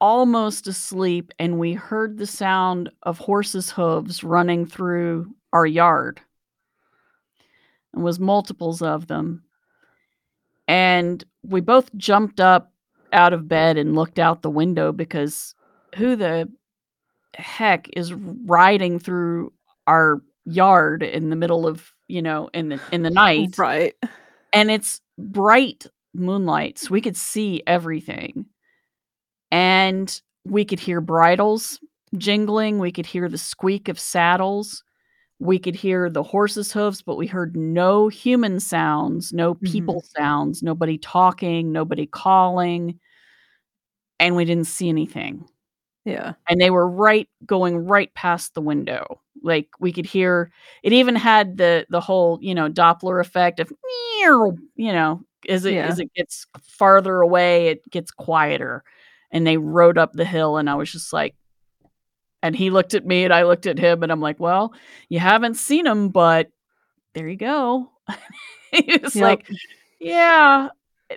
almost 0.00 0.66
asleep 0.66 1.32
and 1.38 1.58
we 1.58 1.72
heard 1.72 2.18
the 2.18 2.26
sound 2.26 2.90
of 3.02 3.18
horses' 3.18 3.70
hooves 3.70 4.22
running 4.22 4.66
through 4.66 5.34
our 5.52 5.66
yard. 5.66 6.20
It 7.94 8.00
was 8.00 8.18
multiples 8.20 8.82
of 8.82 9.06
them. 9.06 9.42
And 10.68 11.24
we 11.42 11.60
both 11.60 11.94
jumped 11.96 12.40
up 12.40 12.72
out 13.12 13.32
of 13.32 13.48
bed 13.48 13.78
and 13.78 13.94
looked 13.94 14.18
out 14.18 14.42
the 14.42 14.50
window 14.50 14.92
because 14.92 15.54
who 15.96 16.16
the 16.16 16.50
heck 17.34 17.88
is 17.96 18.12
riding 18.12 18.98
through 18.98 19.52
our 19.86 20.20
yard 20.44 21.02
in 21.02 21.30
the 21.30 21.36
middle 21.36 21.66
of, 21.66 21.92
you 22.08 22.20
know, 22.20 22.50
in 22.52 22.68
the 22.68 22.80
in 22.92 23.02
the 23.02 23.10
night 23.24 23.56
Right. 23.56 23.94
and 24.52 24.70
it's 24.70 25.00
bright 25.18 25.86
moonlight 26.14 26.78
so 26.78 26.88
we 26.90 27.00
could 27.00 27.16
see 27.16 27.62
everything 27.66 28.46
and 29.50 30.20
we 30.44 30.64
could 30.64 30.80
hear 30.80 31.00
bridles 31.00 31.80
jingling 32.16 32.78
we 32.78 32.92
could 32.92 33.06
hear 33.06 33.28
the 33.28 33.38
squeak 33.38 33.88
of 33.88 33.98
saddles 33.98 34.82
we 35.38 35.58
could 35.58 35.74
hear 35.74 36.08
the 36.08 36.22
horses 36.22 36.72
hooves 36.72 37.02
but 37.02 37.16
we 37.16 37.26
heard 37.26 37.56
no 37.56 38.08
human 38.08 38.60
sounds 38.60 39.32
no 39.32 39.54
mm-hmm. 39.54 39.66
people 39.66 40.04
sounds 40.16 40.62
nobody 40.62 40.96
talking 40.98 41.72
nobody 41.72 42.06
calling 42.06 42.98
and 44.18 44.36
we 44.36 44.44
didn't 44.44 44.66
see 44.66 44.88
anything. 44.88 45.46
Yeah. 46.04 46.34
and 46.48 46.60
they 46.60 46.70
were 46.70 46.88
right 46.88 47.28
going 47.44 47.78
right 47.78 48.14
past 48.14 48.54
the 48.54 48.60
window. 48.60 49.20
Like 49.42 49.68
we 49.80 49.92
could 49.92 50.06
hear 50.06 50.52
it 50.84 50.92
even 50.92 51.16
had 51.16 51.56
the 51.56 51.84
the 51.90 52.00
whole 52.00 52.38
you 52.40 52.54
know 52.54 52.70
doppler 52.70 53.20
effect 53.20 53.58
of 53.58 53.72
you 54.22 54.92
know 54.92 55.24
as 55.48 55.64
it 55.64 55.76
as 55.76 55.98
it 55.98 56.12
gets 56.14 56.46
farther 56.60 57.20
away 57.20 57.68
it 57.68 57.90
gets 57.90 58.10
quieter 58.10 58.82
and 59.30 59.46
they 59.46 59.56
rode 59.56 59.98
up 59.98 60.12
the 60.12 60.24
hill 60.24 60.56
and 60.56 60.68
i 60.70 60.74
was 60.74 60.90
just 60.90 61.12
like 61.12 61.34
and 62.42 62.54
he 62.56 62.70
looked 62.70 62.94
at 62.94 63.06
me 63.06 63.24
and 63.24 63.32
i 63.32 63.42
looked 63.44 63.66
at 63.66 63.78
him 63.78 64.02
and 64.02 64.12
i'm 64.12 64.20
like 64.20 64.38
well 64.40 64.72
you 65.08 65.18
haven't 65.18 65.54
seen 65.54 65.86
him 65.86 66.08
but 66.08 66.48
there 67.14 67.28
you 67.28 67.36
go 67.36 67.90
it's 68.72 69.14
Yep. 69.16 69.22
like 69.22 69.46
yeah 70.00 70.68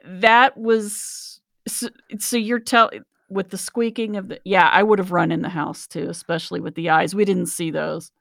that 0.06 0.58
was 0.58 1.40
so, 1.68 1.88
so 2.20 2.38
you're 2.38 2.60
telling 2.60 3.04
with 3.30 3.50
the 3.50 3.58
squeaking 3.58 4.16
of 4.18 4.30
the 4.30 4.40
yeah 4.44 4.70
i 4.74 4.82
would 4.82 4.98
have 5.00 5.12
run 5.12 5.32
in 5.32 5.42
the 5.42 5.50
house 5.50 5.86
too 5.88 6.08
especially 6.10 6.60
with 6.60 6.76
the 6.76 6.90
eyes 6.90 7.14
we 7.14 7.26
didn't 7.26 7.48
see 7.48 7.70
those 7.72 8.12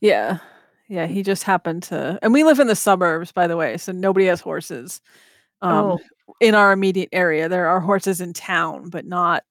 Yeah. 0.00 0.38
Yeah, 0.88 1.06
he 1.08 1.24
just 1.24 1.42
happened 1.42 1.82
to 1.84 2.16
and 2.22 2.32
we 2.32 2.44
live 2.44 2.60
in 2.60 2.68
the 2.68 2.76
suburbs 2.76 3.32
by 3.32 3.48
the 3.48 3.56
way, 3.56 3.76
so 3.76 3.90
nobody 3.90 4.26
has 4.26 4.40
horses. 4.40 5.00
Um 5.62 5.74
Oh. 5.74 5.98
In 6.40 6.54
our 6.54 6.72
immediate 6.72 7.08
area. 7.12 7.48
There 7.48 7.68
are 7.68 7.80
horses 7.80 8.20
in 8.20 8.32
town, 8.32 8.90
but 8.90 9.06
not 9.06 9.44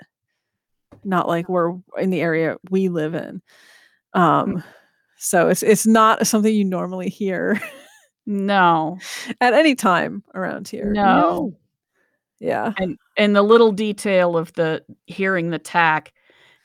not 1.04 1.28
like 1.28 1.48
we're 1.48 1.74
in 1.98 2.10
the 2.10 2.22
area 2.22 2.58
we 2.70 2.90
live 2.90 3.14
in. 3.16 3.42
Um 4.14 4.64
so 5.18 5.50
it's 5.50 5.64
it's 5.64 5.86
not 5.88 6.28
something 6.28 6.54
you 6.54 6.66
normally 6.66 7.10
hear 7.10 7.60
no 8.26 8.98
at 9.42 9.54
any 9.54 9.76
time 9.76 10.24
around 10.34 10.68
here. 10.68 10.92
no 10.92 11.56
Yeah. 12.40 12.74
and 12.78 12.98
and 13.18 13.36
the 13.36 13.42
little 13.42 13.72
detail 13.72 14.36
of 14.38 14.52
the 14.54 14.84
hearing 15.06 15.50
the 15.52 15.60
tack 15.60 16.12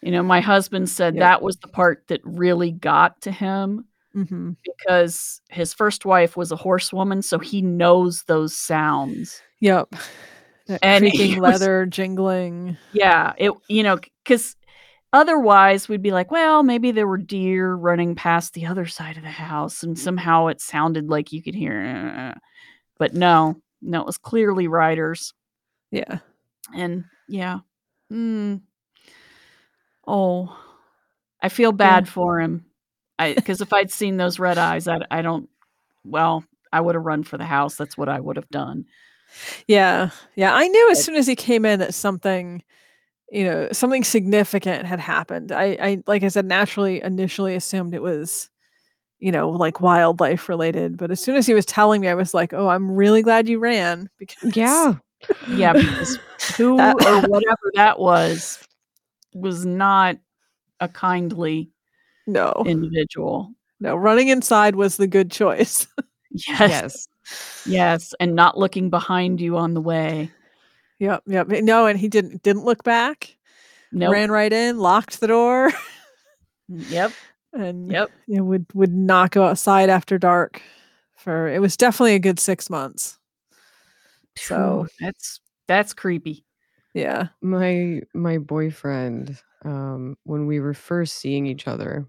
you 0.02 0.10
know 0.10 0.22
my 0.22 0.40
husband 0.40 0.88
said 0.88 1.14
that 1.16 1.42
was 1.42 1.56
the 1.58 1.68
part 1.68 2.04
that 2.08 2.20
really 2.24 2.72
got 2.72 3.20
to 3.22 3.30
him 3.30 3.84
hmm 4.12 4.50
because 4.64 5.40
his 5.50 5.72
first 5.72 6.04
wife 6.04 6.36
was 6.36 6.50
a 6.52 6.56
horsewoman 6.56 7.22
so 7.22 7.38
he 7.38 7.62
knows 7.62 8.22
those 8.24 8.56
sounds 8.56 9.40
Yep. 9.60 9.94
That 10.66 10.80
And 10.82 11.02
creaking 11.10 11.40
was- 11.40 11.50
leather 11.60 11.86
jingling. 11.86 12.76
yeah 12.92 13.32
it 13.38 13.52
you 13.68 13.82
know 13.82 13.98
because 14.24 14.56
otherwise 15.12 15.88
we'd 15.88 16.02
be 16.02 16.10
like 16.12 16.30
well 16.30 16.62
maybe 16.62 16.90
there 16.92 17.06
were 17.06 17.18
deer 17.18 17.74
running 17.74 18.14
past 18.14 18.54
the 18.54 18.66
other 18.66 18.86
side 18.86 19.16
of 19.16 19.22
the 19.22 19.28
house 19.30 19.82
and 19.82 19.98
somehow 19.98 20.46
it 20.48 20.60
sounded 20.60 21.08
like 21.08 21.32
you 21.32 21.42
could 21.42 21.54
hear 21.54 22.34
but 22.98 23.14
no 23.14 23.60
no 23.82 24.00
it 24.00 24.06
was 24.06 24.18
clearly 24.18 24.66
riders 24.68 25.32
Yeah. 25.90 26.18
and 26.74 27.04
yeah 27.28 27.58
mm. 28.12 28.60
oh 30.06 30.56
i 31.42 31.48
feel 31.48 31.72
bad 31.72 32.08
for 32.08 32.40
him 32.40 32.64
i 33.20 33.34
because 33.34 33.60
if 33.60 33.72
i'd 33.72 33.90
seen 33.90 34.16
those 34.16 34.38
red 34.38 34.58
eyes 34.58 34.88
I, 34.88 34.98
I 35.10 35.22
don't 35.22 35.48
well 36.04 36.42
i 36.72 36.80
would 36.80 36.94
have 36.96 37.04
run 37.04 37.22
for 37.22 37.38
the 37.38 37.44
house 37.44 37.76
that's 37.76 37.96
what 37.96 38.08
i 38.08 38.18
would 38.18 38.36
have 38.36 38.48
done 38.50 38.86
Yeah. 39.68 40.10
Yeah. 40.34 40.52
I 40.52 40.66
knew 40.66 40.90
as 40.90 41.04
soon 41.04 41.14
as 41.14 41.24
he 41.28 41.36
came 41.36 41.64
in 41.64 41.78
that 41.78 41.94
something, 41.94 42.64
you 43.30 43.44
know, 43.44 43.68
something 43.70 44.02
significant 44.02 44.86
had 44.86 44.98
happened. 44.98 45.52
I, 45.52 45.64
I 45.80 46.02
like 46.08 46.24
I 46.24 46.28
said, 46.28 46.46
naturally 46.46 47.00
initially 47.00 47.54
assumed 47.54 47.94
it 47.94 48.02
was, 48.02 48.50
you 49.20 49.30
know, 49.30 49.50
like 49.50 49.80
wildlife 49.80 50.48
related. 50.48 50.96
But 50.96 51.12
as 51.12 51.20
soon 51.22 51.36
as 51.36 51.46
he 51.46 51.54
was 51.54 51.64
telling 51.64 52.00
me, 52.00 52.08
I 52.08 52.14
was 52.14 52.34
like, 52.34 52.52
oh, 52.52 52.66
I'm 52.68 52.90
really 52.90 53.22
glad 53.22 53.48
you 53.48 53.60
ran 53.60 54.10
because 54.18 54.56
Yeah. 54.56 54.94
yeah 55.48 55.74
because 55.74 56.18
who 56.56 56.76
That- 56.78 56.96
or 57.06 57.28
whatever 57.30 57.70
that 57.74 58.00
was 58.00 58.58
was 59.32 59.64
not 59.64 60.16
a 60.80 60.88
kindly 60.88 61.70
no, 62.26 62.52
individual 62.66 63.52
no, 63.80 63.96
running 63.96 64.28
inside 64.28 64.74
was 64.76 64.96
the 64.96 65.06
good 65.06 65.30
choice. 65.30 65.86
yes 66.30 66.48
Yes. 66.58 67.08
yes 67.66 68.14
and 68.20 68.34
not 68.34 68.56
looking 68.58 68.88
behind 68.90 69.40
you 69.40 69.56
on 69.56 69.74
the 69.74 69.80
way 69.80 70.30
yep. 70.98 71.22
Yep. 71.26 71.50
Eh, 71.52 71.60
no, 71.62 71.86
and 71.86 71.98
he 71.98 72.08
didn't 72.08 72.42
didn't 72.42 72.64
look 72.64 72.84
back. 72.84 73.36
no 73.90 74.10
Ran 74.10 74.30
right 74.30 74.52
in, 74.52 74.78
locked 74.78 75.20
the 75.20 75.26
door, 75.26 75.70
mm, 76.70 76.84
yep 76.90 77.12
and 77.52 77.90
yep 77.90 78.10
you 78.26 78.36
know, 78.36 78.44
would 78.44 78.66
would 78.74 78.92
not 78.94 79.30
go 79.32 79.44
outside 79.44 79.88
after 79.90 80.18
dark. 80.18 80.62
For 81.16 81.48
it 81.48 81.60
was 81.60 81.76
definitely 81.76 82.14
a 82.14 82.18
good 82.20 82.38
six 82.38 82.70
months. 82.70 83.18
So- 84.36 84.86
that's 85.00 85.40
that's 85.66 85.92
creepy 85.92 86.44
Yeah. 86.94 87.28
my 87.42 88.02
my 88.14 88.38
boyfriend 88.38 89.38
um 89.64 90.16
when 90.24 90.46
we 90.46 90.60
were 90.60 90.74
first 90.74 91.16
seeing 91.16 91.46
each 91.46 91.66
other 91.68 92.06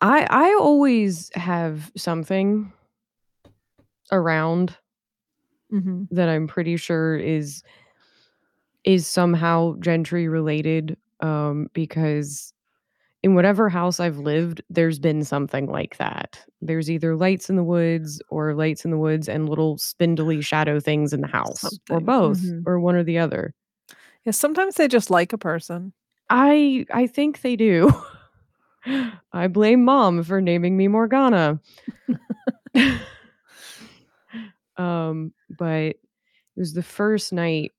i 0.00 0.26
i 0.30 0.54
always 0.60 1.30
have 1.34 1.90
something 1.96 2.72
around 4.12 4.76
hmm 5.70 6.04
that 6.10 6.28
i'm 6.28 6.46
pretty 6.46 6.76
sure 6.76 7.16
is 7.16 7.62
is 8.84 9.06
somehow 9.06 9.74
gentry 9.80 10.28
related 10.28 10.96
um 11.20 11.68
because 11.72 12.52
in 13.22 13.34
whatever 13.34 13.68
house 13.68 14.00
i've 14.00 14.18
lived 14.18 14.62
there's 14.70 14.98
been 14.98 15.24
something 15.24 15.66
like 15.66 15.96
that 15.98 16.44
there's 16.62 16.90
either 16.90 17.16
lights 17.16 17.50
in 17.50 17.56
the 17.56 17.64
woods 17.64 18.20
or 18.30 18.54
lights 18.54 18.84
in 18.84 18.90
the 18.90 18.98
woods 18.98 19.28
and 19.28 19.48
little 19.48 19.78
spindly 19.78 20.40
shadow 20.42 20.80
things 20.80 21.12
in 21.12 21.20
the 21.22 21.28
house 21.28 21.78
or 21.90 22.00
Something, 22.00 22.06
both 22.06 22.40
mhm. 22.40 22.66
or 22.66 22.80
one 22.80 22.96
or 22.96 23.04
the 23.04 23.18
other 23.18 23.54
Yeah. 24.24 24.32
Sometimes 24.32 24.76
they 24.76 24.88
just 24.88 25.10
like 25.10 25.32
a 25.32 25.38
person. 25.38 25.92
I 26.30 26.86
I 26.92 27.06
think 27.06 27.40
they 27.42 27.56
do. 27.56 27.92
I 29.32 29.48
blame 29.48 29.84
mom 29.84 30.22
for 30.22 30.40
naming 30.40 30.76
me 30.76 30.88
Morgana. 30.88 31.60
um, 34.76 35.32
but 35.50 35.96
It 35.96 35.98
was 36.56 36.72
the 36.74 36.82
first 36.82 37.32
night 37.32 37.72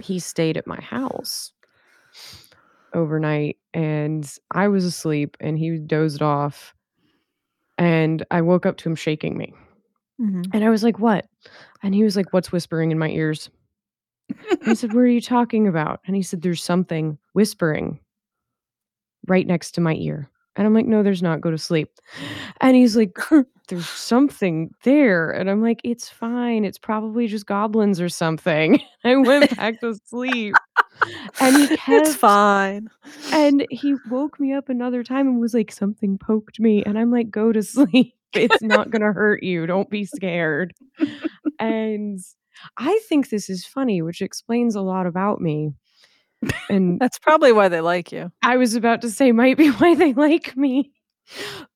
he 0.00 0.18
stayed 0.18 0.56
at 0.56 0.66
my 0.66 0.80
house 0.80 1.52
overnight 2.94 3.56
and 3.74 4.30
I 4.50 4.68
was 4.68 4.84
asleep 4.84 5.36
and 5.40 5.58
he 5.58 5.78
dozed 5.78 6.22
off 6.22 6.74
and 7.78 8.24
I 8.30 8.42
woke 8.42 8.66
up 8.66 8.76
to 8.78 8.88
him 8.88 8.96
shaking 8.96 9.36
me. 9.36 9.54
Mhm. 10.20 10.46
And 10.52 10.64
I 10.64 10.70
was 10.70 10.82
like, 10.82 10.98
"What?" 10.98 11.26
And 11.82 11.94
he 11.94 12.04
was 12.04 12.16
like, 12.16 12.32
"What's 12.32 12.52
whispering 12.52 12.90
in 12.92 12.98
my 12.98 13.08
ears?" 13.08 13.50
I 14.66 14.74
said, 14.74 14.92
"What 14.92 15.00
are 15.00 15.06
you 15.06 15.20
talking 15.20 15.66
about?" 15.68 16.00
And 16.06 16.16
he 16.16 16.22
said, 16.22 16.42
"There's 16.42 16.62
something 16.62 17.18
whispering 17.32 18.00
right 19.26 19.46
next 19.46 19.72
to 19.72 19.80
my 19.80 19.94
ear." 19.94 20.28
And 20.56 20.66
I'm 20.66 20.74
like, 20.74 20.86
"No, 20.86 21.02
there's 21.02 21.22
not. 21.22 21.40
Go 21.40 21.50
to 21.50 21.58
sleep." 21.58 21.90
And 22.60 22.76
he's 22.76 22.96
like, 22.96 23.16
"There's 23.68 23.88
something 23.88 24.74
there." 24.84 25.30
And 25.30 25.50
I'm 25.50 25.62
like, 25.62 25.80
"It's 25.84 26.08
fine. 26.08 26.64
It's 26.64 26.78
probably 26.78 27.26
just 27.26 27.46
goblins 27.46 28.00
or 28.00 28.08
something." 28.08 28.80
I 29.04 29.16
went 29.16 29.56
back 29.56 29.80
to 29.80 29.98
sleep. 30.06 30.54
And 31.40 31.56
he 31.56 31.78
it's 31.88 32.14
fine. 32.14 32.88
and 33.32 33.66
he 33.70 33.94
woke 34.10 34.38
me 34.38 34.52
up 34.52 34.68
another 34.68 35.02
time 35.02 35.26
and 35.26 35.40
was 35.40 35.54
like, 35.54 35.72
"Something 35.72 36.18
poked 36.18 36.60
me." 36.60 36.84
And 36.84 36.98
I'm 36.98 37.10
like, 37.10 37.30
"Go 37.30 37.52
to 37.52 37.62
sleep. 37.62 38.14
It's 38.34 38.62
not 38.62 38.90
gonna 38.90 39.12
hurt 39.12 39.42
you. 39.42 39.66
Don't 39.66 39.90
be 39.90 40.04
scared." 40.04 40.74
And 41.58 42.20
I 42.76 42.98
think 43.08 43.28
this 43.30 43.48
is 43.50 43.64
funny, 43.66 44.02
which 44.02 44.22
explains 44.22 44.74
a 44.74 44.82
lot 44.82 45.06
about 45.06 45.40
me. 45.40 45.72
And 46.68 46.98
That's 47.00 47.18
probably 47.18 47.52
why 47.52 47.68
they 47.68 47.80
like 47.80 48.12
you. 48.12 48.32
I 48.42 48.56
was 48.56 48.74
about 48.74 49.02
to 49.02 49.10
say 49.10 49.32
might 49.32 49.56
be 49.56 49.68
why 49.70 49.94
they 49.94 50.12
like 50.12 50.56
me. 50.56 50.92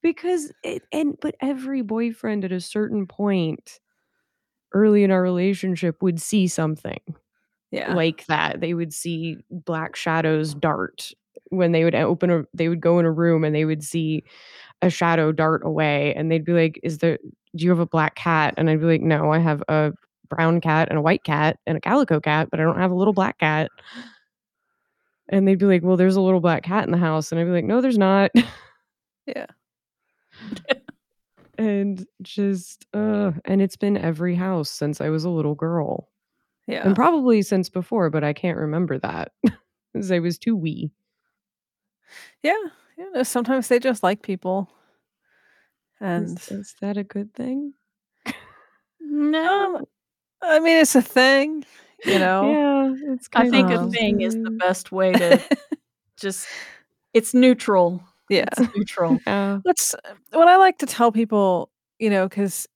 Because 0.03 0.53
it 0.65 0.83
and 0.93 1.17
but 1.21 1.37
every 1.41 1.83
boyfriend 1.83 2.45
at 2.45 2.53
a 2.53 2.61
certain 2.61 3.07
point 3.07 3.79
early 4.75 5.05
in 5.05 5.11
our 5.11 5.23
relationship 5.23 6.03
would 6.03 6.21
see 6.21 6.49
something 6.49 7.01
Yeah. 7.71 7.95
like 7.95 8.27
that. 8.27 8.61
They 8.61 8.75
would 8.75 8.93
see 8.93 9.39
black 9.51 9.97
shadows 9.97 10.55
dart 10.55 11.13
when 11.51 11.73
they 11.73 11.85
would 11.85 11.95
open 11.95 12.31
a 12.31 12.45
they 12.55 12.69
would 12.69 12.81
go 12.81 12.99
in 12.99 13.07
a 13.07 13.13
room 13.13 13.45
and 13.45 13.55
they 13.55 13.65
would 13.65 13.85
see 13.85 14.25
a 14.83 14.91
shadow 14.91 15.33
dart 15.33 15.63
away 15.65 16.15
and 16.15 16.31
they'd 16.31 16.45
be 16.45 16.53
like, 16.53 16.81
"Is 16.83 16.99
there 16.99 17.19
do 17.57 17.65
you 17.65 17.71
have 17.71 17.81
a 17.81 17.87
black 17.87 18.17
cat?" 18.17 18.55
And 18.57 18.69
I'd 18.71 18.81
be 18.81 18.87
like, 18.87 19.03
"No, 19.03 19.33
I 19.33 19.39
have 19.39 19.63
a 19.69 19.93
brown 20.29 20.61
cat 20.61 20.89
and 20.89 20.99
a 20.99 21.03
white 21.03 21.25
cat 21.25 21.59
and 21.67 21.77
a 21.79 21.81
calico 21.81 22.21
cat, 22.21 22.49
but 22.51 22.61
I 22.61 22.65
don't 22.65 22.79
have 22.79 22.91
a 22.91 22.95
little 22.95 23.13
black 23.15 23.39
cat." 23.39 23.71
And 25.29 25.47
they'd 25.47 25.59
be 25.59 25.67
like, 25.67 25.83
"Well, 25.83 25.97
there's 25.97 26.17
a 26.17 26.21
little 26.21 26.41
black 26.41 26.63
cat 26.63 26.85
in 26.85 26.93
the 26.93 26.99
house." 26.99 27.33
And 27.33 27.41
I'd 27.41 27.45
be 27.45 27.51
like, 27.51 27.65
"No, 27.65 27.81
there's 27.81 27.99
not." 27.99 28.31
Yeah. 29.27 29.47
and 31.59 32.07
just 32.23 32.87
uh 32.95 33.33
and 33.45 33.61
it's 33.63 33.77
been 33.77 33.97
every 33.97 34.35
house 34.37 34.71
since 34.71 35.01
I 35.01 35.09
was 35.09 35.25
a 35.25 35.31
little 35.31 35.55
girl. 35.57 36.09
Yeah. 36.69 36.87
And 36.87 36.95
probably 36.95 37.43
since 37.43 37.69
before, 37.69 38.11
but 38.11 38.23
I 38.23 38.33
can't 38.33 38.59
remember 38.59 38.99
that. 38.99 39.33
Cuz 39.95 40.13
I 40.13 40.19
was 40.21 40.39
too 40.39 40.55
wee. 40.55 40.93
yeah. 42.43 42.55
Yeah. 42.99 43.23
Sometimes 43.25 43.69
they 43.69 43.79
just 43.79 44.03
like 44.03 44.23
people. 44.23 44.71
And 46.01 46.39
Is, 46.39 46.51
is 46.51 46.75
that 46.81 46.97
a 46.97 47.05
good 47.05 47.35
thing? 47.35 47.73
No, 49.01 49.87
I 50.43 50.61
mean, 50.61 50.77
it's 50.79 50.95
a 50.95 51.03
thing, 51.03 51.65
you 52.05 52.19
know. 52.19 52.51
Yeah, 52.51 53.13
it's 53.15 53.29
I 53.35 53.41
kind 53.41 53.51
think 53.51 53.71
of 53.71 53.81
a 53.81 53.85
Um, 53.85 53.91
thing 53.91 54.21
is 54.21 54.35
the 54.35 54.51
best 54.51 54.93
way 54.93 55.13
to 55.13 55.43
just. 56.21 56.47
It's 57.15 57.33
neutral. 57.33 58.03
yeah. 58.29 58.45
It's 58.59 58.75
neutral. 58.77 59.19
Yeah. 59.27 59.61
What's 59.63 59.95
what 60.33 60.49
I 60.49 60.57
like 60.57 60.79
to 60.79 60.87
tell 60.87 61.11
people, 61.13 61.71
you 61.99 62.11
know, 62.11 62.29
because 62.29 62.67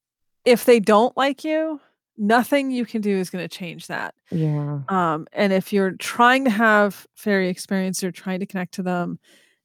if 0.47 0.65
they 0.65 0.81
don't 0.81 1.15
like 1.17 1.45
you, 1.45 1.79
nothing 2.17 2.71
you 2.71 2.87
can 2.87 3.03
do 3.03 3.17
is 3.19 3.29
going 3.29 3.47
to 3.47 3.55
change 3.55 3.87
that. 3.89 4.15
Yeah. 4.31 4.81
Um, 4.89 5.27
and 5.33 5.53
if 5.53 5.73
you're 5.73 5.93
trying 5.93 6.45
to 6.45 6.51
have 6.51 7.07
fairy 7.15 7.49
experience, 7.51 8.03
you're 8.03 8.13
trying 8.13 8.41
to 8.41 8.47
connect 8.47 8.73
to 8.75 8.83
them, 8.83 9.19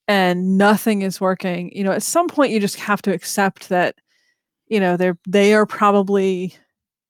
and 0.09 0.57
nothing 0.57 1.01
is 1.01 1.21
working, 1.21 1.71
you 1.75 1.83
know, 1.85 1.91
at 1.93 2.03
some 2.03 2.27
point 2.27 2.51
you 2.51 2.59
just 2.59 2.75
have 2.77 3.01
to 3.03 3.13
accept 3.13 3.69
that, 3.69 3.95
you 4.67 4.79
know, 4.81 4.97
they're 4.97 5.17
they 5.27 5.53
are 5.53 5.65
probably, 5.65 6.53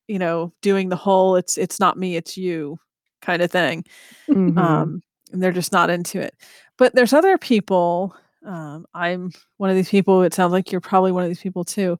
you 0.08 0.20
know, 0.20 0.54
doing 0.62 0.90
the 0.90 0.96
whole 0.96 1.36
"it's 1.36 1.58
it's 1.58 1.80
not 1.80 1.98
me, 1.98 2.16
it's 2.18 2.38
you" 2.38 2.78
kind 3.22 3.42
of 3.42 3.52
thing. 3.52 3.86
Mhm. 4.30 4.58
um, 4.60 5.02
and 5.34 5.42
they're 5.44 5.52
just 5.52 5.72
not 5.74 5.90
into 5.90 6.20
it. 6.22 6.36
But 6.78 6.96
there's 6.96 7.14
other 7.14 7.38
people. 7.38 8.16
Um, 8.46 8.86
I'm 8.94 9.32
one 9.58 9.70
of 9.72 9.76
these 9.76 9.90
people. 9.90 10.24
It 10.24 10.34
sounds 10.34 10.52
like 10.54 10.72
you're 10.72 10.82
probably 10.82 11.12
one 11.12 11.24
of 11.24 11.30
these 11.30 11.42
people 11.42 11.64
too. 11.66 12.00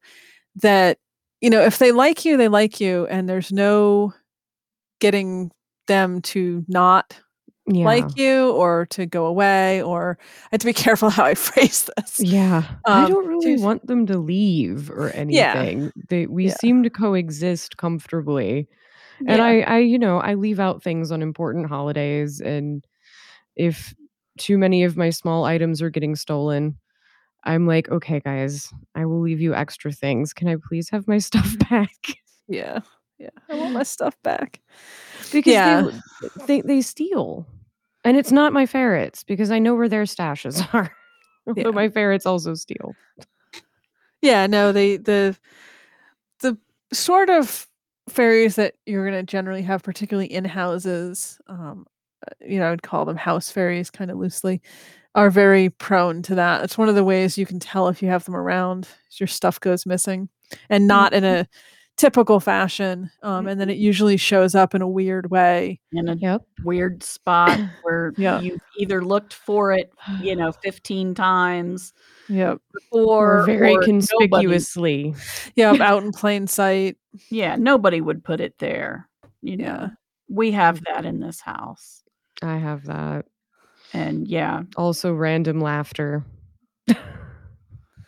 That 0.58 1.00
you 1.42 1.50
know, 1.52 1.62
if 1.64 1.80
they 1.80 1.92
like 1.94 2.26
you, 2.26 2.38
they 2.38 2.48
like 2.50 2.82
you, 2.82 3.08
and 3.08 3.30
there's 3.30 3.52
no 3.54 4.14
getting 5.02 5.52
them 5.88 6.22
to 6.22 6.66
not 6.68 7.20
yeah. 7.68 7.86
like 7.86 8.18
you 8.18 8.52
or 8.52 8.86
to 8.92 9.06
go 9.06 9.26
away. 9.26 9.82
Or 9.82 10.18
I 10.22 10.48
have 10.52 10.60
to 10.62 10.66
be 10.66 10.74
careful 10.86 11.10
how 11.10 11.26
I 11.26 11.36
phrase 11.36 11.90
this. 11.98 12.20
yeah. 12.20 12.64
I 12.86 13.04
um, 13.04 13.10
don't 13.12 13.28
really 13.28 13.58
to- 13.58 13.62
want 13.64 13.86
them 13.88 14.06
to 14.08 14.18
leave 14.18 14.90
or 14.92 15.12
Yeah. 15.28 15.54
anything. 15.54 15.92
They 16.10 16.28
we 16.28 16.48
Yeah. 16.48 16.56
seem 16.60 16.84
to 16.84 16.90
coexist 16.90 17.78
comfortably. 17.78 18.68
And 19.20 19.38
Yeah. 19.38 19.44
I 19.46 19.60
I 19.62 19.78
you 19.80 19.98
know, 20.00 20.18
I 20.20 20.34
leave 20.36 20.60
out 20.60 20.84
things 20.84 21.12
on 21.12 21.22
important 21.22 21.68
holidays 21.68 22.42
and 22.42 22.86
if 23.56 23.96
too 24.38 24.58
many 24.58 24.84
of 24.84 24.98
my 24.98 25.10
small 25.10 25.46
items 25.46 25.82
are 25.82 25.90
getting 25.90 26.16
stolen, 26.18 26.78
I'm 27.46 27.66
like, 27.68 27.88
"Okay, 27.90 28.20
guys, 28.20 28.74
I 28.96 29.06
will 29.06 29.22
leave 29.22 29.40
you 29.40 29.54
extra 29.56 29.94
things. 29.94 30.34
Can 30.34 30.50
I 30.50 30.58
please 30.68 30.90
have 30.90 31.08
my 31.08 31.18
stuff 31.30 31.56
back?" 31.70 31.90
yeah, 32.50 32.80
yeah, 33.18 33.30
I 33.50 33.56
want 33.56 33.74
my 33.74 33.84
stuff 33.96 34.18
back. 34.24 34.60
Because 35.32 35.54
Yeah. 35.54 35.90
they, 36.22 36.46
they 36.48 36.62
they 36.62 36.82
steal. 36.82 37.48
And 38.06 38.18
it's 38.18 38.32
not 38.32 38.54
my 38.54 38.66
ferrets 38.66 39.24
because 39.24 39.52
I 39.52 39.60
know 39.60 39.76
where 39.76 39.90
their 39.90 40.04
stashes 40.04 40.66
are. 40.74 40.92
Yeah. 41.48 41.64
But 41.64 41.74
my 41.76 41.90
ferrets 41.90 42.26
also 42.26 42.54
steal. 42.54 42.96
Yeah, 44.22 44.48
no, 44.48 44.72
they 44.72 44.98
the 44.98 45.38
the 46.42 46.58
sort 46.94 47.30
of 47.30 47.68
fairies 48.10 48.56
that 48.56 48.76
you're 48.86 49.06
gonna 49.06 49.24
generally 49.24 49.62
have, 49.64 49.84
particularly 49.84 50.32
in 50.32 50.46
houses, 50.46 51.40
um, 51.48 51.86
uh, 52.28 52.34
you 52.46 52.60
know, 52.60 52.72
I'd 52.72 52.84
call 52.84 53.06
them 53.06 53.18
house 53.18 53.52
fairies 53.52 53.90
kind 53.90 54.12
of 54.12 54.18
loosely, 54.18 54.62
are 55.16 55.30
very 55.30 55.70
prone 55.70 56.22
to 56.24 56.36
that. 56.36 56.64
It's 56.64 56.78
one 56.78 56.90
of 56.90 56.96
the 56.96 57.04
ways 57.04 57.38
you 57.38 57.46
can 57.46 57.60
tell 57.60 57.88
if 57.88 58.02
you 58.02 58.10
have 58.10 58.26
them 58.26 58.36
around, 58.36 58.88
your 59.20 59.28
stuff 59.28 59.60
goes 59.60 59.86
missing, 59.86 60.30
and 60.70 60.88
not 60.88 61.14
in 61.14 61.24
a 61.24 61.48
typical 61.98 62.40
fashion. 62.40 63.10
Um, 63.24 63.48
and 63.48 63.60
then 63.60 63.70
it 63.70 63.78
usually 63.78 64.18
shows 64.18 64.54
up 64.56 64.76
in 64.76 64.82
a 64.82 64.88
weird 64.88 65.32
way. 65.32 65.80
In 65.94 66.10
a 66.10 66.16
Yep. 66.16 66.42
weird 66.64 67.04
spot 67.04 67.58
where 67.84 68.12
Yeah. 68.18 68.42
you've 68.42 68.62
either 68.78 69.04
looked 69.04 69.34
for 69.34 69.72
it, 69.72 69.92
you 70.22 70.36
know, 70.36 70.52
15 70.64 71.14
times 71.16 71.94
Yep. 72.28 72.60
before 72.74 73.40
Or 73.42 73.46
very 73.46 73.76
or 73.76 73.80
nobody- 73.80 73.86
conspicuously. 73.86 75.16
Yep. 75.56 75.80
out 75.80 76.04
in 76.04 76.12
plain 76.12 76.48
sight. 76.48 76.98
yeah, 77.30 77.56
nobody 77.56 78.02
would 78.02 78.24
put 78.24 78.42
it 78.42 78.58
there. 78.60 79.08
You 79.42 79.58
know, 79.58 79.64
Yeah. 79.66 79.88
we 80.28 80.52
have 80.52 80.82
that 80.86 81.06
in 81.06 81.20
this 81.22 81.40
house. 81.40 82.04
I 82.42 82.58
have 82.58 82.86
that. 82.86 83.26
And 83.94 84.28
yeah, 84.28 84.64
Also 84.76 85.14
random 85.14 85.62
laughter. 85.62 86.26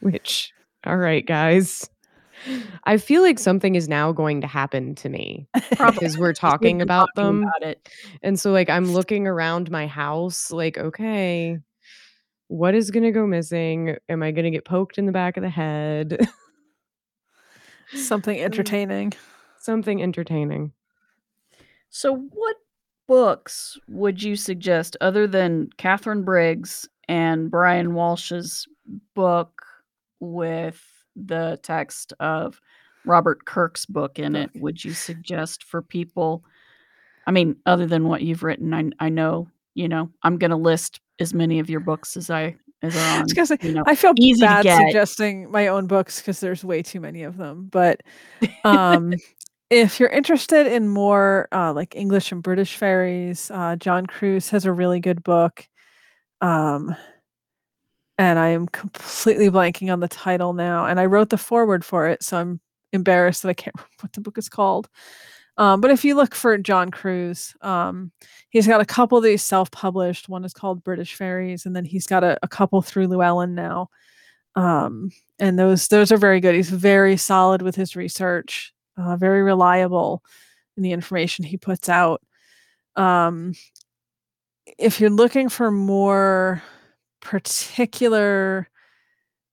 Which 0.02 0.52
all 0.86 0.98
right, 0.98 1.26
guys. 1.26 1.90
I 2.84 2.98
feel 2.98 3.22
like 3.22 3.40
something 3.40 3.76
is 3.76 3.88
now 3.90 4.12
going 4.12 4.42
to 4.42 4.48
happen 4.48 4.96
to 4.96 5.10
me 5.10 5.48
because 5.70 6.18
we're 6.18 6.34
talking 6.34 6.82
about 6.82 7.10
talking 7.16 7.42
them. 7.42 7.52
about. 7.62 7.78
And 8.22 8.40
so 8.40 8.52
like 8.52 8.70
I'm 8.70 8.86
looking 8.86 9.28
around 9.28 9.72
my 9.72 9.88
house 9.88 10.52
like 10.52 10.78
okay, 10.78 11.60
what 12.48 12.76
is 12.76 12.92
going 12.92 13.04
to 13.04 13.12
go 13.12 13.28
missing? 13.28 13.98
Am 14.10 14.24
I 14.24 14.32
going 14.32 14.46
to 14.46 14.52
get 14.52 14.66
poked 14.66 14.98
in 14.98 15.06
the 15.06 15.12
back 15.12 15.38
of 15.38 15.44
the 15.44 15.50
head? 15.50 16.18
Something 17.94 18.40
entertaining. 18.40 19.14
Something 19.60 20.02
entertaining. 20.02 20.74
So, 21.90 22.16
what 22.16 22.58
books 23.08 23.78
would 23.88 24.22
you 24.22 24.36
suggest 24.36 24.98
other 25.00 25.28
than 25.28 25.70
Katharine 25.78 26.24
Briggs 26.24 26.88
and 27.08 27.50
Brian 27.50 27.94
Walsh's 27.94 28.68
book 29.14 29.64
with 30.20 30.82
the 31.26 31.60
text 31.64 32.14
of 32.20 32.62
Robert 33.06 33.46
Kirk's 33.46 33.86
book 33.86 34.20
in 34.20 34.36
it? 34.36 34.52
Would 34.56 34.84
you 34.84 34.94
suggest 34.94 35.64
for 35.64 35.82
people? 35.82 36.44
I 37.26 37.32
mean, 37.32 37.58
other 37.66 37.86
than 37.86 38.08
what 38.08 38.22
you've 38.22 38.44
written, 38.44 38.74
I, 38.74 38.90
I 39.00 39.10
know, 39.10 39.50
you 39.74 39.88
know, 39.88 40.10
I'm 40.24 40.38
going 40.38 40.52
to 40.52 40.58
list 40.58 41.02
as 41.20 41.34
many 41.34 41.60
of 41.60 41.70
your 41.70 41.80
books 41.80 42.16
as 42.16 42.30
I 42.30 42.56
as 42.82 42.96
are 42.96 43.00
I 43.00 43.16
on. 43.18 43.24
was 43.24 43.34
gonna 43.34 43.48
say, 43.48 43.58
you 43.62 43.74
know, 43.74 43.84
I 43.86 43.96
feel 43.96 44.14
bad 44.40 44.64
suggesting 44.64 45.50
my 45.52 45.68
own 45.68 45.88
books 45.88 46.20
because 46.20 46.40
there's 46.40 46.64
way 46.64 46.82
too 46.82 47.00
many 47.00 47.24
of 47.24 47.38
them. 47.38 47.70
But 47.72 48.02
um, 48.64 49.14
if 49.70 50.00
you're 50.00 50.10
interested 50.10 50.68
in 50.68 50.88
more 50.88 51.48
uh, 51.52 51.74
like 51.74 51.96
English 51.96 52.32
and 52.32 52.44
British 52.44 52.78
fairies, 52.78 53.52
uh, 53.52 53.76
John 53.78 54.06
Kruse 54.06 54.50
has 54.50 54.66
a 54.66 54.72
really 54.72 55.00
good 55.00 55.24
book. 55.24 55.68
Um, 56.42 56.96
and 58.18 58.40
I 58.40 58.50
am 58.50 58.68
completely 58.68 59.50
blanking 59.50 59.92
on 59.92 60.00
the 60.00 60.08
title 60.08 60.54
now. 60.54 60.86
And 60.86 61.00
I 61.00 61.06
wrote 61.06 61.30
the 61.30 61.38
foreword 61.38 61.86
for 61.86 62.08
it, 62.08 62.24
so 62.24 62.38
I'm 62.38 62.60
embarrassed 62.94 63.44
that 63.44 63.50
I 63.50 63.54
can't 63.54 63.76
remember 63.78 63.92
what 64.02 64.14
the 64.14 64.22
book 64.22 64.38
is 64.38 64.50
called. 64.50 64.90
Um, 65.58 65.82
but 65.82 65.90
if 65.90 66.06
you 66.06 66.16
look 66.16 66.36
for 66.36 66.56
John 66.60 66.92
Kruse, 66.92 67.56
um, 67.62 68.12
he's 68.50 68.68
got 68.68 68.82
a 68.82 68.86
couple 68.86 69.18
of 69.18 69.24
these 69.24 69.42
self-published. 69.42 70.30
One 70.30 70.46
is 70.46 70.54
called 70.54 70.84
British 70.84 71.16
Fairies, 71.16 71.66
and 71.66 71.76
then 71.76 71.84
he's 71.84 72.06
got 72.06 72.24
a, 72.24 72.38
a 72.44 72.48
couple 72.48 72.82
through 72.82 73.08
Llewellyn 73.08 73.56
now. 73.56 73.90
Um, 74.56 75.12
and 75.40 75.58
those 75.58 75.88
those 75.88 76.12
are 76.12 76.18
very 76.18 76.40
good. 76.40 76.56
He's 76.56 76.70
very 76.70 77.18
solid 77.18 77.62
with 77.62 77.76
his 77.76 77.96
research, 77.96 78.74
uh, 78.98 79.16
very 79.16 79.44
reliable 79.44 80.24
in 80.76 80.84
the 80.84 80.92
information 80.92 81.46
he 81.46 81.58
puts 81.58 81.90
out. 81.90 82.22
Um, 82.96 83.54
if 84.78 85.00
you're 85.00 85.10
looking 85.10 85.50
for 85.50 85.72
more 85.72 86.62
particular 87.22 88.70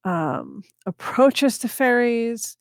um, 0.05 0.63
approaches 0.87 1.59
to 1.59 1.69
fairies, 1.69 2.57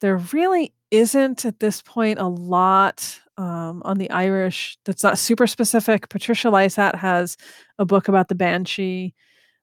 there 0.00 0.18
really 0.32 0.72
isn't 0.90 1.44
at 1.44 1.60
this 1.60 1.82
point 1.82 2.18
a 2.18 2.26
lot 2.26 3.20
um, 3.36 3.82
on 3.84 3.98
the 3.98 4.10
Irish 4.10 4.78
that's 4.84 5.02
not 5.02 5.18
super 5.18 5.46
specific. 5.46 6.08
Patricia 6.08 6.48
Lysaght 6.48 6.94
has 6.96 7.36
a 7.78 7.84
book 7.84 8.08
about 8.08 8.28
the 8.28 8.34
banshee, 8.34 9.14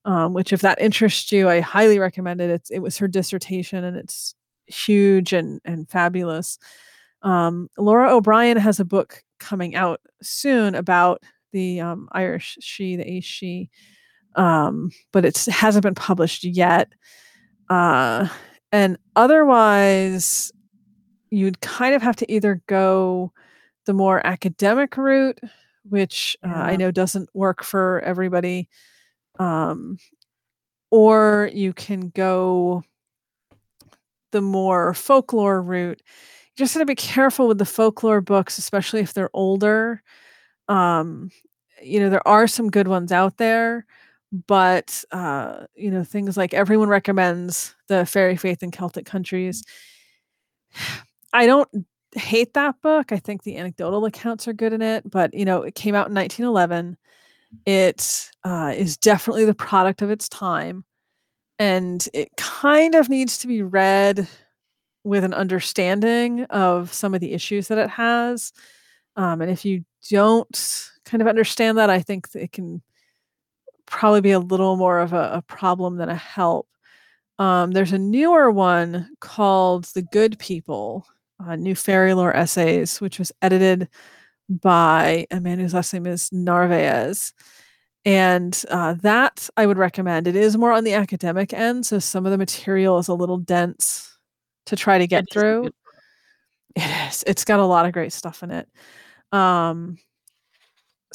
um, 0.05 0.33
which, 0.33 0.53
if 0.53 0.61
that 0.61 0.79
interests 0.79 1.31
you, 1.31 1.49
I 1.49 1.59
highly 1.59 1.99
recommend 1.99 2.41
it. 2.41 2.49
It's, 2.49 2.69
it 2.69 2.79
was 2.79 2.97
her 2.99 3.07
dissertation 3.07 3.83
and 3.83 3.97
it's 3.97 4.35
huge 4.67 5.33
and, 5.33 5.59
and 5.65 5.89
fabulous. 5.89 6.57
Um, 7.21 7.69
Lora 7.77 8.15
O'Brien 8.15 8.57
has 8.57 8.79
a 8.79 8.85
book 8.85 9.23
coming 9.39 9.75
out 9.75 9.99
soon 10.21 10.75
about 10.75 11.23
the 11.51 11.81
um, 11.81 12.07
Irish 12.11 12.57
she, 12.61 12.95
the 12.95 13.09
Aes 13.09 13.23
she, 13.23 13.69
um, 14.35 14.91
but 15.11 15.25
it 15.25 15.45
hasn't 15.45 15.83
been 15.83 15.95
published 15.95 16.43
yet. 16.43 16.93
Uh, 17.69 18.27
and 18.71 18.97
otherwise, 19.15 20.51
you'd 21.29 21.61
kind 21.61 21.95
of 21.95 22.01
have 22.01 22.15
to 22.17 22.31
either 22.31 22.61
go 22.67 23.31
the 23.85 23.93
more 23.93 24.25
academic 24.25 24.97
route, 24.97 25.39
which 25.83 26.35
uh, 26.43 26.49
I 26.51 26.75
know 26.75 26.91
doesn't 26.91 27.29
work 27.33 27.63
for 27.63 28.01
everybody, 28.01 28.67
um, 29.39 29.97
or 30.91 31.49
you 31.53 31.73
can 31.73 32.09
go 32.09 32.83
the 34.31 34.41
more 34.41 34.93
folklore 34.93 35.61
route. 35.61 36.01
You 36.01 36.65
just 36.65 36.73
got 36.73 36.79
to 36.79 36.85
be 36.85 36.95
careful 36.95 37.47
with 37.47 37.57
the 37.57 37.65
folklore 37.65 38.21
books, 38.21 38.57
especially 38.57 39.01
if 39.01 39.13
they're 39.13 39.29
older. 39.33 40.01
Um, 40.67 41.29
you 41.81 41.99
know, 41.99 42.09
there 42.09 42.27
are 42.27 42.47
some 42.47 42.69
good 42.71 42.87
ones 42.87 43.11
out 43.11 43.37
there, 43.37 43.85
but 44.31 45.03
uh, 45.11 45.65
you 45.75 45.91
know, 45.91 46.03
things 46.03 46.37
like 46.37 46.53
everyone 46.53 46.89
recommends 46.89 47.75
the 47.87 48.05
Fairy 48.05 48.35
Faith 48.35 48.63
in 48.63 48.71
Celtic 48.71 49.05
Countries. 49.05 49.63
I 51.33 51.45
don't 51.45 51.69
hate 52.15 52.53
that 52.53 52.81
book. 52.81 53.11
I 53.11 53.17
think 53.17 53.43
the 53.43 53.57
anecdotal 53.57 54.05
accounts 54.05 54.47
are 54.47 54.53
good 54.53 54.73
in 54.73 54.81
it, 54.81 55.09
but 55.09 55.33
you 55.33 55.45
know, 55.45 55.61
it 55.63 55.75
came 55.75 55.95
out 55.95 56.07
in 56.07 56.15
1911. 56.15 56.97
It 57.65 58.31
uh, 58.43 58.73
is 58.75 58.97
definitely 58.97 59.45
the 59.45 59.53
product 59.53 60.01
of 60.01 60.09
its 60.09 60.27
time, 60.27 60.83
and 61.59 62.07
it 62.13 62.29
kind 62.37 62.95
of 62.95 63.09
needs 63.09 63.37
to 63.39 63.47
be 63.47 63.61
read 63.61 64.27
with 65.03 65.23
an 65.23 65.33
understanding 65.33 66.43
of 66.45 66.91
some 66.91 67.13
of 67.13 67.21
the 67.21 67.33
issues 67.33 67.67
that 67.67 67.77
it 67.77 67.89
has. 67.89 68.51
Um, 69.15 69.41
and 69.41 69.51
if 69.51 69.63
you 69.63 69.85
don't 70.09 70.89
kind 71.05 71.21
of 71.21 71.27
understand 71.27 71.77
that, 71.77 71.89
I 71.89 72.01
think 72.01 72.27
it 72.33 72.51
can 72.51 72.81
probably 73.85 74.21
be 74.21 74.31
a 74.31 74.39
little 74.39 74.75
more 74.75 74.99
of 74.99 75.13
a, 75.13 75.31
a 75.33 75.41
problem 75.41 75.97
than 75.97 76.09
a 76.09 76.15
help. 76.15 76.67
Um, 77.37 77.71
there's 77.71 77.91
a 77.91 77.97
newer 77.97 78.49
one 78.51 79.09
called 79.19 79.85
The 79.85 80.01
Good 80.01 80.39
People, 80.39 81.05
uh, 81.45 81.55
New 81.55 81.75
Fairy 81.75 82.13
Lore 82.13 82.35
Essays, 82.35 83.01
which 83.01 83.19
was 83.19 83.31
edited 83.41 83.89
by 84.49 85.25
a 85.31 85.41
man 85.41 85.59
whose 85.59 85.73
last 85.73 85.93
name 85.93 86.07
is 86.07 86.31
Narvaez. 86.31 87.33
And 88.05 88.63
uh, 88.69 88.93
that 89.01 89.49
I 89.57 89.65
would 89.65 89.77
recommend. 89.77 90.27
It 90.27 90.35
is 90.35 90.57
more 90.57 90.71
on 90.71 90.83
the 90.83 90.93
academic 90.93 91.53
end, 91.53 91.85
so 91.85 91.97
some 91.99 92.25
of 92.25 92.31
the 92.31 92.37
material 92.37 92.99
is 92.99 93.07
a 93.07 93.13
little 93.15 93.37
dense 93.37 94.17
to 94.67 94.75
try 94.75 94.99
to 94.99 95.07
get 95.07 95.25
through. 95.31 95.71
It 96.75 97.07
is. 97.07 97.23
It's 97.25 97.45
got 97.45 97.59
a 97.59 97.65
lot 97.65 97.85
of 97.85 97.93
great 97.93 98.13
stuff 98.13 98.43
in 98.43 98.51
it. 98.51 98.69
Um, 99.31 99.97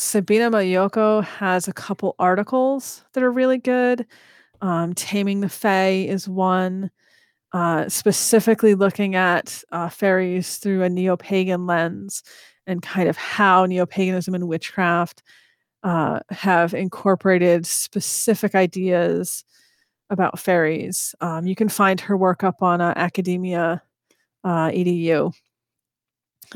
Sabina 0.01 0.51
Magliocco 0.51 1.23
has 1.23 1.69
a 1.69 1.75
couple 1.75 2.17
articles 2.19 3.05
that 3.13 3.23
are 3.23 3.31
really 3.31 3.59
good. 3.59 4.07
Um, 4.63 4.95
Taming 4.95 5.41
the 5.41 5.49
Fae 5.51 6.07
is 6.09 6.27
one, 6.27 6.91
uh, 7.53 7.87
specifically 7.91 8.75
looking 8.75 9.15
at 9.15 9.63
uh, 9.73 9.91
fairies 9.91 10.57
through 10.57 10.83
a 10.83 10.89
neo 10.89 11.19
pagan 11.19 11.67
lens 11.67 12.23
and 12.67 12.81
kind 12.81 13.11
of 13.11 13.19
how 13.19 13.67
neo 13.67 13.85
paganism 13.85 14.35
and 14.35 14.49
witchcraft 14.49 15.23
uh, 15.83 16.21
have 16.31 16.73
incorporated 16.73 17.67
specific 17.67 18.55
ideas 18.55 19.45
about 20.09 20.39
fairies. 20.39 21.15
Um, 21.21 21.47
you 21.47 21.55
can 21.55 21.69
find 21.69 22.01
her 22.01 22.17
work 22.17 22.43
up 22.43 22.63
on 22.63 22.81
uh, 22.81 22.95
Academia 22.97 23.83
uh, 24.45 24.71
edu, 24.71 25.35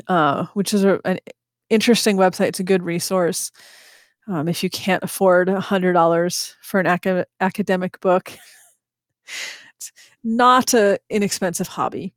uh, 0.08 0.46
which 0.54 0.72
is 0.72 0.84
a, 0.84 0.98
an 1.04 1.18
interesting 1.74 2.16
website. 2.16 2.46
It's 2.48 2.60
a 2.60 2.64
good 2.64 2.82
resource. 2.82 3.50
Um, 4.26 4.48
if 4.48 4.62
you 4.62 4.70
can't 4.70 5.02
afford 5.02 5.48
a 5.48 5.60
hundred 5.60 5.92
dollars 5.92 6.56
for 6.62 6.80
an 6.80 6.86
ac- 6.86 7.24
academic 7.40 8.00
book, 8.00 8.32
it's 9.76 9.92
not 10.22 10.72
an 10.72 10.96
inexpensive 11.10 11.68
hobby. 11.68 12.14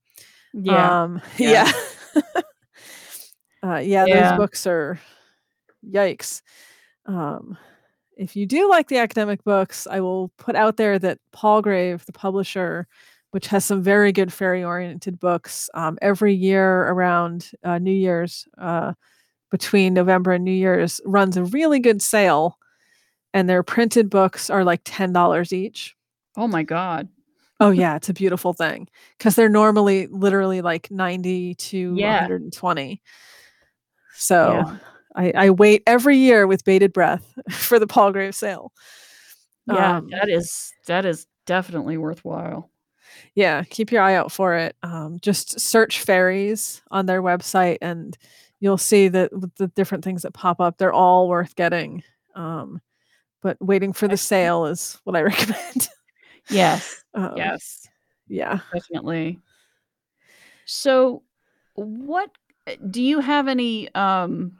Yeah. 0.53 1.03
Um, 1.03 1.21
yeah. 1.38 1.69
Yeah. 2.15 2.21
uh, 3.63 3.77
yeah, 3.77 4.05
Yeah. 4.05 4.29
those 4.29 4.38
books 4.38 4.67
are 4.67 4.99
yikes. 5.85 6.41
Um, 7.05 7.57
if 8.15 8.35
you 8.35 8.45
do 8.45 8.69
like 8.69 8.88
the 8.88 8.97
academic 8.97 9.43
books, 9.43 9.85
I 9.88 9.99
will 9.99 10.29
put 10.38 10.55
out 10.55 10.77
there 10.77 10.97
that 10.99 11.19
Palgrave, 11.34 12.05
the 12.05 12.13
publisher, 12.13 12.88
which 13.31 13.47
has 13.47 13.65
some 13.65 13.81
very 13.84 14.11
good 14.11 14.31
fairy 14.34 14.63
oriented 14.63 15.19
books, 15.19 15.69
um, 15.73 15.97
every 16.01 16.34
year 16.34 16.84
around 16.88 17.51
uh, 17.63 17.77
New 17.77 17.91
Year's, 17.91 18.47
uh, 18.57 18.93
between 19.52 19.94
November 19.94 20.32
and 20.34 20.44
New 20.44 20.52
Year's, 20.52 20.99
runs 21.06 21.38
a 21.38 21.44
really 21.45 21.80
good 21.80 22.02
sale. 22.02 22.57
And 23.34 23.48
their 23.49 23.64
printed 23.64 24.10
books 24.10 24.49
are 24.49 24.64
like 24.64 24.84
$10 24.84 25.53
each. 25.53 25.95
Oh 26.36 26.48
my 26.48 26.64
god. 26.64 27.07
Oh 27.60 27.72
yeah, 27.72 27.95
it's 27.95 28.10
a 28.10 28.14
beautiful 28.14 28.53
thing 28.53 28.88
because 29.18 29.36
they're 29.36 29.49
normally 29.49 30.07
literally 30.07 30.61
like 30.61 30.90
90 30.91 31.56
to 31.56 31.95
Yeah. 31.95 32.22
120. 32.22 33.02
So 34.15 34.52
Yeah. 34.53 34.78
I, 35.15 35.32
I 35.36 35.49
wait 35.49 35.82
every 35.88 36.18
year 36.18 36.45
with 36.45 36.64
bated 36.64 36.94
breath 36.94 37.34
for 37.52 37.80
the 37.80 37.88
Palgrave 37.88 38.36
sale. 38.36 38.72
Yeah, 39.65 39.98
Um, 39.98 40.10
that 40.11 40.30
is 40.30 40.72
that 40.86 41.06
is 41.06 41.28
definitely 41.45 41.98
worthwhile. 41.98 42.69
yeah, 43.36 43.64
keep 43.64 43.91
your 43.91 44.02
eye 44.03 44.15
out 44.15 44.32
for 44.32 44.56
it. 44.56 44.76
Um, 44.84 45.18
just 45.22 45.60
search 45.60 46.02
fairies 46.02 46.82
on 46.91 47.06
their 47.07 47.22
website 47.24 47.78
and 47.82 48.18
you'll 48.59 48.77
see 48.77 49.07
that 49.07 49.31
the 49.57 49.67
different 49.67 50.03
things 50.03 50.23
that 50.23 50.34
pop 50.34 50.59
up, 50.59 50.77
they're 50.77 50.93
all 50.93 51.27
worth 51.27 51.55
getting. 51.55 52.03
Um, 52.35 52.81
but 53.41 53.57
waiting 53.61 53.93
for 53.93 54.07
the 54.07 54.17
sale 54.17 54.65
is 54.65 54.99
what 55.03 55.15
I 55.15 55.21
recommend. 55.23 55.89
Yes. 56.49 57.03
um, 57.13 57.34
Yes. 57.35 57.88
Yeah. 58.27 58.59
Definitely. 58.73 59.39
So, 60.65 61.23
what 61.73 62.31
do 62.89 63.01
you 63.01 63.19
have 63.19 63.47
any 63.47 63.93
um 63.95 64.57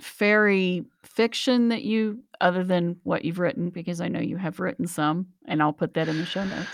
fairy 0.00 0.84
fiction 1.02 1.68
that 1.68 1.82
you 1.82 2.22
other 2.40 2.62
than 2.62 2.96
what 3.02 3.24
you've 3.24 3.38
written 3.38 3.70
because 3.70 4.00
I 4.00 4.08
know 4.08 4.20
you 4.20 4.36
have 4.36 4.60
written 4.60 4.86
some 4.86 5.26
and 5.46 5.62
I'll 5.62 5.72
put 5.72 5.94
that 5.94 6.08
in 6.08 6.18
the 6.18 6.26
show 6.26 6.44
notes. 6.44 6.68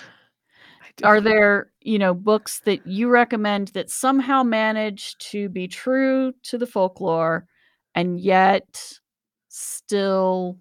Are 1.02 1.20
there, 1.20 1.70
you 1.81 1.98
know, 1.98 2.14
books 2.14 2.60
that 2.60 2.86
you 2.86 3.09
recommend 3.09 3.69
that 3.69 3.90
somehow 3.90 4.43
manage 4.43 5.16
to 5.19 5.48
be 5.48 5.66
true 5.69 6.32
to 6.44 6.59
the 6.59 6.66
folklore 6.66 7.47
and 7.94 8.20
yet 8.20 8.98
still 9.48 10.59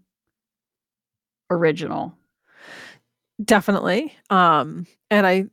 original? 1.49 2.17
Definitely. 3.43 4.13
Um, 4.29 4.85
and 5.09 5.25
I 5.25 5.45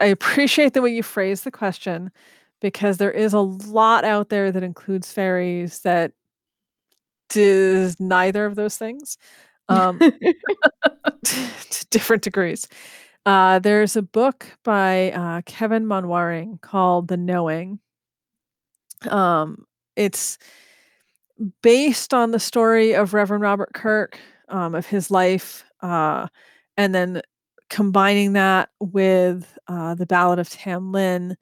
I 0.00 0.06
appreciate 0.06 0.74
the 0.74 0.82
way 0.82 0.90
you 0.94 1.02
phrase 1.02 1.42
the 1.42 1.52
question 1.52 2.10
because 2.60 2.98
there 2.98 3.12
is 3.12 3.34
a 3.34 3.40
lot 3.40 4.04
out 4.04 4.30
there 4.30 4.52
that 4.52 4.62
includes 4.62 5.12
fairies 5.12 5.80
that 5.80 6.12
does 7.28 7.98
neither 8.00 8.46
of 8.46 8.54
those 8.54 8.76
things. 8.76 9.18
Um, 9.68 9.98
to 11.24 11.86
different 11.90 12.22
degrees. 12.22 12.68
Uh, 13.26 13.58
there's 13.58 13.96
a 13.96 14.02
book 14.02 14.46
by 14.64 15.10
uh, 15.12 15.42
Kevan 15.46 15.86
Manwaring 15.86 16.60
called 16.62 17.08
The 17.08 17.16
Knowing. 17.18 17.80
Um, 19.08 19.66
it's 19.96 20.38
based 21.62 22.14
on 22.14 22.30
the 22.30 22.40
story 22.40 22.94
of 22.94 23.14
Reverend 23.14 23.42
Robert 23.42 23.72
Kirk, 23.74 24.18
um, 24.48 24.74
of 24.74 24.86
his 24.86 25.10
life, 25.10 25.64
uh, 25.82 26.28
and 26.76 26.94
then 26.94 27.22
combining 27.68 28.34
that 28.34 28.70
with 28.80 29.58
uh, 29.68 29.94
the 29.94 30.06
Ballad 30.06 30.38
of 30.38 30.48
Tam 30.48 30.92
Lin 30.92 31.36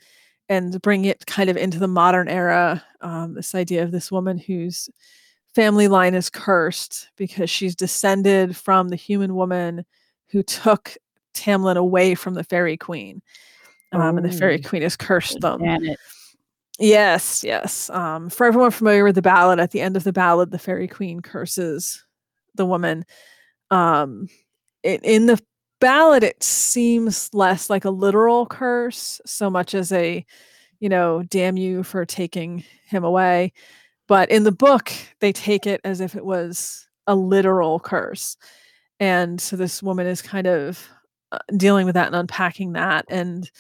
and 0.49 0.81
bring 0.83 1.07
it 1.07 1.27
kind 1.27 1.51
of 1.51 1.57
into 1.59 1.81
the 1.81 1.89
modern 1.89 2.29
era. 2.29 2.85
Um, 3.03 3.35
this 3.35 3.55
idea 3.57 3.85
of 3.85 3.93
this 3.93 4.13
woman 4.13 4.39
whose 4.39 4.91
family 5.55 5.89
line 5.89 6.15
is 6.15 6.31
cursed 6.31 7.11
because 7.17 7.51
she's 7.51 7.77
descended 7.77 8.57
from 8.57 8.91
the 8.91 8.97
human 8.97 9.35
woman 9.35 9.85
who 10.31 10.43
took 10.45 10.97
Tam 11.35 11.63
Lin 11.63 11.77
away 11.77 12.15
from 12.15 12.35
the 12.35 12.45
fairy 12.45 12.77
queen. 12.77 13.23
Um, 13.93 14.17
and 14.17 14.25
the 14.27 14.33
fairy 14.33 14.61
Oh. 14.65 14.69
queen 14.69 14.83
has 14.83 14.97
cursed 14.97 15.41
them. 15.41 15.61
Janet. 15.61 15.99
Yes, 16.81 17.45
yes. 17.45 17.89
Um, 17.91 18.29
for 18.29 18.47
everyone 18.47 18.73
familiar 18.73 19.05
with 19.05 19.15
the 19.15 19.23
ballad, 19.23 19.61
at 19.61 19.71
the 19.71 19.81
end 19.81 19.97
of 19.97 20.03
the 20.03 20.13
ballad, 20.13 20.51
the 20.51 20.59
fairy 20.59 20.89
queen 20.89 21.21
curses 21.21 22.05
the 22.57 22.67
woman. 22.67 23.05
Um, 23.71 24.29
it, 24.83 25.01
in 25.05 25.27
the 25.27 25.41
ballad, 25.81 26.25
it 26.25 26.43
seems 26.43 27.31
less 27.33 27.71
like 27.71 27.85
a 27.85 27.91
literal 27.91 28.47
curse, 28.47 29.21
so 29.25 29.49
much 29.51 29.75
as 29.75 29.93
a, 29.93 30.27
you 30.81 30.89
know, 30.89 31.23
damn 31.23 31.57
you 31.57 31.85
for 31.85 32.05
taking 32.05 32.65
him 32.87 33.05
away. 33.05 33.53
But 34.09 34.31
in 34.31 34.43
the 34.43 34.53
book, 34.53 34.93
they 35.21 35.33
take 35.33 35.67
it 35.69 35.81
as 35.85 36.01
if 36.01 36.17
it 36.17 36.25
was 36.25 36.89
a 37.07 37.15
literal 37.15 37.79
curse. 37.79 38.37
And 38.99 39.41
so 39.41 39.57
this 39.57 39.83
woman 39.83 40.07
is 40.07 40.21
kind 40.23 40.47
of 40.49 40.85
dealing 41.57 41.87
with 41.87 41.95
that 41.95 42.07
and 42.07 42.17
unpacking 42.17 42.73
that. 42.73 43.05
And 43.09 43.51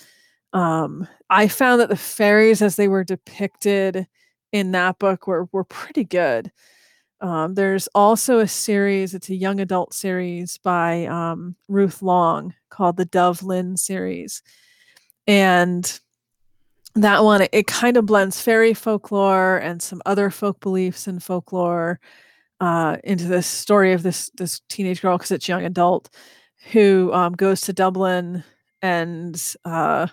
um, 0.52 1.08
I 1.30 1.48
found 1.48 1.80
that 1.80 1.88
the 1.88 1.96
fairies, 1.96 2.62
as 2.62 2.76
they 2.76 2.88
were 2.88 3.04
depicted 3.04 4.06
in 4.52 4.72
that 4.72 4.98
book, 4.98 5.26
were 5.26 5.48
were 5.52 5.64
pretty 5.64 6.04
good. 6.04 6.52
Um, 7.20 7.54
there's 7.54 7.88
also 7.94 8.38
a 8.38 8.48
series; 8.48 9.14
it's 9.14 9.30
a 9.30 9.34
young 9.34 9.60
adult 9.60 9.94
series 9.94 10.58
by 10.58 11.06
um, 11.06 11.56
Ruth 11.68 12.02
Long 12.02 12.54
called 12.70 12.96
the 12.96 13.06
Dubh 13.06 13.42
Linn 13.42 13.76
series, 13.76 14.42
and 15.26 16.00
that 16.94 17.24
one 17.24 17.42
it, 17.42 17.50
it 17.52 17.66
kind 17.66 17.96
of 17.96 18.06
blends 18.06 18.40
fairy 18.40 18.74
folklore 18.74 19.56
and 19.58 19.82
some 19.82 20.00
other 20.06 20.30
folk 20.30 20.60
beliefs 20.60 21.06
and 21.06 21.22
folklore 21.22 21.98
uh, 22.60 22.96
into 23.02 23.24
this 23.24 23.46
story 23.46 23.92
of 23.92 24.02
this 24.02 24.30
this 24.36 24.60
teenage 24.68 25.02
girl 25.02 25.18
because 25.18 25.32
it's 25.32 25.48
young 25.48 25.64
adult 25.64 26.08
who 26.72 27.12
um, 27.12 27.34
goes 27.34 27.60
to 27.62 27.72
Dublin 27.72 28.44
and 28.82 29.54
uh, 29.64 30.06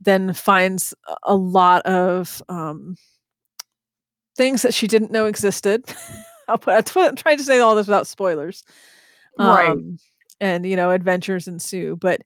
then 0.00 0.32
finds 0.32 0.94
a- 1.24 1.34
lot 1.34 1.84
of 1.86 2.42
um, 2.48 2.96
things 4.36 4.62
that 4.62 4.74
she 4.74 4.86
didn't 4.86 5.12
know 5.12 5.26
existed. 5.26 5.84
I'll 6.48 6.58
put, 6.58 6.96
I'm 6.96 7.16
trying 7.16 7.38
to 7.38 7.44
say 7.44 7.60
all 7.60 7.74
this 7.74 7.86
without 7.86 8.06
spoilers. 8.06 8.62
Right. 9.38 9.70
Um, 9.70 9.98
and, 10.40 10.66
you 10.66 10.76
know, 10.76 10.90
adventures 10.90 11.48
ensue. 11.48 11.96
But 11.96 12.20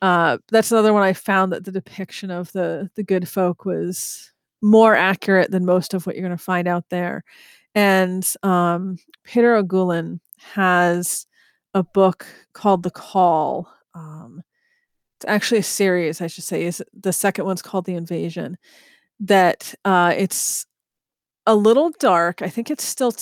uh, 0.00 0.38
that's 0.50 0.72
another 0.72 0.92
one 0.92 1.02
I 1.02 1.12
found 1.12 1.52
that 1.52 1.64
the 1.64 1.72
depiction 1.72 2.30
of 2.30 2.52
the 2.52 2.88
the 2.94 3.02
good 3.02 3.28
folk 3.28 3.64
was 3.64 4.32
more 4.62 4.94
accurate 4.94 5.50
than 5.50 5.64
most 5.64 5.94
of 5.94 6.06
what 6.06 6.14
you're 6.16 6.26
going 6.26 6.36
to 6.36 6.42
find 6.42 6.68
out 6.68 6.84
there. 6.88 7.24
And 7.74 8.26
um, 8.42 8.98
Peter 9.24 9.54
Ó 9.56 9.62
Guilín 9.62 10.20
has 10.38 11.26
a 11.78 11.84
book 11.84 12.26
called 12.52 12.82
The 12.82 12.90
Call. 12.90 13.72
Um, 13.94 14.42
it's 15.16 15.24
actually 15.26 15.58
a 15.58 15.62
series, 15.62 16.20
I 16.20 16.26
should 16.26 16.44
say. 16.44 16.64
Is 16.64 16.82
the 16.92 17.12
second 17.12 17.44
one's 17.44 17.62
called 17.62 17.86
The 17.86 17.94
Invasion. 17.94 18.58
That 19.20 19.74
uh, 19.84 20.14
it's 20.16 20.66
a 21.46 21.54
little 21.54 21.90
dark. 21.98 22.42
I 22.42 22.48
think 22.48 22.70
it's 22.70 22.84
still 22.84 23.12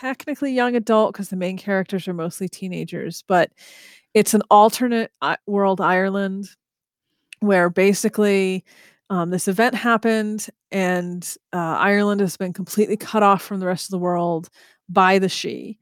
technically 0.00 0.52
young 0.52 0.76
adult 0.76 1.12
because 1.12 1.28
the 1.28 1.36
main 1.36 1.56
characters 1.56 2.08
are 2.08 2.14
mostly 2.14 2.48
teenagers, 2.48 3.22
but 3.28 3.52
it's 4.14 4.34
an 4.34 4.42
alternate 4.50 5.12
world 5.46 5.80
Ireland 5.80 6.48
where 7.40 7.68
basically 7.68 8.64
um, 9.10 9.30
this 9.30 9.46
event 9.46 9.74
happened 9.74 10.48
and 10.72 11.22
uh, 11.52 11.58
Ireland 11.78 12.22
has 12.22 12.36
been 12.36 12.54
completely 12.54 12.96
cut 12.96 13.22
off 13.22 13.42
from 13.42 13.60
the 13.60 13.66
rest 13.66 13.86
of 13.86 13.90
the 13.90 13.98
world 13.98 14.48
by 14.88 15.18
the 15.18 15.28
She. 15.28 15.78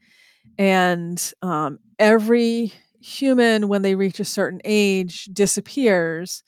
And 0.58 1.32
um, 1.42 1.78
every 1.98 2.72
human, 3.00 3.68
when 3.68 3.82
they 3.82 3.94
reach 3.94 4.20
a 4.20 4.24
certain 4.24 4.60
age, 4.64 5.26
disappears 5.26 6.42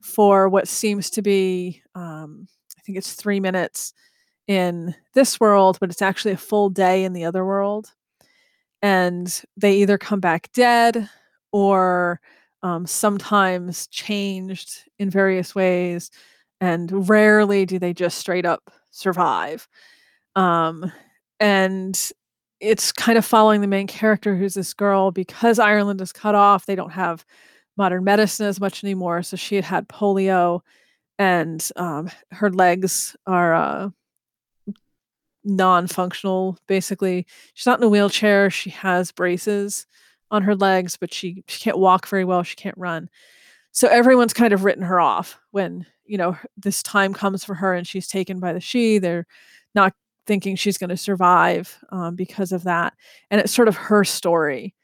for 0.00 0.48
what 0.48 0.66
seems 0.68 1.10
to 1.10 1.22
be, 1.22 1.82
um, 1.94 2.46
I 2.76 2.80
think 2.82 2.98
it's 2.98 3.12
three 3.12 3.40
minutes 3.40 3.92
in 4.46 4.94
this 5.14 5.38
world, 5.38 5.78
but 5.80 5.90
it's 5.90 6.02
actually 6.02 6.32
a 6.32 6.38
full 6.38 6.70
day 6.70 7.04
in 7.04 7.12
the 7.12 7.24
other 7.24 7.44
world. 7.44 7.92
And 8.82 9.42
they 9.56 9.76
either 9.76 9.98
come 9.98 10.20
back 10.20 10.50
dead 10.52 11.08
or 11.52 12.20
um, 12.62 12.86
sometimes 12.86 13.86
changed 13.88 14.88
in 14.98 15.10
various 15.10 15.54
ways. 15.54 16.10
And 16.60 17.08
rarely 17.08 17.64
do 17.66 17.78
they 17.78 17.92
just 17.92 18.18
straight 18.18 18.46
up 18.46 18.70
survive. 18.90 19.68
Um, 20.34 20.90
and 21.38 22.10
it's 22.60 22.92
kind 22.92 23.18
of 23.18 23.24
following 23.24 23.60
the 23.60 23.66
main 23.66 23.86
character, 23.86 24.36
who's 24.36 24.54
this 24.54 24.74
girl, 24.74 25.10
because 25.10 25.58
Ireland 25.58 26.00
is 26.00 26.12
cut 26.12 26.34
off, 26.34 26.66
they 26.66 26.76
don't 26.76 26.92
have 26.92 27.24
modern 27.76 28.04
medicine 28.04 28.46
as 28.46 28.60
much 28.60 28.84
anymore. 28.84 29.22
So 29.22 29.36
she 29.36 29.56
had 29.56 29.64
had 29.64 29.88
polio, 29.88 30.60
and 31.18 31.66
um, 31.76 32.10
her 32.32 32.50
legs 32.50 33.16
are 33.26 33.54
uh, 33.54 33.90
non-functional 35.44 36.58
basically. 36.66 37.26
She's 37.54 37.66
not 37.66 37.78
in 37.78 37.84
a 37.84 37.88
wheelchair. 37.88 38.50
She 38.50 38.70
has 38.70 39.12
braces 39.12 39.86
on 40.30 40.42
her 40.42 40.54
legs 40.54 40.96
but 40.96 41.12
she 41.12 41.42
she 41.48 41.60
can't 41.60 41.78
walk 41.78 42.06
very 42.08 42.24
well. 42.24 42.42
She 42.42 42.56
can't 42.56 42.78
run. 42.78 43.08
So 43.72 43.88
everyone's 43.88 44.34
kind 44.34 44.52
of 44.52 44.64
written 44.64 44.82
her 44.84 45.00
off 45.00 45.38
when 45.50 45.86
you 46.04 46.18
know 46.18 46.36
this 46.56 46.82
time 46.82 47.14
comes 47.14 47.44
for 47.44 47.54
her 47.54 47.74
and 47.74 47.86
she's 47.86 48.08
taken 48.08 48.40
by 48.40 48.52
the 48.52 48.60
she. 48.60 48.98
They're 48.98 49.26
not 49.74 49.92
thinking 50.26 50.56
she's 50.56 50.78
going 50.78 50.90
to 50.90 50.96
survive 50.96 51.78
um, 51.90 52.14
because 52.16 52.52
of 52.52 52.64
that 52.64 52.94
and 53.30 53.40
it's 53.40 53.52
sort 53.52 53.68
of 53.68 53.76
her 53.76 54.04
story 54.04 54.74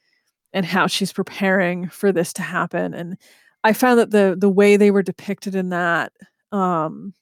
and 0.53 0.65
how 0.67 0.87
she's 0.87 1.13
preparing 1.13 1.89
for 1.89 2.13
this 2.13 2.33
to 2.33 2.43
happen 2.43 2.95
and 2.95 3.17
i 3.65 3.73
found 3.73 3.99
that 3.99 4.11
the 4.11 4.37
the 4.39 4.49
way 4.49 4.77
they 4.77 4.91
were 4.91 5.03
depicted 5.03 5.55
in 5.55 5.69
that 5.71 6.13
um 6.53 7.13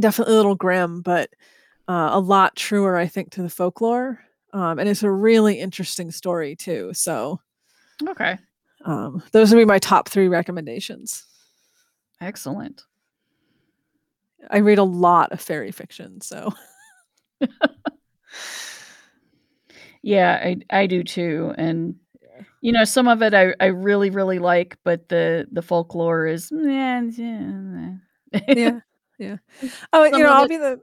definitely 0.00 0.34
a 0.34 0.36
little 0.36 0.54
grim 0.54 1.00
but 1.00 1.30
uh, 1.88 2.10
a 2.12 2.20
lot 2.20 2.54
truer, 2.54 2.96
I 2.96 3.08
think, 3.08 3.32
to 3.32 3.42
the 3.42 3.48
folklore. 3.50 4.20
Um, 4.52 4.78
and 4.78 4.88
it's 4.88 5.02
a 5.02 5.10
really 5.10 5.58
interesting 5.58 6.12
story 6.12 6.54
too. 6.54 6.92
So 6.94 7.40
Okay. 8.08 8.38
um, 8.84 9.20
those 9.32 9.50
would 9.52 9.58
be 9.58 9.64
my 9.64 9.80
top 9.80 10.08
three 10.08 10.28
recommendations. 10.28 11.24
Excellent. 12.20 12.84
I 14.48 14.58
read 14.58 14.78
a 14.78 14.84
lot 14.84 15.32
of 15.32 15.40
fairy 15.40 15.72
fiction, 15.72 16.20
so 16.20 16.52
Yeah, 20.02 20.32
I 20.42 20.56
I 20.70 20.86
do 20.86 21.04
too. 21.04 21.54
And 21.56 21.94
you 22.60 22.72
know, 22.72 22.84
some 22.84 23.06
of 23.08 23.22
it 23.22 23.34
I, 23.34 23.54
I 23.60 23.66
really, 23.66 24.10
really 24.10 24.38
like, 24.40 24.76
but 24.84 25.08
the 25.08 25.46
the 25.52 25.62
folklore 25.62 26.26
is 26.26 26.50
yeah, 26.52 27.02
yeah. 28.48 28.80
yeah. 29.18 29.36
Oh, 29.92 30.08
Some 30.10 30.18
you 30.18 30.24
know, 30.24 30.32
I'll 30.32 30.44
it- 30.44 30.48
be 30.48 30.56
the 30.56 30.80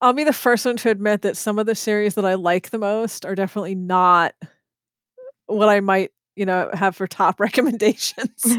I'll 0.00 0.12
be 0.12 0.24
the 0.24 0.32
first 0.32 0.64
one 0.66 0.76
to 0.78 0.90
admit 0.90 1.22
that 1.22 1.36
some 1.36 1.58
of 1.58 1.66
the 1.66 1.74
series 1.74 2.14
that 2.14 2.24
I 2.24 2.34
like 2.34 2.70
the 2.70 2.78
most 2.78 3.24
are 3.24 3.34
definitely 3.34 3.74
not 3.74 4.34
what 5.46 5.68
I 5.68 5.80
might, 5.80 6.10
you 6.36 6.44
know, 6.46 6.70
have 6.74 6.94
for 6.94 7.06
top 7.06 7.40
recommendations. 7.40 8.58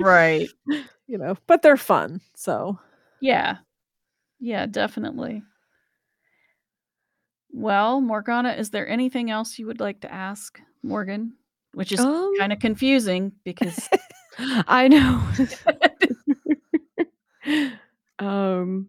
right. 0.00 0.48
you 1.06 1.18
know, 1.18 1.36
but 1.46 1.62
they're 1.62 1.76
fun. 1.76 2.20
So 2.36 2.78
Yeah. 3.20 3.58
Yeah, 4.40 4.66
definitely. 4.66 5.42
Well, 7.52 8.00
Morgana, 8.00 8.52
is 8.52 8.70
there 8.70 8.88
anything 8.88 9.30
else 9.30 9.58
you 9.58 9.66
would 9.66 9.80
like 9.80 10.00
to 10.00 10.12
ask 10.12 10.60
Morgan? 10.82 11.32
Which 11.74 11.92
is 11.92 12.00
Um, 12.00 12.32
kind 12.38 12.52
of 12.52 12.58
confusing 12.58 13.32
because 13.44 13.88
I 14.38 14.88
know. 14.88 15.22
um, 18.18 18.88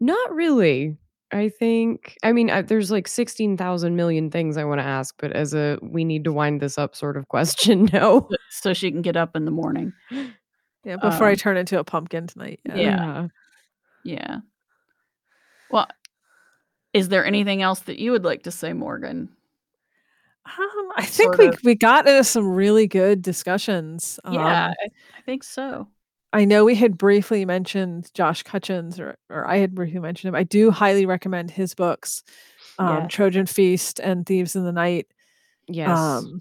not 0.00 0.32
really. 0.34 0.96
I 1.32 1.48
think. 1.48 2.16
I 2.22 2.32
mean, 2.32 2.48
I, 2.50 2.62
there's 2.62 2.90
like 2.92 3.08
sixteen 3.08 3.56
thousand 3.56 3.96
million 3.96 4.30
things 4.30 4.56
I 4.56 4.64
want 4.64 4.80
to 4.80 4.84
ask, 4.86 5.14
but 5.18 5.32
as 5.32 5.52
a 5.52 5.78
we 5.82 6.04
need 6.04 6.22
to 6.24 6.32
wind 6.32 6.60
this 6.60 6.78
up 6.78 6.94
sort 6.94 7.16
of 7.16 7.26
question, 7.28 7.88
no. 7.92 8.28
so 8.50 8.72
she 8.72 8.90
can 8.92 9.02
get 9.02 9.16
up 9.16 9.34
in 9.34 9.44
the 9.44 9.50
morning. 9.50 9.92
yeah, 10.84 10.96
before 10.96 11.26
I 11.26 11.30
Um, 11.32 11.36
turn 11.36 11.56
into 11.56 11.78
a 11.78 11.84
pumpkin 11.84 12.28
tonight. 12.28 12.60
Yeah. 12.66 12.76
Yeah. 12.76 13.26
Yeah. 14.04 14.36
Well, 15.70 15.88
is 16.94 17.08
there 17.10 17.26
anything 17.26 17.60
else 17.60 17.80
that 17.80 17.98
you 17.98 18.12
would 18.12 18.24
like 18.24 18.44
to 18.44 18.50
say, 18.50 18.72
Morgan? 18.72 19.28
Um, 20.46 20.88
I 20.96 21.04
think 21.04 21.34
Sort 21.34 21.38
we 21.38 21.48
of. 21.48 21.58
we 21.64 21.74
got 21.74 22.06
into 22.06 22.24
some 22.24 22.48
really 22.48 22.86
good 22.86 23.20
discussions. 23.22 24.18
yeah, 24.30 24.66
Um, 24.68 24.74
I, 24.80 24.88
I 25.18 25.20
think 25.22 25.42
so. 25.44 25.88
I 26.32 26.44
know 26.44 26.64
we 26.64 26.74
had 26.74 26.98
briefly 26.98 27.44
mentioned 27.44 28.10
Josh 28.14 28.42
Cutchins, 28.42 28.98
or 29.00 29.16
or 29.30 29.46
I 29.46 29.58
had 29.58 29.74
briefly 29.74 30.00
mentioned 30.00 30.28
him. 30.30 30.34
I 30.34 30.42
do 30.42 30.70
highly 30.70 31.06
recommend 31.06 31.50
his 31.50 31.74
books, 31.74 32.22
um, 32.78 33.02
Yes. 33.04 33.12
Trojan 33.12 33.46
Feast 33.46 34.00
and 34.00 34.26
Thieves 34.26 34.56
in 34.56 34.64
the 34.64 34.72
Night. 34.72 35.06
Yes. 35.66 35.96
Um, 35.98 36.40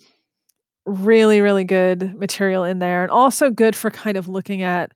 really, 0.86 1.40
really 1.42 1.64
good 1.64 2.14
material 2.16 2.64
in 2.66 2.80
there, 2.80 3.04
and 3.04 3.12
also 3.12 3.50
good 3.52 3.76
for 3.76 3.90
kind 3.90 4.18
of 4.18 4.28
looking 4.28 4.64
at 4.64 4.92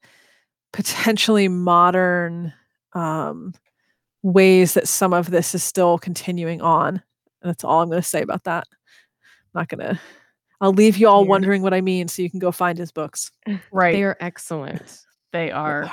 potentially 0.73 1.47
modern 1.47 2.51
um, 2.93 3.53
ways 4.33 4.73
that 4.73 4.87
some 4.87 5.13
of 5.13 5.29
this 5.31 5.55
is 5.55 5.63
still 5.63 5.97
continuing 5.97 6.61
on. 6.61 6.95
And 7.41 7.49
that's 7.49 7.63
all 7.63 7.81
I'm 7.81 7.89
going 7.89 8.01
to 8.01 8.07
say 8.07 8.21
about 8.21 8.43
that. 8.45 8.65
I'm 9.55 9.61
not 9.61 9.69
going 9.69 9.79
to. 9.95 9.99
I'll 10.59 10.73
leave 10.73 10.97
you 10.97 11.07
all 11.07 11.23
Yeah. 11.23 11.29
wondering 11.29 11.61
what 11.61 11.73
I 11.73 11.81
mean, 11.81 12.07
so 12.07 12.21
you 12.21 12.29
can 12.29 12.39
go 12.39 12.51
find 12.51 12.77
his 12.77 12.91
books. 12.91 13.31
Right. 13.71 13.93
They 13.93 14.03
are 14.03 14.17
excellent. 14.19 15.01
They 15.31 15.51
are. 15.51 15.91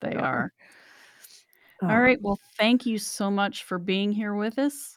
They 0.00 0.10
They 0.10 0.16
are. 0.16 0.52
are. 1.82 1.90
All 1.90 2.00
right. 2.00 2.16
Um, 2.18 2.22
Well, 2.22 2.38
thank 2.56 2.86
you 2.86 2.98
so 2.98 3.30
much 3.30 3.64
for 3.64 3.78
being 3.78 4.12
here 4.12 4.34
with 4.34 4.58
us. 4.58 4.96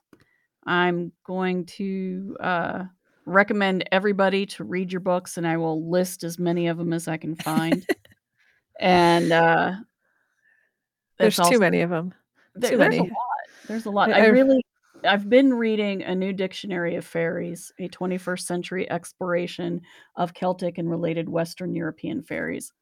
I'm 0.66 1.12
going 1.26 1.66
to 1.66 2.38
uh, 2.40 2.84
recommend 3.26 3.90
everybody 3.92 4.46
to 4.46 4.64
read 4.64 4.92
your 4.92 5.00
books, 5.02 5.38
and 5.38 5.48
I 5.48 5.58
will 5.58 5.90
list 5.90 6.24
as 6.24 6.38
many 6.38 6.68
of 6.68 6.78
them 6.78 6.94
as 6.94 7.08
I 7.08 7.18
can 7.18 7.36
find. 7.36 7.86
and 8.80 9.32
uh, 9.32 9.72
there's 11.18 11.36
that's 11.36 11.50
too 11.50 11.56
also- 11.56 11.60
many 11.60 11.82
of 11.82 11.90
them. 11.90 12.14
There's 12.56 12.78
many. 12.78 12.98
a 12.98 13.04
lot. 13.04 13.12
There's 13.68 13.86
a 13.86 13.90
lot. 13.92 14.10
I- 14.12 14.20
I, 14.20 14.22
I've- 14.24 14.32
really, 14.32 14.66
I've 15.04 15.30
been 15.30 15.54
reading 15.54 16.04
a 16.04 16.14
new 16.14 16.34
dictionary 16.34 16.96
of 16.96 17.06
fairies, 17.06 17.72
a 17.80 17.88
21st 17.90 18.42
century 18.42 18.90
exploration 18.92 19.82
of 20.18 20.34
Celtic 20.34 20.78
and 20.78 20.90
related 20.90 21.30
Western 21.30 21.74
European 21.76 22.22
fairies. 22.22 22.74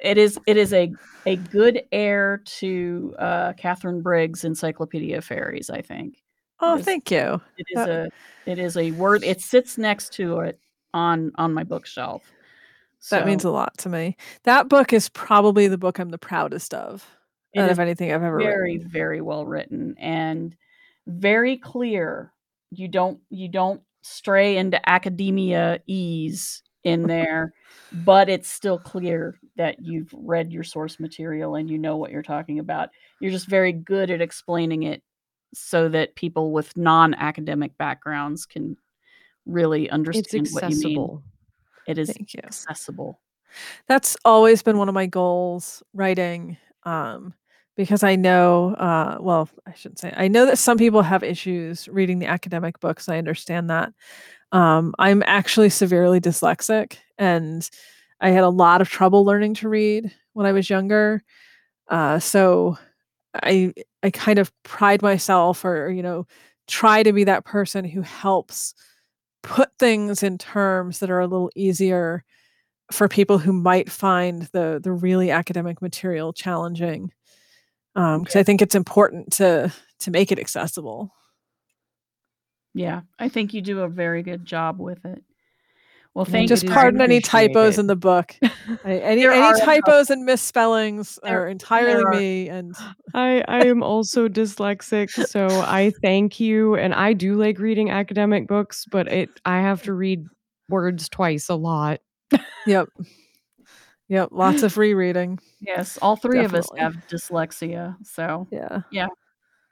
It 0.00 0.16
is 0.16 0.38
it 0.46 0.56
is 0.56 0.72
a 0.72 0.92
a 1.26 1.36
good 1.36 1.82
heir 1.90 2.40
to 2.58 3.14
uh, 3.18 3.52
Katharine 3.54 4.00
Briggs' 4.00 4.44
Encyclopedia 4.44 5.18
of 5.18 5.24
Fairies. 5.24 5.70
I 5.70 5.82
think 5.82 6.22
Oh, 6.60 6.78
thank 6.78 7.10
you. 7.10 7.40
it 7.56 7.66
is 7.70 7.74
That- 7.74 7.88
a 7.90 8.08
it 8.46 8.58
is 8.60 8.76
a 8.76 8.92
word. 8.92 9.24
It 9.24 9.40
sits 9.40 9.76
next 9.76 10.12
to 10.14 10.38
it 10.40 10.60
on 10.94 11.32
on 11.34 11.52
my 11.52 11.64
bookshelf. 11.64 12.22
That 13.10 13.26
means 13.26 13.44
a 13.44 13.50
lot 13.50 13.76
to 13.78 13.88
me. 13.88 14.16
That 14.44 14.68
book 14.68 14.92
is 14.92 15.08
probably 15.10 15.68
the 15.68 15.78
book 15.78 15.98
I'm 15.98 16.08
the 16.10 16.18
proudest 16.18 16.72
of 16.74 17.06
out 17.56 17.70
of 17.70 17.78
anything 17.78 18.12
I've 18.12 18.22
ever 18.22 18.38
very 18.38 18.74
written. 18.76 18.90
very 18.90 19.20
well 19.20 19.46
written 19.46 19.94
and 19.98 20.56
very 21.06 21.56
clear. 21.56 22.32
You 22.70 22.88
don't 22.88 23.20
you 23.30 23.48
don't 23.48 23.80
stray 24.02 24.56
into 24.56 24.80
academese 24.88 26.62
in 26.84 27.02
there 27.02 27.52
but 28.04 28.28
it's 28.28 28.48
still 28.48 28.78
clear 28.78 29.38
that 29.56 29.76
you've 29.80 30.12
read 30.14 30.52
your 30.52 30.62
source 30.62 31.00
material 31.00 31.54
and 31.56 31.68
you 31.68 31.78
know 31.78 31.96
what 31.96 32.10
you're 32.10 32.22
talking 32.22 32.58
about. 32.58 32.90
You're 33.20 33.32
just 33.32 33.48
very 33.48 33.72
good 33.72 34.10
at 34.10 34.20
explaining 34.20 34.84
it 34.84 35.02
so 35.54 35.88
that 35.88 36.14
people 36.14 36.52
with 36.52 36.76
non-academic 36.76 37.76
backgrounds 37.78 38.44
can 38.46 38.76
really 39.46 39.84
It's 39.86 39.92
understand 39.94 40.48
what 40.52 40.62
you 40.64 40.68
mean. 40.68 40.76
accessible. 40.76 41.22
it 41.86 41.98
is 41.98 42.10
accessible. 42.44 43.18
That's 43.86 44.16
always 44.24 44.62
been 44.62 44.76
one 44.78 44.88
of 44.88 44.94
my 44.94 45.06
goals 45.06 45.82
writing 45.94 46.58
um 46.84 47.34
because 47.76 48.02
I 48.02 48.16
know 48.16 48.74
uh 48.74 49.18
well, 49.20 49.48
I 49.66 49.74
shouldn't 49.74 50.00
say. 50.00 50.12
I 50.16 50.28
know 50.28 50.46
that 50.46 50.58
some 50.58 50.78
people 50.78 51.02
have 51.02 51.22
issues 51.22 51.88
reading 51.88 52.18
the 52.18 52.26
academic 52.26 52.80
books. 52.80 53.08
I 53.08 53.18
understand 53.18 53.70
that. 53.70 53.92
Um 54.52 54.94
I'm 54.98 55.22
actually 55.26 55.70
severely 55.70 56.20
dyslexic 56.20 56.98
and 57.18 57.68
I 58.20 58.30
had 58.30 58.44
a 58.44 58.48
lot 58.50 58.80
of 58.82 58.88
trouble 58.90 59.24
learning 59.24 59.54
to 59.56 59.68
read 59.68 60.12
when 60.34 60.46
I 60.46 60.52
was 60.52 60.70
younger. 60.70 61.22
Uh 61.88 62.18
so 62.20 62.78
I 63.34 63.72
I 64.02 64.10
kind 64.10 64.38
of 64.38 64.52
pride 64.64 65.02
myself 65.02 65.64
or 65.64 65.90
you 65.90 66.02
know 66.02 66.26
try 66.68 67.02
to 67.02 67.12
be 67.12 67.24
that 67.24 67.44
person 67.44 67.84
who 67.84 68.02
helps 68.02 68.74
put 69.42 69.70
things 69.78 70.22
in 70.22 70.38
terms 70.38 70.98
that 71.00 71.10
are 71.10 71.20
a 71.20 71.26
little 71.26 71.50
easier 71.56 72.24
for 72.90 73.08
people 73.08 73.38
who 73.38 73.52
might 73.52 73.90
find 73.90 74.42
the 74.52 74.80
the 74.82 74.92
really 74.92 75.30
academic 75.30 75.82
material 75.82 76.32
challenging 76.32 77.12
um, 77.96 78.20
because 78.22 78.36
i 78.36 78.42
think 78.42 78.62
it's 78.62 78.74
important 78.74 79.32
to 79.32 79.72
to 79.98 80.10
make 80.10 80.30
it 80.32 80.38
accessible 80.38 81.12
yeah 82.74 83.00
i 83.18 83.28
think 83.28 83.54
you 83.54 83.60
do 83.62 83.80
a 83.80 83.88
very 83.88 84.22
good 84.22 84.44
job 84.44 84.78
with 84.78 85.04
it 85.04 85.22
well 86.14 86.24
thank 86.24 86.48
just 86.48 86.64
it 86.64 86.68
is 86.68 86.72
pardon 86.72 87.00
any 87.00 87.20
typos 87.20 87.50
appreciated. 87.78 87.80
in 87.80 87.86
the 87.86 87.96
book 87.96 88.34
any 88.84 89.00
any 89.02 89.22
enough. 89.24 89.60
typos 89.60 90.10
and 90.10 90.24
misspellings 90.24 91.18
There- 91.22 91.42
are 91.44 91.48
entirely 91.48 92.02
are- 92.04 92.10
me 92.10 92.48
and 92.48 92.74
I 93.14 93.42
I 93.48 93.66
am 93.66 93.82
also 93.82 94.28
dyslexic, 94.28 95.10
so 95.28 95.46
I 95.46 95.92
thank 96.02 96.38
you. 96.38 96.74
And 96.76 96.92
I 96.92 97.14
do 97.14 97.36
like 97.36 97.58
reading 97.58 97.88
academic 97.90 98.46
books, 98.46 98.84
but 98.90 99.08
it 99.08 99.30
I 99.46 99.60
have 99.62 99.82
to 99.84 99.94
read 99.94 100.26
words 100.68 101.08
twice 101.08 101.48
a 101.48 101.54
lot. 101.54 102.00
Yep 102.66 102.88
yep 104.08 104.28
lots 104.32 104.62
of 104.62 104.76
rereading 104.76 105.38
Yes, 105.60 105.98
all 106.02 106.16
three 106.16 106.44
of 106.44 106.54
us 106.54 106.68
have 106.78 106.94
dyslexia, 107.10 107.96
so 108.04 108.46
yeah 108.50 108.82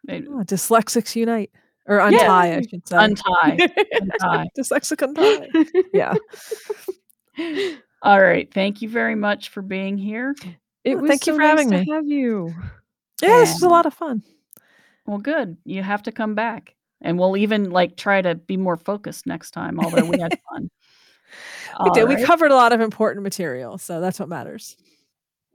it- 0.09 0.25
Oh, 0.29 0.43
dyslexics 0.45 1.15
unite 1.17 1.51
or 1.87 1.99
untie 1.99 2.53
i 2.53 2.57
Yay! 2.57 2.63
should 2.69 2.87
say 2.89 2.97
untie, 2.99 3.59
untie. 3.93 4.47
dyslexic 4.59 5.03
untie 5.03 5.49
yeah 5.93 6.15
All 8.03 8.21
right, 8.23 8.53
thank 8.53 8.83
you 8.83 8.89
very 8.89 9.15
much 9.15 9.49
for 9.49 9.63
being 9.63 9.99
here. 9.99 10.35
It 10.85 10.97
was 10.97 11.09
thank 11.09 11.27
you 11.27 11.33
so 11.33 11.37
for 11.39 11.43
nice 11.43 11.49
having 11.51 11.71
to 11.71 11.79
me. 11.79 11.91
have 11.91 12.07
you. 12.07 12.55
yeah 13.23 13.29
this 13.41 13.55
was 13.55 13.63
a 13.63 13.69
lot 13.69 13.87
of 13.87 13.95
fun 13.95 14.23
Well, 15.07 15.19
good. 15.19 15.57
You 15.65 15.83
have 15.83 16.03
to 16.05 16.13
come 16.13 16.35
back, 16.35 16.75
and 17.01 17.19
we'll 17.19 17.37
even 17.37 17.71
like 17.71 17.97
try 17.97 18.23
to 18.23 18.35
be 18.35 18.57
more 18.57 18.77
focused 18.77 19.27
next 19.27 19.51
time. 19.53 19.81
Although 19.81 20.05
we 20.07 20.21
had 20.21 20.39
fun. 20.53 20.71
We 21.83 21.91
did 21.91 22.03
All 22.03 22.09
we 22.09 22.25
covered 22.25 22.51
a 22.51 22.57
lot 22.57 22.73
of 22.73 22.81
important 22.81 23.23
material 23.23 23.79
so 23.79 24.01
that's 24.01 24.21
what 24.21 24.29
matters 24.29 24.77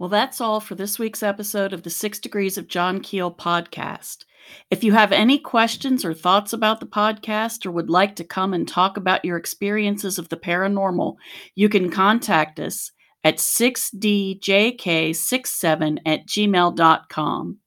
Well, 0.01 0.09
that's 0.09 0.41
all 0.41 0.59
for 0.59 0.73
this 0.73 0.97
week's 0.97 1.21
episode 1.21 1.73
of 1.73 1.83
the 1.83 1.91
Six 1.91 2.17
Degrees 2.17 2.57
of 2.57 2.67
John 2.67 3.01
Keel 3.01 3.31
podcast. 3.31 4.25
If 4.71 4.83
you 4.83 4.93
have 4.93 5.11
any 5.11 5.37
questions 5.37 6.03
or 6.03 6.15
thoughts 6.15 6.53
about 6.53 6.79
the 6.79 6.87
podcast 6.87 7.67
or 7.67 7.71
would 7.71 7.91
like 7.91 8.15
to 8.15 8.23
come 8.23 8.55
and 8.55 8.67
talk 8.67 8.97
about 8.97 9.23
your 9.23 9.37
experiences 9.37 10.17
of 10.17 10.29
the 10.29 10.37
paranormal, 10.37 11.17
you 11.53 11.69
can 11.69 11.91
contact 11.91 12.59
us 12.59 12.91
at 13.23 13.37
6djk67 13.37 15.97
at 16.03 16.25
gmail.com. 16.25 17.57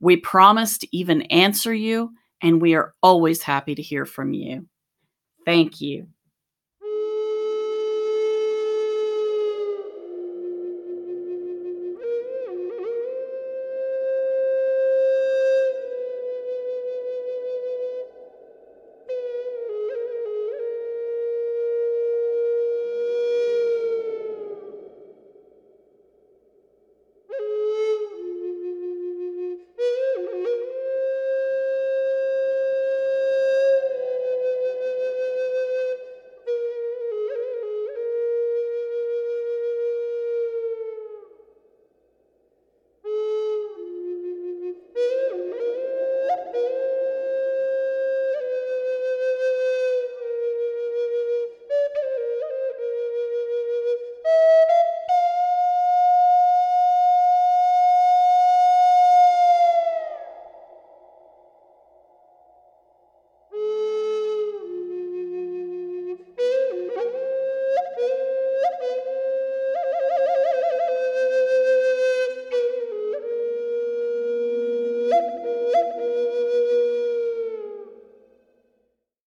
We 0.00 0.16
promise 0.16 0.78
to 0.78 0.96
even 0.96 1.20
answer 1.22 1.74
you, 1.74 2.12
and 2.40 2.62
we 2.62 2.76
are 2.76 2.94
always 3.02 3.42
happy 3.42 3.74
to 3.74 3.82
hear 3.82 4.06
from 4.06 4.32
you. 4.32 4.66
Thank 5.44 5.82
you. 5.82 6.06